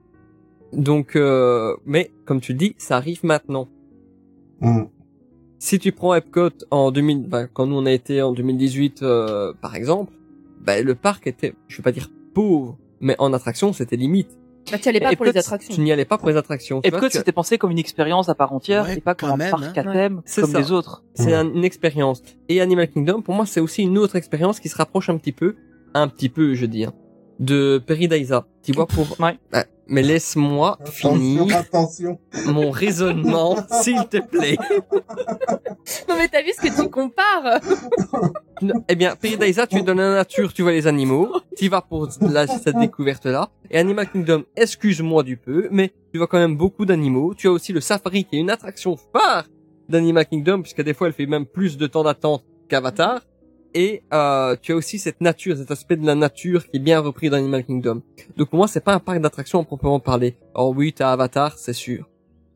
Donc, 0.72 1.16
euh, 1.18 1.76
mais 1.86 2.12
comme 2.26 2.40
tu 2.40 2.54
le 2.54 2.58
dis, 2.60 2.76
ça 2.78 2.96
arrive 2.96 3.20
maintenant. 3.26 3.68
Mm. 4.62 4.84
Si 5.62 5.78
tu 5.78 5.92
prends 5.92 6.16
Epcot 6.16 6.50
en 6.72 6.90
2000, 6.92 7.28
ben, 7.28 7.48
quand 7.52 7.66
nous 7.68 7.76
on 7.76 7.86
a 7.86 7.92
été 7.92 8.22
en 8.22 8.32
2018, 8.32 9.04
euh, 9.04 9.54
par 9.62 9.76
exemple, 9.76 10.14
ben, 10.62 10.86
le 10.86 10.96
parc 10.96 11.28
était, 11.28 11.54
je 11.68 11.78
vais 11.78 11.84
pas 11.84 11.92
dire 11.92 12.10
pauvre, 12.34 12.78
mais 13.02 13.16
en 13.20 13.34
attraction 13.34 13.74
c'était 13.74 13.98
limite. 13.98 14.30
Bah, 14.72 14.78
tu 14.78 14.88
allais 14.88 15.00
pas 15.00 15.08
pour 15.16 15.26
Epcot, 15.26 15.34
les 15.34 15.38
attractions. 15.38 15.74
Tu 15.76 15.82
n'y 15.82 15.92
allais 15.92 16.06
pas 16.06 16.18
pour 16.18 16.30
les 16.30 16.38
attractions. 16.38 16.80
Epcot, 16.84 17.10
c'était 17.10 17.32
pensé 17.32 17.58
comme 17.58 17.72
une 17.72 17.80
expérience 17.80 18.30
à 18.30 18.36
part 18.36 18.54
entière 18.54 18.86
Ouais, 18.86 18.98
et 18.98 19.02
pas 19.02 19.16
comme 19.16 19.32
un 19.32 19.38
même, 19.38 19.52
parc 19.52 19.78
hein. 19.78 19.84
à 19.88 19.94
thème 19.94 20.22
C'est 20.26 20.42
comme 20.42 20.52
ça. 20.52 20.60
les 20.60 20.72
autres. 20.72 21.04
C'est 21.16 21.34
un- 21.34 21.52
une 21.54 21.64
expérience. 21.66 22.22
Et 22.50 22.62
Animal 22.62 22.88
Kingdom, 22.90 23.22
pour 23.22 23.34
moi, 23.34 23.46
c'est 23.46 23.60
aussi 23.62 23.82
une 23.84 23.98
autre 23.98 24.16
expérience 24.16 24.60
qui 24.60 24.70
se 24.70 24.78
rapproche 24.78 25.10
un 25.10 25.18
petit 25.18 25.32
peu, 25.32 25.56
un 25.94 26.08
petit 26.08 26.30
peu, 26.30 26.54
je 26.54 26.66
dis, 26.68 26.86
hein, 26.86 26.94
de 27.40 27.82
Peridaisa. 27.86 28.46
Tu 28.64 28.74
vois, 28.74 28.86
pour... 28.86 29.20
Ouais. 29.20 29.38
Ah, 29.54 29.66
mais 29.88 30.04
laisse-moi 30.04 30.78
finir 30.86 31.56
Attention, 31.56 32.20
mon 32.46 32.70
raisonnement, 32.70 33.58
s'il 33.82 34.06
te 34.08 34.18
plaît. 34.18 34.58
Non 36.08 36.16
mais 36.18 36.28
t'as 36.28 36.44
vu 36.44 36.52
ce 36.56 36.62
que 36.68 36.82
tu 36.84 36.90
compares 36.90 37.60
Non, 38.62 38.84
Eh 38.88 38.96
bien, 38.96 39.16
Peridaisa, 39.16 39.66
tu 39.66 39.78
es 39.78 39.82
dans 39.82 39.96
la 39.96 40.14
nature, 40.14 40.54
tu 40.54 40.62
vois 40.62 40.74
les 40.74 40.86
animaux, 40.86 41.32
tu 41.58 41.70
vas 41.70 41.82
pour 41.82 42.08
la, 42.22 42.46
cette 42.46 42.78
découverte-là. 42.78 43.50
Et 43.72 43.80
Animal 43.80 44.10
Kingdom, 44.12 44.44
excuse-moi 44.56 45.24
du 45.24 45.38
peu, 45.38 45.68
mais 45.72 45.92
tu 46.12 46.18
vois 46.20 46.28
quand 46.28 46.40
même 46.40 46.58
beaucoup 46.58 46.86
d'animaux. 46.86 47.34
Tu 47.34 47.48
as 47.48 47.52
aussi 47.52 47.74
le 47.74 47.82
safari 47.82 48.26
qui 48.26 48.36
est 48.36 48.40
une 48.40 48.52
attraction 48.52 48.96
phare 48.96 49.46
d'Animal 49.88 50.28
Kingdom, 50.28 50.62
puisque 50.62 50.84
des 50.84 50.94
fois 50.94 51.08
elle 51.08 51.14
fait 51.14 51.26
même 51.26 51.46
plus 51.46 51.78
de 51.78 51.88
temps 51.88 52.04
d'attente 52.04 52.44
qu'Avatar. 52.68 53.22
Et 53.76 54.02
euh, 54.14 54.56
tu 54.62 54.72
as 54.72 54.76
aussi 54.76 54.98
cette 54.98 55.22
nature, 55.22 55.56
cet 55.58 55.70
aspect 55.72 55.96
de 55.96 56.06
la 56.06 56.16
nature 56.16 56.66
qui 56.68 56.78
est 56.78 56.80
bien 56.80 57.00
repris 57.00 57.30
dans 57.30 57.38
Animal 57.38 57.64
Kingdom. 57.64 58.02
Donc 58.38 58.50
pour 58.50 58.58
moi, 58.58 58.68
c'est 58.68 58.84
pas 58.84 58.94
un 58.94 59.00
parc 59.00 59.20
d'attractions 59.22 59.62
à 59.62 59.64
proprement 59.64 60.00
parler. 60.00 60.36
Oh 60.56 60.74
oui, 60.76 60.92
t'as 60.94 61.12
Avatar, 61.12 61.58
c'est 61.58 61.74
sûr. 61.74 62.10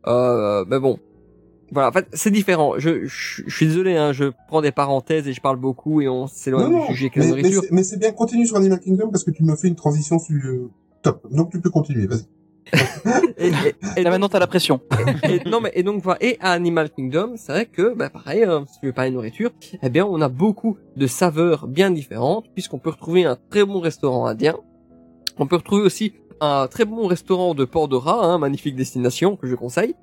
Euh, 0.07 0.65
mais 0.67 0.79
bon, 0.79 0.97
voilà, 1.71 1.89
en 1.89 1.91
fait, 1.91 2.07
c'est 2.13 2.31
différent. 2.31 2.73
Je, 2.77 3.05
je, 3.05 3.43
je 3.45 3.55
suis 3.55 3.67
désolé, 3.67 3.95
hein, 3.95 4.11
je 4.11 4.25
prends 4.47 4.61
des 4.61 4.71
parenthèses 4.71 5.27
et 5.27 5.33
je 5.33 5.41
parle 5.41 5.57
beaucoup 5.57 6.01
et 6.01 6.07
on 6.09 6.25
s'éloigne 6.27 6.69
du 6.81 6.87
sujet 6.87 7.09
mais, 7.15 7.25
mais 7.43 7.49
c'est- 7.61 7.71
mais 7.71 7.83
c'est 7.83 7.97
bien, 7.97 8.11
continue 8.11 8.45
sur 8.47 8.57
Animal 8.57 8.79
Kingdom 8.79 9.09
parce 9.11 9.23
que 9.23 9.31
tu 9.31 9.43
me 9.43 9.55
fais 9.55 9.67
une 9.67 9.75
transition 9.75 10.17
sur 10.19 10.35
euh, 10.43 10.69
top. 11.03 11.25
Donc 11.31 11.51
tu 11.51 11.61
peux 11.61 11.69
continuer, 11.69 12.07
vas-y. 12.07 12.25
Et, 13.37 13.47
et- 13.47 13.51
et 13.97 14.03
Là 14.03 14.09
maintenant 14.09 14.29
t'as 14.29 14.39
la 14.39 14.47
pression. 14.47 14.79
et- 15.23 15.47
non 15.49 15.59
mais 15.61 15.71
et 15.75 15.83
donc 15.83 16.01
voilà. 16.03 16.17
Et 16.23 16.37
à 16.39 16.51
Animal 16.51 16.89
Kingdom 16.91 17.33
c'est 17.35 17.51
vrai 17.51 17.65
que 17.65 17.93
bah 17.93 18.09
pareil 18.09 18.43
euh, 18.43 18.61
si 18.71 18.79
tu 18.79 18.85
veux 18.87 18.93
parler 18.93 19.09
de 19.11 19.15
nourriture 19.15 19.51
eh 19.81 19.89
bien 19.89 20.05
on 20.05 20.21
a 20.21 20.29
beaucoup 20.29 20.77
de 20.95 21.07
saveurs 21.07 21.67
bien 21.67 21.91
différentes 21.91 22.45
puisqu'on 22.53 22.79
peut 22.79 22.89
retrouver 22.91 23.25
un 23.25 23.37
très 23.49 23.65
bon 23.65 23.79
restaurant 23.79 24.25
indien. 24.25 24.55
On 25.37 25.47
peut 25.47 25.55
retrouver 25.57 25.81
aussi 25.83 26.13
un 26.41 26.67
très 26.67 26.85
bon 26.85 27.07
restaurant 27.07 27.53
de 27.55 27.65
Pandora 27.65 28.23
hein, 28.25 28.37
magnifique 28.37 28.75
destination 28.75 29.35
que 29.35 29.47
je 29.47 29.55
conseille. 29.55 29.95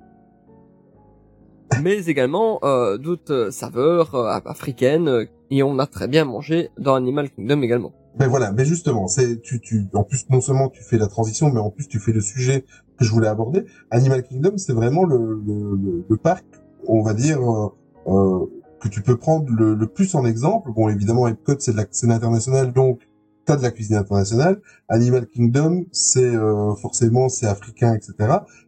Mais 1.81 2.05
également 2.07 2.59
euh, 2.63 2.97
d'autres 2.97 3.49
saveurs 3.51 4.13
euh, 4.15 4.39
africaines 4.45 5.07
euh, 5.07 5.25
et 5.49 5.63
on 5.63 5.79
a 5.79 5.87
très 5.87 6.07
bien 6.07 6.25
mangé 6.25 6.69
dans 6.77 6.95
Animal 6.95 7.29
Kingdom 7.29 7.61
également 7.61 7.93
Ben 8.17 8.27
voilà, 8.27 8.51
mais 8.51 8.65
justement, 8.65 9.07
c'est 9.07 9.41
tu 9.41 9.61
tu 9.61 9.87
en 9.93 10.03
plus 10.03 10.29
non 10.29 10.41
seulement 10.41 10.69
tu 10.69 10.83
fais 10.83 10.97
la 10.97 11.07
transition, 11.07 11.49
mais 11.49 11.59
en 11.59 11.69
plus 11.69 11.87
tu 11.87 11.99
fais 11.99 12.11
le 12.11 12.21
sujet 12.21 12.65
que 12.97 13.05
je 13.05 13.11
voulais 13.11 13.27
aborder. 13.27 13.65
Animal 13.89 14.23
Kingdom, 14.23 14.57
c'est 14.57 14.73
vraiment 14.73 15.05
le, 15.05 15.41
le, 15.45 16.05
le, 16.07 16.17
parc, 16.17 16.45
on 16.87 17.01
va 17.01 17.13
dire 17.13 17.39
euh, 17.41 17.69
euh, 18.07 18.45
que 18.81 18.89
tu 18.89 19.01
peux 19.01 19.15
prendre 19.15 19.49
le, 19.49 19.75
le 19.75 19.87
plus 19.87 20.13
en 20.15 20.25
exemple. 20.25 20.71
Bon, 20.73 20.89
évidemment, 20.89 21.27
Epcot 21.27 21.55
c'est 21.59 21.71
de 21.71 21.77
la 21.77 21.85
c'est 21.89 22.11
international, 22.11 22.73
donc 22.73 22.99
t'as 23.45 23.55
de 23.55 23.63
la 23.63 23.71
cuisine 23.71 23.95
internationale. 23.95 24.61
Animal 24.89 25.27
Kingdom, 25.27 25.85
c'est 25.91 26.35
euh, 26.35 26.75
forcément 26.75 27.29
c'est 27.29 27.47
africain, 27.47 27.93
etc. 27.93 28.13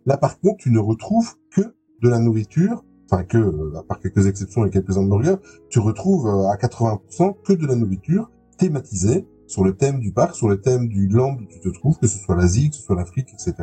Là, 0.05 0.17
par 0.17 0.39
contre, 0.39 0.57
tu 0.57 0.71
ne 0.71 0.79
retrouves 0.79 1.35
que 1.51 1.61
de 2.01 2.09
la 2.09 2.19
nourriture. 2.19 2.83
Enfin, 3.11 3.23
que, 3.23 3.37
euh, 3.37 3.77
à 3.77 3.83
part 3.83 3.99
quelques 3.99 4.25
exceptions 4.27 4.65
et 4.65 4.69
quelques 4.69 4.97
hamburgers, 4.97 5.35
tu 5.69 5.79
retrouves 5.79 6.27
euh, 6.27 6.49
à 6.49 6.55
80% 6.55 7.35
que 7.43 7.53
de 7.53 7.67
la 7.67 7.75
nourriture 7.75 8.31
thématisée 8.57 9.27
sur 9.53 9.63
le 9.63 9.75
thème 9.75 9.99
du 9.99 10.11
parc, 10.11 10.33
sur 10.35 10.49
le 10.49 10.59
thème 10.59 10.87
du 10.87 11.07
land 11.07 11.35
où 11.39 11.45
tu 11.45 11.59
te 11.59 11.69
trouves, 11.69 11.97
que 11.99 12.07
ce 12.07 12.17
soit 12.17 12.35
l'Asie, 12.35 12.71
que 12.71 12.75
ce 12.75 12.81
soit 12.81 12.95
l'Afrique, 12.95 13.29
etc. 13.33 13.53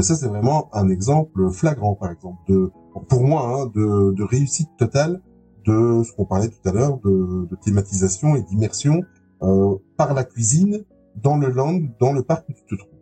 Ça, 0.00 0.14
c'est 0.16 0.26
vraiment 0.26 0.68
un 0.74 0.88
exemple 0.88 1.50
flagrant, 1.52 1.94
par 1.94 2.10
exemple, 2.10 2.40
de, 2.48 2.70
pour 3.08 3.22
moi, 3.22 3.40
hein, 3.46 3.66
de, 3.74 4.12
de 4.12 4.24
réussite 4.24 4.70
totale 4.76 5.22
de 5.66 6.02
ce 6.02 6.12
qu'on 6.14 6.24
parlait 6.24 6.48
tout 6.48 6.68
à 6.68 6.72
l'heure, 6.72 6.98
de, 7.04 7.46
de 7.48 7.56
thématisation 7.64 8.34
et 8.34 8.42
d'immersion 8.42 9.02
euh, 9.42 9.76
par 9.96 10.14
la 10.14 10.24
cuisine 10.24 10.84
dans 11.14 11.36
le 11.36 11.48
land, 11.48 11.78
dans 12.00 12.12
le 12.12 12.22
parc 12.22 12.48
où 12.48 12.52
tu 12.52 12.64
te 12.64 12.74
trouves. 12.74 12.98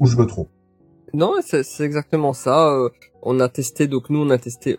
Ou 0.00 0.06
je 0.06 0.16
me 0.16 0.26
trompe. 0.26 0.48
Non, 1.14 1.32
c'est 1.42 1.64
exactement 1.80 2.32
ça. 2.32 2.72
euh, 2.72 2.88
on 3.22 3.38
a 3.40 3.48
testé, 3.48 3.86
donc 3.86 4.10
nous 4.10 4.18
on 4.20 4.30
a 4.30 4.38
testé. 4.38 4.76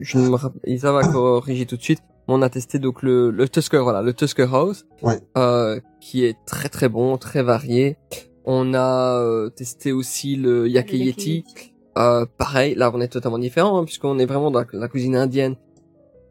Je 0.00 0.18
ne 0.18 0.28
me 0.28 0.34
rappelle, 0.34 0.60
Isa 0.66 0.92
va 0.92 1.02
corriger 1.12 1.64
tout 1.64 1.76
de 1.78 1.82
suite. 1.82 2.02
On 2.34 2.40
a 2.40 2.48
testé 2.48 2.78
donc 2.78 3.02
le, 3.02 3.30
le 3.30 3.46
Tusker, 3.48 3.78
voilà, 3.78 4.00
le 4.00 4.14
Tusker 4.14 4.46
House, 4.50 4.86
Ouais. 5.02 5.20
euh, 5.36 5.78
qui 6.00 6.24
est 6.24 6.36
très 6.46 6.68
très 6.70 6.88
bon, 6.88 7.18
très 7.18 7.42
varié. 7.42 7.96
On 8.46 8.72
a 8.74 9.18
euh, 9.20 9.50
testé 9.50 9.92
aussi 9.92 10.36
le 10.36 10.66
Yaki 10.68 10.98
Le 10.98 11.04
Yeti. 11.04 11.44
Euh, 11.98 12.24
pareil, 12.38 12.74
là 12.74 12.90
on 12.94 13.00
est 13.02 13.08
totalement 13.08 13.38
différent 13.38 13.78
hein, 13.78 13.84
puisqu'on 13.84 14.18
est 14.18 14.24
vraiment 14.24 14.50
dans 14.50 14.60
la, 14.60 14.66
la 14.72 14.88
cuisine 14.88 15.14
indienne. 15.14 15.56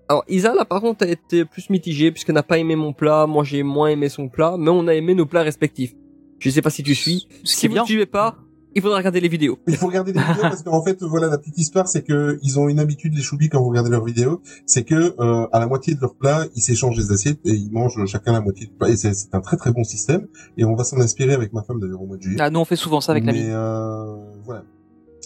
Alors 0.10 0.24
Isa 0.28 0.56
là 0.56 0.66
par 0.66 0.82
contre 0.82 1.06
a 1.06 1.08
été 1.08 1.45
plus 1.45 1.70
mitigée 1.70 2.12
puisqu'elle 2.12 2.34
n'a 2.36 2.41
pas 2.43 2.58
aimé 2.58 2.76
mon 2.76 2.93
plat, 2.93 3.28
moi 3.28 3.43
j'ai 3.43 3.62
moins 3.62 3.89
aimé 3.89 4.10
son 4.10 4.28
plat, 4.28 4.56
mais 4.58 4.72
on 4.72 4.88
a 4.88 4.95
aimé 4.95 5.14
nos 5.14 5.28
plats 5.28 5.43
respectifs. 5.43 5.93
Je 6.39 6.49
sais 6.49 6.64
pas 6.64 6.72
si 6.72 6.82
tu 6.82 6.95
suis. 6.95 7.28
Si 7.43 7.68
vous 7.68 7.74
bien. 7.76 7.84
ne 7.84 7.88
suivez 7.88 8.08
pas, 8.08 8.38
il 8.76 8.82
faudra 8.82 8.98
regarder 8.98 9.20
les 9.20 9.28
vidéos. 9.28 9.60
Il 9.68 9.76
faut 9.76 9.88
regarder 9.88 10.14
les 10.14 10.20
vidéos 10.20 10.42
parce 10.42 10.64
qu'en 10.64 10.82
fait, 10.84 11.02
voilà, 11.04 11.28
la 11.28 11.38
petite 11.38 11.58
histoire, 11.58 11.88
c'est 11.88 12.04
que 12.04 12.40
ils 12.42 12.60
ont 12.60 12.70
une 12.70 12.80
habitude, 12.80 13.14
les 13.16 13.22
choubis, 13.22 13.50
quand 13.50 13.62
vous 13.62 13.70
regardez 13.70 13.90
leurs 13.90 14.06
vidéos, 14.06 14.42
c'est 14.66 14.84
que 14.84 15.16
euh, 15.20 15.48
à 15.52 15.60
la 15.60 15.68
moitié 15.68 15.94
de 15.96 16.02
leur 16.02 16.16
plat, 16.16 16.46
ils 16.56 16.62
s'échangent 16.62 16.98
les 16.98 17.12
assiettes 17.12 17.40
et 17.46 17.52
ils 17.54 17.72
mangent 17.72 18.06
chacun 18.06 18.32
la 18.34 18.42
moitié 18.42 18.68
du 18.68 18.74
plat. 18.74 18.90
Et 18.90 18.96
c'est 18.96 19.14
c'est 19.14 19.34
un 19.36 19.42
très 19.42 19.58
très 19.58 19.72
bon 19.72 19.84
système. 19.84 20.28
Et 20.58 20.66
on 20.66 20.76
va 20.76 20.84
s'en 20.84 21.00
inspirer 21.00 21.34
avec 21.34 21.54
ma 21.54 21.64
femme 21.64 21.80
d'ailleurs 21.80 22.02
au 22.02 22.06
mois 22.06 22.18
de 22.18 22.22
juillet. 22.22 22.38
Ah, 22.40 22.50
nous 22.50 22.60
on 22.60 22.66
fait 22.66 22.76
souvent 22.76 23.02
ça 23.02 23.12
avec 23.12 23.24
Mais 23.26 23.34
l'ami. 23.34 23.46
euh, 23.50 24.16
voilà. 24.46 24.64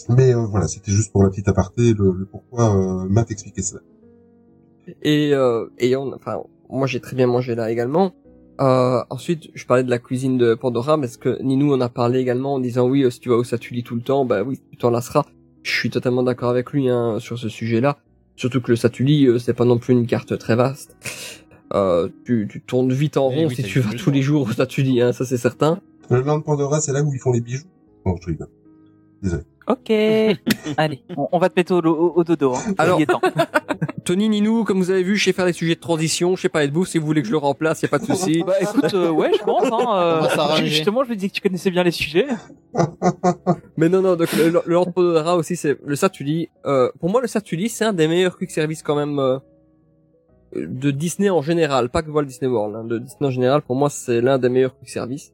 Mais 0.10 0.34
euh, 0.36 0.46
voilà, 0.46 0.68
c'était 0.68 0.92
juste 0.92 1.12
pour 1.12 1.24
la 1.24 1.30
petite 1.30 1.48
aparté, 1.48 1.94
le, 1.94 2.12
le 2.12 2.26
pourquoi 2.26 2.76
euh, 2.76 3.08
Matt 3.10 3.32
expliquait 3.32 3.62
cela. 3.62 3.82
Et, 5.02 5.34
euh, 5.34 5.66
et 5.80 5.96
on, 5.96 6.14
enfin, 6.14 6.42
moi 6.70 6.86
j'ai 6.88 7.00
très 7.00 7.16
bien 7.16 7.28
mangé 7.28 7.56
là 7.56 7.72
également. 7.72 8.14
Euh, 8.62 9.04
ensuite, 9.10 9.50
je 9.54 9.66
parlais 9.66 9.84
de 9.84 9.90
la 9.90 10.00
cuisine 10.00 10.38
de 10.38 10.54
Pandora, 10.56 10.98
parce 10.98 11.18
que 11.18 11.42
Ninou 11.42 11.74
en 11.74 11.82
a 11.82 11.90
parlé 11.90 12.20
également 12.20 12.56
en 12.56 12.60
disant 12.60 12.88
oui, 12.88 13.04
euh, 13.04 13.10
si 13.10 13.20
tu 13.20 13.30
vas 13.30 13.36
au 13.36 13.44
Satuli 13.44 13.84
tout 13.84 13.96
le 13.96 14.02
temps, 14.02 14.26
bah 14.26 14.44
oui, 14.44 14.60
tu 14.72 14.78
t'en 14.78 14.90
lasseras. 14.90 15.26
Je 15.64 15.72
suis 15.72 15.90
totalement 15.90 16.24
d'accord 16.24 16.50
avec 16.50 16.72
lui 16.72 16.90
hein, 16.90 17.20
sur 17.20 17.38
ce 17.38 17.50
sujet-là. 17.50 17.98
Surtout 18.36 18.62
que 18.62 18.72
le 18.72 18.76
Satuli, 18.76 19.26
euh, 19.26 19.40
c'est 19.40 19.54
pas 19.54 19.66
non 19.66 19.78
plus 19.78 19.94
une 19.94 20.08
carte 20.08 20.38
très 20.38 20.56
vaste. 20.56 20.96
Euh, 21.74 22.10
tu, 22.26 22.48
tu 22.50 22.62
tournes 22.62 22.94
vite 22.94 23.18
en 23.18 23.28
rond 23.28 23.48
oui, 23.48 23.56
si 23.56 23.64
tu 23.64 23.80
vas 23.80 23.94
tous 23.94 24.12
les 24.12 24.22
jours 24.22 24.48
au 24.48 24.52
Satuli, 24.52 25.02
hein, 25.02 25.12
ça 25.12 25.26
c'est 25.26 25.38
certain. 25.38 25.82
Le 26.10 26.22
land 26.22 26.42
Pandora, 26.42 26.80
c'est 26.80 26.94
là 26.94 27.02
où 27.02 27.12
ils 27.14 27.20
font 27.20 27.32
les 27.32 27.42
bijoux. 27.42 27.66
Non, 28.06 28.16
je 28.22 28.28
rigole. 28.28 28.50
Désolé. 29.24 29.44
Ok. 29.68 29.90
Allez, 30.78 31.04
on, 31.18 31.28
on 31.32 31.40
va 31.40 31.50
te 31.50 31.54
mettre 31.60 31.74
au, 31.74 31.80
au- 31.84 32.14
au 32.16 32.24
dodo. 32.24 32.54
Hein. 32.56 32.74
Alors-. 32.78 33.00
Tony 34.06 34.30
Ninou, 34.30 34.64
comme 34.66 34.78
vous 34.78 34.92
avez 34.92 35.02
vu, 35.02 35.16
je 35.16 35.24
sais 35.26 35.34
faire 35.34 35.46
des 35.48 35.54
sujets 35.54 35.74
de 35.74 35.80
transition, 35.80 36.36
je 36.36 36.42
sais 36.44 36.50
parler 36.50 36.68
de 36.68 36.74
bouffe, 36.74 36.90
si 36.90 37.00
vous 37.00 37.06
voulez 37.08 37.22
que 37.24 37.28
je 37.28 37.32
le 37.32 37.40
remplace, 37.40 37.82
y 37.82 37.86
a 37.86 37.88
pas 37.88 37.98
de 37.98 38.06
souci. 38.14 38.44
Bah 38.46 38.54
écoute, 38.62 38.94
euh, 38.94 39.10
ouais, 39.10 39.32
je 39.36 39.44
pense. 39.44 39.66
Hein, 39.72 40.28
euh, 40.60 40.64
justement, 40.66 41.04
je 41.04 41.10
me 41.10 41.16
disais 41.16 41.30
que 41.30 41.34
tu 41.34 41.42
connaissais 41.42 41.72
bien 41.72 41.82
les 41.84 41.90
sujets. 41.90 42.28
Mais 43.78 43.90
non, 43.90 44.02
non, 44.04 44.16
donc 44.16 44.32
le, 44.34 44.50
le 44.50 44.62
Lord 44.68 44.94
Pandora 44.94 45.36
aussi, 45.36 45.56
c'est 45.56 45.78
le 45.84 45.96
Satuli. 45.96 46.50
Euh, 46.68 46.92
pour 47.00 47.10
moi, 47.10 47.20
le 47.22 47.28
Satuli, 47.28 47.68
c'est 47.68 47.86
un 47.86 47.94
des 47.94 48.08
meilleurs 48.08 48.38
quick 48.38 48.52
service 48.52 48.84
quand 48.84 48.96
même 48.96 49.18
euh, 49.18 49.40
de 50.56 50.92
Disney 50.92 51.32
en 51.32 51.42
général, 51.42 51.90
pas 51.90 52.04
que 52.04 52.12
Walt 52.12 52.26
Disney 52.26 52.50
World. 52.52 52.76
Hein, 52.76 52.84
de 52.84 53.00
Disney 53.00 53.28
en 53.28 53.32
général, 53.32 53.64
pour 53.64 53.76
moi, 53.76 53.90
c'est 53.90 54.22
l'un 54.22 54.38
des 54.38 54.50
meilleurs 54.50 54.78
quick 54.78 54.90
service 54.90 55.34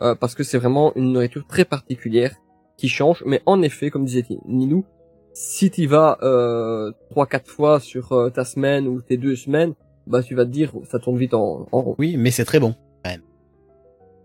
euh, 0.00 0.14
parce 0.14 0.34
que 0.34 0.42
c'est 0.42 0.56
vraiment 0.58 0.92
une 0.96 1.12
nourriture 1.12 1.46
très 1.46 1.66
particulière 1.66 2.34
qui 2.76 2.88
change. 2.88 3.22
Mais 3.26 3.42
en 3.46 3.62
effet, 3.62 3.90
comme 3.90 4.04
disait 4.04 4.24
Ninou, 4.46 4.84
si 5.32 5.70
tu 5.70 5.86
vas 5.86 6.18
euh, 6.22 6.92
trois, 7.10 7.26
quatre 7.26 7.48
fois 7.50 7.80
sur 7.80 8.12
euh, 8.12 8.30
ta 8.30 8.44
semaine 8.44 8.86
ou 8.88 9.00
tes 9.02 9.16
deux 9.16 9.36
semaines, 9.36 9.74
bah 10.06 10.22
tu 10.22 10.34
vas 10.34 10.44
te 10.44 10.50
dire, 10.50 10.72
ça 10.84 10.98
tourne 10.98 11.16
vite 11.18 11.34
en, 11.34 11.66
en 11.72 11.80
rond. 11.80 11.94
Oui, 11.98 12.16
mais 12.16 12.30
c'est 12.30 12.44
très 12.44 12.60
bon. 12.60 12.74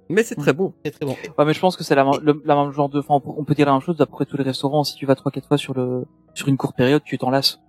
Mais 0.09 0.23
c'est 0.23 0.35
très 0.35 0.51
bon. 0.51 0.73
C'est 0.83 0.91
très 0.91 1.05
bon. 1.05 1.15
Ouais, 1.37 1.45
mais 1.45 1.53
je 1.53 1.59
pense 1.61 1.77
que 1.77 1.85
c'est 1.85 1.95
la, 1.95 2.03
même- 2.03 2.19
le- 2.21 2.41
la 2.43 2.55
même 2.61 2.73
genre 2.73 2.89
de. 2.89 2.99
Enfin, 2.99 3.21
on 3.25 3.45
peut- 3.45 3.55
dire 3.55 3.65
la 3.65 3.71
même 3.71 3.79
chose 3.81 3.95
d'après 3.95 4.25
tous 4.25 4.35
les 4.35 4.43
restaurants. 4.43 4.83
Si 4.83 4.95
tu 4.95 5.05
vas 5.05 5.15
trois 5.15 5.31
quatre 5.31 5.47
fois 5.47 5.57
sur 5.57 5.73
le 5.73 6.03
sur 6.33 6.49
une 6.49 6.57
courte 6.57 6.75
période, 6.75 7.01
tu 7.05 7.17
t'en 7.17 7.29
lasses. 7.29 7.61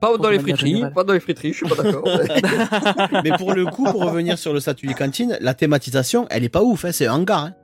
Pas 0.00 0.16
dans 0.18 0.30
les 0.30 0.38
friteries, 0.38 0.68
générale. 0.74 0.92
pas 0.92 1.02
dans 1.02 1.14
les 1.14 1.20
friteries, 1.20 1.52
je 1.52 1.64
suis 1.64 1.68
pas 1.74 1.82
d'accord. 1.82 2.04
Mais 3.24 3.32
pour 3.38 3.54
le 3.54 3.64
coup, 3.66 3.84
pour 3.84 4.02
revenir 4.04 4.38
sur 4.38 4.52
le 4.52 4.60
statut 4.60 4.86
des 4.86 4.94
cantines, 4.94 5.36
la 5.40 5.54
thématisation, 5.54 6.26
elle 6.30 6.44
est 6.44 6.48
pas 6.50 6.62
ouf, 6.62 6.84
hein, 6.84 6.92
c'est 6.92 7.06
un 7.06 7.14
hangar. 7.14 7.44
Hein. 7.46 7.54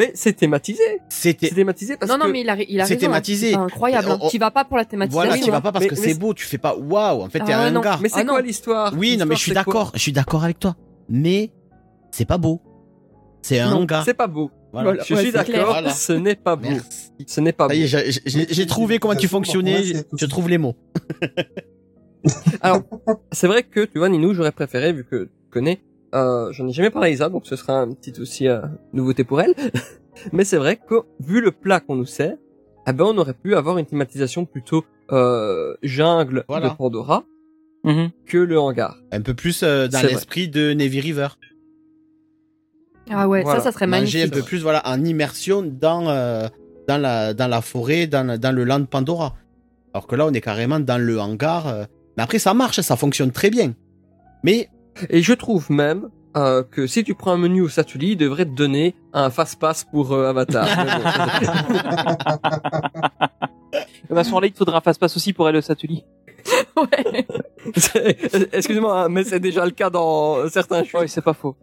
Mais 0.00 0.10
c'est 0.14 0.32
thématisé. 0.32 0.82
C'était 1.08 1.48
C'est 1.48 1.54
thématisé 1.54 1.96
parce 1.96 2.10
Non, 2.10 2.18
que 2.18 2.24
non, 2.24 2.32
mais 2.32 2.40
il 2.40 2.48
a, 2.50 2.56
il 2.60 2.80
a 2.80 2.86
c'est 2.86 2.94
hein. 2.94 2.98
thématisé. 2.98 3.54
Incroyable. 3.54 4.10
hein. 4.10 4.18
On- 4.22 4.28
Tu 4.28 4.38
vas 4.38 4.50
pas 4.50 4.64
pour 4.64 4.76
la 4.78 4.84
thématisation. 4.86 5.28
Voilà, 5.28 5.40
tu 5.44 5.50
vas 5.50 5.60
pas 5.60 5.70
parce 5.72 5.84
Mais- 5.84 5.90
que 5.90 5.94
c'est 5.94 6.14
beau, 6.14 6.32
tu 6.34 6.44
fais 6.46 6.58
pas 6.58 6.74
waouh, 6.74 7.20
en 7.22 7.28
fait, 7.28 7.40
t'es 7.40 7.52
Ah, 7.52 7.60
un 7.60 7.70
non. 7.70 7.80
hangar. 7.80 8.00
Mais 8.02 8.08
c'est 8.08 8.20
Ah, 8.20 8.24
quoi 8.24 8.40
l'histoire 8.42 8.92
Oui, 8.96 9.16
non, 9.18 9.26
mais 9.26 9.36
je 9.36 9.40
suis 9.42 9.52
d'accord, 9.52 9.92
je 9.94 10.00
suis 10.00 10.12
d'accord 10.12 10.42
avec 10.44 10.58
toi. 10.58 10.74
Mais 11.08 11.52
c'est 12.10 12.24
pas 12.24 12.38
beau. 12.38 12.60
C'est 13.42 13.60
un 13.60 13.72
hangar. 13.72 14.04
C'est 14.04 14.14
pas 14.14 14.26
beau. 14.26 14.50
Voilà. 14.72 15.02
Je 15.04 15.14
Ouais, 15.14 15.22
suis 15.22 15.32
d'accord, 15.32 15.66
Voilà. 15.66 15.90
ce 15.90 16.12
n'est 16.12 16.36
pas 16.36 16.56
beau. 16.56 16.68
Merci. 16.70 17.10
Ce 17.26 17.40
n'est 17.40 17.52
pas 17.52 17.68
beau. 17.68 17.74
j'ai- 17.74 18.66
trouvé 18.66 18.98
comment 18.98 19.14
tu 19.16 19.28
fonctionnais. 19.28 19.82
Je 20.16 20.26
trouve 20.26 20.48
les 20.48 20.58
mots. 20.58 20.76
Alors, 22.60 22.82
c'est 23.32 23.46
vrai 23.46 23.62
que, 23.62 23.84
tu 23.84 23.98
vois, 23.98 24.08
Ninou, 24.08 24.34
j'aurais 24.34 24.52
préféré, 24.52 24.92
vu 24.92 25.04
que 25.04 25.24
tu 25.24 25.30
connais, 25.50 25.82
euh, 26.14 26.52
j'en 26.52 26.66
ai 26.68 26.72
jamais 26.72 26.90
parlé 26.90 27.08
à 27.08 27.10
Isa, 27.12 27.28
donc 27.28 27.46
ce 27.46 27.56
sera 27.56 27.80
un 27.80 27.92
petit 27.92 28.20
aussi 28.20 28.48
euh, 28.48 28.60
nouveauté 28.92 29.24
pour 29.24 29.40
elle. 29.40 29.54
Mais 30.32 30.44
c'est 30.44 30.56
vrai 30.58 30.76
que, 30.76 30.96
vu 31.20 31.40
le 31.40 31.50
plat 31.52 31.80
qu'on 31.80 31.96
nous 31.96 32.04
sert, 32.06 32.36
eh 32.86 32.92
ben, 32.92 33.04
on 33.04 33.16
aurait 33.18 33.34
pu 33.34 33.54
avoir 33.54 33.78
une 33.78 33.86
thématisation 33.86 34.44
plutôt 34.44 34.84
euh, 35.12 35.74
jungle 35.82 36.44
Voilà. 36.48 36.70
de 36.70 36.74
Pandora 36.74 37.24
Mhm. 37.84 38.10
que 38.26 38.36
le 38.36 38.58
hangar. 38.60 38.98
Un 39.10 39.22
peu 39.22 39.32
plus 39.32 39.62
euh, 39.62 39.88
dans 39.88 40.02
l'esprit 40.06 40.48
de 40.48 40.74
Navy 40.74 41.00
River. 41.00 41.28
Ah 43.08 43.26
ouais, 43.28 43.42
Voilà. 43.42 43.60
ça, 43.60 43.64
ça 43.66 43.72
serait 43.72 43.86
Manger 43.86 44.18
un 44.18 44.26
magnifique. 44.26 44.34
peu 44.34 44.42
plus 44.42 44.62
voilà 44.62 44.82
en 44.86 45.02
immersion 45.04 45.62
dans 45.62 46.08
euh, 46.08 46.46
dans 46.86 46.98
la 46.98 47.32
dans 47.34 47.48
la 47.48 47.60
forêt, 47.60 48.06
dans, 48.06 48.26
le- 48.26 48.38
dans 48.38 48.52
le 48.54 48.64
land 48.64 48.84
Pandora. 48.84 49.34
Alors 49.94 50.06
que 50.06 50.14
là, 50.14 50.26
on 50.26 50.32
est 50.32 50.40
carrément 50.40 50.78
dans 50.78 50.98
le 50.98 51.18
hangar. 51.20 51.66
euh. 51.68 51.84
Mais 52.16 52.22
après, 52.22 52.38
ça 52.38 52.54
marche, 52.54 52.80
ça 52.80 52.96
fonctionne 52.96 53.32
très 53.32 53.50
bien. 53.50 53.72
Mais 54.44 54.68
Et 55.08 55.22
je 55.22 55.32
trouve 55.32 55.70
même 55.70 56.08
euh, 56.36 56.62
que 56.62 56.86
si 56.86 57.02
tu 57.04 57.14
prends 57.14 57.32
un 57.32 57.38
menu 57.38 57.62
au 57.62 57.68
Satuli, 57.68 58.12
il 58.12 58.16
devrait 58.16 58.44
te 58.44 58.50
donner 58.50 58.94
un 59.12 59.30
fast-pass 59.30 59.84
pour 59.84 60.12
euh, 60.12 60.28
Avatar. 60.28 60.66
Mais 60.76 60.84
bon, 64.08 64.14
Bah, 64.14 64.20
à 64.20 64.24
ce 64.24 64.28
moment-là, 64.30 64.46
il 64.48 64.52
te 64.52 64.58
faudra 64.58 64.78
un 64.78 64.80
fast-pass 64.80 65.16
aussi 65.16 65.32
pour 65.32 65.46
aller 65.46 65.58
au 65.58 65.62
Satuli. 65.62 66.04
Ouais. 66.76 67.26
Excuse-moi, 68.52 69.04
hein, 69.04 69.08
mais 69.08 69.24
c'est 69.24 69.40
déjà 69.40 69.64
le 69.64 69.70
cas 69.72 69.90
dans 69.90 70.48
certains 70.48 70.84
choix. 70.84 71.00
Oui, 71.02 71.08
c'est 71.08 71.22
pas 71.22 71.34
faux. 71.34 71.56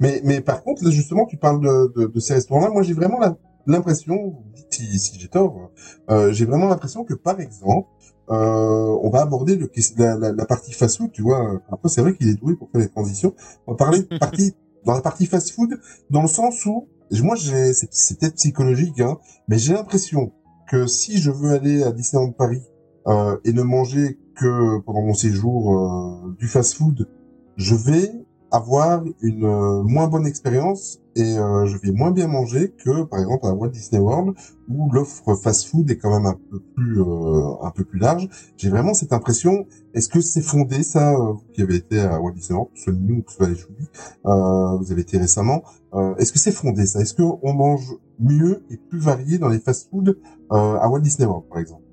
Mais, 0.00 0.20
mais 0.24 0.40
par 0.40 0.62
contre, 0.62 0.84
là, 0.84 0.90
justement, 0.90 1.26
tu 1.26 1.36
parles 1.36 1.60
de, 1.60 1.92
de, 1.96 2.06
de 2.06 2.20
ces 2.20 2.34
restaurants-là. 2.34 2.70
Moi, 2.70 2.82
j'ai 2.82 2.94
vraiment 2.94 3.18
l'impression, 3.66 4.36
si, 4.70 4.98
si 4.98 5.18
j'ai 5.18 5.28
tort, 5.28 5.70
euh, 6.10 6.32
j'ai 6.32 6.44
vraiment 6.44 6.68
l'impression 6.68 7.04
que, 7.04 7.14
par 7.14 7.40
exemple, 7.40 7.88
euh, 8.30 8.98
on 9.02 9.10
va 9.10 9.22
aborder 9.22 9.56
le, 9.56 9.70
la, 9.96 10.16
la, 10.16 10.32
la 10.32 10.46
partie 10.46 10.72
fast-food, 10.72 11.12
tu 11.12 11.22
vois. 11.22 11.60
Après, 11.70 11.88
c'est 11.88 12.00
vrai 12.00 12.14
qu'il 12.16 12.28
est 12.28 12.34
doué 12.34 12.56
pour 12.56 12.70
faire 12.70 12.80
les 12.80 12.88
transitions. 12.88 13.34
On 13.66 13.72
va 13.72 13.76
parler 13.76 14.02
de 14.02 14.18
partie, 14.18 14.54
dans 14.84 14.94
la 14.94 15.02
partie 15.02 15.26
fast-food, 15.26 15.78
dans 16.10 16.22
le 16.22 16.28
sens 16.28 16.64
où, 16.66 16.88
moi, 17.22 17.36
c'est 17.36 18.18
peut-être 18.18 18.34
psychologique, 18.34 19.00
hein, 19.00 19.18
mais 19.48 19.58
j'ai 19.58 19.74
l'impression 19.74 20.32
que 20.70 20.86
si 20.86 21.18
je 21.18 21.30
veux 21.30 21.52
aller 21.52 21.82
à 21.82 21.92
Disneyland 21.92 22.32
Paris 22.32 22.62
euh, 23.06 23.36
et 23.44 23.52
ne 23.52 23.62
manger 23.62 24.18
que 24.36 24.80
pendant 24.80 25.02
mon 25.02 25.14
séjour 25.14 25.76
euh, 25.76 26.36
du 26.38 26.48
fast-food, 26.48 27.08
je 27.56 27.74
vais 27.74 28.10
avoir 28.50 29.04
une 29.20 29.44
euh, 29.44 29.82
moins 29.82 30.08
bonne 30.08 30.26
expérience 30.26 31.00
et 31.16 31.38
euh, 31.38 31.66
je 31.66 31.76
vais 31.78 31.92
moins 31.92 32.10
bien 32.10 32.26
manger 32.26 32.72
que 32.72 33.04
par 33.04 33.20
exemple 33.20 33.46
à 33.46 33.52
Walt 33.54 33.68
Disney 33.68 34.00
World 34.00 34.34
où 34.68 34.90
l'offre 34.90 35.34
fast-food 35.34 35.90
est 35.90 35.98
quand 35.98 36.10
même 36.10 36.26
un 36.26 36.38
peu 36.50 36.60
plus 36.74 37.00
euh, 37.00 37.62
un 37.62 37.70
peu 37.70 37.84
plus 37.84 37.98
large. 37.98 38.28
J'ai 38.56 38.70
vraiment 38.70 38.94
cette 38.94 39.12
impression. 39.12 39.66
Est-ce 39.94 40.08
que 40.08 40.20
c'est 40.20 40.42
fondé 40.42 40.82
ça 40.82 41.12
euh, 41.12 41.32
vous 41.32 41.44
qui 41.52 41.62
avez 41.62 41.76
été 41.76 42.00
à 42.00 42.20
Walt 42.20 42.32
Disney 42.32 42.56
World, 42.56 42.72
que 42.72 42.78
ce 42.78 42.84
soit 42.84 42.92
nous, 42.98 43.22
que 43.22 43.30
ce 43.30 43.36
soit 43.36 43.48
les 43.48 43.56
Choubis, 43.56 43.88
euh, 44.26 44.76
vous 44.78 44.90
avez 44.90 45.02
été 45.02 45.18
récemment. 45.18 45.62
Euh, 45.94 46.14
Est-ce 46.16 46.32
que 46.32 46.38
c'est 46.38 46.52
fondé 46.52 46.86
ça? 46.86 47.00
Est-ce 47.00 47.14
qu'on 47.14 47.52
mange 47.52 47.94
mieux 48.18 48.64
et 48.70 48.76
plus 48.76 48.98
varié 48.98 49.38
dans 49.38 49.48
les 49.48 49.60
fast-food 49.60 50.18
euh, 50.52 50.56
à 50.78 50.88
Walt 50.88 51.00
Disney 51.00 51.26
World 51.26 51.48
par 51.48 51.58
exemple? 51.58 51.83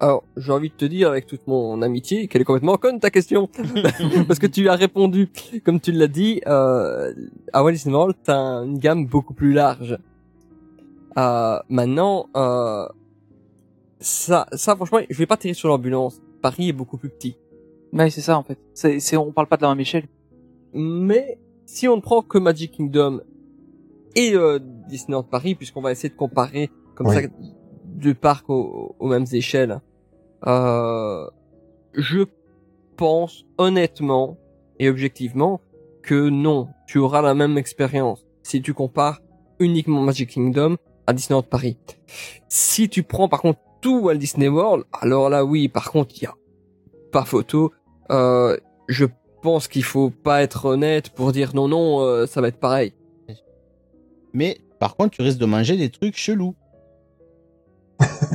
Alors, 0.00 0.24
j'ai 0.36 0.52
envie 0.52 0.70
de 0.70 0.74
te 0.74 0.84
dire 0.84 1.08
avec 1.08 1.26
toute 1.26 1.46
mon 1.46 1.80
amitié 1.80 2.26
qu'elle 2.26 2.42
est 2.42 2.44
complètement 2.44 2.76
conne 2.76 3.00
ta 3.00 3.10
question. 3.10 3.48
Parce 4.26 4.38
que 4.38 4.46
tu 4.46 4.68
as 4.68 4.74
répondu, 4.74 5.30
comme 5.64 5.80
tu 5.80 5.92
l'as 5.92 6.08
dit, 6.08 6.40
euh, 6.46 7.12
à 7.52 7.62
Walt 7.62 7.72
Disney 7.72 7.94
World, 7.94 8.16
t'as 8.22 8.64
une 8.64 8.78
gamme 8.78 9.06
beaucoup 9.06 9.34
plus 9.34 9.52
large. 9.52 9.98
Euh, 11.16 11.58
maintenant, 11.68 12.26
euh, 12.36 12.86
ça, 14.00 14.46
ça, 14.52 14.74
franchement, 14.74 14.98
je 15.08 15.16
vais 15.16 15.26
pas 15.26 15.36
tirer 15.36 15.54
sur 15.54 15.68
l'ambulance. 15.68 16.20
Paris 16.42 16.70
est 16.70 16.72
beaucoup 16.72 16.98
plus 16.98 17.08
petit. 17.08 17.36
Ouais, 17.92 18.10
c'est 18.10 18.20
ça, 18.20 18.36
en 18.36 18.42
fait. 18.42 18.58
C'est, 18.74 18.98
c'est, 18.98 19.16
on 19.16 19.32
parle 19.32 19.46
pas 19.46 19.56
de 19.56 19.62
la 19.62 19.68
même 19.68 19.80
échelle. 19.80 20.08
Mais, 20.74 21.38
si 21.66 21.86
on 21.86 21.96
ne 21.96 22.00
prend 22.02 22.20
que 22.20 22.38
Magic 22.38 22.72
Kingdom 22.72 23.20
et 24.16 24.34
euh, 24.34 24.58
Disneyland 24.88 25.22
Paris, 25.22 25.54
puisqu'on 25.54 25.80
va 25.80 25.92
essayer 25.92 26.08
de 26.08 26.16
comparer 26.16 26.70
comme 26.96 27.06
Oui. 27.06 27.14
ça 27.14 27.22
deux 27.94 28.14
parcs 28.14 28.48
aux, 28.50 28.96
aux 28.98 29.08
mêmes 29.08 29.26
échelles, 29.32 29.80
euh, 30.46 31.28
je 31.94 32.24
pense 32.96 33.44
honnêtement 33.58 34.36
et 34.78 34.88
objectivement 34.88 35.60
que 36.02 36.28
non, 36.28 36.68
tu 36.86 36.98
auras 36.98 37.22
la 37.22 37.34
même 37.34 37.56
expérience 37.56 38.26
si 38.42 38.60
tu 38.60 38.74
compares 38.74 39.20
uniquement 39.58 40.02
Magic 40.02 40.30
Kingdom 40.30 40.76
à 41.06 41.12
Disneyland 41.12 41.42
Paris. 41.42 41.78
Si 42.48 42.88
tu 42.88 43.02
prends 43.02 43.28
par 43.28 43.40
contre 43.40 43.60
tout 43.80 44.00
Walt 44.00 44.16
Disney 44.16 44.48
World, 44.48 44.84
alors 44.92 45.30
là 45.30 45.44
oui, 45.44 45.68
par 45.68 45.90
contre 45.90 46.14
il 46.16 46.24
y 46.24 46.26
a 46.26 46.34
pas 47.12 47.24
photo. 47.24 47.72
Euh, 48.10 48.56
je 48.88 49.06
pense 49.42 49.68
qu'il 49.68 49.84
faut 49.84 50.10
pas 50.10 50.42
être 50.42 50.66
honnête 50.66 51.10
pour 51.10 51.32
dire 51.32 51.54
non 51.54 51.68
non, 51.68 52.00
euh, 52.00 52.26
ça 52.26 52.40
va 52.40 52.48
être 52.48 52.60
pareil. 52.60 52.92
mais 54.32 54.58
par 54.78 54.96
contre, 54.96 55.16
tu 55.16 55.22
risques 55.22 55.38
de 55.38 55.46
manger 55.46 55.78
des 55.78 55.88
trucs 55.88 56.16
chelous. 56.16 56.54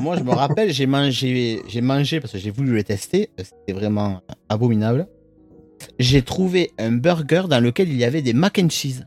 Moi, 0.01 0.17
je 0.17 0.23
me 0.23 0.31
rappelle, 0.31 0.71
j'ai 0.71 0.85
mangé, 0.87 1.61
j'ai 1.67 1.81
mangé 1.81 2.19
parce 2.19 2.33
que 2.33 2.39
j'ai 2.39 2.51
voulu 2.51 2.73
le 2.73 2.83
tester. 2.83 3.29
C'était 3.37 3.73
vraiment 3.77 4.21
abominable. 4.49 5.07
J'ai 5.97 6.21
trouvé 6.21 6.71
un 6.77 6.91
burger 6.91 7.43
dans 7.49 7.59
lequel 7.63 7.89
il 7.89 7.97
y 7.97 8.03
avait 8.03 8.21
des 8.21 8.33
mac 8.33 8.59
and 8.61 8.69
cheese. 8.69 9.05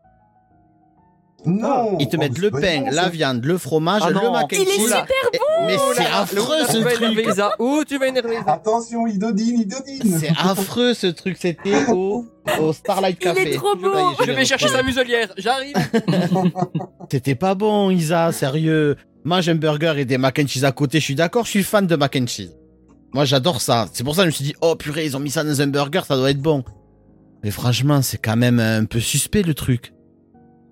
Non 1.45 1.99
Ils 1.99 2.09
te 2.09 2.17
Oh, 2.17 2.21
mettent 2.21 2.39
le 2.39 2.53
pain, 2.53 2.83
bon, 2.83 2.91
la 2.93 3.09
viande, 3.09 3.45
le 3.45 3.59
fromage, 3.59 4.03
Ah 4.05 4.11
le 4.11 4.15
mac 4.31 4.45
and 4.45 4.47
Il 4.53 4.61
est 4.61 4.65
cheese. 4.67 4.85
super 4.87 5.07
Et- 5.33 5.39
Mais 5.67 5.77
c'est 5.97 6.07
affreux 6.07 6.65
ce 6.69 6.77
tu 6.77 6.83
vas 6.85 6.95
énerver 6.95 7.23
truc. 7.25 7.35
Isa 7.35 7.51
Où 7.59 7.83
tu 7.85 7.99
vas 7.99 8.07
énerver 8.07 8.37
Attention, 8.47 9.07
Idodine, 9.09 9.61
Idodine 9.63 10.19
C'est 10.21 10.31
affreux 10.39 10.95
ce 10.95 11.09
truc. 11.09 11.37
C'était 11.37 11.91
au, 11.91 12.25
au 12.61 12.73
Starlight 12.73 13.19
Il 13.21 13.29
est 13.29 13.35
Café. 13.35 13.51
trop 13.55 13.75
beau. 13.75 13.91
Je 14.25 14.31
vais 14.31 14.45
chercher 14.45 14.69
sa 14.69 14.85
muselière, 14.85 15.33
j'arrive 15.37 15.75
C'était 17.11 17.35
pas 17.35 17.57
bon, 17.57 17.91
Isa, 17.91 18.31
sérieux. 18.33 18.97
Mange 19.25 19.49
un 19.49 19.55
burger 19.55 19.95
et 19.99 20.05
des 20.05 20.19
mac 20.19 20.39
and 20.41 20.47
cheese 20.49 20.65
à 20.65 20.73
côté, 20.73 20.99
je 20.99 21.05
suis 21.05 21.15
d'accord, 21.15 21.45
je 21.45 21.51
suis 21.51 21.63
fan 21.63 21.87
de 21.87 21.95
mac 21.97 22.17
and 22.21 22.27
cheese. 22.27 22.51
Moi, 23.15 23.25
j'adore 23.25 23.61
ça. 23.61 23.87
C'est 23.93 24.03
pour 24.05 24.15
ça 24.15 24.23
que 24.23 24.31
je 24.31 24.33
me 24.33 24.33
suis 24.35 24.45
dit, 24.45 24.55
oh 24.63 24.75
purée, 24.75 25.05
ils 25.05 25.17
ont 25.17 25.21
mis 25.21 25.31
ça 25.31 25.45
dans 25.45 25.61
un 25.61 25.67
burger, 25.67 26.01
ça 26.07 26.17
doit 26.17 26.31
être 26.31 26.41
bon. 26.41 26.65
Mais 27.45 27.51
franchement, 27.51 28.03
c'est 28.03 28.19
quand 28.19 28.37
même 28.37 28.59
un 28.59 28.85
peu 28.85 29.01
suspect 29.01 29.43
le 29.43 29.55
truc. 29.55 29.93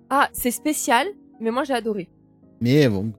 Ah, 0.09 0.27
c'est 0.33 0.51
spécial, 0.51 1.05
mais 1.39 1.51
moi 1.51 1.63
j'ai 1.63 1.73
adoré. 1.73 2.09
Mais 2.61 2.87
bon. 2.89 3.13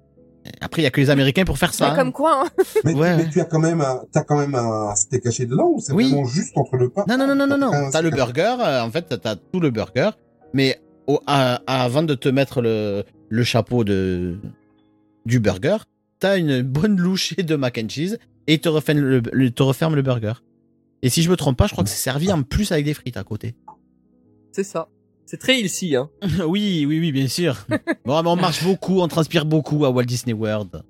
Après, 0.61 0.83
il 0.83 0.85
y 0.85 0.89
a 0.89 0.91
que 0.91 1.01
les 1.01 1.09
Américains 1.09 1.45
pour 1.45 1.57
faire 1.57 1.73
ça. 1.73 1.93
Hein. 1.93 1.97
comme 1.97 2.13
quoi, 2.13 2.43
hein. 2.45 2.51
Mais, 2.85 2.95
Ouais, 2.95 3.17
mais 3.17 3.23
ouais. 3.23 3.31
tu 3.31 3.41
as 3.41 3.45
quand 3.45 3.61
même 3.61 3.81
un, 3.81 4.03
t'as 4.13 4.25
quand 4.25 4.37
même 4.37 4.55
un 4.57 4.93
steak 4.97 5.23
caché 5.23 5.47
dedans 5.47 5.71
ou 5.75 5.81
c'est 5.81 5.93
Oui. 5.93 6.11
vraiment 6.11 6.25
juste 6.27 6.57
entre 6.59 6.77
le 6.77 6.89
pain? 6.91 7.05
Non, 7.09 7.17
non, 7.17 7.29
non, 7.29 7.37
non, 7.37 7.47
non, 7.47 7.59
non. 7.59 7.91
T'as 7.93 8.03
le 8.03 8.11
burger, 8.11 8.57
euh, 8.61 8.83
en 8.83 8.91
fait, 8.91 9.21
t'as- 9.21 9.37
tout 9.37 9.61
le 9.61 9.71
burger. 9.71 10.11
Mais 10.53 10.81
au- 11.07 11.21
à- 11.29 11.61
avant 11.67 12.03
de 12.03 12.15
te 12.15 12.29
mettre 12.29 12.61
le, 12.61 13.05
le 13.29 13.45
chapeau 13.45 13.85
de, 13.85 14.37
du 15.27 15.41
burger, 15.41 15.79
t'as 16.19 16.39
une 16.39 16.63
bonne 16.63 16.99
louchée 16.99 17.43
de 17.43 17.57
mac 17.57 17.79
and 17.83 17.89
cheese 17.89 18.19
et 18.47 18.59
te 18.59 18.69
referme 18.69 18.99
le, 19.01 19.23
le- 19.33 19.51
te 19.51 19.63
referme 19.63 19.95
le 19.95 20.03
burger. 20.03 20.35
Et 21.03 21.09
si 21.09 21.23
je 21.23 21.31
me 21.31 21.37
trompe 21.37 21.57
pas, 21.57 21.67
je 21.67 21.73
crois 21.73 21.85
que 21.85 21.91
c'est 21.91 21.97
servi 21.97 22.31
en 22.33 22.43
plus 22.43 22.71
avec 22.73 22.85
des 22.85 22.95
frites 22.95 23.17
à 23.17 23.25
côté. 23.25 23.55
C'est 24.53 24.65
ça. 24.65 24.89
C'est 25.27 25.39
très 25.39 25.61
ici, 25.61 25.97
hein. 25.97 26.11
oui, 26.47 26.85
oui, 26.87 26.99
oui, 27.01 27.11
bien 27.13 27.27
sûr. 27.29 27.57
bon, 28.05 28.23
mais 28.23 28.29
on 28.29 28.37
marche 28.37 28.63
beaucoup, 28.65 29.01
on 29.01 29.09
transpire 29.09 29.45
beaucoup 29.47 29.85
à 29.85 29.91
Walt 29.91 30.05
Disney 30.05 30.33
World. 30.35 30.83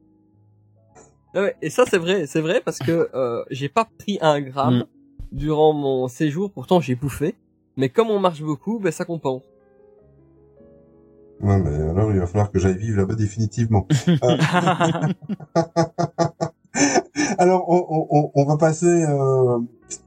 Ah 1.34 1.42
ouais, 1.42 1.56
et 1.62 1.70
ça 1.70 1.84
c'est 1.88 1.96
vrai, 1.98 2.26
c'est 2.26 2.40
vrai 2.42 2.60
parce 2.62 2.78
que 2.78 3.08
euh, 3.14 3.42
j'ai 3.50 3.68
pas 3.70 3.88
pris 3.98 4.18
un 4.20 4.40
gramme 4.40 4.80
Mm. 4.80 4.84
durant 5.32 5.72
mon 5.72 6.08
séjour, 6.08 6.50
pourtant 6.52 6.80
j'ai 6.80 6.94
bouffé. 6.94 7.34
Mais 7.78 7.88
comme 7.88 8.10
on 8.10 8.18
marche 8.20 8.42
beaucoup, 8.42 8.78
ben 8.78 8.92
ça 8.92 9.06
compense. 9.06 9.42
Ouais, 11.42 11.58
mais 11.60 11.74
alors 11.90 12.12
il 12.12 12.18
va 12.20 12.26
falloir 12.26 12.50
que 12.52 12.58
j'aille 12.58 12.78
vivre 12.78 12.98
là-bas 12.98 13.14
définitivement. 13.16 13.86
Euh, 14.08 14.16
alors, 17.38 17.64
on, 17.68 18.06
on- 18.10 18.30
on, 18.34 18.44
va 18.44 18.56
passer 18.56 18.86
euh, 18.86 19.58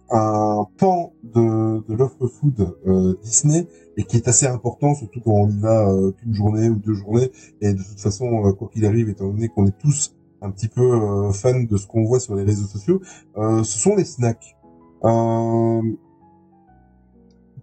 à 0.09 0.19
un 0.59 0.65
pan 0.77 1.13
de, 1.23 1.86
de 1.88 1.93
l'offre 1.95 2.27
food 2.27 2.75
euh, 2.88 3.15
Disney 3.21 3.67
et 3.97 4.03
qui 4.03 4.17
est 4.17 4.27
assez 4.27 4.47
important, 4.47 4.95
surtout 4.95 5.21
quand 5.21 5.31
on 5.31 5.49
y 5.49 5.59
va 5.59 5.88
euh, 5.89 6.11
qu'une 6.13 6.33
journée 6.33 6.69
ou 6.69 6.75
deux 6.75 6.93
journées. 6.93 7.31
Et 7.61 7.73
de 7.73 7.81
toute 7.83 7.99
façon, 7.99 8.45
euh, 8.45 8.53
quoi 8.53 8.69
qu'il 8.71 8.86
arrive, 8.86 9.09
étant 9.09 9.27
donné 9.27 9.49
qu'on 9.49 9.65
est 9.67 9.77
tous 9.77 10.15
un 10.41 10.51
petit 10.51 10.67
peu 10.69 10.81
euh, 10.81 11.31
fans 11.31 11.63
de 11.63 11.77
ce 11.77 11.88
qu'on 11.88 12.03
voit 12.05 12.19
sur 12.19 12.36
les 12.36 12.43
réseaux 12.43 12.67
sociaux, 12.67 13.01
euh, 13.38 13.63
ce 13.63 13.79
sont 13.79 13.95
les 13.95 14.05
snacks. 14.05 14.55
Euh, 15.03 15.81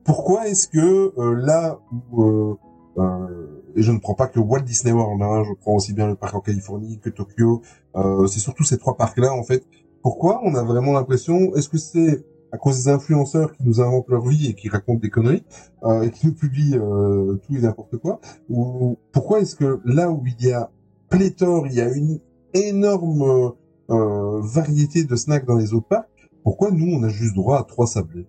pourquoi 0.04 0.48
est-ce 0.48 0.68
que 0.68 1.12
euh, 1.18 1.34
là 1.34 1.78
où 2.12 2.22
euh, 2.22 2.54
euh, 2.98 3.51
et 3.76 3.82
je 3.82 3.92
ne 3.92 3.98
prends 3.98 4.14
pas 4.14 4.26
que 4.26 4.40
Walt 4.40 4.60
Disney 4.60 4.92
World, 4.92 5.22
hein, 5.22 5.44
je 5.44 5.52
prends 5.54 5.74
aussi 5.76 5.92
bien 5.92 6.06
le 6.06 6.14
parc 6.14 6.34
en 6.34 6.40
Californie 6.40 6.98
que 6.98 7.10
Tokyo. 7.10 7.62
Euh, 7.96 8.26
c'est 8.26 8.40
surtout 8.40 8.64
ces 8.64 8.78
trois 8.78 8.96
parcs-là 8.96 9.32
en 9.32 9.42
fait. 9.42 9.64
Pourquoi 10.02 10.40
on 10.44 10.54
a 10.54 10.62
vraiment 10.62 10.92
l'impression 10.92 11.54
Est-ce 11.54 11.68
que 11.68 11.78
c'est 11.78 12.24
à 12.50 12.58
cause 12.58 12.84
des 12.84 12.88
influenceurs 12.90 13.52
qui 13.52 13.64
nous 13.64 13.80
inventent 13.80 14.08
leur 14.08 14.26
vie 14.26 14.48
et 14.48 14.54
qui 14.54 14.68
racontent 14.68 15.00
des 15.00 15.10
conneries 15.10 15.44
euh, 15.84 16.02
et 16.02 16.10
qui 16.10 16.26
nous 16.26 16.34
publient 16.34 16.76
euh, 16.76 17.36
tout 17.46 17.56
et 17.56 17.60
n'importe 17.60 17.96
quoi 17.96 18.20
Ou 18.50 18.98
pourquoi 19.12 19.40
est-ce 19.40 19.56
que 19.56 19.80
là 19.84 20.10
où 20.10 20.22
il 20.26 20.46
y 20.46 20.52
a 20.52 20.70
pléthore, 21.08 21.66
il 21.66 21.74
y 21.74 21.80
a 21.80 21.90
une 21.90 22.20
énorme 22.54 23.52
variété 23.88 25.04
de 25.04 25.16
snacks 25.16 25.44
dans 25.44 25.56
les 25.56 25.74
autres 25.74 25.86
parcs, 25.86 26.08
pourquoi 26.42 26.70
nous 26.70 26.94
on 26.94 27.02
a 27.02 27.08
juste 27.08 27.34
droit 27.34 27.58
à 27.58 27.64
trois 27.64 27.86
sablés? 27.86 28.26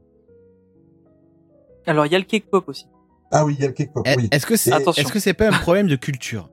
Alors 1.86 2.06
il 2.06 2.12
y 2.12 2.16
a 2.16 2.20
le 2.20 2.26
cake 2.26 2.50
pop 2.50 2.68
aussi. 2.68 2.86
Ah 3.36 3.44
oui, 3.46 3.56
il 3.58 3.62
y 3.62 3.66
a 3.66 3.68
le 3.68 3.74
cake 3.74 3.92
pop. 3.92 4.04
Eh, 4.08 4.16
Oui. 4.16 4.28
Est-ce 4.32 4.46
que 4.46 4.56
c'est 4.56 4.72
Attention. 4.72 5.02
est-ce 5.04 5.12
que 5.12 5.20
c'est 5.20 5.34
pas 5.34 5.48
un 5.50 5.52
problème 5.60 5.88
de 5.88 5.96
culture 5.96 6.50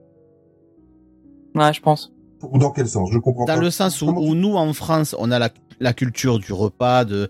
Ouais, 1.55 1.72
je 1.72 1.81
pense. 1.81 2.12
Ou 2.43 2.59
dans 2.59 2.70
quel 2.70 2.89
sens? 2.89 3.11
Je 3.12 3.18
comprends 3.18 3.45
Dans 3.45 3.55
pas. 3.57 3.61
le 3.61 3.70
sens 3.70 4.01
où, 4.03 4.35
nous 4.35 4.55
en 4.57 4.72
France, 4.72 5.14
on 5.18 5.31
a 5.31 5.39
la, 5.39 5.51
la 5.78 5.93
culture 5.93 6.39
du 6.39 6.53
repas, 6.53 7.05
de, 7.05 7.28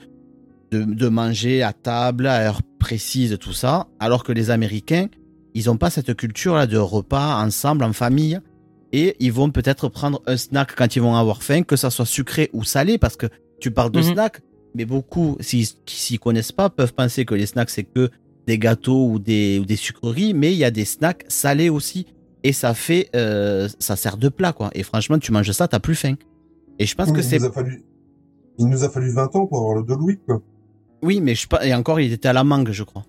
de 0.71 0.85
de 0.85 1.09
manger 1.09 1.63
à 1.63 1.73
table 1.73 2.27
à 2.29 2.39
heure 2.47 2.61
précise, 2.79 3.37
tout 3.41 3.53
ça, 3.53 3.89
alors 3.99 4.23
que 4.23 4.33
les 4.33 4.51
Américains, 4.51 5.09
ils 5.55 5.69
ont 5.69 5.77
pas 5.77 5.91
cette 5.91 6.15
culture 6.15 6.55
là 6.55 6.67
de 6.69 6.77
repas 6.79 7.43
ensemble 7.45 7.83
en 7.85 7.93
famille 7.93 8.39
et 8.93 9.17
ils 9.19 9.33
vont 9.33 9.51
peut-être 9.51 9.89
prendre 9.89 10.23
un 10.27 10.37
snack 10.37 10.75
quand 10.77 10.95
ils 10.95 11.03
vont 11.03 11.17
avoir 11.17 11.43
faim, 11.43 11.63
que 11.63 11.75
ça 11.77 11.91
soit 11.91 12.07
sucré 12.07 12.51
ou 12.53 12.63
salé, 12.63 12.99
parce 12.99 13.17
que 13.17 13.27
tu 13.61 13.71
parles 13.73 13.91
de 13.91 13.99
Mhm. 14.01 14.13
snack, 14.15 14.41
mais 14.77 14.85
beaucoup, 14.85 15.37
s'ils 15.41 15.67
qui 15.87 15.97
s'y 15.97 16.19
connaissent 16.19 16.53
pas, 16.53 16.71
peuvent 16.71 16.95
penser 16.95 17.25
que 17.25 17.35
les 17.35 17.47
snacks 17.47 17.71
c'est 17.71 17.85
que 17.85 18.11
des 18.47 18.59
gâteaux 18.59 19.07
ou 19.09 19.19
des, 19.19 19.59
ou 19.61 19.65
des 19.65 19.77
sucreries, 19.77 20.35
mais 20.35 20.53
il 20.53 20.59
y 20.59 20.65
a 20.65 20.71
des 20.71 20.85
snacks 20.85 21.25
salés 21.29 21.69
aussi. 21.69 22.07
Et 22.43 22.53
ça 22.53 22.73
fait, 22.75 23.11
euh, 23.15 23.69
ça 23.79 23.97
sert 23.97 24.17
de 24.17 24.29
plat, 24.31 24.53
quoi. 24.53 24.71
Et 24.75 24.83
franchement, 24.83 25.19
tu 25.19 25.31
manges 25.31 25.51
ça, 25.53 25.69
t'as 25.69 25.79
plus 25.79 25.95
faim. 25.95 26.15
Et 26.79 26.87
je 26.87 26.95
pense 26.95 27.09
Oui, 27.09 27.15
que 27.15 27.21
il 27.21 27.25
c'est, 27.25 27.39
nous 27.39 27.45
a 27.47 27.53
fallu, 27.53 27.83
il 28.59 28.67
nous 28.69 28.83
a 28.85 28.89
fallu 28.89 29.11
20 29.13 29.37
ans 29.37 29.47
pour 29.47 29.59
avoir 29.59 29.75
le 29.77 29.83
Doloïc, 29.83 30.21
quoi. 30.27 30.41
oui, 31.03 31.21
mais 31.21 31.35
je 31.35 31.47
pas, 31.47 31.67
et 31.67 31.75
encore, 31.75 32.01
il 32.01 32.13
était 32.13 32.29
à 32.29 32.33
la 32.33 32.43
mangue, 32.45 32.71
je 32.73 32.83
crois. 32.83 33.05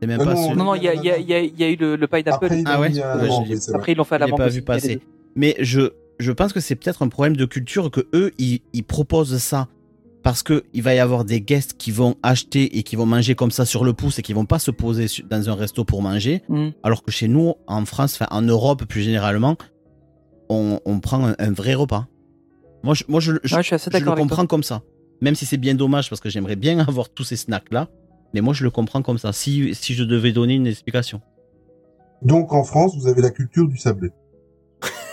C'est 0.00 0.06
même 0.06 0.20
Euh, 0.20 0.24
pas 0.24 0.34
non. 0.34 0.54
Non, 0.54 0.64
non, 0.64 0.74
il 0.76 0.84
y 0.84 0.88
a, 0.88 0.94
il 0.94 1.04
y, 1.04 1.10
a, 1.10 1.18
il 1.18 1.28
y, 1.28 1.34
a, 1.34 1.42
y 1.42 1.64
a 1.64 1.68
eu 1.70 1.76
le, 1.76 1.96
le 1.96 2.06
pineapple. 2.06 2.30
Après, 2.46 2.62
Ah 2.64 2.80
ouais? 2.80 2.88
vrai. 2.90 3.28
Après, 3.74 3.92
ils 3.92 3.96
l'ont 3.96 4.04
fait 4.04 4.14
à 4.14 4.18
la 4.18 4.26
Je 4.26 4.30
l'ai 4.30 4.30
mangue 4.32 4.38
pas 4.38 4.46
aussi, 4.46 4.56
vu 4.56 4.62
passer. 4.62 5.00
Mais 5.36 5.56
je, 5.60 5.90
je 6.18 6.32
pense 6.32 6.52
que 6.54 6.60
c'est 6.60 6.74
peut-être 6.76 7.02
un 7.02 7.08
problème 7.08 7.36
de 7.36 7.44
culture 7.44 7.90
que 7.90 8.06
eux, 8.14 8.32
ils, 8.38 8.60
ils 8.72 8.84
proposent 8.84 9.36
ça 9.38 9.68
parce 10.22 10.42
que 10.42 10.64
il 10.74 10.82
va 10.82 10.94
y 10.94 10.98
avoir 10.98 11.24
des 11.24 11.40
guests 11.40 11.74
qui 11.78 11.90
vont 11.90 12.16
acheter 12.22 12.78
et 12.78 12.82
qui 12.82 12.96
vont 12.96 13.06
manger 13.06 13.34
comme 13.34 13.50
ça 13.50 13.64
sur 13.64 13.84
le 13.84 13.92
pouce 13.92 14.18
et 14.18 14.22
qui 14.22 14.32
vont 14.32 14.46
pas 14.46 14.58
se 14.58 14.70
poser 14.70 15.06
dans 15.28 15.48
un 15.48 15.54
resto 15.54 15.84
pour 15.84 16.02
manger. 16.02 16.42
Mm. 16.48 16.68
Alors 16.82 17.02
que 17.02 17.10
chez 17.10 17.28
nous, 17.28 17.54
en 17.66 17.84
France, 17.84 18.14
enfin 18.20 18.26
en 18.30 18.42
Europe 18.42 18.84
plus 18.84 19.02
généralement, 19.02 19.56
on, 20.48 20.80
on 20.84 21.00
prend 21.00 21.26
un, 21.26 21.34
un 21.38 21.52
vrai 21.52 21.74
repas. 21.74 22.06
Moi, 22.82 22.94
je, 22.94 23.04
moi, 23.08 23.20
je, 23.20 23.32
je, 23.44 23.54
Ouais, 23.54 23.62
je 23.62 23.66
suis 23.66 23.74
assez 23.74 23.90
je 23.92 23.98
le 23.98 24.04
toi. 24.04 24.16
comprends 24.16 24.46
comme 24.46 24.62
ça. 24.62 24.82
Même 25.20 25.34
si 25.34 25.46
c'est 25.46 25.56
bien 25.56 25.74
dommage 25.74 26.08
parce 26.08 26.20
que 26.20 26.28
j'aimerais 26.30 26.56
bien 26.56 26.78
avoir 26.88 27.08
tous 27.08 27.24
ces 27.24 27.36
snacks 27.36 27.70
là. 27.70 27.88
Mais 28.34 28.40
moi, 28.40 28.52
je 28.54 28.62
le 28.64 28.70
comprends 28.70 29.02
comme 29.02 29.18
ça. 29.18 29.32
Si, 29.32 29.74
si 29.74 29.94
je 29.94 30.04
devais 30.04 30.32
donner 30.32 30.54
une 30.54 30.66
explication. 30.66 31.20
Donc, 32.22 32.52
en 32.52 32.62
France, 32.64 32.94
vous 32.98 33.06
avez 33.06 33.22
la 33.22 33.30
culture 33.30 33.66
du 33.66 33.78
sablé. 33.78 34.10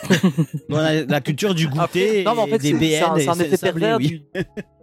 La 0.69 1.19
culture 1.21 1.55
du 1.55 1.67
goûter, 1.67 2.23
Non, 2.23 2.35
mais 2.35 2.41
en 2.41 2.47
fait, 2.47 2.59
des 2.59 2.71
c'est 2.71 2.73
BN 2.73 2.79
c'est 2.79 3.01
un, 3.03 3.15
et 3.15 3.21
c'est 3.21 3.29
un 3.29 3.33
c'est 3.33 3.45
effet 3.47 3.57
sablé, 3.57 3.81
pervers 3.81 3.97
oui. 3.97 4.07
du. 4.07 4.41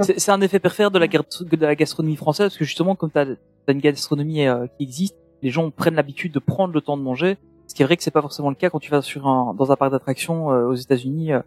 c'est 0.00 0.30
un 0.30 0.40
effet 0.40 0.58
pervers 0.58 0.90
de 0.90 0.98
la, 0.98 1.06
gar- 1.08 1.24
de 1.40 1.56
la 1.56 1.74
gastronomie 1.74 2.16
française 2.16 2.48
parce 2.48 2.58
que 2.58 2.64
justement, 2.64 2.94
comme 2.94 3.10
tu 3.10 3.18
as, 3.18 3.26
une 3.68 3.80
gastronomie 3.80 4.46
euh, 4.46 4.66
qui 4.76 4.84
existe, 4.84 5.16
les 5.42 5.50
gens 5.50 5.70
prennent 5.70 5.94
l'habitude 5.94 6.32
de 6.32 6.38
prendre 6.38 6.72
le 6.74 6.80
temps 6.80 6.96
de 6.96 7.02
manger. 7.02 7.36
Ce 7.66 7.74
qui 7.74 7.82
est 7.82 7.86
vrai 7.86 7.96
que 7.96 8.02
c'est 8.02 8.10
pas 8.10 8.22
forcément 8.22 8.48
le 8.48 8.54
cas 8.56 8.70
quand 8.70 8.78
tu 8.78 8.90
vas 8.90 9.02
sur 9.02 9.26
un, 9.26 9.54
dans 9.54 9.70
un 9.70 9.76
parc 9.76 9.92
d'attractions 9.92 10.50
euh, 10.50 10.66
aux 10.68 10.74
États-Unis. 10.74 11.32
Euh, 11.32 11.40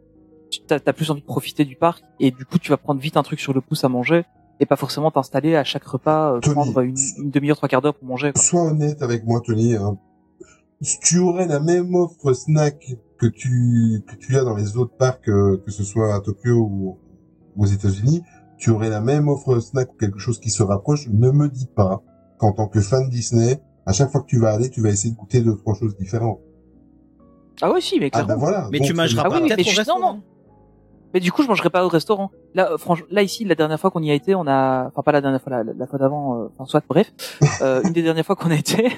tu 0.52 0.62
as, 0.74 0.80
plus 0.94 1.10
envie 1.12 1.22
de 1.22 1.26
profiter 1.26 1.64
du 1.66 1.76
parc 1.76 2.04
et 2.20 2.30
du 2.32 2.46
coup, 2.46 2.60
tu 2.60 2.70
vas 2.72 2.78
prendre 2.78 3.00
vite 3.00 3.18
un 3.18 3.24
truc 3.24 3.40
sur 3.40 3.54
le 3.54 3.62
pouce 3.62 3.84
à 3.84 3.90
manger 3.90 4.26
et 4.60 4.66
pas 4.66 4.76
forcément 4.76 5.10
t'installer 5.10 5.56
à 5.56 5.64
chaque 5.64 5.84
repas, 5.86 6.34
euh, 6.36 6.40
Tony. 6.42 6.54
prendre 6.54 6.80
une, 6.82 6.96
une 7.18 7.32
demi-heure, 7.32 7.56
trois 7.58 7.70
quarts 7.70 7.82
d'heure 7.82 7.96
pour 7.96 8.08
manger. 8.08 8.34
Quoi. 8.34 8.42
Sois 8.42 8.64
honnête 8.64 9.02
avec 9.02 9.26
moi, 9.26 9.42
Tony. 9.46 9.76
hein. 9.76 9.98
Si 10.82 11.00
tu 11.00 11.20
aurais 11.20 11.48
la 11.48 11.60
même 11.60 11.94
offre 11.96 12.34
snack 12.34 12.96
que 13.20 13.28
tu 13.28 14.04
que 14.08 14.16
tu 14.16 14.36
as 14.36 14.44
dans 14.44 14.56
les 14.56 14.78
autres 14.78 14.96
parcs, 14.98 15.26
que 15.26 15.62
ce 15.68 15.84
soit 15.84 16.16
à 16.16 16.20
Tokyo 16.22 16.58
ou 16.58 16.98
aux 17.58 17.66
États-Unis, 17.66 18.24
tu 18.58 18.70
aurais 18.70 18.90
la 18.90 19.02
même 19.02 19.28
offre 19.28 19.60
snack 19.60 19.94
ou 19.94 19.98
quelque 19.98 20.20
chose 20.20 20.40
qui 20.40 20.50
se 20.50 20.62
rapproche. 20.64 21.08
Ne 21.10 21.32
me 21.32 21.50
dis 21.50 21.68
pas 21.68 22.02
qu'en 22.38 22.52
tant 22.54 22.68
que 22.68 22.80
fan 22.82 23.10
Disney, 23.10 23.60
à 23.86 23.94
chaque 23.94 24.12
fois 24.12 24.22
que 24.22 24.28
tu 24.28 24.40
vas 24.40 24.52
aller, 24.52 24.70
tu 24.70 24.82
vas 24.82 24.90
essayer 24.90 25.14
de 25.14 25.18
goûter 25.18 25.42
deux 25.42 25.56
trois 25.58 25.74
choses 25.74 25.96
différentes. 25.98 26.40
Ah 27.62 27.72
oui, 27.74 27.82
si, 27.82 28.00
mais 28.00 28.08
Ah 28.08 28.10
clairement. 28.24 28.28
ben 28.34 28.40
voilà. 28.40 28.68
Mais 28.72 28.80
Donc, 28.80 28.88
tu 28.88 28.94
mangeras 28.94 29.24
Ah 29.26 29.30
pas 29.30 29.36
oui, 29.36 29.42
mais 29.44 29.56
peut-être 29.56 29.68
je- 29.68 29.74
au 29.74 29.78
restaurant. 29.78 30.00
non, 30.00 30.14
non. 30.16 30.22
Mais 31.14 31.20
du 31.20 31.30
coup, 31.30 31.44
je 31.44 31.48
mangerai 31.50 31.70
pas 31.70 31.86
au 31.86 31.90
restaurant. 31.90 32.32
Là, 32.56 32.72
euh, 32.72 32.78
franchement, 32.78 33.06
là 33.12 33.22
ici, 33.22 33.44
la 33.44 33.54
dernière 33.56 33.78
fois 33.78 33.92
qu'on 33.92 34.02
y 34.02 34.10
a 34.10 34.14
été, 34.14 34.34
on 34.34 34.48
a, 34.48 34.88
enfin 34.88 35.02
pas 35.04 35.12
la 35.12 35.20
dernière 35.20 35.42
fois, 35.42 35.52
la, 35.62 35.64
la 35.74 35.86
fois 35.86 36.00
d'avant, 36.00 36.40
euh, 36.40 36.48
enfin 36.58 36.66
soit, 36.66 36.82
bref, 36.88 37.12
euh, 37.62 37.82
une 37.84 37.92
des 37.92 38.02
dernières 38.02 38.26
fois 38.26 38.38
qu'on 38.38 38.50
a 38.50 38.56
été, 38.56 38.90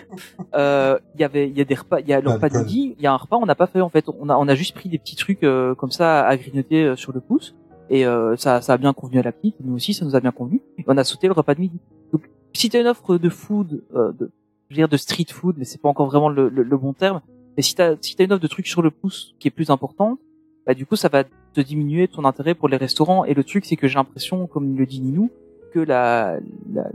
euh, 0.55 0.99
il 1.15 1.21
y 1.21 1.23
avait, 1.23 1.49
il 1.49 1.57
y 1.57 1.61
a 1.61 1.65
des 1.65 1.73
repas, 1.73 2.01
il 2.01 2.07
y 2.07 2.13
a 2.13 2.21
le 2.21 2.29
repas 2.29 2.49
de 2.49 2.59
midi, 2.59 2.95
il 2.99 3.03
y 3.03 3.07
a 3.07 3.13
un 3.13 3.17
repas, 3.17 3.37
on 3.37 3.47
n'a 3.47 3.55
pas 3.55 3.65
fait 3.65 3.81
en 3.81 3.89
fait, 3.89 4.05
on 4.19 4.29
a, 4.29 4.37
on 4.37 4.47
a 4.47 4.53
juste 4.53 4.75
pris 4.75 4.89
des 4.89 4.99
petits 4.99 5.15
trucs 5.15 5.43
euh, 5.43 5.73
comme 5.73 5.89
ça 5.91 6.23
à 6.27 6.37
grignoter 6.37 6.83
euh, 6.83 6.95
sur 6.95 7.13
le 7.13 7.19
pouce, 7.19 7.55
et 7.89 8.05
euh, 8.05 8.35
ça, 8.37 8.61
ça 8.61 8.73
a 8.73 8.77
bien 8.77 8.93
convenu 8.93 9.19
à 9.19 9.23
la 9.23 9.31
petite, 9.31 9.55
nous 9.63 9.75
aussi, 9.75 9.93
ça 9.93 10.05
nous 10.05 10.15
a 10.15 10.19
bien 10.19 10.31
convenu. 10.31 10.61
On 10.87 10.97
a 10.97 11.03
sauté 11.03 11.27
le 11.27 11.33
repas 11.33 11.55
de 11.55 11.61
midi. 11.61 11.79
Donc, 12.11 12.29
si 12.53 12.69
t'as 12.69 12.81
une 12.81 12.87
offre 12.87 13.17
de 13.17 13.29
food, 13.29 13.83
euh, 13.95 14.11
de, 14.13 14.31
je 14.69 14.75
veux 14.75 14.79
dire 14.79 14.89
de 14.89 14.97
street 14.97 15.27
food, 15.29 15.55
mais 15.57 15.65
c'est 15.65 15.81
pas 15.81 15.89
encore 15.89 16.07
vraiment 16.07 16.29
le, 16.29 16.49
le, 16.49 16.63
le 16.63 16.77
bon 16.77 16.93
terme. 16.93 17.21
Mais 17.55 17.63
si 17.63 17.75
t'as, 17.75 17.95
si 18.01 18.15
t'as 18.15 18.25
une 18.25 18.33
offre 18.33 18.41
de 18.41 18.47
trucs 18.47 18.67
sur 18.67 18.81
le 18.81 18.91
pouce 18.91 19.35
qui 19.39 19.47
est 19.47 19.51
plus 19.51 19.69
importante, 19.69 20.19
bah 20.65 20.73
du 20.73 20.85
coup 20.85 20.95
ça 20.95 21.09
va 21.09 21.23
te 21.23 21.61
diminuer 21.61 22.07
ton 22.07 22.25
intérêt 22.25 22.55
pour 22.55 22.69
les 22.69 22.77
restaurants. 22.77 23.25
Et 23.25 23.33
le 23.33 23.43
truc 23.43 23.65
c'est 23.65 23.75
que 23.75 23.87
j'ai 23.87 23.95
l'impression, 23.95 24.47
comme 24.47 24.77
le 24.77 24.85
dit 24.85 25.01
Ninou, 25.01 25.29
que 25.73 25.79
la 25.79 26.39
la, 26.71 26.89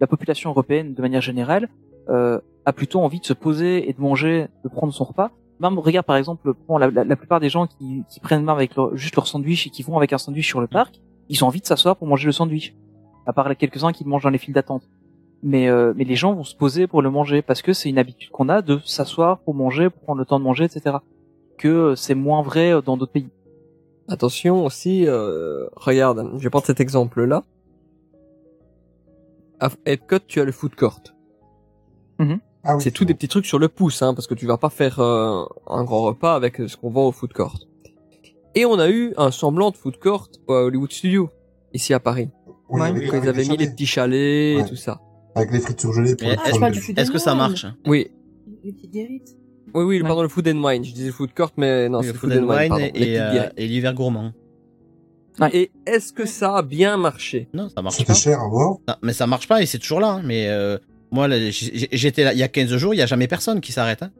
la 0.00 0.06
population 0.06 0.50
européenne 0.50 0.94
de 0.94 1.02
manière 1.02 1.20
générale 1.20 1.68
euh, 2.08 2.40
a 2.64 2.72
plutôt 2.72 3.00
envie 3.00 3.20
de 3.20 3.26
se 3.26 3.32
poser 3.32 3.88
et 3.88 3.92
de 3.92 4.00
manger, 4.00 4.46
de 4.64 4.68
prendre 4.68 4.92
son 4.92 5.04
repas. 5.04 5.30
Même 5.60 5.78
regarde 5.78 6.06
par 6.06 6.16
exemple, 6.16 6.54
la, 6.68 6.90
la, 6.90 7.04
la 7.04 7.16
plupart 7.16 7.38
des 7.38 7.50
gens 7.50 7.66
qui, 7.66 8.02
qui 8.08 8.20
prennent 8.20 8.40
même 8.40 8.48
avec 8.48 8.74
leur, 8.76 8.96
juste 8.96 9.14
leur 9.16 9.26
sandwich 9.26 9.66
et 9.66 9.70
qui 9.70 9.82
vont 9.82 9.96
avec 9.96 10.12
un 10.12 10.18
sandwich 10.18 10.46
sur 10.46 10.60
le 10.60 10.66
parc, 10.66 11.00
ils 11.28 11.44
ont 11.44 11.46
envie 11.46 11.60
de 11.60 11.66
s'asseoir 11.66 11.96
pour 11.96 12.06
manger 12.06 12.26
le 12.26 12.32
sandwich. 12.32 12.74
À 13.26 13.32
part 13.32 13.48
les 13.48 13.56
quelques-uns 13.56 13.92
qui 13.92 14.04
le 14.04 14.10
mangent 14.10 14.22
dans 14.22 14.30
les 14.30 14.38
files 14.38 14.54
d'attente. 14.54 14.88
Mais, 15.42 15.68
euh, 15.68 15.92
mais 15.96 16.04
les 16.04 16.16
gens 16.16 16.34
vont 16.34 16.44
se 16.44 16.56
poser 16.56 16.86
pour 16.86 17.02
le 17.02 17.10
manger 17.10 17.42
parce 17.42 17.62
que 17.62 17.72
c'est 17.72 17.88
une 17.88 17.98
habitude 17.98 18.30
qu'on 18.30 18.48
a 18.48 18.62
de 18.62 18.78
s'asseoir 18.84 19.38
pour 19.40 19.54
manger, 19.54 19.90
pour 19.90 20.02
prendre 20.02 20.18
le 20.18 20.26
temps 20.26 20.38
de 20.38 20.44
manger, 20.44 20.64
etc. 20.64 20.96
Que 21.58 21.68
euh, 21.68 21.96
c'est 21.96 22.14
moins 22.14 22.42
vrai 22.42 22.72
euh, 22.72 22.80
dans 22.80 22.96
d'autres 22.96 23.12
pays. 23.12 23.28
Attention 24.08 24.64
aussi, 24.64 25.06
euh, 25.06 25.68
regarde, 25.76 26.30
je 26.36 26.42
vais 26.42 26.50
prendre 26.50 26.66
cet 26.66 26.80
exemple-là. 26.80 27.44
À 29.60 29.68
Epcot, 29.86 30.18
tu 30.26 30.40
as 30.40 30.44
le 30.44 30.52
food 30.52 30.74
court. 30.74 31.00
Ah 32.62 32.76
oui, 32.76 32.82
C'est 32.82 32.90
tout 32.90 33.04
des 33.04 33.14
petits 33.14 33.28
trucs 33.28 33.46
sur 33.46 33.58
le 33.58 33.68
pouce, 33.68 34.02
hein, 34.02 34.12
parce 34.14 34.26
que 34.26 34.34
tu 34.34 34.46
vas 34.46 34.58
pas 34.58 34.68
faire 34.70 35.00
euh, 35.00 35.44
un 35.66 35.82
grand 35.84 36.02
repas 36.02 36.34
avec 36.34 36.56
ce 36.66 36.76
qu'on 36.76 36.90
vend 36.90 37.06
au 37.08 37.12
food 37.12 37.32
court. 37.32 37.58
Et 38.54 38.64
on 38.66 38.78
a 38.78 38.90
eu 38.90 39.14
un 39.16 39.30
semblant 39.30 39.70
de 39.70 39.76
food 39.76 39.98
court 39.98 40.28
au 40.46 40.52
Hollywood 40.54 40.92
Studio, 40.92 41.30
ici 41.72 41.94
à 41.94 42.00
Paris. 42.00 42.28
Oui, 42.68 42.82
avec- 42.82 43.06
Quand 43.08 43.16
avec 43.16 43.24
ils 43.24 43.28
avaient 43.28 43.42
les 43.44 43.48
mis 43.48 43.56
les 43.56 43.70
petits 43.70 43.86
chalets 43.86 44.56
Ouais. 44.56 44.62
et 44.62 44.68
tout 44.68 44.76
ça. 44.76 45.00
avec 45.34 45.52
les 45.52 45.60
frites 45.60 45.80
surgelées 45.80 46.16
pour 46.16 46.28
Ah. 46.28 46.68
Est-ce 46.96 47.10
que 47.10 47.18
ça 47.18 47.34
marche? 47.34 47.64
Oui, 47.86 48.08
Les 48.64 48.72
petites 48.72 48.90
guérites. 48.92 49.36
oui, 49.74 49.84
oui, 49.84 50.02
Ouais. 50.02 50.06
pardon, 50.06 50.22
le 50.22 50.28
food 50.28 50.46
and 50.48 50.62
wine. 50.62 50.84
Je 50.84 50.92
disais 50.92 51.10
food 51.12 51.32
court, 51.34 51.52
mais 51.56 51.88
non, 51.88 51.98
Oui, 52.00 52.06
c'est 52.06 52.12
le 52.12 52.18
food, 52.18 52.32
food 52.32 52.42
and 52.42 52.48
wine, 52.48 52.72
wine 52.72 52.90
et, 52.94 53.18
euh, 53.20 53.48
et 53.56 53.66
l'hiver 53.68 53.94
gourmand. 53.94 54.32
Et 55.52 55.70
est-ce 55.86 56.12
que 56.12 56.26
ça 56.26 56.56
a 56.56 56.62
bien 56.62 56.96
marché? 56.98 57.48
Non, 57.54 57.68
ça 57.70 57.80
marche 57.80 57.94
C'était 57.96 58.08
pas. 58.08 58.14
cher 58.18 58.40
à 58.40 58.48
mort. 58.48 58.80
Non, 58.86 58.94
mais 59.02 59.12
ça 59.14 59.26
marche 59.26 59.48
pas 59.48 59.62
et 59.62 59.66
c'est 59.66 59.78
toujours 59.78 60.00
là. 60.00 60.14
hein. 60.14 60.22
Mais 60.24 60.48
euh, 60.48 60.76
moi, 61.10 61.28
j'étais 61.50 62.24
là 62.24 62.32
il 62.32 62.38
y 62.38 62.42
a 62.42 62.48
15 62.48 62.76
jours, 62.76 62.94
il 62.94 62.98
y 62.98 63.02
a 63.02 63.06
jamais 63.06 63.26
personne 63.28 63.60
qui 63.60 63.72
s'arrête. 63.72 64.02
Hein. 64.02 64.10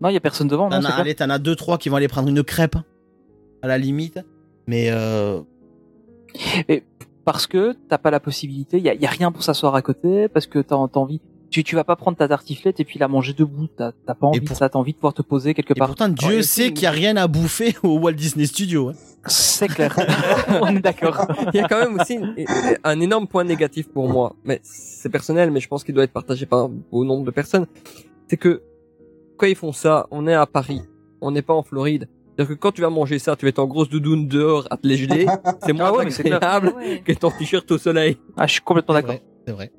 Non, 0.00 0.08
il 0.08 0.14
y 0.14 0.16
a 0.16 0.20
personne 0.20 0.48
devant, 0.48 0.64
non, 0.70 0.70
T'en 0.70 0.84
as, 0.84 0.92
clair. 0.92 0.98
allez, 1.00 1.14
t'en 1.14 1.28
as 1.30 1.38
deux, 1.38 1.56
trois 1.56 1.76
qui 1.78 1.88
vont 1.88 1.96
aller 1.96 2.08
prendre 2.08 2.28
une 2.28 2.42
crêpe 2.44 2.76
à 3.62 3.66
la 3.66 3.78
limite. 3.78 4.20
Mais 4.66 4.90
euh, 4.90 5.40
parce 7.24 7.46
que 7.46 7.74
t'as 7.88 7.98
pas 7.98 8.10
la 8.10 8.20
possibilité, 8.20 8.78
il 8.78 8.84
y 8.84 8.88
a, 8.88 8.94
y 8.94 9.06
a 9.06 9.10
rien 9.10 9.32
pour 9.32 9.42
s'asseoir 9.42 9.74
à 9.74 9.82
côté, 9.82 10.28
parce 10.28 10.46
que 10.46 10.58
t'as 10.60 10.76
t'as 10.92 11.00
envie, 11.00 11.20
tu, 11.50 11.64
tu 11.64 11.74
vas 11.74 11.84
pas 11.84 11.96
prendre 11.96 12.16
ta 12.16 12.28
tartiflette 12.28 12.78
et 12.80 12.84
puis 12.84 12.98
la 12.98 13.08
manger 13.08 13.32
debout, 13.32 13.66
t'as 13.76 13.92
pas 14.06 14.26
envie 14.26 14.40
pour- 14.40 14.56
ça, 14.56 14.68
t'as 14.68 14.78
envie 14.78 14.92
de 14.92 14.96
pouvoir 14.98 15.14
te 15.14 15.22
poser 15.22 15.54
quelque 15.54 15.72
et 15.72 15.74
part. 15.74 15.88
pourtant, 15.88 16.06
il 16.06 16.12
y 16.12 16.14
Dieu 16.14 16.42
sait 16.42 16.72
qu'il 16.72 16.84
y 16.84 16.86
a 16.86 16.90
rien 16.90 17.16
à 17.16 17.26
bouffer 17.26 17.74
au 17.82 17.98
Walt 17.98 18.12
Disney 18.12 18.46
Studio. 18.46 18.90
hein. 18.90 18.94
C'est 19.26 19.68
clair, 19.68 19.94
on 20.62 20.74
est 20.76 20.80
d'accord. 20.80 21.26
Il 21.52 21.56
y 21.60 21.62
a 21.62 21.68
quand 21.68 21.80
même 21.80 21.98
aussi 22.00 22.14
une- 22.14 22.34
un 22.84 23.00
énorme 23.00 23.26
point 23.26 23.44
négatif 23.44 23.88
pour 23.88 24.08
moi, 24.08 24.34
mais 24.44 24.60
c'est 24.62 25.08
personnel, 25.08 25.50
mais 25.50 25.60
je 25.60 25.68
pense 25.68 25.82
qu'il 25.84 25.94
doit 25.94 26.04
être 26.04 26.12
partagé 26.12 26.46
par 26.46 26.60
un 26.60 26.68
beau 26.68 27.04
nombre 27.04 27.24
de 27.24 27.30
personnes. 27.30 27.66
C'est 28.28 28.36
que 28.36 28.62
quand 29.36 29.46
ils 29.46 29.56
font 29.56 29.72
ça, 29.72 30.06
on 30.10 30.26
est 30.26 30.34
à 30.34 30.46
Paris, 30.46 30.82
on 31.20 31.30
n'est 31.32 31.42
pas 31.42 31.54
en 31.54 31.62
Floride. 31.62 32.08
C'est-à-dire 32.36 32.54
que 32.54 32.60
quand 32.60 32.70
tu 32.72 32.80
vas 32.82 32.90
manger 32.90 33.18
ça, 33.18 33.34
tu 33.34 33.44
vas 33.44 33.48
être 33.48 33.58
en 33.58 33.66
grosse 33.66 33.88
doudoune 33.88 34.28
dehors 34.28 34.66
à 34.70 34.76
te 34.76 34.86
les 34.86 34.96
geler. 34.96 35.26
C'est 35.66 35.72
moins 35.72 35.86
Ah 35.88 35.96
ouais, 35.96 36.06
agréable 36.06 36.72
Ouais. 36.76 37.02
que 37.04 37.12
ton 37.12 37.30
t-shirt 37.32 37.68
au 37.72 37.78
soleil. 37.78 38.16
Ah, 38.36 38.46
je 38.46 38.52
suis 38.52 38.60
complètement 38.62 38.94
d'accord. 38.94 39.16
C'est 39.46 39.52
vrai. 39.52 39.72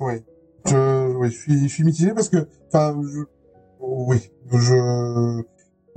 Ouais. 0.00 0.22
Je, 0.66 1.16
ouais, 1.16 1.30
je 1.30 1.36
suis, 1.36 1.62
je 1.68 1.74
suis 1.74 1.82
mitigé 1.84 2.12
parce 2.14 2.28
que, 2.28 2.46
enfin, 2.68 3.00
je, 3.02 3.20
oui, 3.80 4.18
je, 4.52 5.42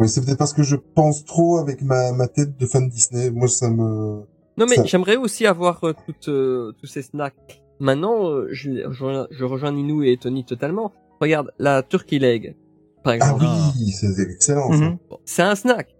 Oui, 0.01 0.09
c'est 0.09 0.25
peut-être 0.25 0.37
parce 0.39 0.53
que 0.53 0.63
je 0.63 0.75
pense 0.75 1.23
trop 1.25 1.57
avec 1.59 1.81
ma, 1.83 2.11
ma 2.11 2.27
tête 2.27 2.57
de 2.57 2.65
fan 2.65 2.89
Disney. 2.89 3.29
Moi, 3.29 3.47
ça 3.47 3.69
me... 3.69 4.23
Non 4.57 4.65
mais 4.69 4.75
Ça- 4.77 4.83
j'aimerais 4.83 5.15
aussi 5.15 5.45
avoir 5.45 5.83
euh, 5.83 5.93
toutes, 6.05 6.27
euh, 6.27 6.71
tous 6.79 6.87
ces 6.87 7.03
snacks. 7.03 7.61
Maintenant, 7.79 8.27
euh, 8.29 8.47
je, 8.51 8.71
je, 8.71 8.87
rejoins- 8.87 9.27
je 9.31 9.45
rejoins 9.45 9.71
Ninou 9.71 10.03
et 10.03 10.17
Tony 10.17 10.43
totalement. 10.43 10.91
Regarde, 11.19 11.51
la 11.59 11.83
turkey 11.83 12.19
leg, 12.19 12.55
par 13.03 13.13
Ah 13.13 13.15
exemple. 13.15 13.45
oui, 13.77 13.91
c'est 13.91 14.19
excellent. 14.19 14.71
Mhm. 14.71 14.97
C'est 15.23 15.43
un 15.43 15.55
snack. 15.55 15.95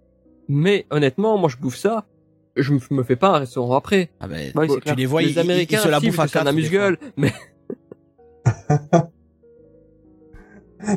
Mais 0.48 0.84
honnêtement, 0.90 1.38
moi 1.38 1.48
je 1.48 1.56
bouffe 1.56 1.76
ça. 1.76 2.04
Je 2.56 2.72
me, 2.90 3.02
fais 3.04 3.16
pas 3.16 3.28
un 3.36 3.38
restaurant 3.38 3.76
après. 3.76 4.10
Ah 4.20 4.28
ben, 4.28 4.52
tu 4.52 4.80
clair. 4.80 4.94
les 4.96 5.06
vois, 5.06 5.22
ils, 5.22 5.28
les 5.28 5.38
Américains, 5.38 5.78
ils 5.78 5.84
se 5.84 5.88
la 5.88 6.00
si, 6.00 6.06
bouffent 6.10 6.18
à 6.36 6.40
un 6.40 6.46
amuse-gueule. 6.46 6.98
Mais 7.16 7.32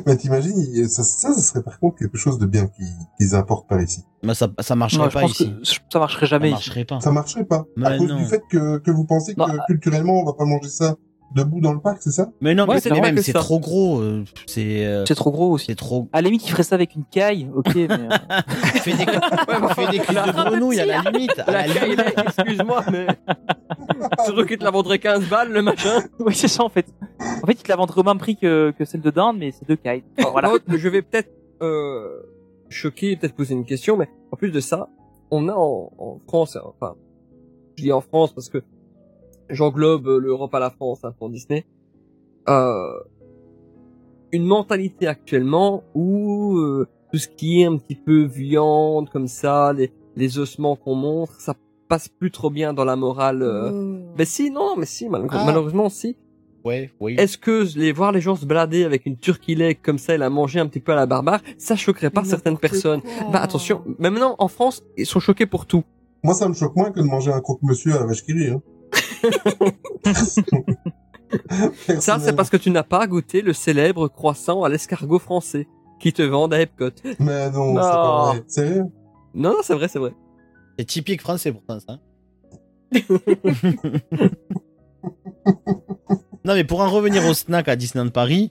Mais 0.06 0.16
t'imagines, 0.16 0.88
ça, 0.88 1.02
ça, 1.04 1.32
ça 1.32 1.40
serait 1.40 1.62
par 1.62 1.78
contre 1.78 1.98
quelque 1.98 2.16
chose 2.18 2.38
de 2.38 2.46
bien 2.46 2.66
qu'ils 2.66 2.86
qu'ils 3.18 3.34
importent 3.34 3.68
par 3.68 3.80
ici. 3.80 4.04
Mais 4.22 4.34
ça, 4.34 4.48
ça 4.60 4.74
marcherait 4.76 5.08
pas 5.10 5.24
ici. 5.24 5.54
ça 5.90 5.98
marcherait 5.98 6.26
jamais 6.26 6.50
Ça 6.50 6.56
ici. 6.58 6.68
marcherait 6.70 6.84
pas. 6.84 7.00
Ça 7.00 7.12
marcherait 7.12 7.44
pas. 7.44 7.64
Mais 7.76 7.86
à 7.86 7.98
cause 7.98 8.14
du 8.14 8.24
fait 8.26 8.42
que, 8.50 8.78
que 8.78 8.90
vous 8.90 9.04
pensez 9.04 9.34
que 9.34 9.40
Non. 9.40 9.46
culturellement, 9.66 10.20
on 10.20 10.24
va 10.24 10.32
pas 10.32 10.44
manger 10.44 10.68
ça 10.68 10.96
debout 11.34 11.60
dans 11.60 11.72
le 11.72 11.80
parc, 11.80 11.98
c'est 12.02 12.10
ça 12.10 12.30
Mais 12.40 12.54
non, 12.54 12.66
Ouais, 12.66 12.78
mais, 13.12 13.22
c'est 13.22 13.32
trop 13.32 13.58
gros. 13.60 13.98
euh, 14.00 14.24
C'est 14.46 14.86
euh, 14.86 15.04
C'est 15.06 15.14
trop 15.14 15.30
gros 15.30 15.52
aussi. 15.52 15.66
c'est 15.66 15.74
trop. 15.74 16.08
À 16.12 16.20
la 16.22 16.26
limite, 16.28 16.46
il 16.46 16.50
ferait 16.50 16.62
ça 16.62 16.74
avec 16.74 16.94
une 16.94 17.04
caille, 17.04 17.48
ok, 17.54 17.74
mais... 17.74 17.88
euh, 17.90 18.08
Fais 18.82 18.92
des, 18.92 19.04
fais 19.74 19.86
des 19.90 19.98
cuisses 19.98 20.16
de 20.24 20.32
grenouille 20.32 20.80
à 20.80 20.86
la 20.86 21.00
limite. 21.10 21.38
À 21.38 21.50
la 21.50 21.66
la 21.66 21.86
limite. 21.86 22.02
Kylie, 22.02 22.24
excuse-moi, 22.26 22.84
mais 22.92 23.06
surtout 24.24 24.44
qu'il 24.46 24.58
te 24.58 24.64
la 24.64 24.70
vendrait 24.70 24.98
15 24.98 25.28
balles 25.28 25.52
le 25.52 25.62
machin. 25.62 26.00
oui, 26.20 26.34
c'est 26.34 26.48
ça 26.48 26.62
en 26.64 26.68
fait. 26.68 26.86
En 27.20 27.46
fait, 27.46 27.52
il 27.52 27.62
te 27.62 27.68
la 27.68 27.76
vendrait 27.76 28.00
au 28.00 28.04
même 28.04 28.18
prix 28.18 28.36
que, 28.36 28.72
que 28.78 28.84
celle 28.84 29.00
de 29.00 29.10
dinde, 29.10 29.36
mais 29.38 29.50
c'est 29.52 29.66
deux 29.68 29.76
cailles. 29.76 30.04
Enfin, 30.18 30.30
voilà. 30.30 30.52
Je 30.68 30.88
vais 30.88 31.02
peut-être 31.02 31.30
euh, 31.62 32.20
choquer, 32.68 33.16
peut-être 33.16 33.34
poser 33.34 33.54
une 33.54 33.64
question, 33.64 33.96
mais 33.96 34.08
en 34.32 34.36
plus 34.36 34.50
de 34.50 34.60
ça, 34.60 34.88
on 35.30 35.48
a 35.48 35.54
en, 35.54 35.90
en 35.98 36.18
France, 36.28 36.56
enfin, 36.62 36.94
je 37.76 37.82
dis 37.84 37.92
en 37.92 38.00
France 38.00 38.32
parce 38.32 38.48
que 38.48 38.62
j'englobe 39.50 40.06
euh, 40.08 40.18
l'Europe 40.18 40.54
à 40.54 40.58
la 40.60 40.70
France 40.70 41.00
hein, 41.04 41.12
pour 41.18 41.28
Disney, 41.30 41.64
euh, 42.48 42.92
une 44.32 44.44
mentalité 44.44 45.06
actuellement 45.06 45.84
où 45.94 46.56
euh, 46.56 46.86
tout 47.12 47.18
ce 47.18 47.28
qui 47.28 47.62
est 47.62 47.66
un 47.66 47.76
petit 47.76 47.94
peu 47.96 48.24
viande 48.24 49.08
comme 49.10 49.28
ça, 49.28 49.72
les, 49.72 49.92
les 50.16 50.38
ossements 50.38 50.76
qu'on 50.76 50.94
montre, 50.94 51.40
ça 51.40 51.54
passe 51.88 52.08
plus 52.08 52.30
trop 52.30 52.50
bien 52.50 52.74
dans 52.74 52.84
la 52.84 52.96
morale. 52.96 53.42
euh. 53.42 53.70
Oh. 53.72 54.12
Mais 54.18 54.24
si, 54.24 54.50
non, 54.50 54.74
mais 54.76 54.86
si, 54.86 55.08
mal- 55.08 55.26
Ah. 55.30 55.44
malheureusement 55.46 55.88
si. 55.88 56.16
Ouais, 56.64 56.90
oui. 56.98 57.14
Est-ce 57.16 57.38
que 57.38 57.64
les 57.78 57.92
voir 57.92 58.10
les 58.10 58.20
gens 58.20 58.34
se 58.34 58.44
balader 58.44 58.82
avec 58.82 59.06
une 59.06 59.16
turkey 59.16 59.54
leg 59.54 59.78
comme 59.80 59.98
ça 59.98 60.16
et 60.16 60.18
la 60.18 60.30
manger 60.30 60.58
un 60.58 60.66
petit 60.66 60.80
peu 60.80 60.90
à 60.90 60.96
la 60.96 61.06
barbare, 61.06 61.40
ça 61.58 61.76
choquerait 61.76 62.10
pas 62.10 62.24
certaines 62.24 62.58
personnes 62.58 63.02
quoi. 63.02 63.30
Bah 63.30 63.40
attention, 63.40 63.82
mais 64.00 64.10
maintenant 64.10 64.34
en 64.40 64.48
France, 64.48 64.82
ils 64.98 65.06
sont 65.06 65.20
choqués 65.20 65.46
pour 65.46 65.66
tout. 65.66 65.84
Moi, 66.24 66.34
ça 66.34 66.48
me 66.48 66.54
choque 66.54 66.74
moins 66.74 66.90
que 66.90 66.98
de 66.98 67.04
manger 67.04 67.30
un 67.32 67.40
croque-monsieur 67.40 67.94
à 67.94 68.00
la 68.00 68.06
vache 68.06 68.24
qui 68.24 68.32
rit. 68.32 68.50
Hein. 68.50 68.60
Ça, 72.00 72.18
c'est 72.18 72.34
parce 72.34 72.50
que 72.50 72.56
tu 72.56 72.70
n'as 72.70 72.82
pas 72.82 73.06
goûté 73.06 73.42
le 73.42 73.52
célèbre 73.52 74.08
croissant 74.08 74.62
à 74.62 74.68
l'escargot 74.68 75.18
français 75.18 75.66
qui 76.00 76.12
te 76.12 76.22
vendent 76.22 76.54
à 76.54 76.60
Epcot. 76.60 76.90
Mais 77.18 77.50
non, 77.50 77.74
Non. 77.74 77.82
c'est 77.82 77.88
pas 77.90 78.30
vrai. 78.32 78.44
Sérieux 78.46 78.84
Non, 79.34 79.50
non, 79.50 79.56
c'est 79.62 79.74
vrai, 79.74 79.88
c'est 79.88 79.98
vrai. 79.98 80.12
C'est 80.78 80.84
typique 80.84 81.20
français 81.22 81.52
pourtant 81.52 81.78
ça. 81.80 81.98
non 86.44 86.54
mais 86.54 86.62
pour 86.64 86.80
en 86.80 86.88
revenir 86.90 87.24
au 87.26 87.34
snack 87.34 87.66
à 87.68 87.74
Disneyland 87.76 88.10
Paris, 88.10 88.50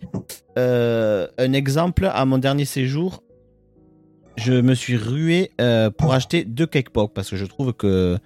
euh, 0.58 1.28
un 1.38 1.54
exemple 1.54 2.06
à 2.14 2.26
mon 2.26 2.38
dernier 2.38 2.66
séjour, 2.66 3.24
je 4.36 4.52
me 4.54 4.74
suis 4.74 4.98
rué 4.98 5.52
euh, 5.62 5.90
pour 5.90 6.14
acheter 6.14 6.44
deux 6.44 6.66
cake 6.68 6.90
pop 6.90 7.14
parce 7.14 7.30
que 7.30 7.38
je 7.38 7.46
trouve 7.46 7.72
que 7.74 8.18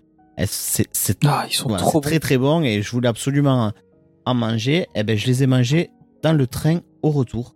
c'est 0.48 0.88
c'est 0.92 1.18
Ah, 1.26 1.46
ils 1.50 1.54
sont 1.54 1.70
voilà, 1.70 1.84
très 2.02 2.20
très 2.20 2.38
bon 2.38 2.62
et 2.64 2.82
je 2.82 2.92
voulais 2.92 3.08
absolument 3.10 3.72
en 4.26 4.34
manger. 4.34 4.86
Et 4.96 5.04
ben 5.04 5.18
je 5.18 5.26
les 5.28 5.44
ai 5.44 5.48
mangés 5.48 5.90
dans 6.24 6.34
le 6.34 6.48
train 6.48 6.80
au 7.02 7.10
retour 7.12 7.56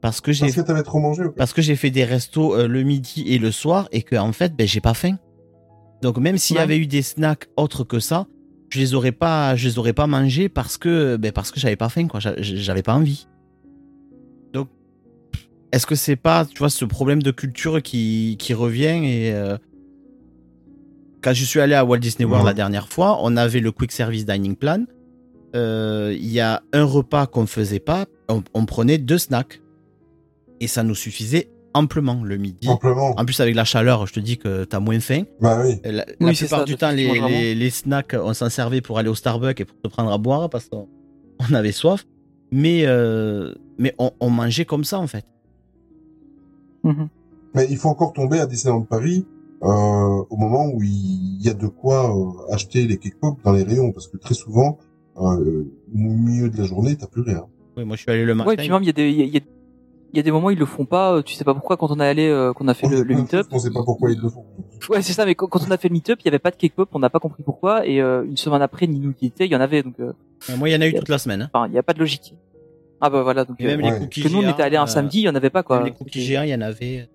parce 0.00 0.20
que 0.20 0.32
j'ai 0.32 0.46
Parce 0.46 0.56
que 0.56 0.60
t'avais 0.62 0.82
trop 0.82 0.98
mangé 1.00 1.24
ou 1.24 1.32
parce 1.32 1.52
que 1.52 1.62
j'ai 1.62 1.76
fait 1.76 1.90
des 1.90 2.04
restos 2.04 2.54
euh, 2.54 2.68
le 2.68 2.82
midi 2.82 3.24
et 3.26 3.38
le 3.38 3.50
soir 3.50 3.88
et 3.92 4.02
que 4.02 4.16
en 4.16 4.32
fait 4.32 4.54
ben 4.56 4.66
j'ai 4.66 4.80
pas 4.80 4.94
faim. 4.94 5.16
Donc 6.02 6.18
même 6.18 6.38
s'il 6.38 6.56
y 6.56 6.60
avait 6.60 6.78
eu 6.78 6.86
des 6.86 7.02
snacks 7.02 7.46
autres 7.56 7.82
que 7.82 7.98
ça, 8.00 8.26
je 8.70 8.78
les 8.78 8.94
aurais 8.94 9.12
pas 9.12 9.56
je 9.56 9.68
les 9.68 9.78
aurais 9.78 9.92
pas 9.94 10.06
mangés 10.06 10.48
parce 10.48 10.76
que 10.78 11.16
ben 11.16 11.32
parce 11.32 11.50
que 11.50 11.58
j'avais 11.60 11.76
pas 11.76 11.88
faim 11.88 12.06
quoi, 12.08 12.20
J'a- 12.20 12.34
j'avais 12.40 12.82
pas 12.82 12.94
envie. 12.94 13.26
Donc 14.52 14.68
est-ce 15.72 15.86
que 15.86 15.94
c'est 15.94 16.16
pas 16.16 16.44
tu 16.44 16.58
vois 16.58 16.70
ce 16.70 16.84
problème 16.84 17.22
de 17.22 17.30
culture 17.30 17.82
qui 17.82 18.36
qui 18.38 18.54
revient 18.54 19.04
et 19.04 19.32
euh, 19.32 19.56
quand 21.26 21.34
je 21.34 21.44
suis 21.44 21.58
allé 21.60 21.74
à 21.74 21.84
Walt 21.84 21.98
Disney 21.98 22.24
World 22.24 22.44
Ouais. 22.44 22.50
la 22.50 22.54
dernière 22.54 22.86
fois, 22.88 23.18
on 23.22 23.36
avait 23.36 23.58
le 23.58 23.72
quick 23.72 23.90
service 23.90 24.24
dining 24.24 24.54
plan. 24.54 24.84
Euh, 25.56 26.14
Il 26.16 26.30
y 26.30 26.38
a 26.38 26.62
un 26.72 26.84
repas 26.84 27.26
qu'on 27.26 27.46
faisait 27.46 27.80
pas, 27.80 28.06
on, 28.28 28.44
on 28.54 28.64
prenait 28.64 28.98
deux 28.98 29.18
snacks 29.18 29.60
et 30.60 30.68
ça 30.68 30.84
nous 30.84 30.94
suffisait 30.94 31.48
amplement 31.74 32.22
le 32.22 32.36
midi. 32.36 32.68
Amplement. 32.68 33.10
En 33.18 33.24
plus 33.24 33.40
avec 33.40 33.54
la 33.56 33.64
chaleur, 33.64 34.06
je 34.06 34.12
te 34.14 34.20
dis 34.20 34.38
que 34.38 34.62
t'as 34.64 34.78
moins 34.80 35.00
faim. 35.00 35.24
Bah 35.40 35.60
oui. 35.64 35.80
La, 35.84 36.04
Oui, 36.20 36.26
la 36.28 36.32
plupart 36.32 36.60
ça, 36.60 36.64
du 36.64 36.76
temps, 36.76 36.90
les, 36.92 37.08
façon, 37.08 37.26
les, 37.26 37.54
les 37.56 37.70
snacks, 37.70 38.14
on 38.18 38.32
s'en 38.32 38.48
servait 38.48 38.80
pour 38.80 38.98
aller 38.98 39.08
au 39.08 39.14
Starbucks 39.16 39.60
et 39.60 39.64
pour 39.64 39.76
se 39.84 39.88
prendre 39.90 40.12
à 40.12 40.18
boire 40.18 40.48
parce 40.48 40.68
qu'on 40.68 40.88
on 41.50 41.54
avait 41.54 41.72
soif. 41.72 42.06
Mais, 42.52 42.84
euh, 42.86 43.52
mais 43.78 43.94
on, 43.98 44.12
on 44.20 44.30
mangeait 44.30 44.64
comme 44.64 44.84
ça 44.84 44.98
en 45.00 45.06
fait. 45.08 45.26
Mhm. 46.84 47.08
Mais 47.54 47.66
il 47.68 47.76
faut 47.76 47.88
encore 47.88 48.12
tomber 48.12 48.38
à 48.38 48.46
Disneyland 48.46 48.82
Paris 48.82 49.26
euh, 49.62 49.66
au 50.30 50.36
moment 50.36 50.66
où 50.66 50.82
il 50.82 51.42
y 51.42 51.48
a 51.48 51.54
de 51.54 51.66
quoi 51.66 52.10
euh, 52.14 52.52
acheter 52.52 52.86
les 52.86 52.98
cake 52.98 53.18
pop 53.20 53.38
dans 53.44 53.52
les 53.52 53.62
rayons, 53.62 53.92
parce 53.92 54.08
que 54.08 54.16
très 54.16 54.34
souvent, 54.34 54.78
euh, 55.18 55.64
au 55.94 55.98
milieu 55.98 56.50
de 56.50 56.58
la 56.58 56.64
journée, 56.64 56.96
t'as 56.96 57.06
plus 57.06 57.22
rien. 57.22 57.46
Oui, 57.76 57.84
moi 57.84 57.96
je 57.96 58.02
suis 58.02 58.10
allé 58.10 58.24
le 58.24 58.34
matin. 58.34 58.48
Ouais, 58.48 58.54
et 58.54 58.56
puis 58.58 58.68
même, 58.70 58.82
il 58.82 58.86
y 58.86 58.90
a 58.90 58.92
des, 58.92 59.10
il 59.10 59.16
y 59.18 59.22
a, 59.22 59.26
y 59.26 59.36
a- 59.38 59.40
il 60.12 60.16
y 60.16 60.20
a 60.20 60.22
des 60.22 60.30
moments 60.30 60.46
où 60.46 60.50
ils 60.50 60.58
le 60.58 60.64
font 60.66 60.84
pas, 60.86 61.16
euh, 61.16 61.22
tu 61.22 61.34
sais 61.34 61.44
pas 61.44 61.52
pourquoi, 61.52 61.76
quand 61.76 61.90
on 61.90 61.98
est 62.00 62.06
allé, 62.06 62.28
euh, 62.28 62.52
qu'on 62.52 62.68
a 62.68 62.74
fait 62.74 62.86
On 62.86 62.90
le, 62.90 63.02
le 63.02 63.14
meet-up. 63.16 63.48
qu'on 63.50 63.58
sait 63.58 63.70
pas 63.70 63.82
pourquoi 63.84 64.10
ils 64.12 64.18
le 64.20 64.28
font. 64.30 64.44
Ouais, 64.88 65.02
c'est 65.02 65.12
ça, 65.12 65.26
mais 65.26 65.34
quand, 65.34 65.48
on 65.52 65.70
a 65.70 65.76
fait 65.76 65.88
le 65.88 65.92
meet-up, 65.94 66.20
il 66.22 66.26
y 66.26 66.28
avait 66.28 66.38
pas 66.38 66.50
de 66.52 66.56
cake 66.56 66.74
pop, 66.74 66.88
on 66.92 67.00
n'a 67.00 67.10
pas 67.10 67.18
compris 67.18 67.42
pourquoi, 67.42 67.86
et 67.86 68.00
euh, 68.00 68.24
une 68.24 68.36
semaine 68.36 68.62
après, 68.62 68.86
Ninou 68.86 69.12
qui 69.12 69.26
était, 69.26 69.44
il 69.46 69.52
y 69.52 69.56
en 69.56 69.60
avait, 69.60 69.82
donc, 69.82 69.94
euh, 70.00 70.12
Euh, 70.48 70.56
Moi, 70.56 70.68
il 70.70 70.72
y 70.72 70.76
en 70.76 70.80
a 70.80 70.86
eu 70.86 70.94
toute 70.94 71.08
la 71.08 71.18
semaine. 71.18 71.42
hein. 71.42 71.50
enfin, 71.52 71.66
il 71.68 71.74
y 71.74 71.78
a 71.78 71.82
pas 71.82 71.92
de 71.92 71.98
logique. 71.98 72.34
Ah 73.00 73.10
bah 73.10 73.22
voilà, 73.22 73.44
donc, 73.44 73.56
Et 73.60 73.66
même 73.66 73.80
euh, 73.80 73.82
les 73.82 73.90
ouais. 73.90 73.98
cookies 73.98 74.22
que 74.22 74.28
nous, 74.28 74.38
on 74.38 74.48
était 74.48 74.62
allé 74.62 74.76
un 74.76 74.84
euh, 74.84 74.86
samedi, 74.86 75.18
il 75.18 75.24
y 75.24 75.28
en 75.28 75.34
avait 75.34 75.50
pas, 75.50 75.62
quoi. 75.62 75.78
Même 75.78 75.86
les 75.86 75.92
cookies 75.92 76.22
géants, 76.22 76.42
il 76.44 76.50
y 76.50 76.54
en 76.54 76.60
avait. 76.62 77.08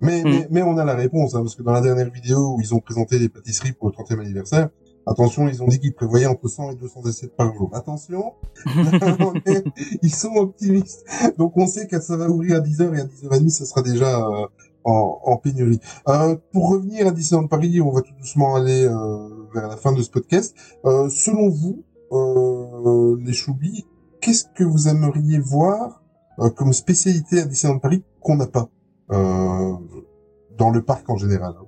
Mais, 0.00 0.22
Hmm. 0.22 0.28
mais, 0.28 0.48
mais 0.50 0.62
on 0.62 0.76
a 0.78 0.84
la 0.84 0.94
réponse, 0.94 1.34
hein, 1.34 1.40
parce 1.42 1.54
que 1.54 1.62
dans 1.62 1.72
la 1.72 1.80
dernière 1.80 2.10
vidéo 2.10 2.54
où 2.56 2.60
ils 2.60 2.74
ont 2.74 2.80
présenté 2.80 3.18
les 3.18 3.28
pâtisseries 3.28 3.72
pour 3.72 3.88
le 3.88 3.94
30e 3.94 4.20
anniversaire, 4.20 4.68
attention, 5.06 5.48
ils 5.48 5.62
ont 5.62 5.68
dit 5.68 5.78
qu'ils 5.80 5.94
prévoyaient 5.94 6.26
entre 6.26 6.48
100 6.48 6.72
et 6.72 6.74
200 6.76 7.00
assiettes 7.06 7.36
par 7.36 7.54
jour. 7.54 7.70
Attention, 7.72 8.32
est- 9.46 9.64
ils 10.02 10.14
sont 10.14 10.34
optimistes. 10.36 11.04
Donc 11.38 11.56
on 11.56 11.66
sait 11.66 11.86
que 11.86 12.00
ça 12.00 12.16
va 12.16 12.28
ouvrir 12.28 12.56
à 12.56 12.60
10h 12.60 12.94
et 12.96 13.00
à 13.00 13.04
10h30, 13.04 13.48
ça 13.50 13.64
sera 13.64 13.82
déjà 13.82 14.18
euh, 14.20 14.46
en, 14.84 15.18
en 15.24 15.36
pénurie. 15.36 15.80
Euh, 16.08 16.36
pour 16.52 16.70
revenir 16.70 17.06
à 17.06 17.10
Disneyland 17.10 17.46
Paris, 17.48 17.80
on 17.80 17.90
va 17.90 18.02
tout 18.02 18.14
doucement 18.18 18.54
aller 18.56 18.84
euh, 18.86 19.28
vers 19.54 19.68
la 19.68 19.76
fin 19.76 19.92
de 19.92 20.02
ce 20.02 20.10
podcast. 20.10 20.54
Euh, 20.84 21.08
selon 21.08 21.48
vous, 21.48 21.84
euh, 22.12 23.16
les 23.24 23.32
choubis, 23.32 23.86
qu'est-ce 24.20 24.44
que 24.54 24.64
vous 24.64 24.88
aimeriez 24.88 25.38
voir 25.38 26.02
euh, 26.40 26.50
comme 26.50 26.72
spécialité 26.72 27.40
à 27.40 27.44
Disneyland 27.46 27.78
Paris 27.78 28.04
qu'on 28.20 28.36
n'a 28.36 28.46
pas? 28.46 28.68
Dans 29.08 30.70
le 30.70 30.82
parc 30.82 31.08
en 31.10 31.16
général 31.16 31.54
hein 31.60 31.66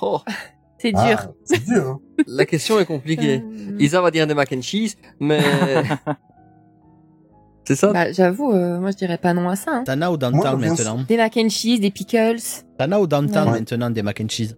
Oh, 0.00 0.20
C'est 0.80 0.92
dur. 0.92 1.18
Ah, 1.18 1.30
C'est 1.44 1.64
dur, 1.64 1.88
hein 1.88 2.00
la 2.28 2.46
question 2.46 2.78
est 2.78 2.86
compliquée. 2.86 3.42
Euh, 3.44 3.76
Isa 3.80 4.00
va 4.00 4.12
dire 4.12 4.28
des 4.28 4.34
mac 4.34 4.52
and 4.52 4.62
cheese, 4.62 4.94
mais 5.18 5.40
c'est 7.64 7.74
ça? 7.74 7.92
Bah, 7.92 8.12
j'avoue, 8.12 8.52
euh, 8.52 8.78
moi 8.78 8.92
je 8.92 8.96
dirais 8.96 9.18
pas 9.18 9.34
non 9.34 9.48
à 9.48 9.56
ça. 9.56 9.72
Hein. 9.72 9.82
T'en 9.84 10.00
as 10.00 10.06
au 10.08 10.12
Moi, 10.12 10.18
downtown 10.18 10.60
bien 10.60 10.68
maintenant. 10.70 10.98
Des 11.08 11.16
mac 11.16 11.36
and 11.36 11.48
cheese, 11.48 11.80
des 11.80 11.90
pickles. 11.90 12.36
T'en 12.78 12.92
as 12.92 12.98
au 13.00 13.08
downtown 13.08 13.48
Ouais. 13.48 13.58
maintenant 13.58 13.90
des 13.90 14.02
mac 14.02 14.20
and 14.20 14.28
cheese. 14.28 14.56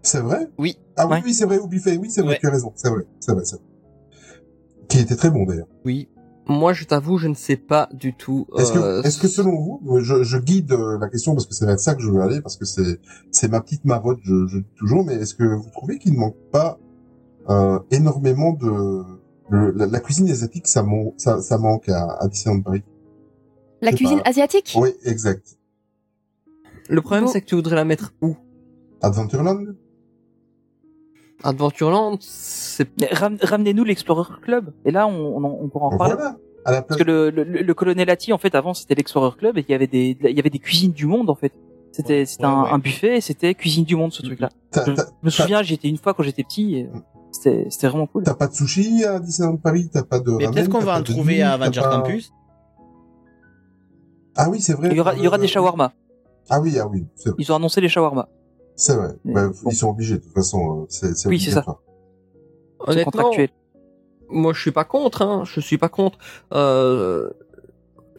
C'est 0.00 0.20
vrai? 0.20 0.48
Oui. 0.58 0.78
Ah 0.96 1.06
oui, 1.06 1.12
Ouais. 1.16 1.22
oui, 1.26 1.34
c'est 1.34 1.44
vrai, 1.44 1.58
au 1.58 1.66
buffet, 1.68 1.98
oui, 1.98 2.10
c'est 2.10 2.22
vrai, 2.22 2.30
Ouais. 2.34 2.38
tu 2.40 2.46
as 2.46 2.50
raison, 2.50 2.72
c'est 2.74 2.88
vrai, 2.88 3.02
c'est 3.20 3.32
vrai, 3.32 3.44
c'est 3.44 3.56
vrai. 3.56 3.64
Qui 4.88 5.00
était 5.00 5.16
très 5.16 5.30
bon 5.30 5.44
d'ailleurs. 5.44 5.68
Oui. 5.84 6.08
Moi, 6.48 6.72
je 6.72 6.84
t'avoue, 6.84 7.18
je 7.18 7.28
ne 7.28 7.34
sais 7.34 7.56
pas 7.56 7.88
du 7.92 8.14
tout. 8.14 8.46
Est-ce 8.58 8.76
euh, 8.76 9.00
que, 9.02 9.06
est-ce 9.06 9.20
que 9.20 9.28
selon 9.28 9.56
vous, 9.60 10.00
je, 10.00 10.22
je 10.24 10.38
guide 10.38 10.72
euh, 10.72 10.98
la 10.98 11.08
question 11.08 11.34
parce 11.34 11.46
que 11.46 11.54
c'est 11.54 11.66
vers 11.66 11.78
ça 11.78 11.94
que 11.94 12.02
je 12.02 12.10
veux 12.10 12.20
aller, 12.20 12.40
parce 12.40 12.56
que 12.56 12.64
c'est, 12.64 13.00
c'est 13.30 13.48
ma 13.48 13.60
petite 13.60 13.84
marotte, 13.84 14.18
je, 14.24 14.46
je 14.48 14.58
dis 14.58 14.74
toujours, 14.76 15.04
mais 15.04 15.14
est-ce 15.14 15.34
que 15.36 15.44
vous 15.44 15.70
trouvez 15.70 15.98
qu'il 15.98 16.14
ne 16.14 16.18
manque 16.18 16.36
pas 16.50 16.78
euh, 17.48 17.78
énormément 17.92 18.52
de 18.52 19.02
le- 19.50 19.70
la, 19.72 19.86
la 19.86 20.00
cuisine 20.00 20.28
asiatique, 20.30 20.66
ça, 20.66 20.82
mon- 20.82 21.14
ça, 21.16 21.40
ça 21.40 21.58
manque 21.58 21.88
à, 21.88 22.08
à 22.20 22.26
Disneyland 22.28 22.62
Paris? 22.62 22.82
La 23.80 23.92
cuisine 23.92 24.20
pas- 24.22 24.28
asiatique? 24.30 24.74
Oui, 24.76 24.90
exact. 25.04 25.56
Le 26.88 27.00
problème, 27.02 27.24
Bon. 27.26 27.30
c'est 27.30 27.40
que 27.40 27.46
tu 27.46 27.54
voudrais 27.54 27.76
la 27.76 27.84
mettre 27.84 28.12
où? 28.20 28.34
Adventureland? 29.00 29.64
Adventureland, 31.44 32.18
Ramenez-nous 33.10 33.84
l'Explorer 33.84 34.28
Club, 34.42 34.72
et 34.84 34.90
là, 34.90 35.06
on, 35.06 35.36
on, 35.36 35.44
en- 35.44 35.58
on 35.62 35.68
pourra 35.68 35.86
en 35.86 35.96
parler. 35.96 36.14
Voilà. 36.14 36.36
à 36.64 36.72
la 36.72 36.82
place. 36.82 36.86
Parce 36.88 36.98
que 36.98 37.04
le, 37.04 37.30
le, 37.30 37.42
le 37.44 37.74
colonel 37.74 38.08
Hattie, 38.10 38.32
en 38.32 38.38
fait, 38.38 38.54
avant, 38.54 38.74
c'était 38.74 38.94
l'Explorer 38.94 39.36
Club 39.36 39.58
et 39.58 39.64
il 39.68 39.70
y 39.70 39.74
avait 39.74 39.86
des, 39.86 40.16
il 40.22 40.36
y 40.36 40.40
avait 40.40 40.50
des 40.50 40.58
cuisines 40.58 40.92
du 40.92 41.06
monde, 41.06 41.28
en 41.30 41.34
fait. 41.34 41.52
C'était, 41.92 42.24
c'était 42.24 42.44
un, 42.44 42.64
un 42.64 42.78
buffet 42.78 43.18
et 43.18 43.20
c'était 43.20 43.54
cuisine 43.54 43.84
du 43.84 43.96
monde, 43.96 44.12
ce 44.12 44.22
truc-là. 44.22 44.48
T'as- 44.70 44.84
Je 44.86 44.92
me 45.22 45.30
souviens, 45.30 45.62
j'y 45.62 45.74
étais 45.74 45.88
une 45.88 45.98
fois 45.98 46.14
quand 46.14 46.22
j'étais 46.22 46.42
petit. 46.42 46.76
et 46.76 46.88
C'était, 47.32 47.66
c'était 47.68 47.88
vraiment 47.88 48.06
cool. 48.06 48.22
T'as 48.22 48.34
pas 48.34 48.46
de 48.46 48.54
sushi 48.54 49.04
à 49.04 49.18
Disneyland 49.20 49.56
Paris, 49.58 49.90
t'as 49.92 50.02
pas 50.02 50.18
de 50.20 50.30
Mais 50.32 50.50
peut-être 50.50 50.70
qu'on 50.70 50.78
va 50.80 50.98
en 50.98 51.02
trouver 51.02 51.42
à 51.42 51.52
Avenger 51.52 51.80
pas- 51.82 51.90
Campus. 52.00 52.32
Ah 54.36 54.48
oui, 54.48 54.60
c'est 54.60 54.72
vrai. 54.72 54.88
Il 54.90 54.96
y 54.96 55.00
aura, 55.00 55.14
il 55.14 55.22
y 55.22 55.26
aura 55.28 55.36
des 55.38 55.46
shawarma. 55.48 55.92
Ah 56.48 56.60
oui, 56.60 56.78
ah 56.80 56.86
oui, 56.88 57.06
c'est 57.14 57.28
vrai. 57.28 57.36
Ils 57.38 57.52
ont 57.52 57.56
annoncé 57.56 57.80
les 57.82 57.88
shawarma. 57.88 58.28
C'est 58.74 58.94
vrai. 58.96 59.10
Mais 59.24 59.34
Bah, 59.34 59.48
bon. 59.48 59.70
Ils 59.70 59.76
sont 59.76 59.90
obligés, 59.90 60.14
de 60.16 60.22
toute 60.22 60.32
façon, 60.32 60.82
euh, 60.82 60.86
c'est 60.88 61.14
c'est 61.16 61.28
Oui, 61.28 61.38
c'est 61.38 61.50
ça. 61.50 61.64
Honnêtement, 62.86 63.10
contractuel. 63.12 63.48
moi 64.28 64.52
je 64.52 64.60
suis 64.60 64.70
pas 64.72 64.84
contre, 64.84 65.22
hein, 65.22 65.42
je 65.44 65.60
suis 65.60 65.78
pas 65.78 65.88
contre. 65.88 66.18
Euh, 66.52 67.30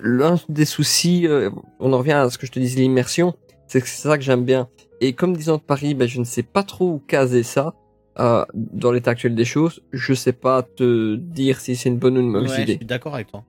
L'un 0.06 0.36
des 0.50 0.66
soucis, 0.66 1.28
euh, 1.28 1.50
on 1.80 1.94
en 1.94 1.98
revient 2.00 2.12
à 2.12 2.30
ce 2.30 2.38
que 2.38 2.46
je 2.46 2.52
te 2.52 2.60
disais, 2.60 2.82
l'immersion, 2.82 3.36
c'est 3.68 3.80
que 3.80 3.88
c'est 3.88 4.06
ça 4.08 4.18
que 4.18 4.24
j'aime 4.24 4.44
bien. 4.44 4.68
Et 5.00 5.14
comme 5.14 5.36
disant 5.38 5.56
de 5.58 5.62
Paris, 5.62 5.94
ben, 5.94 6.10
je 6.10 6.20
ne 6.20 6.26
sais 6.26 6.44
pas 6.44 6.64
trop 6.64 6.90
où 6.90 7.00
caser 7.00 7.44
ça 7.44 7.74
euh, 8.20 8.44
dans 8.54 8.92
l'état 8.92 9.12
actuel 9.12 9.34
des 9.34 9.46
choses. 9.46 9.82
Je 9.94 10.14
sais 10.14 10.34
pas 10.34 10.62
te 10.62 11.16
dire 11.16 11.60
si 11.62 11.78
c'est 11.78 11.88
une 11.88 11.98
bonne 12.00 12.18
ou 12.18 12.22
une 12.22 12.30
mauvaise 12.32 12.50
Ouais, 12.52 12.58
je 12.58 12.62
idée. 12.64 12.76
suis 12.76 12.86
d'accord 12.86 13.16
avec 13.16 13.28
toi. 13.28 13.44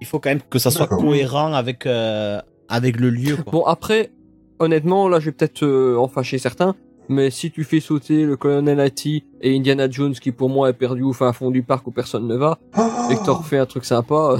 Il 0.00 0.06
faut 0.06 0.20
quand 0.20 0.28
même 0.30 0.42
que 0.48 0.58
ça 0.60 0.70
soit 0.70 0.86
cohérent 0.86 1.52
avec 1.54 1.86
euh, 1.86 2.40
avec 2.68 3.00
le 3.00 3.10
lieu. 3.10 3.36
Quoi. 3.36 3.50
Bon 3.52 3.64
après, 3.64 4.10
honnêtement, 4.60 5.08
là 5.08 5.18
je 5.18 5.26
vais 5.26 5.32
peut-être 5.32 5.64
euh, 5.64 5.96
en 5.98 6.06
fâcher 6.06 6.38
certains, 6.38 6.76
mais 7.08 7.30
si 7.30 7.50
tu 7.50 7.64
fais 7.64 7.80
sauter 7.80 8.24
le 8.24 8.36
colonel 8.36 8.80
Hattie 8.80 9.24
et 9.40 9.56
Indiana 9.56 9.88
Jones 9.90 10.14
qui 10.14 10.32
pour 10.32 10.48
moi 10.48 10.70
est 10.70 10.74
perdu 10.74 11.02
au 11.02 11.12
fin 11.12 11.32
fond 11.32 11.50
du 11.50 11.62
parc 11.62 11.86
où 11.86 11.90
personne 11.90 12.26
ne 12.26 12.36
va, 12.36 12.58
Ah 12.74 13.08
et 13.10 13.16
que 13.16 13.24
t'en 13.24 13.34
refais 13.34 13.58
un 13.58 13.66
truc 13.66 13.84
sympa, 13.84 14.14
euh, 14.14 14.38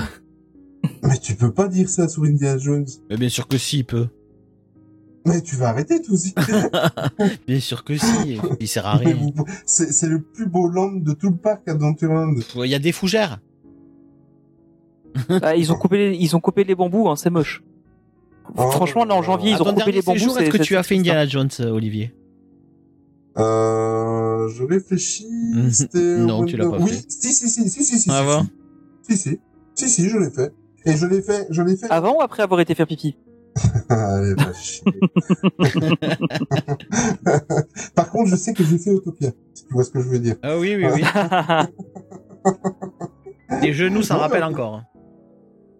Mais 1.02 1.18
tu 1.18 1.34
peux 1.34 1.52
pas 1.52 1.68
dire 1.68 1.88
ça 1.88 2.08
sur 2.08 2.24
Indiana 2.24 2.58
Jones. 2.58 2.86
Mais 3.10 3.16
bien 3.16 3.28
sûr 3.28 3.48
que 3.48 3.58
si, 3.58 3.78
il 3.78 3.84
peut. 3.84 4.08
Mais 5.24 5.40
tu 5.42 5.56
vas 5.56 5.70
arrêter 5.70 6.00
tout 6.00 6.12
aussi. 6.12 6.32
Bien 7.48 7.58
sûr 7.58 7.82
que 7.82 7.96
si. 7.96 8.38
Il 8.60 8.68
sert 8.68 8.86
à 8.86 8.94
rien. 8.94 9.12
vous- 9.16 9.34
C'est 9.64 10.06
le 10.06 10.20
plus 10.22 10.46
beau 10.46 10.68
land 10.68 10.92
de 10.92 11.12
tout 11.14 11.30
le 11.30 11.36
parc 11.36 11.66
Adventureland. 11.66 12.32
Il 12.54 12.66
y 12.70 12.76
a 12.76 12.78
des 12.78 12.92
fougères. 12.92 13.40
Ah, 15.42 15.56
ils 15.56 15.72
ont 15.72 15.76
coupé, 15.76 15.96
les, 16.10 16.16
ils 16.16 16.36
ont 16.36 16.40
coupé 16.40 16.62
les 16.62 16.76
bambous, 16.76 17.08
hein, 17.08 17.16
c'est 17.16 17.30
moche. 17.30 17.64
Oh. 18.56 18.70
Franchement, 18.70 19.04
là 19.04 19.16
en 19.16 19.22
janvier, 19.22 19.50
ils 19.50 19.56
À 19.56 19.62
ont 19.62 19.74
coupé 19.74 19.90
les 19.90 20.02
bambous. 20.02 20.38
est-ce 20.38 20.50
que 20.50 20.58
tu 20.58 20.76
as 20.76 20.84
fait 20.84 20.94
triste, 20.94 21.08
hein. 21.08 21.10
Indiana 21.14 21.26
Jones, 21.26 21.48
euh, 21.58 21.70
Olivier? 21.70 22.14
Euh, 23.38 24.48
je 24.48 24.64
réfléchis. 24.64 25.26
C'était 25.72 26.16
Non, 26.18 26.44
tu 26.44 26.56
l'as 26.56 26.68
pas 26.68 26.78
Oui, 26.78 26.90
fait. 26.90 27.04
si, 27.08 27.32
si, 27.34 27.48
si, 27.48 27.68
si, 27.68 27.84
si, 27.84 27.98
si. 27.98 28.10
Ah 28.10 28.42
si, 29.02 29.16
si, 29.16 29.28
si, 29.28 29.38
si, 29.74 29.88
si, 29.88 30.08
je 30.08 30.18
l'ai 30.18 30.30
fait. 30.30 30.52
Et 30.86 30.96
je 30.96 31.06
l'ai 31.06 31.20
fait, 31.20 31.46
je 31.50 31.62
l'ai 31.62 31.76
fait. 31.76 31.90
Avant 31.90 32.16
ou 32.16 32.20
après 32.22 32.42
avoir 32.42 32.60
été 32.60 32.74
faire 32.74 32.86
pipi? 32.86 33.16
Allez, 33.88 34.34
va 34.34 34.52
chier. 34.52 34.84
Par 37.94 38.10
contre, 38.10 38.30
je 38.30 38.36
sais 38.36 38.52
que 38.54 38.64
j'ai 38.64 38.78
fait 38.78 38.90
Autopia. 38.90 39.30
Si 39.54 39.64
tu 39.66 39.72
vois 39.72 39.84
ce 39.84 39.90
que 39.90 40.00
je 40.00 40.08
veux 40.08 40.18
dire. 40.18 40.36
Ah 40.42 40.58
oui, 40.58 40.76
oui, 40.76 40.86
oui. 40.94 41.02
Tes 43.60 43.72
genoux, 43.72 44.02
ça 44.02 44.14
Ouais, 44.14 44.20
rappelle 44.22 44.44
encore. 44.44 44.82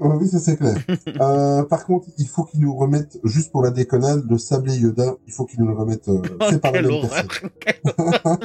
Ouais, 0.00 0.16
Oui, 0.20 0.28
ça 0.28 0.38
c'est 0.38 0.56
clair. 0.56 0.76
euh, 1.20 1.62
par 1.64 1.86
contre, 1.86 2.06
il 2.18 2.26
faut 2.26 2.44
qu'ils 2.44 2.60
nous 2.60 2.74
remettent, 2.74 3.18
juste 3.24 3.50
pour 3.50 3.62
la 3.62 3.70
déconnade, 3.70 4.24
le 4.28 4.38
sablé 4.38 4.76
Yoda, 4.76 5.16
il 5.26 5.32
faut 5.32 5.44
qu'ils 5.44 5.60
nous 5.60 5.68
le 5.68 5.74
remettent 5.74 6.08
euh, 6.08 6.20
par 6.58 6.72
la 6.72 6.82
même 6.82 7.00
personne. 7.00 7.28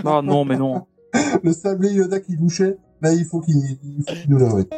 Non, 0.03 0.21
non, 0.21 0.45
mais 0.45 0.57
non. 0.57 0.85
Le 1.43 1.51
sablé 1.51 1.91
Yoda 1.91 2.21
qui 2.21 2.37
louchait, 2.37 2.77
là, 3.01 3.11
il 3.13 3.25
faut 3.25 3.41
qu'ils 3.41 3.77
nous 4.29 4.37
le 4.37 4.45
remettent. 4.45 4.73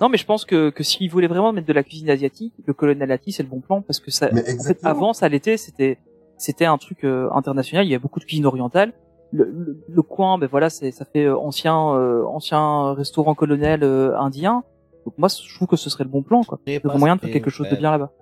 Non, 0.00 0.08
mais 0.08 0.18
je 0.18 0.26
pense 0.26 0.44
que, 0.44 0.70
que 0.70 0.82
s'ils 0.82 1.10
voulaient 1.10 1.28
vraiment 1.28 1.52
mettre 1.52 1.68
de 1.68 1.72
la 1.72 1.84
cuisine 1.84 2.10
asiatique, 2.10 2.54
le 2.66 2.72
colonel 2.72 3.10
Hattie, 3.12 3.30
c'est 3.32 3.42
le 3.42 3.48
bon 3.48 3.60
plan 3.60 3.80
parce 3.82 4.00
que 4.00 4.10
ça, 4.10 4.28
Mais 4.32 4.42
en 4.42 4.44
fait, 4.44 4.50
exactement. 4.50 4.90
avant, 4.90 5.12
ça 5.12 5.28
l'était, 5.28 5.56
c'était, 5.56 5.98
c'était 6.36 6.64
un 6.64 6.78
truc 6.78 7.04
euh, 7.04 7.28
international. 7.32 7.86
Il 7.86 7.90
y 7.90 7.94
a 7.94 7.98
beaucoup 7.98 8.18
de 8.18 8.24
cuisine 8.24 8.46
orientale. 8.46 8.92
Le, 9.32 9.44
le, 9.44 9.84
le 9.88 10.02
coin, 10.02 10.38
ben 10.38 10.48
voilà, 10.50 10.70
c'est, 10.70 10.90
ça 10.90 11.04
fait 11.04 11.24
euh, 11.24 11.36
ancien, 11.36 11.94
euh, 11.94 12.24
ancien 12.24 12.94
restaurant 12.94 13.34
colonial 13.34 13.82
euh, 13.82 14.18
indien. 14.18 14.64
Donc 15.06 15.14
moi, 15.18 15.28
je 15.28 15.54
trouve 15.54 15.68
que 15.68 15.76
ce 15.76 15.88
serait 15.88 16.02
le 16.02 16.10
bon 16.10 16.22
plan, 16.22 16.42
quoi. 16.42 16.58
Il 16.66 16.72
y 16.72 16.76
a 16.76 16.98
moyen 16.98 17.14
de 17.14 17.20
faire 17.20 17.30
quelque 17.30 17.48
chose 17.48 17.68
de 17.70 17.76
bien 17.76 17.92
là-bas. 17.92 18.12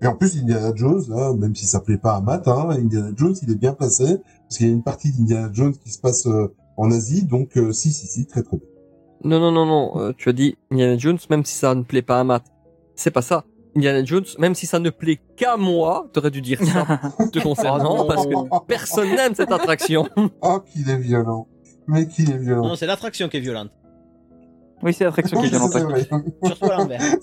Et 0.00 0.06
en 0.06 0.14
plus, 0.14 0.38
Indiana 0.38 0.72
Jones, 0.74 1.02
là, 1.08 1.32
même 1.32 1.56
si 1.56 1.66
ça 1.66 1.80
plaît 1.80 1.98
pas 1.98 2.14
à 2.14 2.20
Matt, 2.20 2.46
hein, 2.46 2.68
Indiana 2.70 3.10
Jones, 3.16 3.34
il 3.42 3.50
est 3.50 3.56
bien 3.56 3.72
placé, 3.72 4.18
parce 4.42 4.58
qu'il 4.58 4.68
y 4.68 4.70
a 4.70 4.72
une 4.72 4.84
partie 4.84 5.10
d'Indiana 5.10 5.50
Jones 5.52 5.74
qui 5.76 5.90
se 5.90 5.98
passe 5.98 6.26
euh, 6.26 6.54
en 6.76 6.92
Asie, 6.92 7.24
donc 7.24 7.56
euh, 7.56 7.72
si, 7.72 7.90
si, 7.92 8.06
si, 8.06 8.26
très 8.26 8.42
très 8.42 8.58
bien. 8.58 8.66
Non, 9.24 9.40
non, 9.40 9.50
non, 9.50 9.66
non. 9.66 10.00
euh, 10.00 10.12
tu 10.16 10.28
as 10.28 10.32
dit 10.32 10.56
Indiana 10.70 10.96
Jones, 10.96 11.18
même 11.28 11.44
si 11.44 11.54
ça 11.56 11.74
ne 11.74 11.82
plaît 11.82 12.02
pas 12.02 12.20
à 12.20 12.24
Matt. 12.24 12.44
C'est 12.94 13.10
pas 13.10 13.22
ça. 13.22 13.44
Indiana 13.74 14.04
Jones, 14.04 14.26
même 14.38 14.54
si 14.54 14.66
ça 14.66 14.78
ne 14.78 14.90
plaît 14.90 15.18
qu'à 15.36 15.56
moi, 15.56 16.08
t'aurais 16.12 16.30
dû 16.30 16.40
dire 16.40 16.62
ça 16.62 17.00
te 17.32 17.40
concernant, 17.40 18.02
Oh 18.02 18.04
parce 18.06 18.26
que 18.26 18.66
personne 18.66 19.08
n'aime 19.08 19.34
cette 19.34 19.50
attraction. 19.50 20.08
Oh, 20.40 20.60
qu'il 20.60 20.88
est 20.88 20.98
violent. 20.98 21.48
Mais 21.88 22.06
qu'il 22.08 22.30
est 22.30 22.38
violent. 22.38 22.68
Non, 22.68 22.74
c'est 22.76 22.86
l'attraction 22.86 23.28
qui 23.28 23.36
est 23.36 23.40
violente. 23.40 23.70
Oui, 24.82 24.92
c'est 24.92 25.04
l'attraction 25.04 25.40
qui 25.40 25.46
est 25.46 25.50
violente. 25.50 25.72
c'est 25.72 25.80
vrai. 25.84 26.06
Surtout 26.44 26.64
à 26.70 26.76
l'envers. 26.78 27.00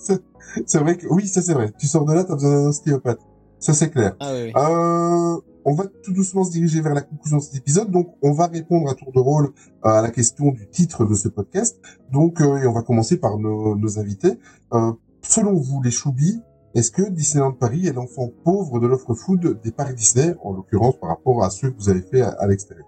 C'est- 0.66 0.78
vrai 0.78 0.96
que, 0.96 1.06
oui, 1.08 1.26
ça 1.26 1.42
c'est 1.42 1.52
vrai. 1.54 1.72
Tu 1.78 1.86
sors 1.86 2.04
de 2.04 2.12
là, 2.12 2.22
t'as 2.24 2.34
besoin 2.34 2.50
d'un 2.50 2.68
ostéopathe. 2.68 3.18
Ça 3.58 3.72
c'est 3.72 3.90
clair. 3.90 4.14
Ah 4.20 4.32
oui, 4.34 4.42
oui. 4.44 4.52
Euh, 4.56 5.40
on 5.64 5.74
va 5.74 5.84
tout 6.02 6.12
doucement 6.12 6.44
se 6.44 6.52
diriger 6.52 6.80
vers 6.80 6.94
la 6.94 7.00
conclusion 7.00 7.38
de 7.38 7.42
cet 7.42 7.56
épisode. 7.56 7.90
Donc, 7.90 8.14
on 8.22 8.32
va 8.32 8.46
répondre 8.46 8.88
à 8.90 8.94
tour 8.94 9.10
de 9.12 9.18
rôle 9.18 9.46
euh, 9.84 9.88
à 9.88 10.02
la 10.02 10.10
question 10.10 10.50
du 10.50 10.68
titre 10.68 11.04
de 11.06 11.14
ce 11.14 11.28
podcast. 11.28 11.80
Donc, 12.12 12.40
euh, 12.40 12.58
et 12.58 12.66
on 12.66 12.72
va 12.72 12.82
commencer 12.82 13.16
par 13.16 13.38
nos, 13.38 13.74
nos 13.74 13.98
invités. 13.98 14.38
Euh, 14.74 14.92
selon 15.22 15.54
vous, 15.54 15.80
les 15.82 15.90
choubis, 15.90 16.40
est-ce 16.74 16.90
que 16.90 17.02
Disneyland 17.08 17.52
Paris 17.52 17.86
est 17.86 17.92
l'enfant 17.92 18.30
pauvre 18.44 18.78
de 18.80 18.86
l'offre 18.86 19.14
food 19.14 19.60
des 19.62 19.72
parcs 19.72 19.94
Disney, 19.94 20.34
en 20.44 20.52
l'occurrence 20.52 20.98
par 21.00 21.08
rapport 21.08 21.42
à 21.42 21.50
ceux 21.50 21.70
que 21.70 21.78
vous 21.78 21.88
avez 21.88 22.02
fait 22.02 22.20
à, 22.20 22.28
à 22.30 22.46
l'extérieur? 22.46 22.86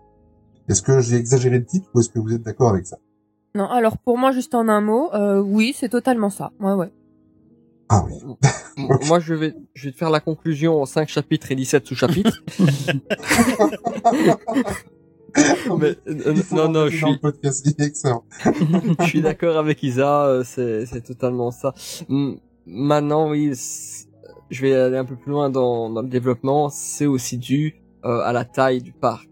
Est-ce 0.68 0.82
que 0.82 1.00
j'ai 1.00 1.16
exagéré 1.16 1.58
le 1.58 1.64
titre 1.64 1.88
ou 1.94 2.00
est-ce 2.00 2.10
que 2.10 2.18
vous 2.18 2.32
êtes 2.32 2.42
d'accord 2.42 2.70
avec 2.70 2.86
ça? 2.86 2.98
Non, 3.54 3.68
alors 3.68 3.98
pour 3.98 4.18
moi, 4.18 4.32
juste 4.32 4.54
en 4.54 4.68
un 4.68 4.80
mot, 4.80 5.10
euh, 5.14 5.40
oui, 5.40 5.74
c'est 5.76 5.88
totalement 5.88 6.30
ça. 6.30 6.52
Ouais, 6.60 6.72
ouais. 6.72 6.92
Ah 7.88 8.04
oui. 8.04 8.14
Moi, 9.06 9.20
je 9.20 9.32
vais, 9.34 9.54
je 9.74 9.86
vais 9.86 9.92
te 9.92 9.96
faire 9.96 10.10
la 10.10 10.20
conclusion 10.20 10.82
en 10.82 10.86
5 10.86 11.08
chapitres 11.08 11.52
et 11.52 11.54
17 11.54 11.86
sous-chapitres. 11.86 12.42
Mais, 15.78 15.96
euh, 16.08 16.34
non, 16.52 16.68
non, 16.68 16.88
je 16.88 16.96
suis, 16.96 17.18
podcast, 17.18 17.66
excellent. 17.80 18.24
je 19.00 19.04
suis 19.04 19.20
d'accord 19.20 19.56
avec 19.56 19.82
Isa, 19.82 20.26
euh, 20.26 20.44
c'est, 20.44 20.86
c'est 20.86 21.02
totalement 21.02 21.50
ça. 21.50 21.74
Maintenant, 22.66 23.30
oui, 23.30 23.52
je 24.50 24.62
vais 24.62 24.74
aller 24.74 24.96
un 24.96 25.04
peu 25.04 25.16
plus 25.16 25.30
loin 25.30 25.50
dans, 25.50 25.90
dans 25.90 26.02
le 26.02 26.08
développement. 26.08 26.68
C'est 26.68 27.06
aussi 27.06 27.38
dû 27.38 27.82
euh, 28.04 28.20
à 28.20 28.32
la 28.32 28.44
taille 28.44 28.82
du 28.82 28.92
parc. 28.92 29.28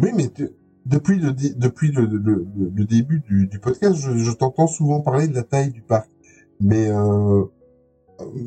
Oui, 0.00 0.10
mais 0.16 0.28
tu- 0.28 0.50
depuis 0.86 1.18
le 1.18 1.32
depuis 1.32 1.92
le, 1.92 2.06
le, 2.06 2.18
le- 2.56 2.72
le 2.74 2.84
début 2.84 3.20
du, 3.28 3.46
du 3.46 3.58
podcast, 3.58 3.96
je, 3.96 4.16
je 4.16 4.30
t'entends 4.32 4.66
souvent 4.66 5.00
parler 5.00 5.28
de 5.28 5.34
la 5.34 5.42
taille 5.42 5.70
du 5.70 5.82
parc. 5.82 6.08
Mais 6.60 6.88
euh, 6.88 7.44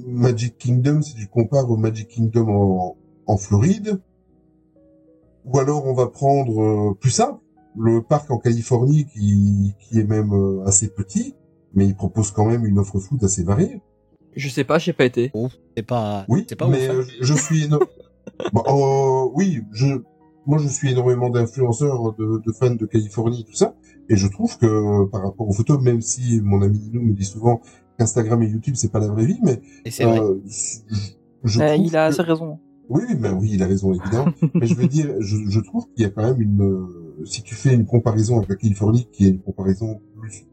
Magic 0.07 0.57
Kingdom, 0.57 1.01
si 1.01 1.15
tu 1.15 1.27
compares 1.27 1.69
au 1.69 1.77
Magic 1.77 2.07
Kingdom 2.09 2.47
en, 2.49 2.97
en 3.27 3.37
Floride, 3.37 3.99
ou 5.45 5.59
alors 5.59 5.85
on 5.85 5.93
va 5.93 6.07
prendre 6.07 6.61
euh, 6.61 6.93
plus 6.99 7.11
simple, 7.11 7.39
le 7.77 8.01
parc 8.01 8.29
en 8.31 8.37
Californie 8.37 9.05
qui, 9.05 9.75
qui 9.79 9.99
est 9.99 10.03
même 10.03 10.33
euh, 10.33 10.63
assez 10.65 10.89
petit, 10.89 11.35
mais 11.73 11.85
il 11.85 11.95
propose 11.95 12.31
quand 12.31 12.45
même 12.45 12.65
une 12.65 12.79
offre 12.79 12.99
food 12.99 13.23
assez 13.23 13.43
variée. 13.43 13.81
Je 14.35 14.49
sais 14.49 14.63
pas, 14.63 14.77
j'ai 14.77 14.93
pas 14.93 15.05
été. 15.05 15.31
Oh, 15.33 15.49
c'est 15.75 15.83
pas, 15.83 16.25
Oui, 16.27 16.45
c'est 16.47 16.55
pas 16.55 16.67
mais 16.67 16.89
ouf, 16.89 16.95
hein. 16.95 16.99
euh, 16.99 17.05
je 17.21 17.33
suis 17.33 17.65
éno- 17.67 17.81
Bah, 18.53 18.63
euh, 18.67 19.29
oui, 19.33 19.61
je 19.71 19.87
moi 20.45 20.57
je 20.57 20.67
suis 20.67 20.91
énormément 20.91 21.29
d'influenceurs 21.29 22.13
de, 22.15 22.41
de 22.45 22.51
fans 22.51 22.75
de 22.75 22.85
Californie 22.85 23.43
tout 23.45 23.55
ça 23.55 23.75
et 24.09 24.15
je 24.15 24.27
trouve 24.27 24.57
que 24.57 25.05
par 25.05 25.21
rapport 25.23 25.47
aux 25.47 25.53
photos 25.53 25.81
même 25.81 26.01
si 26.01 26.41
mon 26.41 26.61
ami 26.61 26.79
Ninou 26.79 27.01
me 27.01 27.13
dit 27.13 27.25
souvent 27.25 27.61
qu'Instagram 27.97 28.41
et 28.43 28.47
YouTube 28.47 28.73
c'est 28.75 28.91
pas 28.91 28.99
la 28.99 29.07
vraie 29.07 29.25
vie 29.25 29.39
mais 29.43 29.61
Et 29.85 29.91
euh, 30.05 30.35
je, 30.47 30.79
je 31.43 31.61
Euh, 31.61 31.75
il 31.75 31.95
a 31.95 32.11
que- 32.11 32.21
raison. 32.21 32.59
oui, 32.89 33.03
oui, 33.09 33.15
ben 33.15 33.37
oui, 33.39 33.51
il 33.53 33.63
a 33.63 33.67
raison, 33.67 33.93
évidemment. 33.93 34.31
mais 34.55 34.65
je 34.67 34.75
veux 34.75 34.87
dire, 34.87 35.07
je, 35.19 35.37
je 35.47 35.59
trouve 35.59 35.85
qu'il 35.93 36.03
y 36.03 36.05
a 36.05 36.09
quand 36.09 36.23
même 36.23 36.41
une, 36.41 36.61
euh, 36.61 37.25
si 37.25 37.41
tu 37.43 37.55
fais 37.55 37.73
une 37.73 37.85
comparaison 37.85 38.37
avec 38.37 38.49
la 38.49 38.55
Californie, 38.57 39.07
qui 39.11 39.25
est 39.25 39.29
une 39.29 39.39
comparaison 39.41 40.01
plus, 40.19 40.45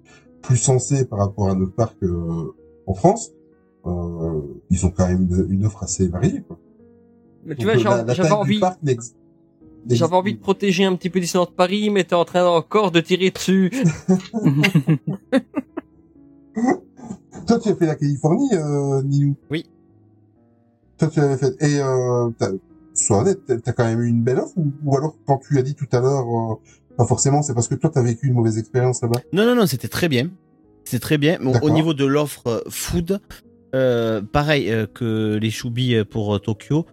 plus 0.42 0.56
sensée 0.56 1.04
par 1.04 1.18
rapport 1.18 1.48
à 1.50 1.54
notre 1.54 1.74
parc 1.74 1.96
euh, 2.02 2.54
en 2.86 2.94
France, 2.94 3.32
euh, 3.86 4.40
ils 4.70 4.84
ont 4.86 4.90
quand 4.90 5.08
même 5.08 5.26
une, 5.30 5.46
une 5.50 5.66
offre 5.66 5.82
assez 5.82 6.06
variée. 6.08 6.42
Quoi. 6.46 6.58
Mais 7.44 7.54
tu 7.56 7.66
Donc, 7.66 7.76
vois, 7.76 7.94
euh, 7.98 8.04
j'avais 8.14 8.28
du 8.28 8.34
envie, 8.34 8.60
parc 8.60 8.78
j'avais 9.96 10.14
envie 10.14 10.34
de 10.34 10.40
protéger 10.40 10.84
un 10.84 10.94
petit 10.96 11.10
peu 11.10 11.20
Disneyland 11.20 11.46
Paris, 11.46 11.90
mais 11.90 12.04
t'es 12.04 12.14
en 12.14 12.24
train 12.24 12.44
encore 12.46 12.90
de 12.90 13.00
tirer 13.00 13.30
dessus. 13.30 13.70
Toi, 17.46 17.58
tu 17.60 17.68
as 17.70 17.76
fait 17.76 17.86
la 17.86 17.94
Californie, 17.94 18.50
euh, 18.52 19.02
Ninou? 19.02 19.36
Oui. 19.50 19.64
Toi, 20.98 21.08
tu 21.08 21.20
l'avais 21.20 21.38
fait. 21.38 21.54
Et 21.60 21.80
euh, 21.80 22.28
sois 22.92 23.20
honnête, 23.20 23.40
t'as 23.64 23.72
quand 23.72 23.84
même 23.84 24.02
eu 24.02 24.08
une 24.08 24.22
belle 24.22 24.40
offre 24.40 24.52
ou, 24.58 24.72
ou 24.84 24.96
alors 24.96 25.16
quand 25.26 25.38
tu 25.38 25.56
as 25.58 25.62
dit 25.62 25.74
tout 25.74 25.88
à 25.92 26.00
l'heure 26.00 26.26
euh, 26.28 26.56
pas 26.98 27.06
forcément. 27.06 27.40
C'est 27.42 27.54
parce 27.54 27.68
que 27.68 27.76
toi, 27.76 27.90
t'as 27.94 28.02
vécu 28.02 28.26
une 28.26 28.34
mauvaise 28.34 28.58
expérience 28.58 29.00
là-bas? 29.00 29.20
Non, 29.32 29.46
non, 29.46 29.54
non, 29.54 29.66
c'était 29.66 29.88
très 29.88 30.08
bien. 30.08 30.30
C'est 30.84 30.98
très 30.98 31.16
bien. 31.16 31.38
Bon, 31.40 31.58
au 31.62 31.70
niveau 31.70 31.94
de 31.94 32.04
l'offre 32.04 32.46
euh, 32.48 32.60
food, 32.68 33.20
euh, 33.74 34.20
pareil 34.20 34.70
euh, 34.70 34.86
que 34.86 35.38
les 35.40 35.50
choubis 35.50 36.04
pour 36.10 36.34
euh, 36.34 36.38
Tokyo, 36.38 36.86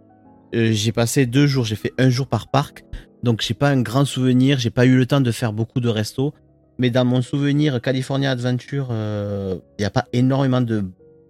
euh, 0.55 0.71
j'ai 0.71 0.91
passé 0.91 1.25
deux 1.25 1.47
jours. 1.47 1.65
J'ai 1.65 1.75
fait 1.75 1.93
un 1.97 2.09
jour 2.09 2.27
par 2.27 2.49
parc, 2.49 2.85
donc 3.23 3.41
j'ai 3.41 3.53
pas 3.53 3.69
un 3.69 3.81
grand 3.81 4.05
souvenir. 4.05 4.59
J'ai 4.59 4.69
pas 4.69 4.85
eu 4.85 4.97
le 4.97 5.05
temps 5.05 5.21
de 5.21 5.31
faire 5.31 5.53
beaucoup 5.53 5.79
de 5.79 5.89
restos. 5.89 6.33
Mais 6.77 6.89
dans 6.89 7.05
mon 7.05 7.21
souvenir 7.21 7.81
California 7.81 8.31
Adventure, 8.31 8.87
il 8.91 9.61
n'y 9.79 9.85
a 9.85 9.89
pas 9.89 10.05
énormément 10.11 10.59
de 10.59 10.83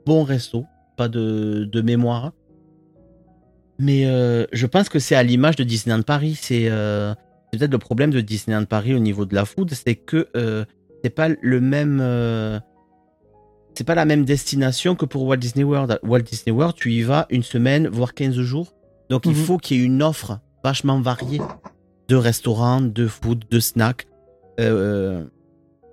bons 0.06 0.24
restos, 0.24 0.66
pas 0.98 1.08
de, 1.08 1.70
de 1.72 1.82
mémoire. 1.82 2.32
Mais 3.80 4.06
euh, 4.06 4.46
je 4.54 4.66
pense 4.66 4.90
que 4.90 5.00
c'est 5.00 5.16
à 5.16 5.24
l'image 5.24 5.56
de 5.56 5.64
Disneyland 5.64 6.04
Paris. 6.04 6.38
C'est 6.40 6.68
euh, 6.70 7.14
peut-être 7.52 7.72
le 7.72 7.78
problème 7.78 8.12
de 8.12 8.22
Disneyland 8.22 8.66
Paris 8.66 8.94
au 8.94 9.00
niveau 9.00 9.26
de 9.26 9.36
la 9.36 9.46
food, 9.46 9.72
c'est 9.74 9.96
que 9.96 10.28
euh, 10.36 10.66
c'est 11.04 11.10
pas 11.10 11.30
le 11.30 11.62
même. 11.62 12.00
euh, 12.02 12.60
c'est 13.74 13.84
pas 13.84 13.96
la 13.96 14.06
même 14.06 14.24
destination 14.24 14.96
que 14.96 15.06
pour 15.06 15.24
Walt 15.24 15.38
Disney 15.38 15.66
World. 15.66 16.00
Walt 16.04 16.22
Disney 16.22 16.56
World, 16.56 16.76
tu 16.76 16.94
y 16.94 17.02
vas 17.02 17.26
une 17.30 17.44
semaine, 17.44 17.90
voire 17.90 18.14
15 18.14 18.40
jours. 18.40 18.74
Donc 19.10 19.26
il 19.26 19.32
Mhm. 19.32 19.36
faut 19.38 19.58
qu'il 19.58 19.78
y 19.78 19.82
ait 19.82 19.86
une 19.86 20.02
offre 20.04 20.40
vachement 20.64 21.00
variée 21.02 21.42
de 22.08 22.16
restaurants, 22.16 22.82
de 22.82 23.08
food, 23.08 23.46
de 23.50 23.60
snacks. 23.60 24.08
Euh, 24.60 25.26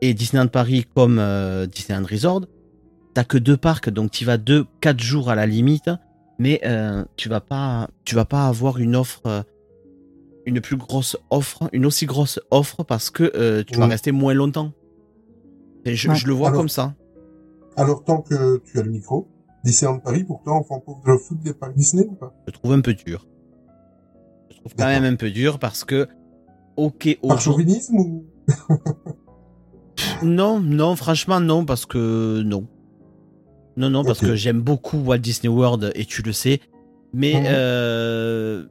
et 0.01 0.15
Disneyland 0.15 0.49
Paris 0.49 0.85
comme 0.95 1.19
euh, 1.19 1.67
Disneyland 1.67 2.07
Resort, 2.09 2.43
t'as 3.15 3.25
que 3.25 3.39
deux 3.39 3.57
parcs, 3.57 3.91
donc 3.91 4.11
tu 4.11 4.25
vas 4.25 4.37
deux, 4.37 4.65
quatre 4.81 5.01
jours 5.01 5.31
à 5.31 5.35
la 5.35 5.47
limite, 5.47 5.91
mais 6.39 6.61
euh, 6.65 7.05
tu 7.17 7.29
vas 7.29 7.41
pas, 7.41 7.89
tu 8.05 8.15
vas 8.15 8.25
pas 8.25 8.47
avoir 8.49 8.79
une 8.79 8.97
offre, 8.97 9.45
une 10.47 10.61
plus 10.61 10.77
grosse 10.77 11.17
offre, 11.31 11.69
une 11.73 11.87
aussi 11.87 12.07
grosse 12.07 12.41
offre 12.51 12.83
parce 12.85 13.11
que 13.11 13.63
tu 13.63 13.79
vas 13.79 13.87
rester 13.87 14.11
moins 14.13 14.35
longtemps. 14.35 14.73
Et 15.85 15.95
je, 15.97 16.09
Ouais. 16.09 16.15
je 16.17 16.27
le 16.27 16.33
vois 16.33 16.49
Alors- 16.49 16.61
comme 16.61 16.69
ça. 16.69 16.95
Alors, 17.77 18.05
tant 18.05 18.21
que 18.23 18.59
tu 18.59 18.79
as 18.79 18.83
le 18.83 18.91
micro, 18.91 19.29
Disneyland 19.65 19.99
Paris, 20.01 20.25
pour 20.25 20.43
toi, 20.43 20.55
enfant 20.55 20.81
pauvre 20.81 21.03
de 21.07 21.17
foot 21.17 21.39
des 21.41 21.55
parcs 21.55 21.75
Disney 21.77 22.05
ou 22.09 22.15
pas? 22.15 22.35
Je 22.47 22.53
trouve 22.53 22.73
un 22.73 22.81
peu 22.81 22.95
dur. 22.95 23.27
Je 24.51 24.57
trouve 24.57 24.75
quand 24.77 24.87
même 24.87 25.05
un 25.05 25.17
peu 25.17 25.31
dur 25.31 25.59
parce 25.59 25.85
que, 25.85 26.09
ok, 26.77 27.19
Par 27.27 27.41
chauvinisme 27.41 27.97
ou? 27.97 28.25
Non, 30.23 30.61
non, 30.61 30.97
franchement, 30.97 31.41
non, 31.41 31.65
parce 31.65 31.87
que 31.87 32.43
non. 32.43 32.67
Non, 33.77 33.89
non, 33.91 34.05
parce 34.05 34.21
que 34.21 34.35
j'aime 34.35 34.61
beaucoup 34.61 34.99
Walt 34.99 35.19
Disney 35.19 35.49
World 35.53 35.93
et 35.95 36.05
tu 36.05 36.23
le 36.23 36.33
sais. 36.33 36.61
Mais, 37.13 37.35
Mhm. 37.35 37.47
euh, 37.47 38.65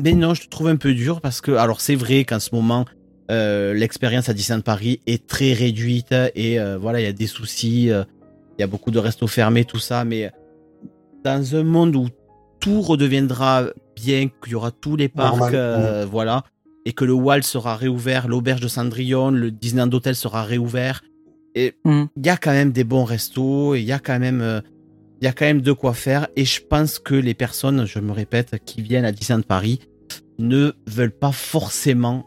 mais 0.00 0.12
non, 0.14 0.34
je 0.34 0.42
te 0.42 0.48
trouve 0.48 0.68
un 0.68 0.76
peu 0.76 0.94
dur 0.94 1.20
parce 1.20 1.40
que, 1.40 1.52
alors 1.52 1.80
c'est 1.80 1.94
vrai 1.94 2.24
qu'en 2.24 2.40
ce 2.40 2.54
moment, 2.54 2.84
euh, 3.30 3.72
l'expérience 3.74 4.28
à 4.28 4.34
Disneyland 4.34 4.62
Paris 4.62 5.00
est 5.06 5.26
très 5.26 5.52
réduite 5.52 6.14
et 6.34 6.58
euh, 6.60 6.78
voilà, 6.78 7.00
il 7.00 7.04
y 7.04 7.08
a 7.08 7.12
des 7.12 7.26
soucis, 7.26 7.90
il 8.58 8.62
y 8.62 8.64
a 8.64 8.66
beaucoup 8.66 8.90
de 8.90 8.98
restos 8.98 9.28
fermés, 9.28 9.64
tout 9.64 9.78
ça, 9.78 10.04
mais 10.04 10.30
dans 11.24 11.54
un 11.54 11.62
monde 11.62 11.94
où 11.94 12.08
tout 12.60 12.80
redeviendra 12.82 13.66
bien, 13.94 14.28
qu'il 14.42 14.52
y 14.52 14.54
aura 14.56 14.72
tous 14.72 14.96
les 14.96 15.08
parcs, 15.08 15.38
Normal, 15.38 15.54
euh, 15.54 16.06
voilà, 16.10 16.42
et 16.84 16.92
que 16.92 17.04
le 17.04 17.12
Walt 17.12 17.42
sera 17.42 17.76
réouvert, 17.76 18.26
l'auberge 18.28 18.60
de 18.60 18.68
Cendrillon, 18.68 19.30
le 19.30 19.50
Disneyland 19.50 19.92
Hotel 19.92 20.16
sera 20.16 20.42
réouvert, 20.42 21.02
et 21.54 21.74
Mhm. 21.84 22.08
il 22.16 22.26
y 22.26 22.30
a 22.30 22.36
quand 22.36 22.50
même 22.50 22.72
des 22.72 22.84
bons 22.84 23.04
restos, 23.04 23.74
et 23.76 23.80
il 23.80 23.86
y 23.86 23.92
a 23.92 23.98
quand 24.00 24.18
même, 24.18 24.40
euh, 24.40 24.60
il 25.20 25.24
y 25.24 25.28
a 25.28 25.32
quand 25.32 25.44
même 25.44 25.60
de 25.60 25.72
quoi 25.72 25.94
faire, 25.94 26.26
et 26.34 26.44
je 26.44 26.60
pense 26.60 26.98
que 26.98 27.14
les 27.14 27.34
personnes, 27.34 27.84
je 27.86 28.00
me 28.00 28.12
répète, 28.12 28.56
qui 28.64 28.82
viennent 28.82 29.04
à 29.04 29.12
Disneyland 29.12 29.42
Paris 29.42 29.78
ne 30.38 30.72
veulent 30.86 31.16
pas 31.16 31.32
forcément 31.32 32.26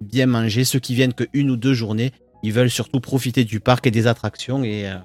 bien 0.00 0.26
manger. 0.26 0.64
Ceux 0.64 0.78
qui 0.78 0.94
viennent 0.94 1.14
que 1.14 1.24
une 1.32 1.50
ou 1.50 1.56
deux 1.56 1.72
journées, 1.74 2.12
ils 2.42 2.52
veulent 2.52 2.70
surtout 2.70 3.00
profiter 3.00 3.44
du 3.44 3.60
parc 3.60 3.86
et 3.86 3.90
des 3.90 4.06
attractions, 4.06 4.62
et 4.64 4.88
euh, 4.88 4.96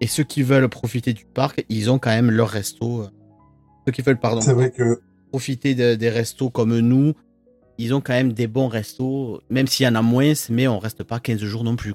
et 0.00 0.06
ceux 0.06 0.24
qui 0.24 0.42
veulent 0.42 0.68
profiter 0.68 1.12
du 1.12 1.24
parc, 1.24 1.64
ils 1.68 1.90
ont 1.90 1.98
quand 1.98 2.10
même 2.10 2.30
leur 2.30 2.48
resto. 2.48 3.02
euh. 3.02 3.08
Ceux 3.86 3.92
qui 3.92 4.02
veulent, 4.02 4.18
pardon, 4.20 4.40
C'est 4.40 4.52
vrai 4.52 4.70
que 4.70 5.00
profiter 5.30 5.74
de- 5.74 5.94
des 5.94 6.08
restos 6.10 6.50
comme 6.50 6.78
nous, 6.78 7.14
ils 7.78 7.94
ont 7.94 8.00
quand 8.00 8.12
même 8.14 8.32
des 8.32 8.46
bons 8.46 8.68
restos, 8.68 9.40
même 9.50 9.66
s'il 9.66 9.84
y 9.84 9.88
en 9.88 9.94
a 9.94 10.02
moins, 10.02 10.32
mais 10.50 10.66
on 10.68 10.78
reste 10.78 11.02
pas 11.04 11.20
15 11.20 11.38
jours 11.44 11.62
non 11.64 11.76
plus. 11.76 11.94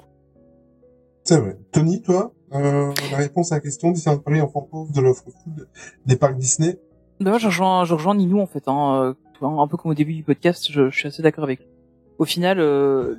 c'est 1.23 1.37
vrai. 1.39 1.57
Tony, 1.71 2.01
toi, 2.01 2.33
euh, 2.53 2.91
la 3.11 3.17
réponse 3.17 3.51
à 3.51 3.55
la 3.55 3.61
question 3.61 3.91
Disneyland 3.91 4.19
Paris, 4.19 4.41
enfant 4.41 4.61
pauvre 4.69 4.91
de 4.91 5.01
l'offre 5.01 5.23
food 5.43 5.67
des 6.05 6.15
parcs 6.15 6.37
Disney. 6.37 6.79
Bah, 7.19 7.29
moi, 7.31 7.39
je 7.39 7.47
rejoins, 7.47 7.85
je 7.85 7.93
rejoins 7.93 8.15
Ninou 8.15 8.39
en 8.39 8.47
fait. 8.47 8.63
Hein, 8.67 9.15
euh, 9.43 9.45
un 9.47 9.67
peu 9.67 9.77
comme 9.77 9.91
au 9.91 9.95
début 9.95 10.13
du 10.13 10.23
podcast, 10.23 10.67
je, 10.71 10.89
je 10.89 10.97
suis 10.97 11.07
assez 11.07 11.21
d'accord 11.23 11.43
avec 11.43 11.59
lui. 11.59 11.67
Au 12.19 12.25
final, 12.25 12.59
euh, 12.59 13.15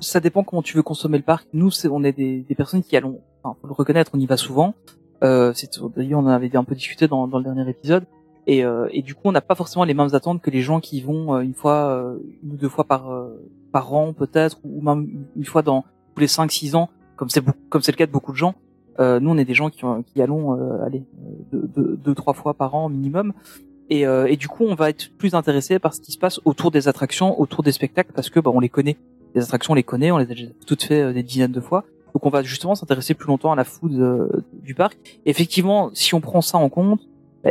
ça 0.00 0.20
dépend 0.20 0.44
comment 0.44 0.62
tu 0.62 0.76
veux 0.76 0.82
consommer 0.82 1.18
le 1.18 1.24
parc. 1.24 1.46
Nous, 1.52 1.70
c'est, 1.70 1.88
on 1.88 2.02
est 2.04 2.12
des, 2.12 2.40
des 2.40 2.54
personnes 2.54 2.82
qui 2.82 2.96
allons, 2.96 3.20
enfin, 3.42 3.56
faut 3.60 3.66
le 3.66 3.72
reconnaître, 3.72 4.10
on 4.14 4.20
y 4.20 4.26
va 4.26 4.36
souvent. 4.36 4.74
Euh, 5.22 5.52
d'ailleurs, 5.96 6.20
on 6.20 6.24
en 6.24 6.28
avait 6.28 6.54
un 6.56 6.64
peu 6.64 6.74
discuté 6.74 7.08
dans, 7.08 7.26
dans 7.26 7.38
le 7.38 7.44
dernier 7.44 7.68
épisode. 7.68 8.04
Et, 8.46 8.64
euh, 8.64 8.88
et 8.92 9.00
du 9.00 9.14
coup, 9.14 9.22
on 9.24 9.32
n'a 9.32 9.40
pas 9.40 9.54
forcément 9.54 9.84
les 9.84 9.94
mêmes 9.94 10.14
attentes 10.14 10.42
que 10.42 10.50
les 10.50 10.60
gens 10.60 10.80
qui 10.80 10.98
y 10.98 11.00
vont 11.00 11.34
euh, 11.34 11.40
une 11.40 11.54
fois, 11.54 11.88
euh, 11.88 12.18
une 12.42 12.52
ou 12.52 12.56
deux 12.56 12.68
fois 12.68 12.84
par 12.84 13.10
euh, 13.10 13.40
par 13.72 13.94
an 13.94 14.12
peut-être, 14.12 14.58
ou 14.64 14.82
même 14.82 15.26
une 15.34 15.44
fois 15.46 15.62
dans 15.62 15.84
tous 16.14 16.20
les 16.20 16.28
cinq, 16.28 16.52
six 16.52 16.74
ans, 16.74 16.90
comme 17.16 17.30
c'est 17.30 17.42
comme 17.70 17.80
c'est 17.80 17.92
le 17.92 17.96
cas 17.96 18.06
de 18.06 18.12
beaucoup 18.12 18.32
de 18.32 18.36
gens. 18.36 18.54
Euh, 19.00 19.18
nous, 19.18 19.30
on 19.30 19.38
est 19.38 19.46
des 19.46 19.54
gens 19.54 19.70
qui, 19.70 19.80
qui 20.12 20.22
allons, 20.22 20.56
euh, 20.56 20.84
aller 20.84 21.04
deux, 21.52 21.96
deux, 21.96 22.14
trois 22.14 22.34
fois 22.34 22.54
par 22.54 22.74
an 22.74 22.88
minimum. 22.88 23.32
Et, 23.90 24.06
euh, 24.06 24.26
et 24.26 24.36
du 24.36 24.46
coup, 24.46 24.64
on 24.64 24.74
va 24.74 24.90
être 24.90 25.10
plus 25.16 25.34
intéressé 25.34 25.78
par 25.78 25.94
ce 25.94 26.00
qui 26.00 26.12
se 26.12 26.18
passe 26.18 26.40
autour 26.44 26.70
des 26.70 26.86
attractions, 26.86 27.40
autour 27.40 27.62
des 27.62 27.72
spectacles, 27.72 28.12
parce 28.12 28.30
que 28.30 28.40
bah, 28.40 28.50
on 28.54 28.60
les 28.60 28.68
connaît. 28.68 28.96
Les 29.34 29.42
attractions, 29.42 29.72
on 29.72 29.74
les 29.74 29.82
connaît, 29.82 30.10
on 30.10 30.18
les 30.18 30.30
a 30.30 30.34
toutes 30.66 30.84
fait 30.84 31.02
euh, 31.02 31.12
des 31.12 31.22
dizaines 31.22 31.52
de 31.52 31.60
fois. 31.60 31.84
Donc, 32.14 32.24
on 32.24 32.30
va 32.30 32.42
justement 32.42 32.74
s'intéresser 32.74 33.14
plus 33.14 33.26
longtemps 33.26 33.52
à 33.52 33.56
la 33.56 33.64
food 33.64 33.92
euh, 33.94 34.28
du 34.62 34.74
parc. 34.74 34.96
Effectivement, 35.26 35.90
si 35.94 36.14
on 36.14 36.20
prend 36.20 36.40
ça 36.40 36.58
en 36.58 36.68
compte, 36.68 37.00
bah, 37.42 37.50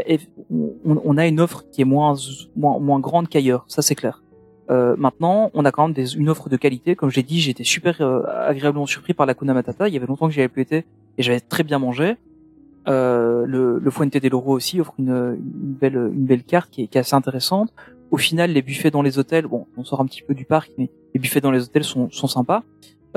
on, 0.85 1.18
a 1.18 1.27
une 1.27 1.39
offre 1.39 1.65
qui 1.72 1.81
est 1.81 1.85
moins 1.85 2.15
moins, 2.55 2.99
grande 2.99 3.27
qu'ailleurs. 3.27 3.65
Ça, 3.68 3.81
c'est 3.81 3.95
clair. 3.95 4.23
Euh, 4.72 4.95
maintenant, 4.97 5.51
on 5.53 5.65
a 5.65 5.72
quand 5.72 5.88
même 5.88 6.07
une 6.18 6.30
offre 6.30 6.47
de 6.49 6.55
qualité. 6.55 6.95
Comme 6.95 7.11
j'ai 7.11 7.23
dit, 7.23 7.41
j'étais 7.41 7.65
super 7.65 8.01
agréablement 8.01 8.85
surpris 8.85 9.14
par 9.14 9.26
la 9.26 9.35
Kuna 9.35 9.53
Matata. 9.53 9.89
Il 9.89 9.93
y 9.93 9.97
avait 9.97 10.07
longtemps 10.07 10.27
que 10.27 10.34
j'y 10.34 10.39
avais 10.39 10.47
plus 10.47 10.61
été 10.61 10.85
et 11.18 11.23
j'avais 11.23 11.41
très 11.41 11.64
bien 11.64 11.77
mangé. 11.77 12.15
Le, 12.88 13.80
le 13.80 13.91
Fuente 13.91 14.18
del 14.18 14.34
Oro 14.34 14.53
aussi 14.53 14.80
offre 14.80 14.93
une, 14.97 15.38
belle 15.38 15.95
une 15.95 16.26
belle 16.26 16.43
carte 16.43 16.72
qui 16.72 16.81
est 16.81 16.95
assez 16.95 17.15
intéressante. 17.15 17.72
Au 18.14 18.18
final, 18.18 18.52
les 18.52 18.61
buffets 18.61 18.91
dans 18.91 19.02
les 19.02 19.18
hôtels, 19.18 19.48
bon, 19.48 19.65
on 19.76 19.84
sort 19.84 19.99
un 19.99 20.06
petit 20.06 20.22
peu 20.22 20.35
du 20.35 20.45
parc, 20.45 20.72
mais 20.77 20.91
les 21.15 21.19
buffets 21.19 21.41
dans 21.41 21.49
les 21.49 21.64
hôtels 21.64 21.84
sont, 21.84 22.11
sympas. 22.11 22.61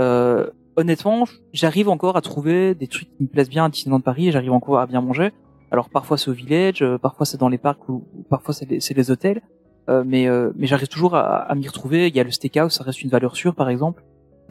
Euh, 0.00 0.48
honnêtement, 0.74 1.24
j'arrive 1.52 1.90
encore 1.90 2.16
à 2.16 2.22
trouver 2.22 2.74
des 2.74 2.86
trucs 2.86 3.14
qui 3.14 3.22
me 3.22 3.28
plaisent 3.28 3.50
bien 3.50 3.66
à 3.66 3.68
Disneyland 3.68 4.00
Paris 4.00 4.28
et 4.28 4.32
j'arrive 4.32 4.54
encore 4.54 4.78
à 4.78 4.86
bien 4.86 5.02
manger. 5.02 5.32
Alors 5.70 5.90
parfois 5.90 6.16
c'est 6.16 6.30
au 6.30 6.32
village, 6.32 6.80
euh, 6.80 6.96
parfois 6.96 7.26
c'est 7.26 7.36
dans 7.36 7.50
les 7.50 7.58
parcs 7.58 7.86
ou, 7.90 8.06
parfois 8.30 8.54
c'est 8.54 8.64
les, 8.64 8.80
c'est 8.80 8.94
les 8.94 9.10
hôtels. 9.10 9.42
Euh, 9.90 10.02
mais 10.06 10.28
euh, 10.28 10.50
mais 10.56 10.66
j'arrive 10.66 10.88
toujours 10.88 11.14
à, 11.14 11.42
à 11.42 11.54
m'y 11.54 11.68
retrouver. 11.68 12.08
Il 12.08 12.16
y 12.16 12.20
a 12.20 12.24
le 12.24 12.30
steakhouse, 12.30 12.72
ça 12.72 12.82
reste 12.82 13.02
une 13.02 13.10
valeur 13.10 13.36
sûre 13.36 13.54
par 13.54 13.68
exemple. 13.68 14.02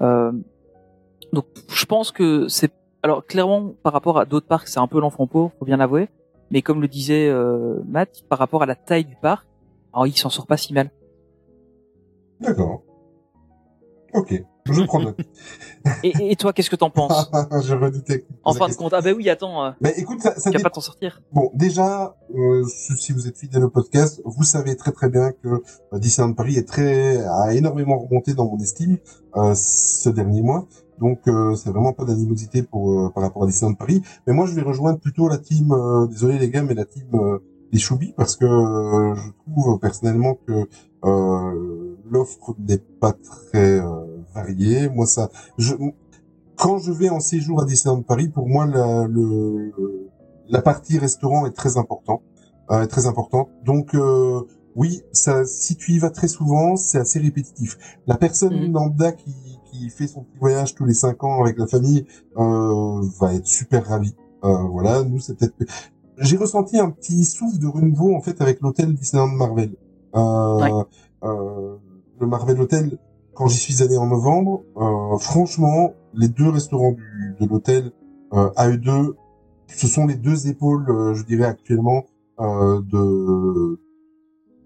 Euh, 0.03 0.31
donc 1.33 1.47
je 1.69 1.85
pense 1.85 2.11
que 2.11 2.47
c'est 2.49 2.71
alors 3.01 3.25
clairement 3.25 3.73
par 3.81 3.93
rapport 3.93 4.19
à 4.19 4.25
d'autres 4.25 4.45
parcs 4.45 4.67
c'est 4.67 4.79
un 4.79 4.87
peu 4.87 4.99
l'enfant 4.99 5.25
pauvre, 5.25 5.53
faut 5.57 5.65
bien 5.65 5.77
l'avouer. 5.77 6.07
Mais 6.51 6.61
comme 6.61 6.81
le 6.81 6.87
disait 6.87 7.29
euh, 7.29 7.79
Matt, 7.87 8.23
par 8.29 8.37
rapport 8.37 8.61
à 8.61 8.67
la 8.67 8.75
taille 8.75 9.05
du 9.05 9.15
parc, 9.15 9.47
alors 9.95 10.07
il 10.07 10.15
s'en 10.15 10.29
sort 10.29 10.45
pas 10.45 10.57
si 10.57 10.73
mal. 10.73 10.91
D'accord. 12.41 12.83
Ok, 14.13 14.43
je 14.65 14.83
prends 14.83 15.01
note. 15.01 15.19
Et, 16.03 16.31
et 16.31 16.35
toi, 16.35 16.53
qu'est-ce 16.53 16.69
que 16.69 16.75
t'en 16.75 16.89
penses 16.89 17.29
je 17.65 17.75
redoutais. 17.75 18.25
En 18.43 18.53
fin 18.53 18.67
de 18.69 18.73
compte, 18.73 18.93
ah 18.93 19.01
bah 19.01 19.11
oui, 19.15 19.29
attends, 19.29 19.65
euh, 19.65 19.71
Mais 19.81 19.93
écoute, 19.97 20.21
ça, 20.21 20.35
ça 20.35 20.49
dépend. 20.49 20.63
pas 20.63 20.69
t'en 20.69 20.81
sortir. 20.81 21.21
Bon, 21.31 21.49
déjà, 21.53 22.15
euh, 22.33 22.63
si 22.65 23.13
vous 23.13 23.27
êtes 23.27 23.37
fidèle 23.37 23.63
au 23.63 23.69
podcast, 23.69 24.21
vous 24.25 24.43
savez 24.43 24.75
très 24.75 24.91
très 24.91 25.09
bien 25.09 25.31
que 25.31 25.47
euh, 25.47 25.99
Disneyland 25.99 26.33
Paris 26.33 26.57
est 26.57 26.67
très 26.67 27.25
a 27.25 27.53
énormément 27.53 27.97
remonté 27.97 28.33
dans 28.33 28.45
mon 28.45 28.57
estime 28.57 28.97
euh, 29.35 29.53
ce 29.53 30.09
dernier 30.09 30.41
mois. 30.41 30.67
Donc 30.99 31.27
euh, 31.27 31.55
c'est 31.55 31.71
vraiment 31.71 31.91
pas 31.93 32.05
d'animosité 32.05 32.63
pour 32.63 33.11
par 33.13 33.23
rapport 33.23 33.43
à 33.43 33.47
Disneyland 33.47 33.75
Paris. 33.75 34.01
Mais 34.27 34.33
moi, 34.33 34.45
je 34.45 34.53
vais 34.53 34.61
rejoindre 34.61 34.99
plutôt 34.99 35.27
la 35.27 35.37
team. 35.37 35.73
désolé 36.09 36.39
les 36.39 36.49
gars, 36.49 36.63
mais 36.63 36.73
la 36.73 36.85
team 36.85 37.05
euh, 37.67 37.71
des 37.71 37.79
Choubis 37.79 38.13
parce 38.15 38.35
que 38.35 38.45
euh, 38.45 39.15
je 39.15 39.31
trouve 39.51 39.79
personnellement 39.79 40.35
que 40.47 40.67
euh, 41.05 41.95
l'offre 42.09 42.55
n'est 42.59 42.77
pas 42.77 43.13
très 43.13 43.79
euh, 43.79 44.05
variée. 44.33 44.89
Moi, 44.89 45.05
ça, 45.05 45.29
je 45.57 45.75
quand 46.57 46.77
je 46.77 46.91
vais 46.91 47.09
en 47.09 47.19
séjour 47.19 47.61
à 47.61 47.65
Disneyland 47.65 48.01
Paris, 48.01 48.29
pour 48.29 48.47
moi, 48.47 48.65
la, 48.65 49.07
le, 49.07 49.73
la 50.49 50.61
partie 50.61 50.97
restaurant 50.97 51.45
est 51.45 51.51
très 51.51 51.77
important, 51.77 52.21
euh, 52.71 52.83
est 52.83 52.87
très 52.87 53.07
importante. 53.07 53.49
Donc 53.65 53.93
euh, 53.93 54.41
oui, 54.75 55.03
ça, 55.11 55.45
si 55.45 55.75
tu 55.75 55.91
y 55.93 55.99
vas 55.99 56.09
très 56.09 56.27
souvent, 56.27 56.75
c'est 56.77 56.97
assez 56.99 57.19
répétitif. 57.19 57.77
La 58.07 58.17
personne 58.17 58.53
Mhm. 58.67 58.73
lambda 58.73 59.11
qui, 59.11 59.33
qui 59.71 59.89
fait 59.89 60.07
son 60.07 60.23
petit 60.23 60.37
voyage 60.39 60.75
tous 60.75 60.85
les 60.85 60.93
cinq 60.93 61.23
ans 61.23 61.41
avec 61.41 61.57
la 61.57 61.67
famille 61.67 62.05
euh, 62.37 63.01
va 63.19 63.33
être 63.33 63.47
super 63.47 63.85
ravie. 63.87 64.15
Euh, 64.43 64.63
voilà, 64.71 65.03
nous 65.03 65.19
c'est 65.19 65.37
peut-être. 65.37 65.55
J'ai 66.17 66.37
ressenti 66.37 66.79
un 66.79 66.89
petit 66.91 67.25
souffle 67.25 67.59
de 67.59 67.67
renouveau 67.67 68.15
en 68.15 68.21
fait 68.21 68.41
avec 68.41 68.61
l'hôtel 68.61 68.93
Disneyland 68.93 69.27
Marvel. 69.27 69.75
Euh, 70.15 70.59
Ouais. 70.61 70.71
euh, 71.23 71.75
le 72.19 72.27
Marvel 72.27 72.59
Hotel 72.61 72.97
quand 73.33 73.47
j'y 73.47 73.57
suis 73.57 73.83
allé 73.83 73.97
en 73.97 74.07
novembre, 74.07 74.63
euh, 74.77 75.17
franchement, 75.17 75.93
les 76.13 76.29
deux 76.29 76.49
restaurants 76.49 76.93
du, 76.93 77.35
de 77.41 77.45
l'hôtel 77.49 77.91
euh, 78.33 78.49
AE2, 78.55 79.13
ce 79.67 79.87
sont 79.87 80.05
les 80.07 80.15
deux 80.15 80.47
épaules, 80.47 80.89
euh, 80.89 81.13
je 81.13 81.23
dirais 81.25 81.43
actuellement, 81.45 82.05
euh, 82.39 82.81
de 82.81 83.79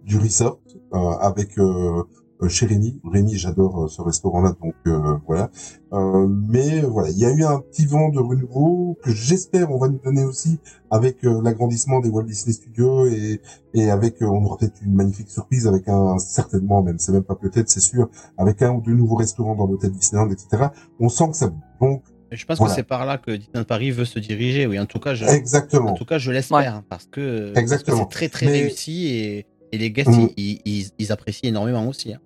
du 0.03 0.17
resort 0.17 0.59
euh, 0.93 0.97
avec 0.97 1.57
euh, 1.59 2.03
chez 2.47 2.65
Rémi. 2.65 2.99
Rémi, 3.03 3.35
j'adore 3.35 3.83
euh, 3.83 3.87
ce 3.87 4.01
restaurant-là, 4.01 4.55
donc 4.61 4.73
euh, 4.87 5.17
voilà. 5.27 5.49
Euh, 5.91 6.27
mais 6.29 6.81
voilà, 6.81 7.09
il 7.09 7.17
y 7.17 7.25
a 7.25 7.31
eu 7.31 7.43
un 7.43 7.59
petit 7.59 7.85
vent 7.85 8.09
de 8.09 8.19
renouveau 8.19 8.97
que 9.03 9.11
j'espère 9.11 9.71
on 9.71 9.77
va 9.77 9.89
nous 9.89 9.99
donner 10.03 10.23
aussi 10.23 10.59
avec 10.91 11.23
euh, 11.25 11.41
l'agrandissement 11.43 11.99
des 11.99 12.09
Walt 12.09 12.23
Disney 12.23 12.53
Studios 12.53 13.07
et, 13.07 13.41
et 13.73 13.89
avec, 13.89 14.21
euh, 14.21 14.25
on 14.27 14.43
aura 14.45 14.57
peut-être 14.57 14.81
une 14.85 14.93
magnifique 14.93 15.29
surprise 15.29 15.67
avec 15.67 15.87
un, 15.89 16.17
certainement 16.19 16.81
même, 16.81 16.99
c'est 16.99 17.11
même 17.11 17.23
pas 17.23 17.35
peut-être, 17.35 17.69
c'est 17.69 17.79
sûr, 17.81 18.09
avec 18.37 18.61
un 18.61 18.71
ou 18.71 18.81
deux 18.81 18.93
nouveaux 18.93 19.15
restaurants 19.15 19.55
dans 19.55 19.65
l'hôtel 19.67 19.91
Disneyland, 19.91 20.29
etc. 20.31 20.67
On 20.99 21.09
sent 21.09 21.29
que 21.31 21.35
ça. 21.37 21.51
Donc, 21.81 22.03
Je 22.31 22.45
pense 22.45 22.59
Voilà. 22.59 22.73
que 22.73 22.79
c'est 22.79 22.83
par 22.87 23.05
là 23.05 23.17
que 23.17 23.31
Disneyland 23.31 23.65
Paris 23.65 23.91
veut 23.91 24.05
se 24.05 24.19
diriger. 24.19 24.67
Oui, 24.67 24.79
en 24.79 24.85
tout 24.85 24.99
cas, 24.99 25.13
je, 25.15 25.25
Exactement. 25.25 25.89
En 25.91 25.93
tout 25.95 26.05
cas, 26.05 26.19
je 26.19 26.31
l'espère 26.31 26.75
hein, 26.75 26.83
parce 26.87 27.05
que 27.07 27.51
c'est 27.55 28.09
très 28.09 28.29
très 28.29 28.45
Mais- 28.45 28.51
réussi 28.51 29.07
et, 29.07 29.45
et 29.71 29.77
les 29.77 29.91
guests 29.91 30.09
Mhm. 30.11 30.29
ils, 30.37 30.61
ils, 30.65 30.87
ils 30.99 31.11
apprécient 31.11 31.49
énormément 31.49 31.87
aussi. 31.87 32.13
hein. 32.13 32.19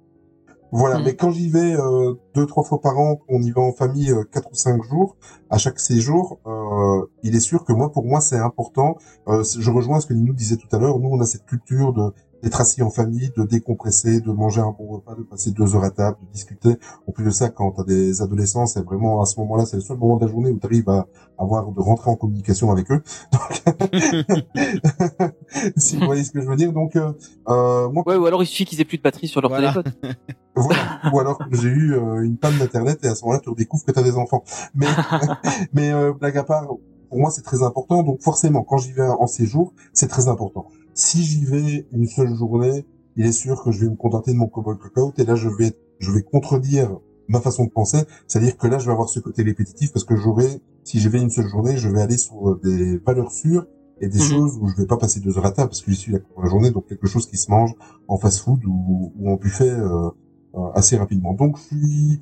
Voilà, 0.76 0.98
Mm. 1.00 1.04
mais 1.06 1.16
quand 1.16 1.30
j'y 1.32 1.50
vais 1.50 1.74
euh, 1.76 2.16
deux, 2.36 2.46
trois 2.48 2.64
fois 2.64 2.82
par 2.82 2.98
an, 3.00 3.20
on 3.30 3.42
y 3.42 3.52
va 3.52 3.62
en 3.62 3.72
famille 3.72 4.12
euh, 4.12 4.24
quatre 4.24 4.50
ou 4.52 4.56
cinq 4.56 4.82
jours, 4.84 5.16
à 5.52 5.58
chaque 5.60 5.80
séjour, 5.80 6.40
euh, 6.48 7.06
il 7.22 7.36
est 7.36 7.40
sûr 7.40 7.64
que 7.64 7.74
moi, 7.74 7.92
pour 7.92 8.06
moi, 8.06 8.22
c'est 8.22 8.40
important. 8.40 8.98
Euh, 9.28 9.44
je 9.44 9.70
rejoins 9.72 10.00
ce 10.00 10.08
que 10.08 10.14
Ninou 10.14 10.34
disait 10.34 10.58
tout 10.58 10.68
à 10.76 10.80
l'heure. 10.80 11.00
Nous, 11.00 11.10
on 11.10 11.20
a 11.22 11.26
cette 11.26 11.46
culture 11.46 11.94
de 11.94 12.12
d'être 12.44 12.62
assis 12.62 12.82
en 12.84 12.90
famille, 12.90 13.32
de 13.38 13.44
décompresser, 13.44 14.20
de 14.22 14.32
manger 14.32 14.62
un 14.62 14.76
bon 14.78 14.86
repas, 14.88 15.16
de 15.16 15.24
passer 15.24 15.52
deux 15.52 15.76
heures 15.76 15.84
à 15.86 15.90
table, 15.92 16.18
de 16.28 16.32
discuter. 16.34 16.78
En 17.08 17.12
plus 17.12 17.24
de 17.26 17.30
ça, 17.32 17.50
quand 17.50 17.72
tu 17.72 17.82
as 17.82 17.84
des 17.86 18.22
adolescents, 18.22 18.66
c'est 18.66 18.84
vraiment 18.84 19.22
à 19.22 19.26
ce 19.26 19.40
moment-là, 19.40 19.66
c'est 19.66 19.78
le 19.78 19.82
seul 19.82 19.98
moment 19.98 20.18
de 20.18 20.26
la 20.26 20.32
journée 20.32 20.52
où 20.52 20.60
tu 20.60 20.66
arrives 20.66 20.90
à 20.90 21.08
avoir 21.40 21.66
de 21.72 21.80
rentrer 21.82 22.12
en 22.12 22.16
communication 22.16 22.70
avec 22.72 22.92
eux. 22.92 23.02
Donc, 23.32 23.64
si 25.78 25.98
vous 25.98 26.06
voyez 26.06 26.24
ce 26.24 26.32
que 26.32 26.42
je 26.42 26.48
veux 26.48 26.56
dire. 26.56 26.74
Donc, 26.74 26.96
euh, 26.96 27.14
euh, 27.48 27.90
moi, 27.90 28.04
Ouais, 28.06 28.16
ou 28.18 28.26
alors 28.26 28.44
il 28.44 28.46
suffit 28.46 28.66
qu'ils 28.66 28.82
aient 28.82 28.86
plus 28.86 28.98
de 28.98 29.04
batterie 29.04 29.28
sur 29.28 29.42
leur 29.42 29.50
Voilà. 29.50 29.72
téléphone. 29.74 29.94
voilà. 30.56 30.82
Ou 31.14 31.20
alors 31.20 31.40
j'ai 31.52 31.70
eu 31.70 31.94
euh, 31.94 32.22
une 32.24 32.38
panne 32.38 32.58
d'internet 32.58 33.00
et 33.04 33.08
à 33.08 33.16
ce 33.16 33.24
moment-là 33.24 33.40
tu 33.42 33.50
redécouvres 33.50 33.86
que 33.86 33.92
tu 33.92 34.00
as 34.00 34.04
des 34.04 34.18
enfants. 34.18 34.44
Mais 34.76 34.88
mais 35.74 35.92
euh, 35.92 36.14
blague 36.14 36.38
à 36.38 36.44
part, 36.44 36.68
pour 37.10 37.20
moi 37.20 37.32
c'est 37.32 37.42
très 37.42 37.64
important. 37.64 38.04
Donc 38.04 38.22
forcément 38.22 38.64
quand 38.64 38.78
j'y 38.78 38.92
vais 38.92 39.02
en 39.08 39.28
séjour, 39.28 39.74
c'est 39.94 40.08
très 40.08 40.28
important. 40.28 40.68
Si 40.94 41.24
j'y 41.24 41.46
vais 41.46 41.88
une 41.92 42.08
seule 42.08 42.34
journée, 42.36 42.86
il 43.16 43.26
est 43.26 43.32
sûr 43.32 43.64
que 43.64 43.72
je 43.72 43.82
vais 43.82 43.90
me 43.90 43.96
contenter 43.96 44.32
de 44.34 44.38
mon 44.38 44.48
cowboy 44.48 44.78
cookout 44.78 45.14
et 45.20 45.26
là 45.26 45.36
je 45.36 45.50
vais 45.50 45.74
je 46.00 46.12
vais 46.12 46.22
contredire 46.24 46.98
ma 47.30 47.40
façon 47.40 47.66
de 47.66 47.70
penser, 47.70 48.00
c'est-à-dire 48.28 48.58
que 48.58 48.68
là 48.68 48.78
je 48.80 48.86
vais 48.86 48.92
avoir 48.92 49.08
ce 49.10 49.20
côté 49.20 49.44
répétitif 49.44 49.92
parce 49.94 50.04
que 50.06 50.16
j'aurai 50.16 50.62
si 50.84 51.00
j'y 51.00 51.08
vais 51.08 51.22
une 51.22 51.30
seule 51.30 51.48
journée, 51.48 51.78
je 51.78 51.88
vais 51.90 52.02
aller 52.02 52.18
sur 52.18 52.50
euh, 52.50 52.60
des 52.64 52.98
valeurs 52.98 53.32
sûres 53.32 53.66
et 54.02 54.08
des 54.10 54.20
Mhm. 54.20 54.26
choses 54.26 54.58
où 54.60 54.68
je 54.68 54.76
vais 54.76 54.86
pas 54.88 54.98
passer 54.98 55.20
deux 55.22 55.38
heures 55.38 55.46
à 55.46 55.52
table 55.52 55.70
parce 55.70 55.82
que 55.82 55.92
j'y 55.92 55.98
suis 55.98 56.12
là 56.12 56.20
pour 56.20 56.44
la 56.44 56.50
journée, 56.50 56.72
donc 56.72 56.88
quelque 56.88 57.08
chose 57.08 57.26
qui 57.28 57.38
se 57.38 57.50
mange 57.50 57.74
en 58.08 58.18
fast-food 58.18 58.66
ou, 58.66 59.14
ou 59.18 59.30
en 59.32 59.36
buffet 59.36 59.70
euh, 59.70 60.10
euh, 60.56 60.70
assez 60.74 60.98
rapidement. 60.98 61.34
Donc 61.34 61.58
je 61.58 61.64
suis, 61.64 62.20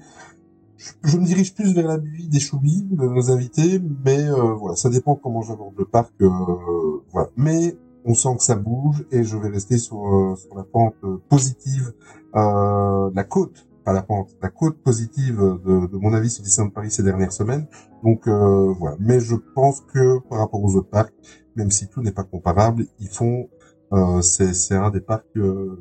je, 0.77 0.91
je 1.03 1.17
me 1.17 1.25
dirige 1.25 1.53
plus 1.55 1.73
vers 1.73 1.87
la 1.87 1.97
vie 1.97 2.27
des 2.27 2.39
choubis 2.39 2.83
de 2.91 3.05
nos 3.07 3.31
invités, 3.31 3.81
mais 4.05 4.19
euh, 4.29 4.53
voilà, 4.53 4.75
ça 4.75 4.89
dépend 4.89 5.15
comment 5.15 5.41
j'aborde 5.41 5.73
le 5.77 5.85
parc. 5.85 6.13
euh, 6.21 6.29
voilà, 7.11 7.29
mais 7.35 7.75
on 8.05 8.13
sent 8.13 8.35
que 8.37 8.43
ça 8.43 8.55
bouge 8.55 9.05
et 9.11 9.23
je 9.23 9.37
vais 9.37 9.49
rester 9.49 9.77
sur 9.77 10.05
euh, 10.05 10.35
sur 10.35 10.55
la 10.55 10.63
pente 10.63 10.95
positive, 11.29 11.93
euh, 12.35 13.09
la 13.13 13.23
côte, 13.23 13.67
pas 13.85 13.93
la 13.93 14.01
pente, 14.01 14.29
la 14.41 14.49
côte 14.49 14.77
positive 14.83 15.37
de, 15.37 15.87
de 15.87 15.97
mon 15.97 16.13
avis 16.13 16.29
sur 16.29 16.43
Disneyland 16.43 16.71
Paris 16.71 16.91
ces 16.91 17.03
dernières 17.03 17.33
semaines. 17.33 17.67
Donc 18.03 18.27
euh, 18.27 18.73
voilà, 18.79 18.97
mais 18.99 19.19
je 19.19 19.35
pense 19.35 19.81
que 19.81 20.19
par 20.29 20.39
rapport 20.39 20.63
aux 20.63 20.75
autres 20.75 20.89
parcs, 20.89 21.13
même 21.55 21.71
si 21.71 21.87
tout 21.87 22.01
n'est 22.01 22.11
pas 22.11 22.23
comparable, 22.23 22.85
ils 22.99 23.09
font, 23.09 23.49
euh, 23.93 24.21
c'est 24.21 24.53
c'est 24.53 24.75
un 24.75 24.89
des 24.89 25.01
parcs 25.01 25.25
euh, 25.37 25.79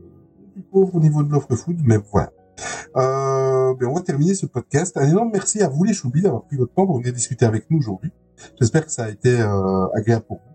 plus 0.52 0.62
pauvres 0.62 0.94
au 0.97 1.01
niveau 1.01 1.22
de 1.22 1.32
l'offre 1.32 1.55
food, 1.55 1.78
mais 1.84 1.98
voilà. 2.12 2.32
Euh, 2.97 3.74
ben 3.74 3.86
on 3.86 3.94
va 3.94 4.02
terminer 4.02 4.34
ce 4.34 4.47
podcast. 4.47 4.97
Un 4.97 5.09
énorme 5.09 5.30
merci 5.32 5.62
à 5.62 5.68
vous 5.68 5.84
les 5.84 5.94
choubis 5.94 6.22
d'avoir 6.22 6.42
pris 6.42 6.56
votre 6.56 6.74
temps 6.74 6.86
pour 6.86 6.98
venir 6.98 7.12
discuter 7.12 7.47
avec 7.47 7.70
nous 7.70 7.78
aujourd'hui. 7.78 8.12
J'espère 8.59 8.84
que 8.84 8.92
ça 8.92 9.05
a 9.05 9.10
été 9.10 9.40
euh, 9.40 9.86
agréable 9.94 10.24
pour 10.26 10.38
vous. 10.38 10.49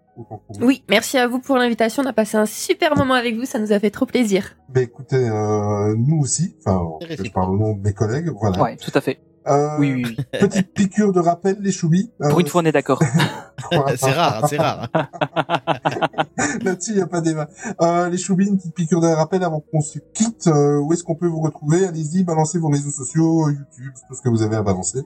Oui, 0.61 0.83
merci 0.89 1.17
à 1.17 1.27
vous 1.27 1.39
pour 1.39 1.57
l'invitation. 1.57 2.03
On 2.03 2.05
a 2.05 2.13
passé 2.13 2.37
un 2.37 2.45
super 2.45 2.95
moment 2.95 3.13
avec 3.13 3.35
vous. 3.35 3.45
Ça 3.45 3.59
nous 3.59 3.71
a 3.71 3.79
fait 3.79 3.89
trop 3.89 4.05
plaisir. 4.05 4.55
Ben 4.69 4.83
écoutez, 4.83 5.17
euh, 5.17 5.95
nous 5.97 6.19
aussi, 6.21 6.55
enfin, 6.65 6.81
je 7.01 7.29
parle 7.31 7.51
au 7.51 7.57
nom 7.57 7.73
de 7.73 7.81
mes 7.81 7.93
collègues, 7.93 8.29
voilà. 8.29 8.61
Ouais, 8.61 8.77
tout 8.77 8.91
à 8.93 9.01
fait. 9.01 9.19
Euh, 9.47 9.77
Oui, 9.77 9.93
oui, 9.93 10.05
oui. 10.17 10.25
Petite 10.39 10.73
piqûre 10.73 11.11
de 11.11 11.19
rappel, 11.19 11.57
les 11.59 11.71
choubis. 11.71 12.11
Euh, 12.21 12.29
Pour 12.29 12.39
une 12.39 12.47
fois, 12.47 12.61
on 12.61 12.65
est 12.65 12.71
d'accord. 12.71 12.99
c'est 13.97 14.11
rare, 14.11 14.47
c'est 14.49 14.57
rare. 14.57 14.87
Là-dessus, 16.63 16.91
il 16.91 16.95
n'y 16.97 17.01
a 17.01 17.07
pas 17.07 17.21
débat. 17.21 17.47
Euh, 17.81 18.09
les 18.09 18.17
choubis, 18.17 18.47
une 18.47 18.57
petite 18.57 18.73
piqûre 18.73 19.01
de 19.01 19.07
rappel 19.07 19.43
avant 19.43 19.59
qu'on 19.59 19.81
se 19.81 19.99
quitte. 20.13 20.47
Euh, 20.47 20.79
où 20.79 20.93
est-ce 20.93 21.03
qu'on 21.03 21.15
peut 21.15 21.27
vous 21.27 21.41
retrouver? 21.41 21.85
Allez-y, 21.85 22.23
balancez 22.23 22.57
vos 22.57 22.69
réseaux 22.69 22.89
sociaux, 22.89 23.49
YouTube, 23.49 23.93
tout 24.07 24.15
ce 24.15 24.21
que 24.21 24.29
vous 24.29 24.41
avez 24.41 24.55
à 24.55 24.63
balancer. 24.63 25.03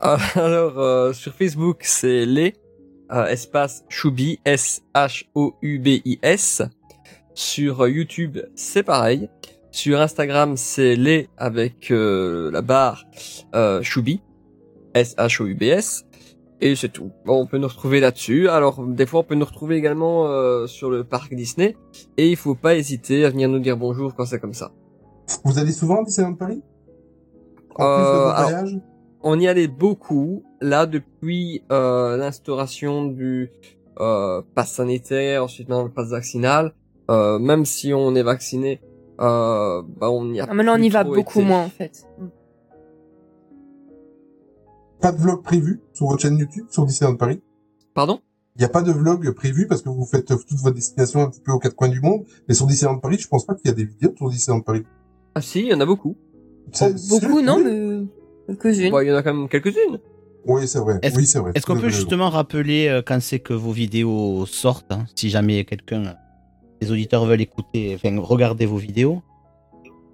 Alors, 0.00 0.78
euh, 0.78 1.12
sur 1.12 1.32
Facebook, 1.34 1.78
c'est 1.82 2.26
les 2.26 2.54
euh, 3.12 3.26
espace 3.26 3.84
Choubi, 3.88 4.40
S-H-O-U-B-I-S. 5.36 6.62
Sur 7.34 7.82
euh, 7.84 7.90
YouTube, 7.90 8.38
c'est 8.54 8.82
pareil. 8.82 9.28
Sur 9.70 10.00
Instagram, 10.00 10.56
c'est 10.56 10.96
les 10.96 11.28
avec 11.36 11.90
euh, 11.90 12.50
la 12.50 12.62
barre 12.62 13.04
euh, 13.54 13.82
Choubi, 13.82 14.22
S-H-O-U-B-S. 14.94 16.04
Et 16.62 16.74
c'est 16.74 16.88
tout. 16.88 17.10
Bon, 17.26 17.42
on 17.42 17.46
peut 17.46 17.58
nous 17.58 17.68
retrouver 17.68 18.00
là-dessus. 18.00 18.48
Alors, 18.48 18.82
des 18.86 19.04
fois, 19.04 19.20
on 19.20 19.24
peut 19.24 19.34
nous 19.34 19.44
retrouver 19.44 19.76
également 19.76 20.26
euh, 20.26 20.66
sur 20.66 20.88
le 20.90 21.04
parc 21.04 21.34
Disney. 21.34 21.76
Et 22.16 22.30
il 22.30 22.36
faut 22.36 22.54
pas 22.54 22.76
hésiter 22.76 23.26
à 23.26 23.30
venir 23.30 23.50
nous 23.50 23.58
dire 23.58 23.76
bonjour 23.76 24.14
quand 24.14 24.24
c'est 24.24 24.40
comme 24.40 24.54
ça. 24.54 24.72
Vous 25.44 25.58
allez 25.58 25.72
souvent 25.72 26.00
à 26.00 26.04
Disneyland 26.04 26.34
Paris? 26.34 26.62
En 27.74 27.84
Euh, 27.84 27.96
plus 27.96 28.04
de 28.04 28.08
vos 28.16 28.28
alors, 28.30 28.48
voyages? 28.50 28.78
On 29.22 29.38
y 29.40 29.46
allait 29.48 29.68
beaucoup. 29.68 30.42
Là, 30.60 30.86
depuis 30.86 31.62
euh, 31.72 32.16
l'instauration 32.16 33.06
du 33.06 33.50
euh, 34.00 34.42
pass 34.54 34.72
sanitaire, 34.72 35.44
ensuite 35.44 35.68
maintenant 35.68 35.84
le 35.84 35.90
pass 35.90 36.08
vaccinal, 36.10 36.74
euh, 37.10 37.38
même 37.38 37.64
si 37.64 37.92
on 37.94 38.14
est 38.14 38.22
vacciné, 38.22 38.80
euh, 39.20 39.82
bah 39.98 40.10
on 40.10 40.32
y 40.32 40.40
a 40.40 40.46
Ah, 40.48 40.54
maintenant, 40.54 40.74
on 40.78 40.82
y 40.82 40.88
va 40.88 41.04
beaucoup 41.04 41.40
été. 41.40 41.48
moins 41.48 41.62
en 41.64 41.68
fait. 41.70 42.06
Pas 45.00 45.12
de 45.12 45.18
vlog 45.18 45.42
prévu 45.42 45.80
sur 45.92 46.06
votre 46.06 46.22
chaîne 46.22 46.38
YouTube, 46.38 46.66
sur 46.70 46.86
Disneyland 46.86 47.16
Paris? 47.16 47.40
Pardon? 47.94 48.20
Il 48.56 48.60
n'y 48.60 48.64
a 48.64 48.70
pas 48.70 48.80
de 48.82 48.90
vlog 48.90 49.30
prévu 49.32 49.66
parce 49.66 49.82
que 49.82 49.90
vous 49.90 50.06
faites 50.06 50.26
toute 50.26 50.58
votre 50.62 50.74
destination 50.74 51.20
un 51.20 51.28
petit 51.30 51.42
peu 51.42 51.52
aux 51.52 51.58
quatre 51.58 51.76
coins 51.76 51.88
du 51.90 52.00
monde. 52.00 52.24
Mais 52.48 52.54
sur 52.54 52.66
Disneyland 52.66 52.98
Paris, 52.98 53.18
je 53.18 53.28
pense 53.28 53.44
pas 53.44 53.54
qu'il 53.54 53.66
y 53.66 53.70
a 53.70 53.74
des 53.74 53.84
vidéos 53.84 54.12
sur 54.16 54.30
Disneyland 54.30 54.62
Paris. 54.62 54.84
Ah 55.34 55.42
si, 55.42 55.60
il 55.60 55.66
y 55.66 55.74
en 55.74 55.80
a 55.80 55.86
beaucoup. 55.86 56.16
Oh, 56.80 56.86
Beaucoup, 57.10 57.42
non, 57.42 57.62
mais 57.62 57.95
quelques-unes. 58.46 58.92
Bah, 58.92 59.02
il 59.04 59.08
y 59.08 59.12
en 59.12 59.16
a 59.16 59.22
quand 59.22 59.34
même 59.34 59.48
quelques-unes. 59.48 59.98
Oui, 60.44 60.68
c'est 60.68 60.78
vrai. 60.78 60.98
Est-ce 61.02 61.16
Oui, 61.16 61.26
c'est 61.26 61.38
vrai. 61.40 61.52
est-ce 61.54 61.66
qu'on 61.66 61.76
peut 61.78 61.88
justement 61.88 62.30
rappeler 62.30 62.88
euh, 62.88 63.02
quand 63.04 63.20
c'est 63.20 63.40
que 63.40 63.52
vos 63.52 63.72
vidéos 63.72 64.46
sortent, 64.46 64.92
hein, 64.92 65.06
si 65.16 65.28
jamais 65.28 65.64
quelqu'un, 65.64 66.14
les 66.80 66.92
auditeurs 66.92 67.24
veulent 67.24 67.40
écouter, 67.40 67.96
enfin 67.96 68.16
regarder 68.20 68.66
vos 68.66 68.76
vidéos? 68.76 69.22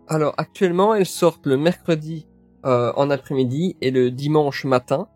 Alors 0.09 0.34
actuellement, 0.38 0.94
elles 0.94 1.06
sortent 1.06 1.46
le 1.46 1.56
mercredi 1.56 2.26
euh, 2.64 2.92
en 2.96 3.10
après-midi 3.10 3.76
et 3.80 3.90
le 3.90 4.10
dimanche 4.10 4.64
matin. 4.64 5.09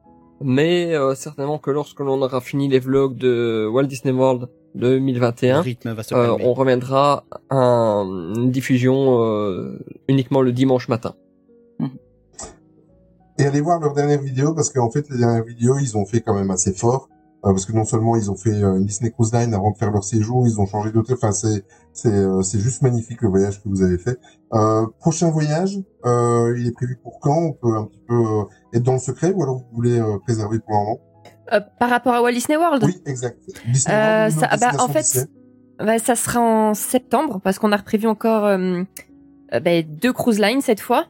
Mais 0.43 0.94
euh, 0.94 1.14
certainement 1.14 1.59
que 1.59 1.70
lorsque 1.70 2.01
l'on 2.01 2.20
aura 2.20 2.40
fini 2.43 2.68
les 2.68 2.78
vlogs 2.78 3.16
de 3.16 3.66
Walt 3.72 3.84
Disney 3.86 4.12
World 4.12 4.48
Le 4.74 4.90
2021, 4.98 5.62
rythme 5.62 5.93
va 5.93 6.02
se 6.02 6.14
euh, 6.14 6.26
calmer. 6.26 6.44
on 6.44 6.52
reviendra 6.52 7.24
à 7.48 8.02
une 8.05 8.51
diffusion 8.51 9.22
euh, 9.24 9.78
uniquement 10.09 10.43
le 10.43 10.52
dimanche 10.52 10.88
matin. 10.88 11.14
Et 13.39 13.45
allez 13.45 13.61
voir 13.61 13.81
leurs 13.81 13.93
dernières 13.95 14.21
vidéos 14.23 14.55
parce 14.55 14.71
qu'en 14.71 14.91
fait, 14.91 15.09
les 15.11 15.19
dernières 15.19 15.45
vidéos, 15.45 15.79
ils 15.79 15.97
ont 15.97 16.07
fait 16.07 16.21
quand 16.21 16.35
même 16.35 16.51
assez 16.51 16.73
fort. 16.73 17.09
Euh, 17.45 17.51
parce 17.51 17.67
que 17.67 17.73
non 17.73 17.85
seulement 17.85 18.17
ils 18.17 18.31
ont 18.31 18.35
fait 18.37 18.51
euh, 18.51 18.77
une 18.79 18.87
Disney 18.87 19.11
Cruise 19.13 19.33
Line 19.33 19.53
avant 19.55 19.71
de 19.71 19.77
faire 19.77 19.91
leur 19.93 20.03
séjour, 20.03 20.47
ils 20.49 20.59
ont 20.59 20.67
changé 20.67 20.91
d'hôtel. 20.91 21.17
Enfin, 21.17 21.33
c'est 21.33 21.65
c'est 21.93 22.09
euh, 22.13 22.43
c'est 22.43 22.59
juste 22.59 22.83
magnifique 22.83 23.21
le 23.23 23.29
voyage 23.29 23.63
que 23.63 23.69
vous 23.69 23.83
avez 23.83 23.99
fait. 23.99 24.19
Euh, 24.55 24.87
prochain 24.99 25.31
voyage, 25.31 25.79
euh, 26.07 26.57
il 26.59 26.67
est 26.67 26.73
prévu 26.73 26.97
pour 27.03 27.21
quand? 27.21 27.37
On 27.39 27.53
peut 27.53 27.77
un 27.77 27.85
petit 27.85 28.01
peu 28.09 28.15
euh, 28.15 28.43
être 28.73 28.83
dans 28.83 28.95
le 28.95 28.99
secret 28.99 29.33
ou 29.33 29.43
alors 29.43 29.59
vous 29.59 29.67
voulez 29.77 30.01
euh, 30.01 30.19
préserver 30.25 30.59
pour 30.61 30.73
le 30.73 30.79
moment? 30.79 31.01
Euh, 31.53 31.61
par 31.79 31.91
rapport 31.91 32.15
à 32.15 32.23
Walt 32.23 32.33
Disney 32.33 32.57
World? 32.57 32.83
Oui, 32.85 33.01
exact. 33.05 33.39
Disney 33.69 33.95
Euh, 33.95 34.29
World, 34.31 34.33
ça- 34.41 34.57
bah, 34.57 34.83
en 34.83 34.89
fait, 34.89 35.03
Disney. 35.03 35.27
bah, 35.79 35.99
ça 35.99 36.17
sera 36.17 36.41
en 36.41 36.75
septembre 36.75 37.41
parce 37.45 37.59
qu'on 37.61 37.71
a 37.71 37.79
prévu 37.79 38.09
encore 38.09 38.45
euh, 38.47 38.83
euh, 39.53 39.61
bah, 39.61 39.83
deux 39.83 40.13
cruise 40.15 40.41
lines 40.41 40.63
cette 40.63 40.81
fois. 40.81 41.05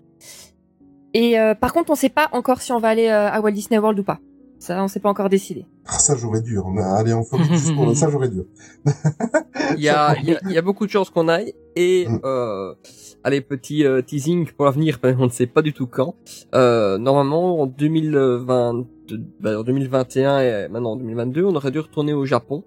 Et 1.19 1.39
euh, 1.39 1.55
par 1.55 1.73
contre, 1.73 1.91
on 1.91 1.95
sait 1.95 2.11
pas 2.11 2.29
encore 2.33 2.61
si 2.61 2.73
on 2.73 2.79
va 2.79 2.89
aller 2.89 3.09
euh, 3.09 3.31
à 3.31 3.41
Walt 3.41 3.53
Disney 3.53 3.79
World 3.79 3.99
ou 4.01 4.03
pas. 4.05 4.19
Ça, 4.59 4.83
on 4.83 4.89
s'est 4.89 5.01
pas 5.01 5.09
encore 5.11 5.29
décidé. 5.29 5.65
Ah, 5.87 5.99
ça 5.99 6.15
j'aurais 6.17 6.41
dû. 6.43 6.59
On 6.59 6.77
a 6.79 6.99
allé 6.99 7.13
en 7.13 7.23
Floride 7.25 7.53
juste 7.53 7.75
pour 7.75 7.95
ça 7.95 8.09
j'aurais 8.11 8.29
dû. 8.29 8.43
Il 9.77 9.83
y 9.83 9.89
a, 9.89 10.17
il 10.19 10.29
y, 10.29 10.35
a, 10.35 10.41
il 10.47 10.53
y 10.53 10.59
a 10.59 10.63
beaucoup 10.63 10.87
de 10.87 10.91
chances 10.91 11.11
qu'on 11.11 11.29
aille, 11.29 11.53
Et 11.77 12.07
Mm. 12.09 12.21
euh, 12.25 12.75
allez, 13.23 13.41
petit 13.41 13.85
euh, 13.85 14.03
teasing 14.03 14.49
pour 14.57 14.65
l'avenir, 14.67 14.99
on 15.19 15.25
ne 15.27 15.31
sait 15.31 15.47
pas 15.47 15.63
du 15.63 15.73
tout 15.73 15.87
quand. 15.87 16.15
Euh, 16.55 16.99
normalement, 16.99 17.61
en 17.61 17.67
2020, 17.67 18.87
bah, 19.41 19.59
en 19.61 19.63
2021 19.63 20.41
et 20.41 20.69
maintenant 20.69 20.93
en 20.93 20.97
2022, 20.97 21.45
on 21.45 21.55
aurait 21.55 21.71
dû 21.71 21.79
retourner 21.81 22.13
au 22.13 22.25
Japon, 22.25 22.65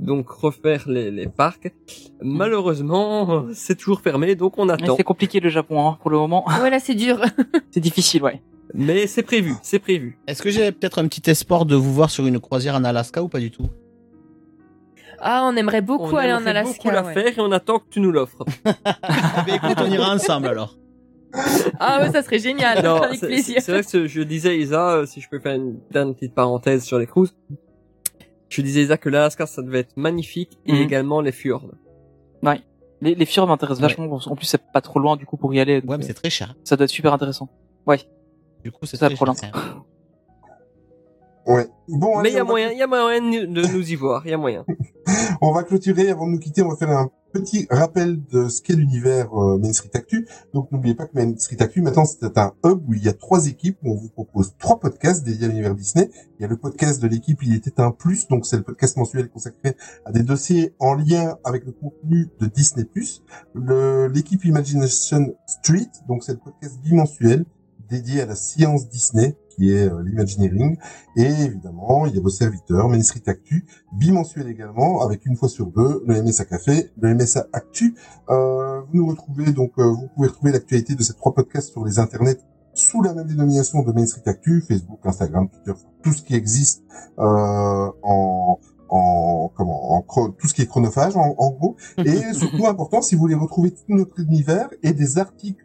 donc 0.00 0.28
refaire 0.30 0.84
les, 0.88 1.10
les 1.10 1.26
parcs. 1.26 1.72
Malheureusement, 2.20 3.46
c'est 3.54 3.76
toujours 3.76 4.00
fermé, 4.00 4.34
donc 4.34 4.58
on 4.58 4.68
attend. 4.68 4.96
C'est 4.96 5.02
compliqué 5.04 5.40
le 5.40 5.48
Japon 5.50 5.86
hein, 5.88 5.98
pour 6.00 6.10
le 6.10 6.18
moment. 6.18 6.44
Ouais, 6.62 6.70
là, 6.70 6.78
c'est 6.80 6.94
dur. 6.94 7.20
c'est 7.70 7.80
difficile, 7.80 8.22
ouais. 8.22 8.42
Mais 8.74 9.06
c'est 9.06 9.22
prévu, 9.22 9.54
c'est 9.62 9.78
prévu. 9.78 10.18
Est-ce 10.26 10.42
que 10.42 10.50
j'ai 10.50 10.72
peut-être 10.72 10.98
un 10.98 11.06
petit 11.06 11.28
espoir 11.30 11.66
de 11.66 11.76
vous 11.76 11.92
voir 11.92 12.10
sur 12.10 12.26
une 12.26 12.40
croisière 12.40 12.74
en 12.74 12.84
Alaska 12.84 13.22
ou 13.22 13.28
pas 13.28 13.38
du 13.40 13.50
tout? 13.50 13.66
Ah, 15.18 15.42
on 15.44 15.56
aimerait 15.56 15.82
beaucoup 15.82 16.14
on 16.14 16.16
aller 16.16 16.32
en 16.32 16.38
aimerait 16.38 16.50
Alaska. 16.50 16.76
beaucoup 16.78 16.90
la 16.90 17.04
ouais. 17.04 17.14
faire 17.14 17.38
et 17.38 17.40
on 17.40 17.52
attend 17.52 17.78
que 17.78 17.84
tu 17.90 18.00
nous 18.00 18.10
l'offres. 18.10 18.44
Eh 18.66 19.44
bien, 19.44 19.56
écoute, 19.56 19.76
on 19.78 19.90
ira 19.90 20.12
ensemble 20.14 20.48
alors. 20.48 20.76
Ah 21.78 22.00
ouais, 22.00 22.10
ça 22.12 22.22
serait 22.22 22.38
génial. 22.38 22.82
Non, 22.84 23.02
avec 23.02 23.18
c'est- 23.20 23.26
plaisir. 23.26 23.54
c'est 23.56 23.60
c'est 23.62 23.72
vrai 23.72 23.82
que 23.84 24.06
je 24.08 24.22
disais 24.22 24.58
Isa, 24.58 24.96
euh, 24.96 25.06
si 25.06 25.20
je 25.20 25.28
peux 25.28 25.38
faire 25.38 25.54
une 25.54 25.78
dernière 25.90 26.14
petite 26.14 26.34
parenthèse 26.34 26.82
sur 26.84 26.98
les 26.98 27.06
cruises. 27.06 27.34
Je 28.52 28.60
disais 28.62 28.82
Isa 28.82 28.98
que 28.98 29.08
l'Alaska 29.08 29.46
ça 29.46 29.62
devait 29.62 29.80
être 29.80 29.96
magnifique 29.96 30.58
et 30.66 30.72
Mhm. 30.74 30.82
également 30.82 31.20
les 31.22 31.32
fjords. 31.32 31.70
Ouais. 32.42 32.60
Les, 33.00 33.14
les 33.14 33.24
fjords 33.24 33.46
m'intéressent 33.48 33.82
Ouais. 33.82 33.88
vachement. 33.88 34.20
En 34.32 34.36
plus, 34.36 34.46
c'est 34.46 34.60
pas 34.72 34.80
trop 34.82 35.00
loin 35.00 35.16
du 35.16 35.24
coup 35.26 35.36
pour 35.38 35.52
y 35.54 35.60
aller. 35.60 35.76
Ouais, 35.76 35.96
mais 35.96 36.04
euh, 36.04 36.06
c'est 36.06 36.14
très 36.14 36.30
cher. 36.30 36.54
ça 36.64 36.76
doit 36.76 36.84
être 36.84 36.90
super 36.90 37.12
intéressant. 37.14 37.48
Ouais. 37.86 38.00
Du 38.62 38.70
coup, 38.70 38.84
c'est 38.86 38.96
Ça, 38.98 39.08
trop 39.10 39.24
cher. 39.34 39.50
Ouais. 41.46 41.68
Bon, 41.88 42.20
Mais 42.20 42.30
il 42.30 42.34
y 42.34 42.38
a 42.38 42.44
moyen, 42.44 42.70
il 42.70 42.78
y 42.78 42.82
a 42.82 42.86
moyen 42.86 43.20
de 43.20 43.46
nous 43.72 43.90
y 43.90 43.94
voir, 43.96 44.22
il 44.24 44.30
y 44.30 44.34
a 44.34 44.38
moyen. 44.38 44.64
On 45.40 45.52
va 45.52 45.64
clôturer 45.64 46.10
avant 46.10 46.26
de 46.26 46.32
nous 46.32 46.38
quitter. 46.38 46.62
On 46.62 46.68
va 46.68 46.76
faire 46.76 46.90
un 46.90 47.10
petit 47.32 47.66
rappel 47.70 48.22
de 48.26 48.48
ce 48.48 48.60
qu'est 48.62 48.74
l'univers 48.74 49.32
euh, 49.34 49.58
Main 49.58 49.72
Street 49.72 49.90
Actu. 49.94 50.28
Donc 50.54 50.70
n'oubliez 50.70 50.94
pas 50.94 51.06
que 51.06 51.18
Main 51.18 51.36
Street 51.36 51.60
Actu 51.60 51.80
maintenant 51.82 52.04
c'est 52.04 52.38
un 52.38 52.52
hub 52.64 52.88
où 52.88 52.94
il 52.94 53.02
y 53.02 53.08
a 53.08 53.12
trois 53.12 53.46
équipes 53.46 53.78
où 53.82 53.92
on 53.92 53.96
vous 53.96 54.10
propose 54.10 54.54
trois 54.58 54.78
podcasts 54.78 55.24
dédiés 55.24 55.46
à 55.46 55.48
l'univers 55.48 55.74
Disney. 55.74 56.10
Il 56.38 56.42
y 56.42 56.44
a 56.44 56.48
le 56.48 56.56
podcast 56.56 57.02
de 57.02 57.08
l'équipe 57.08 57.42
Il 57.42 57.54
était 57.54 57.80
un 57.80 57.90
plus, 57.90 58.28
donc 58.28 58.46
c'est 58.46 58.56
le 58.56 58.62
podcast 58.62 58.96
mensuel 58.96 59.28
consacré 59.30 59.76
à 60.04 60.12
des 60.12 60.22
dossiers 60.22 60.74
en 60.78 60.94
lien 60.94 61.38
avec 61.44 61.64
le 61.64 61.72
contenu 61.72 62.28
de 62.38 62.46
Disney+. 62.46 62.86
L'équipe 63.54 64.44
Imagination 64.44 65.34
Street, 65.46 65.90
donc 66.08 66.22
c'est 66.22 66.32
le 66.32 66.38
podcast 66.38 66.78
bimensuel 66.82 67.44
dédié 67.92 68.22
à 68.22 68.26
la 68.26 68.34
science 68.34 68.88
Disney 68.88 69.36
qui 69.50 69.70
est 69.70 69.88
euh, 69.88 70.02
l'imagineering 70.02 70.78
et 71.16 71.22
évidemment 71.22 72.06
il 72.06 72.14
y 72.14 72.18
a 72.18 72.22
vos 72.22 72.30
serviteurs 72.30 72.88
Main 72.88 73.02
Street 73.02 73.22
Actu 73.26 73.66
bimensuel 73.92 74.48
également, 74.48 75.02
avec 75.02 75.26
une 75.26 75.36
fois 75.36 75.48
sur 75.48 75.66
deux, 75.66 76.02
le 76.06 76.22
MSA 76.22 76.44
Café, 76.46 76.90
le 77.00 77.14
MSA 77.14 77.46
Actu. 77.52 77.94
Euh, 78.30 78.80
vous 78.80 78.96
nous 78.96 79.06
retrouvez, 79.06 79.52
donc, 79.52 79.72
euh, 79.78 79.84
vous 79.84 80.08
pouvez 80.14 80.28
retrouver 80.28 80.52
l'actualité 80.52 80.94
de 80.94 81.02
ces 81.02 81.14
trois 81.14 81.34
podcasts 81.34 81.70
sur 81.70 81.84
les 81.84 81.98
internets 81.98 82.38
sous 82.74 83.02
la 83.02 83.12
même 83.12 83.26
dénomination 83.26 83.82
de 83.82 83.92
Main 83.92 84.06
Street 84.06 84.22
Actu, 84.26 84.64
Facebook, 84.66 85.00
Instagram, 85.04 85.48
Twitter, 85.50 85.78
tout 86.02 86.12
ce 86.12 86.22
qui 86.22 86.34
existe 86.34 86.82
euh, 87.18 87.90
en 88.02 88.58
en 88.94 89.50
comment 89.56 89.94
en 89.94 90.02
tout 90.02 90.48
ce 90.48 90.52
qui 90.52 90.60
est 90.60 90.66
chronophage 90.66 91.16
en, 91.16 91.34
en 91.38 91.50
gros 91.52 91.76
et 91.96 92.32
surtout 92.34 92.66
important 92.66 93.00
si 93.00 93.14
vous 93.14 93.22
voulez 93.22 93.34
retrouver 93.34 93.70
tout 93.70 93.84
notre 93.88 94.20
univers 94.20 94.68
et 94.82 94.92
des 94.92 95.16
articles 95.16 95.64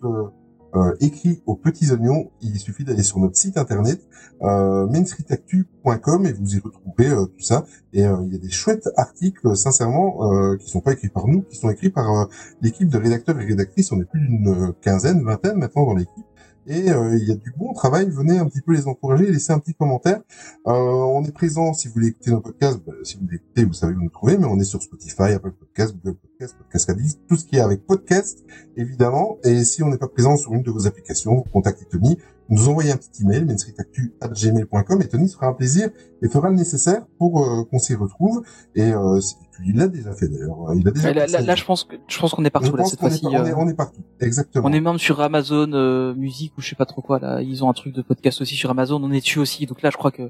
euh, 0.75 0.93
écrits 0.99 1.41
aux 1.45 1.55
petits 1.55 1.91
oignons 1.91 2.31
il 2.41 2.57
suffit 2.59 2.83
d'aller 2.83 3.03
sur 3.03 3.19
notre 3.19 3.37
site 3.37 3.57
internet 3.57 4.01
euh, 4.41 4.85
mainstreetactu.com 4.87 6.25
et 6.25 6.33
vous 6.33 6.55
y 6.55 6.59
retrouverez 6.59 7.07
euh, 7.07 7.25
tout 7.25 7.43
ça 7.43 7.65
et 7.93 8.05
euh, 8.05 8.17
il 8.25 8.33
y 8.33 8.35
a 8.35 8.39
des 8.39 8.51
chouettes 8.51 8.87
articles, 8.95 9.55
sincèrement, 9.55 10.31
euh, 10.31 10.57
qui 10.57 10.69
sont 10.69 10.81
pas 10.81 10.93
écrits 10.93 11.09
par 11.09 11.27
nous, 11.27 11.41
qui 11.41 11.55
sont 11.57 11.69
écrits 11.69 11.89
par 11.89 12.27
l'équipe 12.61 12.89
de 12.89 12.97
rédacteurs 12.97 13.39
et 13.39 13.45
rédactrices. 13.45 13.91
On 13.91 13.99
est 13.99 14.05
plus 14.05 14.19
d'une 14.19 14.73
quinzaine, 14.81 15.23
vingtaine 15.23 15.57
maintenant 15.57 15.85
dans 15.85 15.95
l'équipe. 15.95 16.25
Et 16.67 16.89
euh, 16.89 17.17
il 17.17 17.27
y 17.27 17.31
a 17.31 17.35
du 17.35 17.53
bon 17.57 17.73
travail. 17.73 18.09
Venez 18.09 18.37
un 18.37 18.45
petit 18.45 18.61
peu 18.61 18.73
les 18.73 18.87
encourager, 18.87 19.25
laissez 19.25 19.53
un 19.53 19.59
petit 19.59 19.73
commentaire. 19.73 20.19
Euh, 20.67 20.71
on 20.71 21.23
est 21.23 21.31
présent 21.31 21.73
si 21.73 21.87
vous 21.87 21.93
voulez 21.93 22.07
écouter 22.07 22.31
nos 22.31 22.41
podcasts. 22.41 22.79
bah, 22.85 22.93
si 23.03 23.17
vous 23.17 23.27
l'écoutez, 23.29 23.63
vous 23.63 23.73
savez 23.73 23.93
où 23.93 24.01
nous 24.01 24.09
trouver. 24.09 24.37
Mais 24.37 24.45
on 24.45 24.59
est 24.59 24.65
sur 24.65 24.81
Spotify, 24.81 25.33
Apple 25.33 25.53
Podcasts, 25.53 25.95
Google 25.95 26.17
Podcasts, 26.17 26.57
Podcast 26.57 26.89
Addict, 26.89 27.19
tout 27.27 27.37
ce 27.37 27.45
qui 27.45 27.55
est 27.55 27.61
avec 27.61 27.85
podcast, 27.85 28.43
évidemment. 28.75 29.37
Et 29.45 29.63
si 29.63 29.81
on 29.81 29.87
n'est 29.87 29.97
pas 29.97 30.09
présent 30.09 30.35
sur 30.35 30.53
une 30.53 30.63
de 30.63 30.71
vos 30.71 30.87
applications, 30.87 31.35
vous 31.35 31.51
contactez 31.53 31.85
Tony, 31.85 32.17
nous 32.49 32.69
envoyez 32.69 32.91
un 32.91 32.97
petit 32.97 33.23
email, 33.23 33.45
mainstreetactu@gmail.com 33.45 35.01
et 35.01 35.07
Tony 35.07 35.27
se 35.29 35.35
fera 35.35 35.47
un 35.47 35.53
plaisir 35.53 35.89
et 36.21 36.29
fera 36.29 36.49
le 36.49 36.55
nécessaire 36.55 37.05
pour 37.17 37.43
euh, 37.43 37.63
qu'on 37.65 37.79
s'y 37.79 37.95
retrouve. 37.95 38.43
Et 38.75 38.91
euh, 38.93 39.19
il 39.65 39.75
l'a 39.77 39.87
déjà 39.87 40.13
fait 40.13 40.27
d'ailleurs. 40.27 40.57
Il 40.75 40.87
a 40.87 40.91
déjà. 40.91 41.13
Là, 41.13 41.27
là, 41.27 41.41
là, 41.41 41.55
je 41.55 41.65
pense 41.65 41.83
que 41.83 41.95
je 42.07 42.19
pense 42.19 42.33
qu'on 42.33 42.43
est 42.43 42.45
Je 42.47 42.49
partout 42.51 42.75
là 42.75 42.85
cette 42.85 42.99
fois-ci. 42.99 43.25
on 43.25 43.31
est, 43.31 43.51
euh, 43.51 43.55
on 43.57 43.67
est 43.67 43.73
partout. 43.73 44.01
Exactement. 44.19 44.67
On 44.67 44.73
est 44.73 44.79
même 44.81 44.97
sur 44.97 45.19
Amazon 45.21 45.71
euh, 45.73 46.13
Musique 46.15 46.53
ou 46.57 46.61
je 46.61 46.69
sais 46.69 46.75
pas 46.75 46.85
trop 46.85 47.01
quoi 47.01 47.19
là. 47.19 47.41
Ils 47.41 47.63
ont 47.63 47.69
un 47.69 47.73
truc 47.73 47.93
de 47.93 48.01
podcast 48.01 48.39
aussi 48.41 48.55
sur 48.55 48.69
Amazon. 48.69 49.01
On 49.03 49.11
est 49.11 49.19
dessus 49.21 49.39
aussi. 49.39 49.65
Donc 49.65 49.81
là, 49.81 49.89
je 49.91 49.97
crois 49.97 50.11
que 50.11 50.29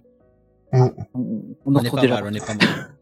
Mm. 0.74 0.82
on, 1.14 1.22
on 1.22 1.44
On 1.66 1.76
en 1.76 1.76
est 1.76 1.80
retrouve 1.84 1.96
pas 1.96 2.02
déjà. 2.02 2.16
mal, 2.22 2.24
on 2.30 2.34
est 2.36 2.46
pas 2.46 2.54
mal. 2.54 2.97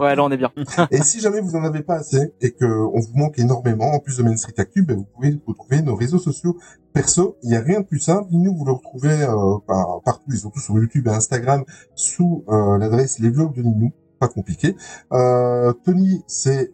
Ouais, 0.00 0.14
là 0.16 0.24
on 0.24 0.30
est 0.30 0.36
bien. 0.36 0.50
Et 0.90 1.02
si 1.02 1.20
jamais 1.20 1.40
vous 1.40 1.54
en 1.56 1.64
avez 1.64 1.82
pas 1.82 1.96
assez 1.96 2.32
et 2.40 2.52
que 2.52 2.64
on 2.64 3.00
vous 3.00 3.14
manque 3.16 3.38
énormément, 3.38 3.92
en 3.92 3.98
plus 3.98 4.16
de 4.18 4.22
Main 4.22 4.36
Street 4.36 4.54
Actu, 4.58 4.82
ben 4.82 4.96
vous 4.96 5.04
pouvez 5.04 5.38
retrouver 5.46 5.82
nos 5.82 5.94
réseaux 5.94 6.18
sociaux 6.18 6.56
perso. 6.92 7.36
Il 7.42 7.50
y 7.50 7.56
a 7.56 7.60
rien 7.60 7.80
de 7.80 7.86
plus 7.86 8.00
simple. 8.00 8.28
Nous, 8.32 8.54
vous 8.54 8.64
le 8.64 8.72
retrouvez 8.72 9.22
euh, 9.22 9.58
par- 9.66 10.00
partout 10.04 10.32
et 10.32 10.36
surtout 10.36 10.60
sur 10.60 10.74
YouTube 10.76 11.06
et 11.06 11.10
Instagram 11.10 11.64
sous 11.94 12.44
euh, 12.48 12.78
l'adresse 12.78 13.18
les 13.18 13.30
vlogs 13.30 13.54
de 13.54 13.62
Ninou. 13.62 13.92
Pas 14.18 14.28
compliqué. 14.28 14.76
Euh, 15.12 15.72
Tony, 15.84 16.22
c'est 16.26 16.72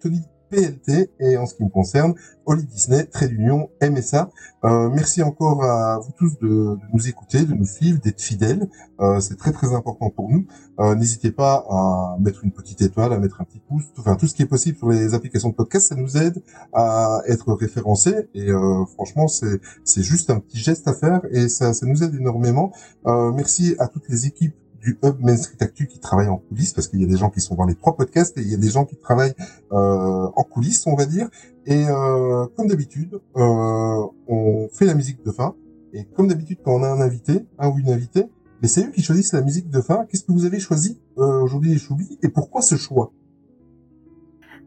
Tony 0.00 0.22
PLT 0.50 1.10
et 1.20 1.36
en 1.36 1.46
ce 1.46 1.54
qui 1.54 1.64
me 1.64 1.68
concerne, 1.68 2.14
Holly 2.46 2.64
Disney, 2.64 3.04
Trait 3.04 3.28
d'Union, 3.28 3.70
MSA. 3.82 4.30
Euh, 4.64 4.88
merci 4.90 5.22
encore 5.22 5.62
à 5.62 5.98
vous 5.98 6.10
tous 6.18 6.38
de, 6.40 6.48
de 6.48 6.78
nous 6.92 7.08
écouter, 7.08 7.44
de 7.44 7.54
nous 7.54 7.64
suivre, 7.64 8.00
d'être 8.00 8.20
fidèles. 8.20 8.68
Euh, 9.00 9.20
c'est 9.20 9.36
très 9.36 9.52
très 9.52 9.72
important 9.74 10.10
pour 10.10 10.28
nous. 10.28 10.46
Euh, 10.80 10.94
N'hésitez 10.94 11.30
pas 11.30 11.64
à 11.70 12.16
mettre 12.20 12.44
une 12.44 12.52
petite 12.52 12.82
étoile, 12.82 13.12
à 13.12 13.18
mettre 13.18 13.40
un 13.40 13.44
petit 13.44 13.60
pouce, 13.60 13.84
enfin 13.98 14.16
tout 14.16 14.26
ce 14.26 14.34
qui 14.34 14.42
est 14.42 14.46
possible 14.46 14.76
sur 14.76 14.90
les 14.90 15.14
applications 15.14 15.50
de 15.50 15.54
podcast, 15.54 15.88
ça 15.88 15.94
nous 15.94 16.16
aide 16.16 16.42
à 16.72 17.20
être 17.26 17.52
référencés. 17.52 18.28
Et 18.34 18.50
euh, 18.50 18.84
franchement, 18.94 19.28
c'est 19.28 19.60
c'est 19.84 20.02
juste 20.02 20.30
un 20.30 20.40
petit 20.40 20.58
geste 20.58 20.88
à 20.88 20.94
faire 20.94 21.20
et 21.30 21.48
ça, 21.48 21.72
ça 21.72 21.86
nous 21.86 22.02
aide 22.02 22.14
énormément. 22.14 22.72
Euh, 23.06 23.32
merci 23.32 23.76
à 23.78 23.88
toutes 23.88 24.08
les 24.08 24.26
équipes 24.26 24.54
du 24.80 24.98
Hub 25.02 25.20
Main 25.20 25.36
Street 25.36 25.56
Actu 25.60 25.86
qui 25.86 25.98
travaillent 25.98 26.28
en 26.28 26.38
coulisses 26.38 26.72
parce 26.72 26.88
qu'il 26.88 27.00
y 27.00 27.04
a 27.04 27.06
des 27.06 27.16
gens 27.16 27.30
qui 27.30 27.40
sont 27.40 27.54
dans 27.54 27.66
les 27.66 27.74
trois 27.74 27.96
podcasts 27.96 28.36
et 28.38 28.42
il 28.42 28.48
y 28.48 28.54
a 28.54 28.58
des 28.58 28.70
gens 28.70 28.84
qui 28.84 28.96
travaillent 28.96 29.34
euh, 29.72 30.28
en 30.34 30.42
coulisses, 30.42 30.86
on 30.86 30.96
va 30.96 31.06
dire. 31.06 31.28
Et 31.66 31.86
euh, 31.88 32.46
comme 32.56 32.68
d'habitude, 32.68 33.20
euh, 33.36 34.06
on 34.26 34.68
fait 34.72 34.86
la 34.86 34.94
musique 34.94 35.24
de 35.24 35.30
fin. 35.30 35.54
Et 35.92 36.04
comme 36.04 36.28
d'habitude, 36.28 36.58
quand 36.64 36.72
on 36.72 36.82
a 36.82 36.88
un 36.88 37.00
invité, 37.00 37.44
un 37.58 37.68
ou 37.68 37.78
une 37.78 37.90
invitée, 37.90 38.26
mais 38.62 38.68
c'est 38.68 38.86
eux 38.86 38.90
qui 38.90 39.02
choisissent 39.02 39.32
la 39.32 39.42
musique 39.42 39.70
de 39.70 39.80
fin. 39.80 40.06
Qu'est-ce 40.06 40.24
que 40.24 40.32
vous 40.32 40.44
avez 40.44 40.60
choisi 40.60 40.98
euh, 41.18 41.42
aujourd'hui, 41.42 41.70
les 41.70 41.78
Choubis, 41.78 42.18
et 42.22 42.28
pourquoi 42.28 42.62
ce 42.62 42.76
choix? 42.76 43.12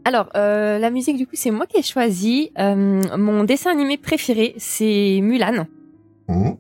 Alors, 0.06 0.30
euh, 0.36 0.80
la 0.80 0.90
musique, 0.90 1.18
du 1.18 1.26
coup, 1.26 1.36
c'est 1.36 1.52
moi 1.52 1.66
qui 1.66 1.78
ai 1.78 1.82
choisi. 1.82 2.52
Euh, 2.60 3.02
mon 3.18 3.44
dessin 3.46 3.72
animé 3.72 3.98
préféré, 3.98 4.54
c'est 4.58 5.20
Mulan. 5.22 5.66
Mhm. 6.28 6.58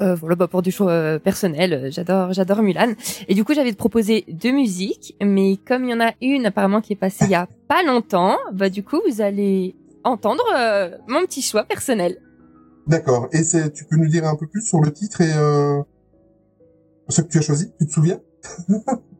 Euh, 0.00 0.14
voilà, 0.14 0.34
bah, 0.34 0.48
pour 0.48 0.62
du 0.62 0.72
choix 0.72 0.90
euh, 0.90 1.18
personnel, 1.18 1.72
euh, 1.72 1.90
j'adore, 1.90 2.32
j'adore 2.32 2.62
Mulan. 2.62 2.94
Et 3.28 3.34
du 3.34 3.44
coup, 3.44 3.54
j'avais 3.54 3.72
proposé 3.72 4.24
deux 4.28 4.50
musiques, 4.50 5.16
mais 5.22 5.56
comme 5.56 5.84
il 5.84 5.90
y 5.90 5.94
en 5.94 6.00
a 6.00 6.12
une 6.20 6.46
apparemment 6.46 6.80
qui 6.80 6.94
est 6.94 6.96
passée 6.96 7.26
il 7.26 7.30
y 7.30 7.36
a 7.36 7.48
pas 7.68 7.82
longtemps, 7.84 8.36
bah 8.52 8.70
du 8.70 8.82
coup, 8.82 9.00
vous 9.08 9.20
allez 9.20 9.76
entendre 10.02 10.42
mon 11.08 11.20
petit 11.22 11.42
choix 11.42 11.64
personnel. 11.64 12.18
D'accord. 12.86 13.28
Et 13.32 13.44
c'est, 13.44 13.72
tu 13.72 13.84
peux 13.84 13.96
nous 13.96 14.08
dire 14.08 14.26
un 14.26 14.36
peu 14.36 14.46
plus 14.46 14.62
sur 14.62 14.80
le 14.80 14.92
titre 14.92 15.20
et 15.20 15.32
ce 17.08 17.20
que 17.22 17.28
tu 17.28 17.38
as 17.38 17.42
choisi 17.42 17.72
Tu 17.78 17.86
te 17.86 17.92
souviens? 17.92 18.20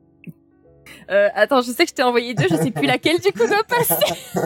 Euh, 1.11 1.29
attends, 1.35 1.61
je 1.63 1.71
sais 1.71 1.85
que 1.85 1.91
je 1.91 1.95
t'ai 1.95 2.03
envoyé 2.03 2.35
deux, 2.35 2.47
je 2.51 2.57
sais 2.57 2.71
plus 2.71 2.87
laquelle 2.87 3.19
du 3.21 3.33
coup 3.33 3.47
doit 3.47 3.63
passer. 3.69 3.95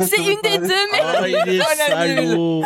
C'est 0.00 0.18
une 0.18 0.40
des 0.42 0.58
deux, 0.58 0.74
mais 0.92 1.00
Oh, 1.02 1.24
il 1.26 1.54
est 1.54 1.60
Oh, 1.60 1.64
salaud. 1.86 2.62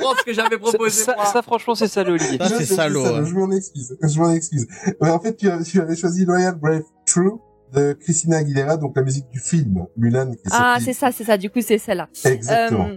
Prendre 0.00 0.18
ce 0.18 0.24
que 0.24 0.32
j'avais 0.32 0.50
Ça, 0.56 0.58
proposé. 0.58 1.02
ça, 1.04 1.14
moi. 1.16 1.26
ça, 1.26 1.42
franchement, 1.42 1.74
c'est 1.74 1.88
ça 1.88 2.02
le 2.04 2.12
Olivier. 2.12 2.38
Ça, 2.38 2.48
c'est 2.58 2.64
salaud, 2.66 3.04
ça, 3.04 3.16
hein. 3.18 3.24
Je 3.24 3.34
m'en 3.34 3.50
excuse. 3.50 3.96
Je 4.02 4.18
m'en 4.20 4.30
excuse. 4.32 4.66
Mais 5.00 5.10
en 5.10 5.20
fait, 5.20 5.36
tu, 5.36 5.48
tu 5.64 5.80
avais 5.80 5.96
choisi 5.96 6.24
Loyal 6.24 6.54
Brave 6.56 6.82
True 7.06 7.38
de 7.72 7.92
Christina 7.94 8.38
Aguilera, 8.38 8.76
donc 8.76 8.94
la 8.96 9.02
musique 9.02 9.28
du 9.30 9.40
film 9.40 9.86
Mulan. 9.96 10.30
Qui 10.32 10.38
est 10.38 10.50
Ah, 10.52 10.76
c'est 10.80 10.92
ça, 10.92 11.10
c'est 11.12 11.24
ça. 11.24 11.36
Du 11.36 11.50
coup, 11.50 11.60
c'est 11.60 11.78
celle-là. 11.78 12.08
Exactement. 12.24 12.88
Euh, 12.88 12.96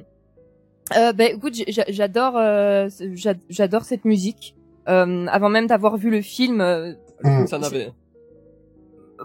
euh, 0.97 1.13
ben 1.13 1.35
écoute, 1.35 1.55
j'adore, 1.89 2.37
euh, 2.37 2.87
j'a- 3.13 3.33
j'adore 3.49 3.83
cette 3.83 4.05
musique. 4.05 4.55
Euh, 4.87 5.25
avant 5.27 5.49
même 5.49 5.67
d'avoir 5.67 5.97
vu 5.97 6.09
le 6.09 6.21
film. 6.21 6.61
euh, 6.61 6.93
Mm. 7.23 7.47
Ça 7.47 7.57
n'avait. 7.57 7.91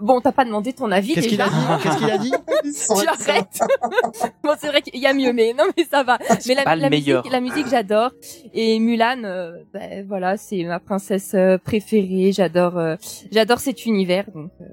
Bon, 0.01 0.21
t'as 0.21 0.31
pas 0.31 0.43
demandé 0.45 0.73
ton 0.73 0.91
avis 0.91 1.13
Qu'est-ce 1.13 1.27
qu'il 1.27 1.41
a 1.41 1.47
dit? 1.49 1.55
Qu'est-ce 1.83 1.97
qu'il 1.97 2.09
a 2.11 2.17
dit? 2.17 2.31
Tu 2.63 3.07
arrêtes. 3.07 3.59
bon, 4.43 4.51
c'est 4.57 4.67
vrai 4.67 4.81
qu'il 4.81 4.99
y 4.99 5.05
a 5.05 5.13
mieux, 5.13 5.33
mais 5.33 5.53
non, 5.53 5.65
mais 5.77 5.85
ça 5.85 6.03
va. 6.03 6.17
Mais 6.47 6.55
la, 6.55 6.63
pas 6.63 6.75
le 6.75 6.81
la 6.81 6.89
meilleur. 6.89 7.21
musique, 7.23 7.31
la 7.33 7.41
musique, 7.41 7.67
j'adore. 7.69 8.11
Et 8.53 8.79
Mulan, 8.79 9.23
euh, 9.25 9.51
ben 9.73 10.05
voilà, 10.07 10.37
c'est 10.37 10.63
ma 10.63 10.79
princesse 10.79 11.33
euh, 11.35 11.57
préférée. 11.57 12.31
J'adore, 12.31 12.77
euh, 12.77 12.95
j'adore 13.31 13.59
cet 13.59 13.85
univers. 13.85 14.25
Donc, 14.33 14.49
euh, 14.61 14.65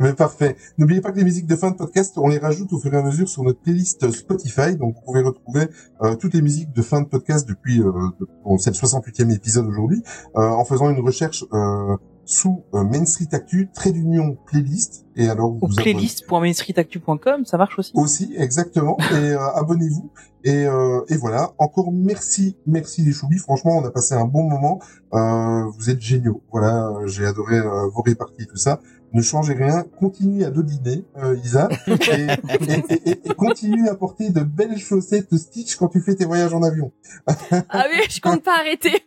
Mais 0.00 0.12
parfait. 0.12 0.56
N'oubliez 0.76 1.00
pas 1.00 1.12
que 1.12 1.18
les 1.18 1.24
musiques 1.24 1.46
de 1.46 1.56
fin 1.56 1.70
de 1.70 1.76
podcast, 1.76 2.14
on 2.18 2.28
les 2.28 2.38
rajoute 2.38 2.72
au 2.72 2.78
fur 2.80 2.92
et 2.92 2.96
à 2.96 3.02
mesure 3.02 3.28
sur 3.28 3.44
notre 3.44 3.60
playlist 3.60 4.10
Spotify. 4.10 4.76
Donc, 4.76 4.96
vous 4.96 5.02
pouvez 5.06 5.22
retrouver 5.22 5.68
euh, 6.02 6.16
toutes 6.16 6.34
les 6.34 6.42
musiques 6.42 6.72
de 6.72 6.82
fin 6.82 7.00
de 7.00 7.06
podcast 7.06 7.48
depuis, 7.48 7.80
euh, 7.80 7.92
de- 8.20 8.26
bon, 8.44 8.58
c'est 8.58 8.70
le 8.70 8.76
68e 8.76 9.32
épisode 9.34 9.66
aujourd'hui, 9.66 10.02
euh, 10.36 10.40
en 10.40 10.64
faisant 10.64 10.90
une 10.90 11.00
recherche 11.00 11.44
euh, 11.52 11.96
sous 12.26 12.62
euh, 12.74 12.84
Main 12.84 13.04
Street 13.04 13.28
Actu, 13.32 13.68
trait 13.74 13.92
d'union 13.92 14.36
playlist. 14.46 15.06
Et 15.16 15.28
alors, 15.28 15.52
vous 15.52 15.68
playlist.mainstreetactu.com, 15.68 17.44
ça 17.44 17.56
marche 17.56 17.78
aussi. 17.78 17.92
aussi, 17.94 18.34
exactement. 18.36 18.96
Et 19.12 19.14
euh, 19.14 19.38
abonnez-vous. 19.54 20.10
Et, 20.44 20.66
euh, 20.66 21.00
et 21.08 21.16
voilà. 21.16 21.52
Encore 21.58 21.90
merci, 21.92 22.56
merci 22.66 23.02
les 23.02 23.12
choubis. 23.12 23.38
Franchement, 23.38 23.78
on 23.78 23.84
a 23.84 23.90
passé 23.90 24.14
un 24.14 24.26
bon 24.26 24.48
moment. 24.48 24.80
Euh, 25.14 25.64
vous 25.76 25.90
êtes 25.90 26.00
géniaux. 26.00 26.42
Voilà, 26.50 26.92
j'ai 27.06 27.24
adoré 27.24 27.60
vos 27.60 28.02
réparties, 28.02 28.46
tout 28.46 28.56
ça. 28.56 28.80
Ne 29.14 29.22
changez 29.22 29.54
rien. 29.54 29.84
Continuez 29.98 30.44
à 30.44 30.50
dodiner, 30.50 31.04
euh, 31.18 31.36
Isa. 31.44 31.68
et, 31.86 31.92
et, 31.92 33.10
et, 33.10 33.10
et- 33.30 33.34
continuez 33.34 33.88
à 33.88 33.94
porter 33.94 34.30
de 34.30 34.40
belles 34.40 34.76
chaussettes 34.76 35.34
Stitch 35.36 35.76
quand 35.76 35.88
tu 35.88 36.00
fais 36.00 36.14
tes 36.16 36.24
voyages 36.24 36.52
en 36.52 36.62
avion. 36.62 36.92
Ah 37.68 37.84
oui, 37.92 38.02
je 38.10 38.20
compte 38.20 38.42
pas 38.42 38.58
arrêter. 38.58 39.04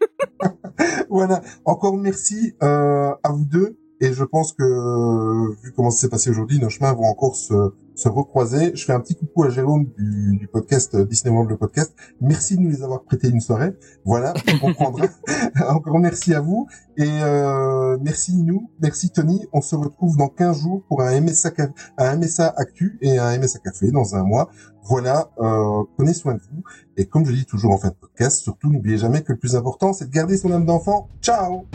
voilà. 1.09 1.41
Encore 1.65 1.97
merci 1.97 2.55
euh, 2.63 3.13
à 3.23 3.31
vous 3.31 3.45
deux. 3.45 3.77
Et 3.99 4.13
je 4.13 4.23
pense 4.23 4.53
que, 4.53 4.63
euh, 4.63 5.55
vu 5.63 5.73
comment 5.75 5.91
ça 5.91 6.01
s'est 6.01 6.09
passé 6.09 6.29
aujourd'hui, 6.29 6.59
nos 6.59 6.69
chemins 6.69 6.93
vont 6.93 7.05
encore 7.05 7.35
se, 7.35 7.73
se 7.97 8.09
recroiser. 8.09 8.75
Je 8.75 8.85
fais 8.85 8.93
un 8.93 8.99
petit 8.99 9.15
coucou 9.15 9.43
à 9.43 9.49
Jérôme 9.49 9.85
du, 9.97 10.37
du 10.37 10.47
podcast 10.47 10.93
euh, 10.95 11.05
Disney 11.05 11.33
World, 11.33 11.49
le 11.49 11.57
podcast. 11.57 11.95
Merci 12.21 12.55
de 12.55 12.61
nous 12.61 12.69
les 12.69 12.83
avoir 12.83 13.03
prêtés 13.03 13.29
une 13.29 13.41
soirée. 13.41 13.73
Voilà, 14.05 14.33
on 14.53 14.59
comprendra. 14.67 15.07
encore 15.67 15.99
merci 15.99 16.33
à 16.33 16.39
vous. 16.39 16.67
Et 16.95 17.07
euh, 17.07 17.97
merci 18.01 18.43
nous, 18.43 18.69
merci 18.79 19.09
Tony. 19.09 19.47
On 19.51 19.61
se 19.61 19.75
retrouve 19.75 20.15
dans 20.15 20.27
15 20.27 20.61
jours 20.61 20.83
pour 20.87 21.01
un 21.01 21.19
MSA, 21.19 21.51
un 21.97 22.17
MSA 22.17 22.53
Actu 22.55 22.99
et 23.01 23.17
un 23.17 23.37
MSA 23.37 23.59
Café 23.59 23.91
dans 23.91 24.15
un 24.15 24.23
mois. 24.23 24.49
Voilà, 24.83 25.31
euh, 25.39 25.83
prenez 25.97 26.13
soin 26.13 26.35
de 26.35 26.41
vous. 26.51 26.63
Et 26.95 27.07
comme 27.07 27.25
je 27.25 27.33
dis 27.33 27.45
toujours 27.45 27.73
en 27.73 27.77
fin 27.77 27.89
de 27.89 27.95
podcast, 27.95 28.41
surtout 28.41 28.71
n'oubliez 28.71 28.97
jamais 28.97 29.21
que 29.21 29.33
le 29.33 29.39
plus 29.39 29.55
important, 29.55 29.91
c'est 29.91 30.05
de 30.05 30.11
garder 30.11 30.37
son 30.37 30.51
âme 30.51 30.65
d'enfant. 30.65 31.09
Ciao 31.21 31.65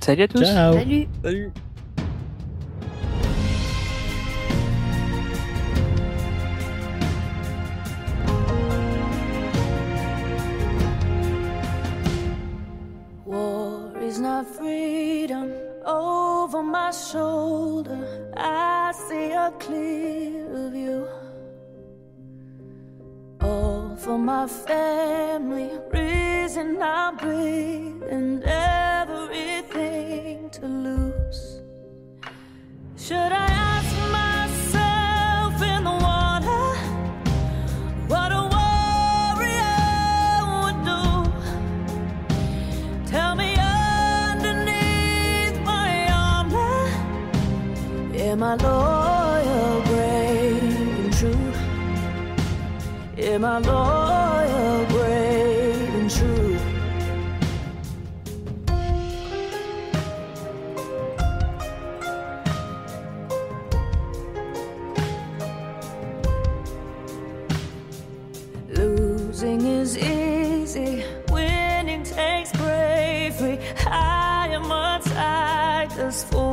Salut 0.00 0.22
à 0.22 0.28
tous. 0.28 0.44
Ciao. 0.44 0.72
Salut. 0.72 1.08
Salut. 1.22 1.52
War 13.26 13.92
is 14.02 14.18
not 14.18 14.46
freedom 14.46 15.52
over 15.86 16.62
my 16.62 16.90
shoulder. 16.90 17.98
I 18.36 18.92
see 18.92 19.32
a 19.32 19.52
clear 19.58 20.70
view. 20.72 21.06
All 23.42 23.89
for 24.02 24.18
my 24.18 24.46
family, 24.46 25.70
reason 25.92 26.80
I 26.80 27.10
breathe, 27.20 28.02
and 28.10 28.42
everything 28.44 30.48
to 30.50 30.66
lose. 30.66 31.60
Should 32.96 33.32
I 33.44 33.46
ask 33.72 33.94
myself 34.22 35.62
in 35.62 35.84
the 35.84 35.96
water 36.08 36.64
what 38.12 38.30
a 38.32 38.42
warrior 38.56 39.82
would 40.62 40.78
do? 40.92 41.04
Tell 43.10 43.34
me 43.34 43.50
underneath 44.24 45.56
my 45.72 45.90
armor, 46.10 46.78
am 48.14 48.42
I 48.42 48.54
loyal, 48.54 49.19
Am 53.30 53.44
I 53.44 53.58
loyal, 53.58 54.86
brave, 54.86 55.94
and 55.94 56.10
true? 56.10 56.58
Losing 68.68 69.64
is 69.64 69.96
easy, 69.96 71.04
winning 71.30 72.02
takes 72.02 72.50
bravery. 72.50 73.60
I 73.86 74.48
am 74.50 74.72
a 74.72 75.00
tiger's 75.04 76.24
fool. 76.24 76.49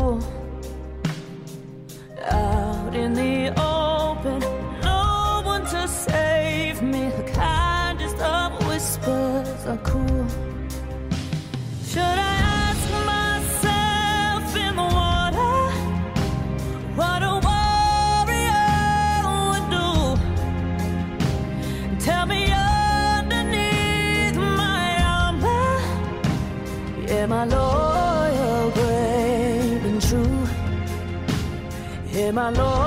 calor. 32.55 32.86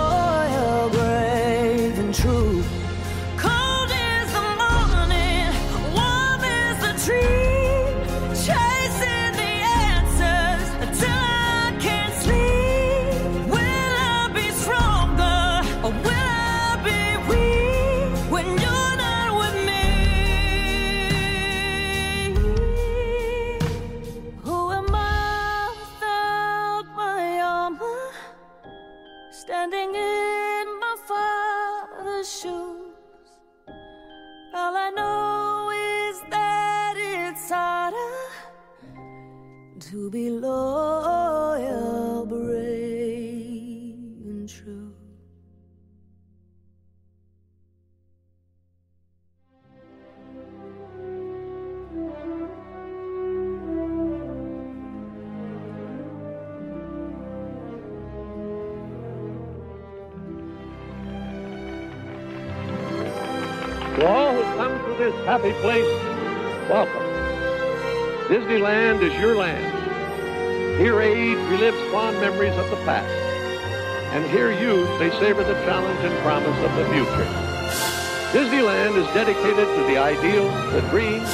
Ideals, 80.11 80.53
the 80.73 80.81
dreams, 80.91 81.29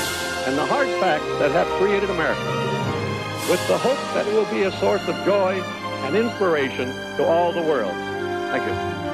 and 0.46 0.58
the 0.58 0.66
hard 0.66 0.88
facts 1.00 1.24
that 1.38 1.50
have 1.50 1.66
created 1.80 2.10
America. 2.10 2.40
With 3.50 3.66
the 3.68 3.78
hope 3.78 3.96
that 4.12 4.26
it 4.26 4.34
will 4.34 4.50
be 4.52 4.64
a 4.64 4.72
source 4.72 5.06
of 5.08 5.16
joy 5.24 5.62
and 6.04 6.14
inspiration 6.14 6.92
to 7.16 7.24
all 7.24 7.52
the 7.52 7.62
world. 7.62 7.94
Thank 8.52 8.66
you. 8.66 9.05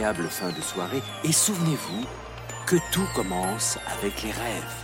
Agréable 0.00 0.28
fin 0.30 0.50
de 0.50 0.60
soirée 0.62 1.02
et 1.24 1.32
souvenez-vous 1.32 2.06
que 2.66 2.76
tout 2.90 3.06
commence 3.14 3.78
avec 3.98 4.22
les 4.22 4.30
rêves. 4.30 4.74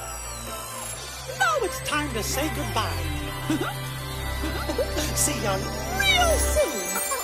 Now 1.38 1.64
it's 1.64 1.80
time 1.88 2.12
to 2.12 2.22
say 2.22 2.50
goodbye. 2.54 2.82
See 5.14 5.32
you 5.42 5.52
real 5.98 6.38
soon. 6.38 7.15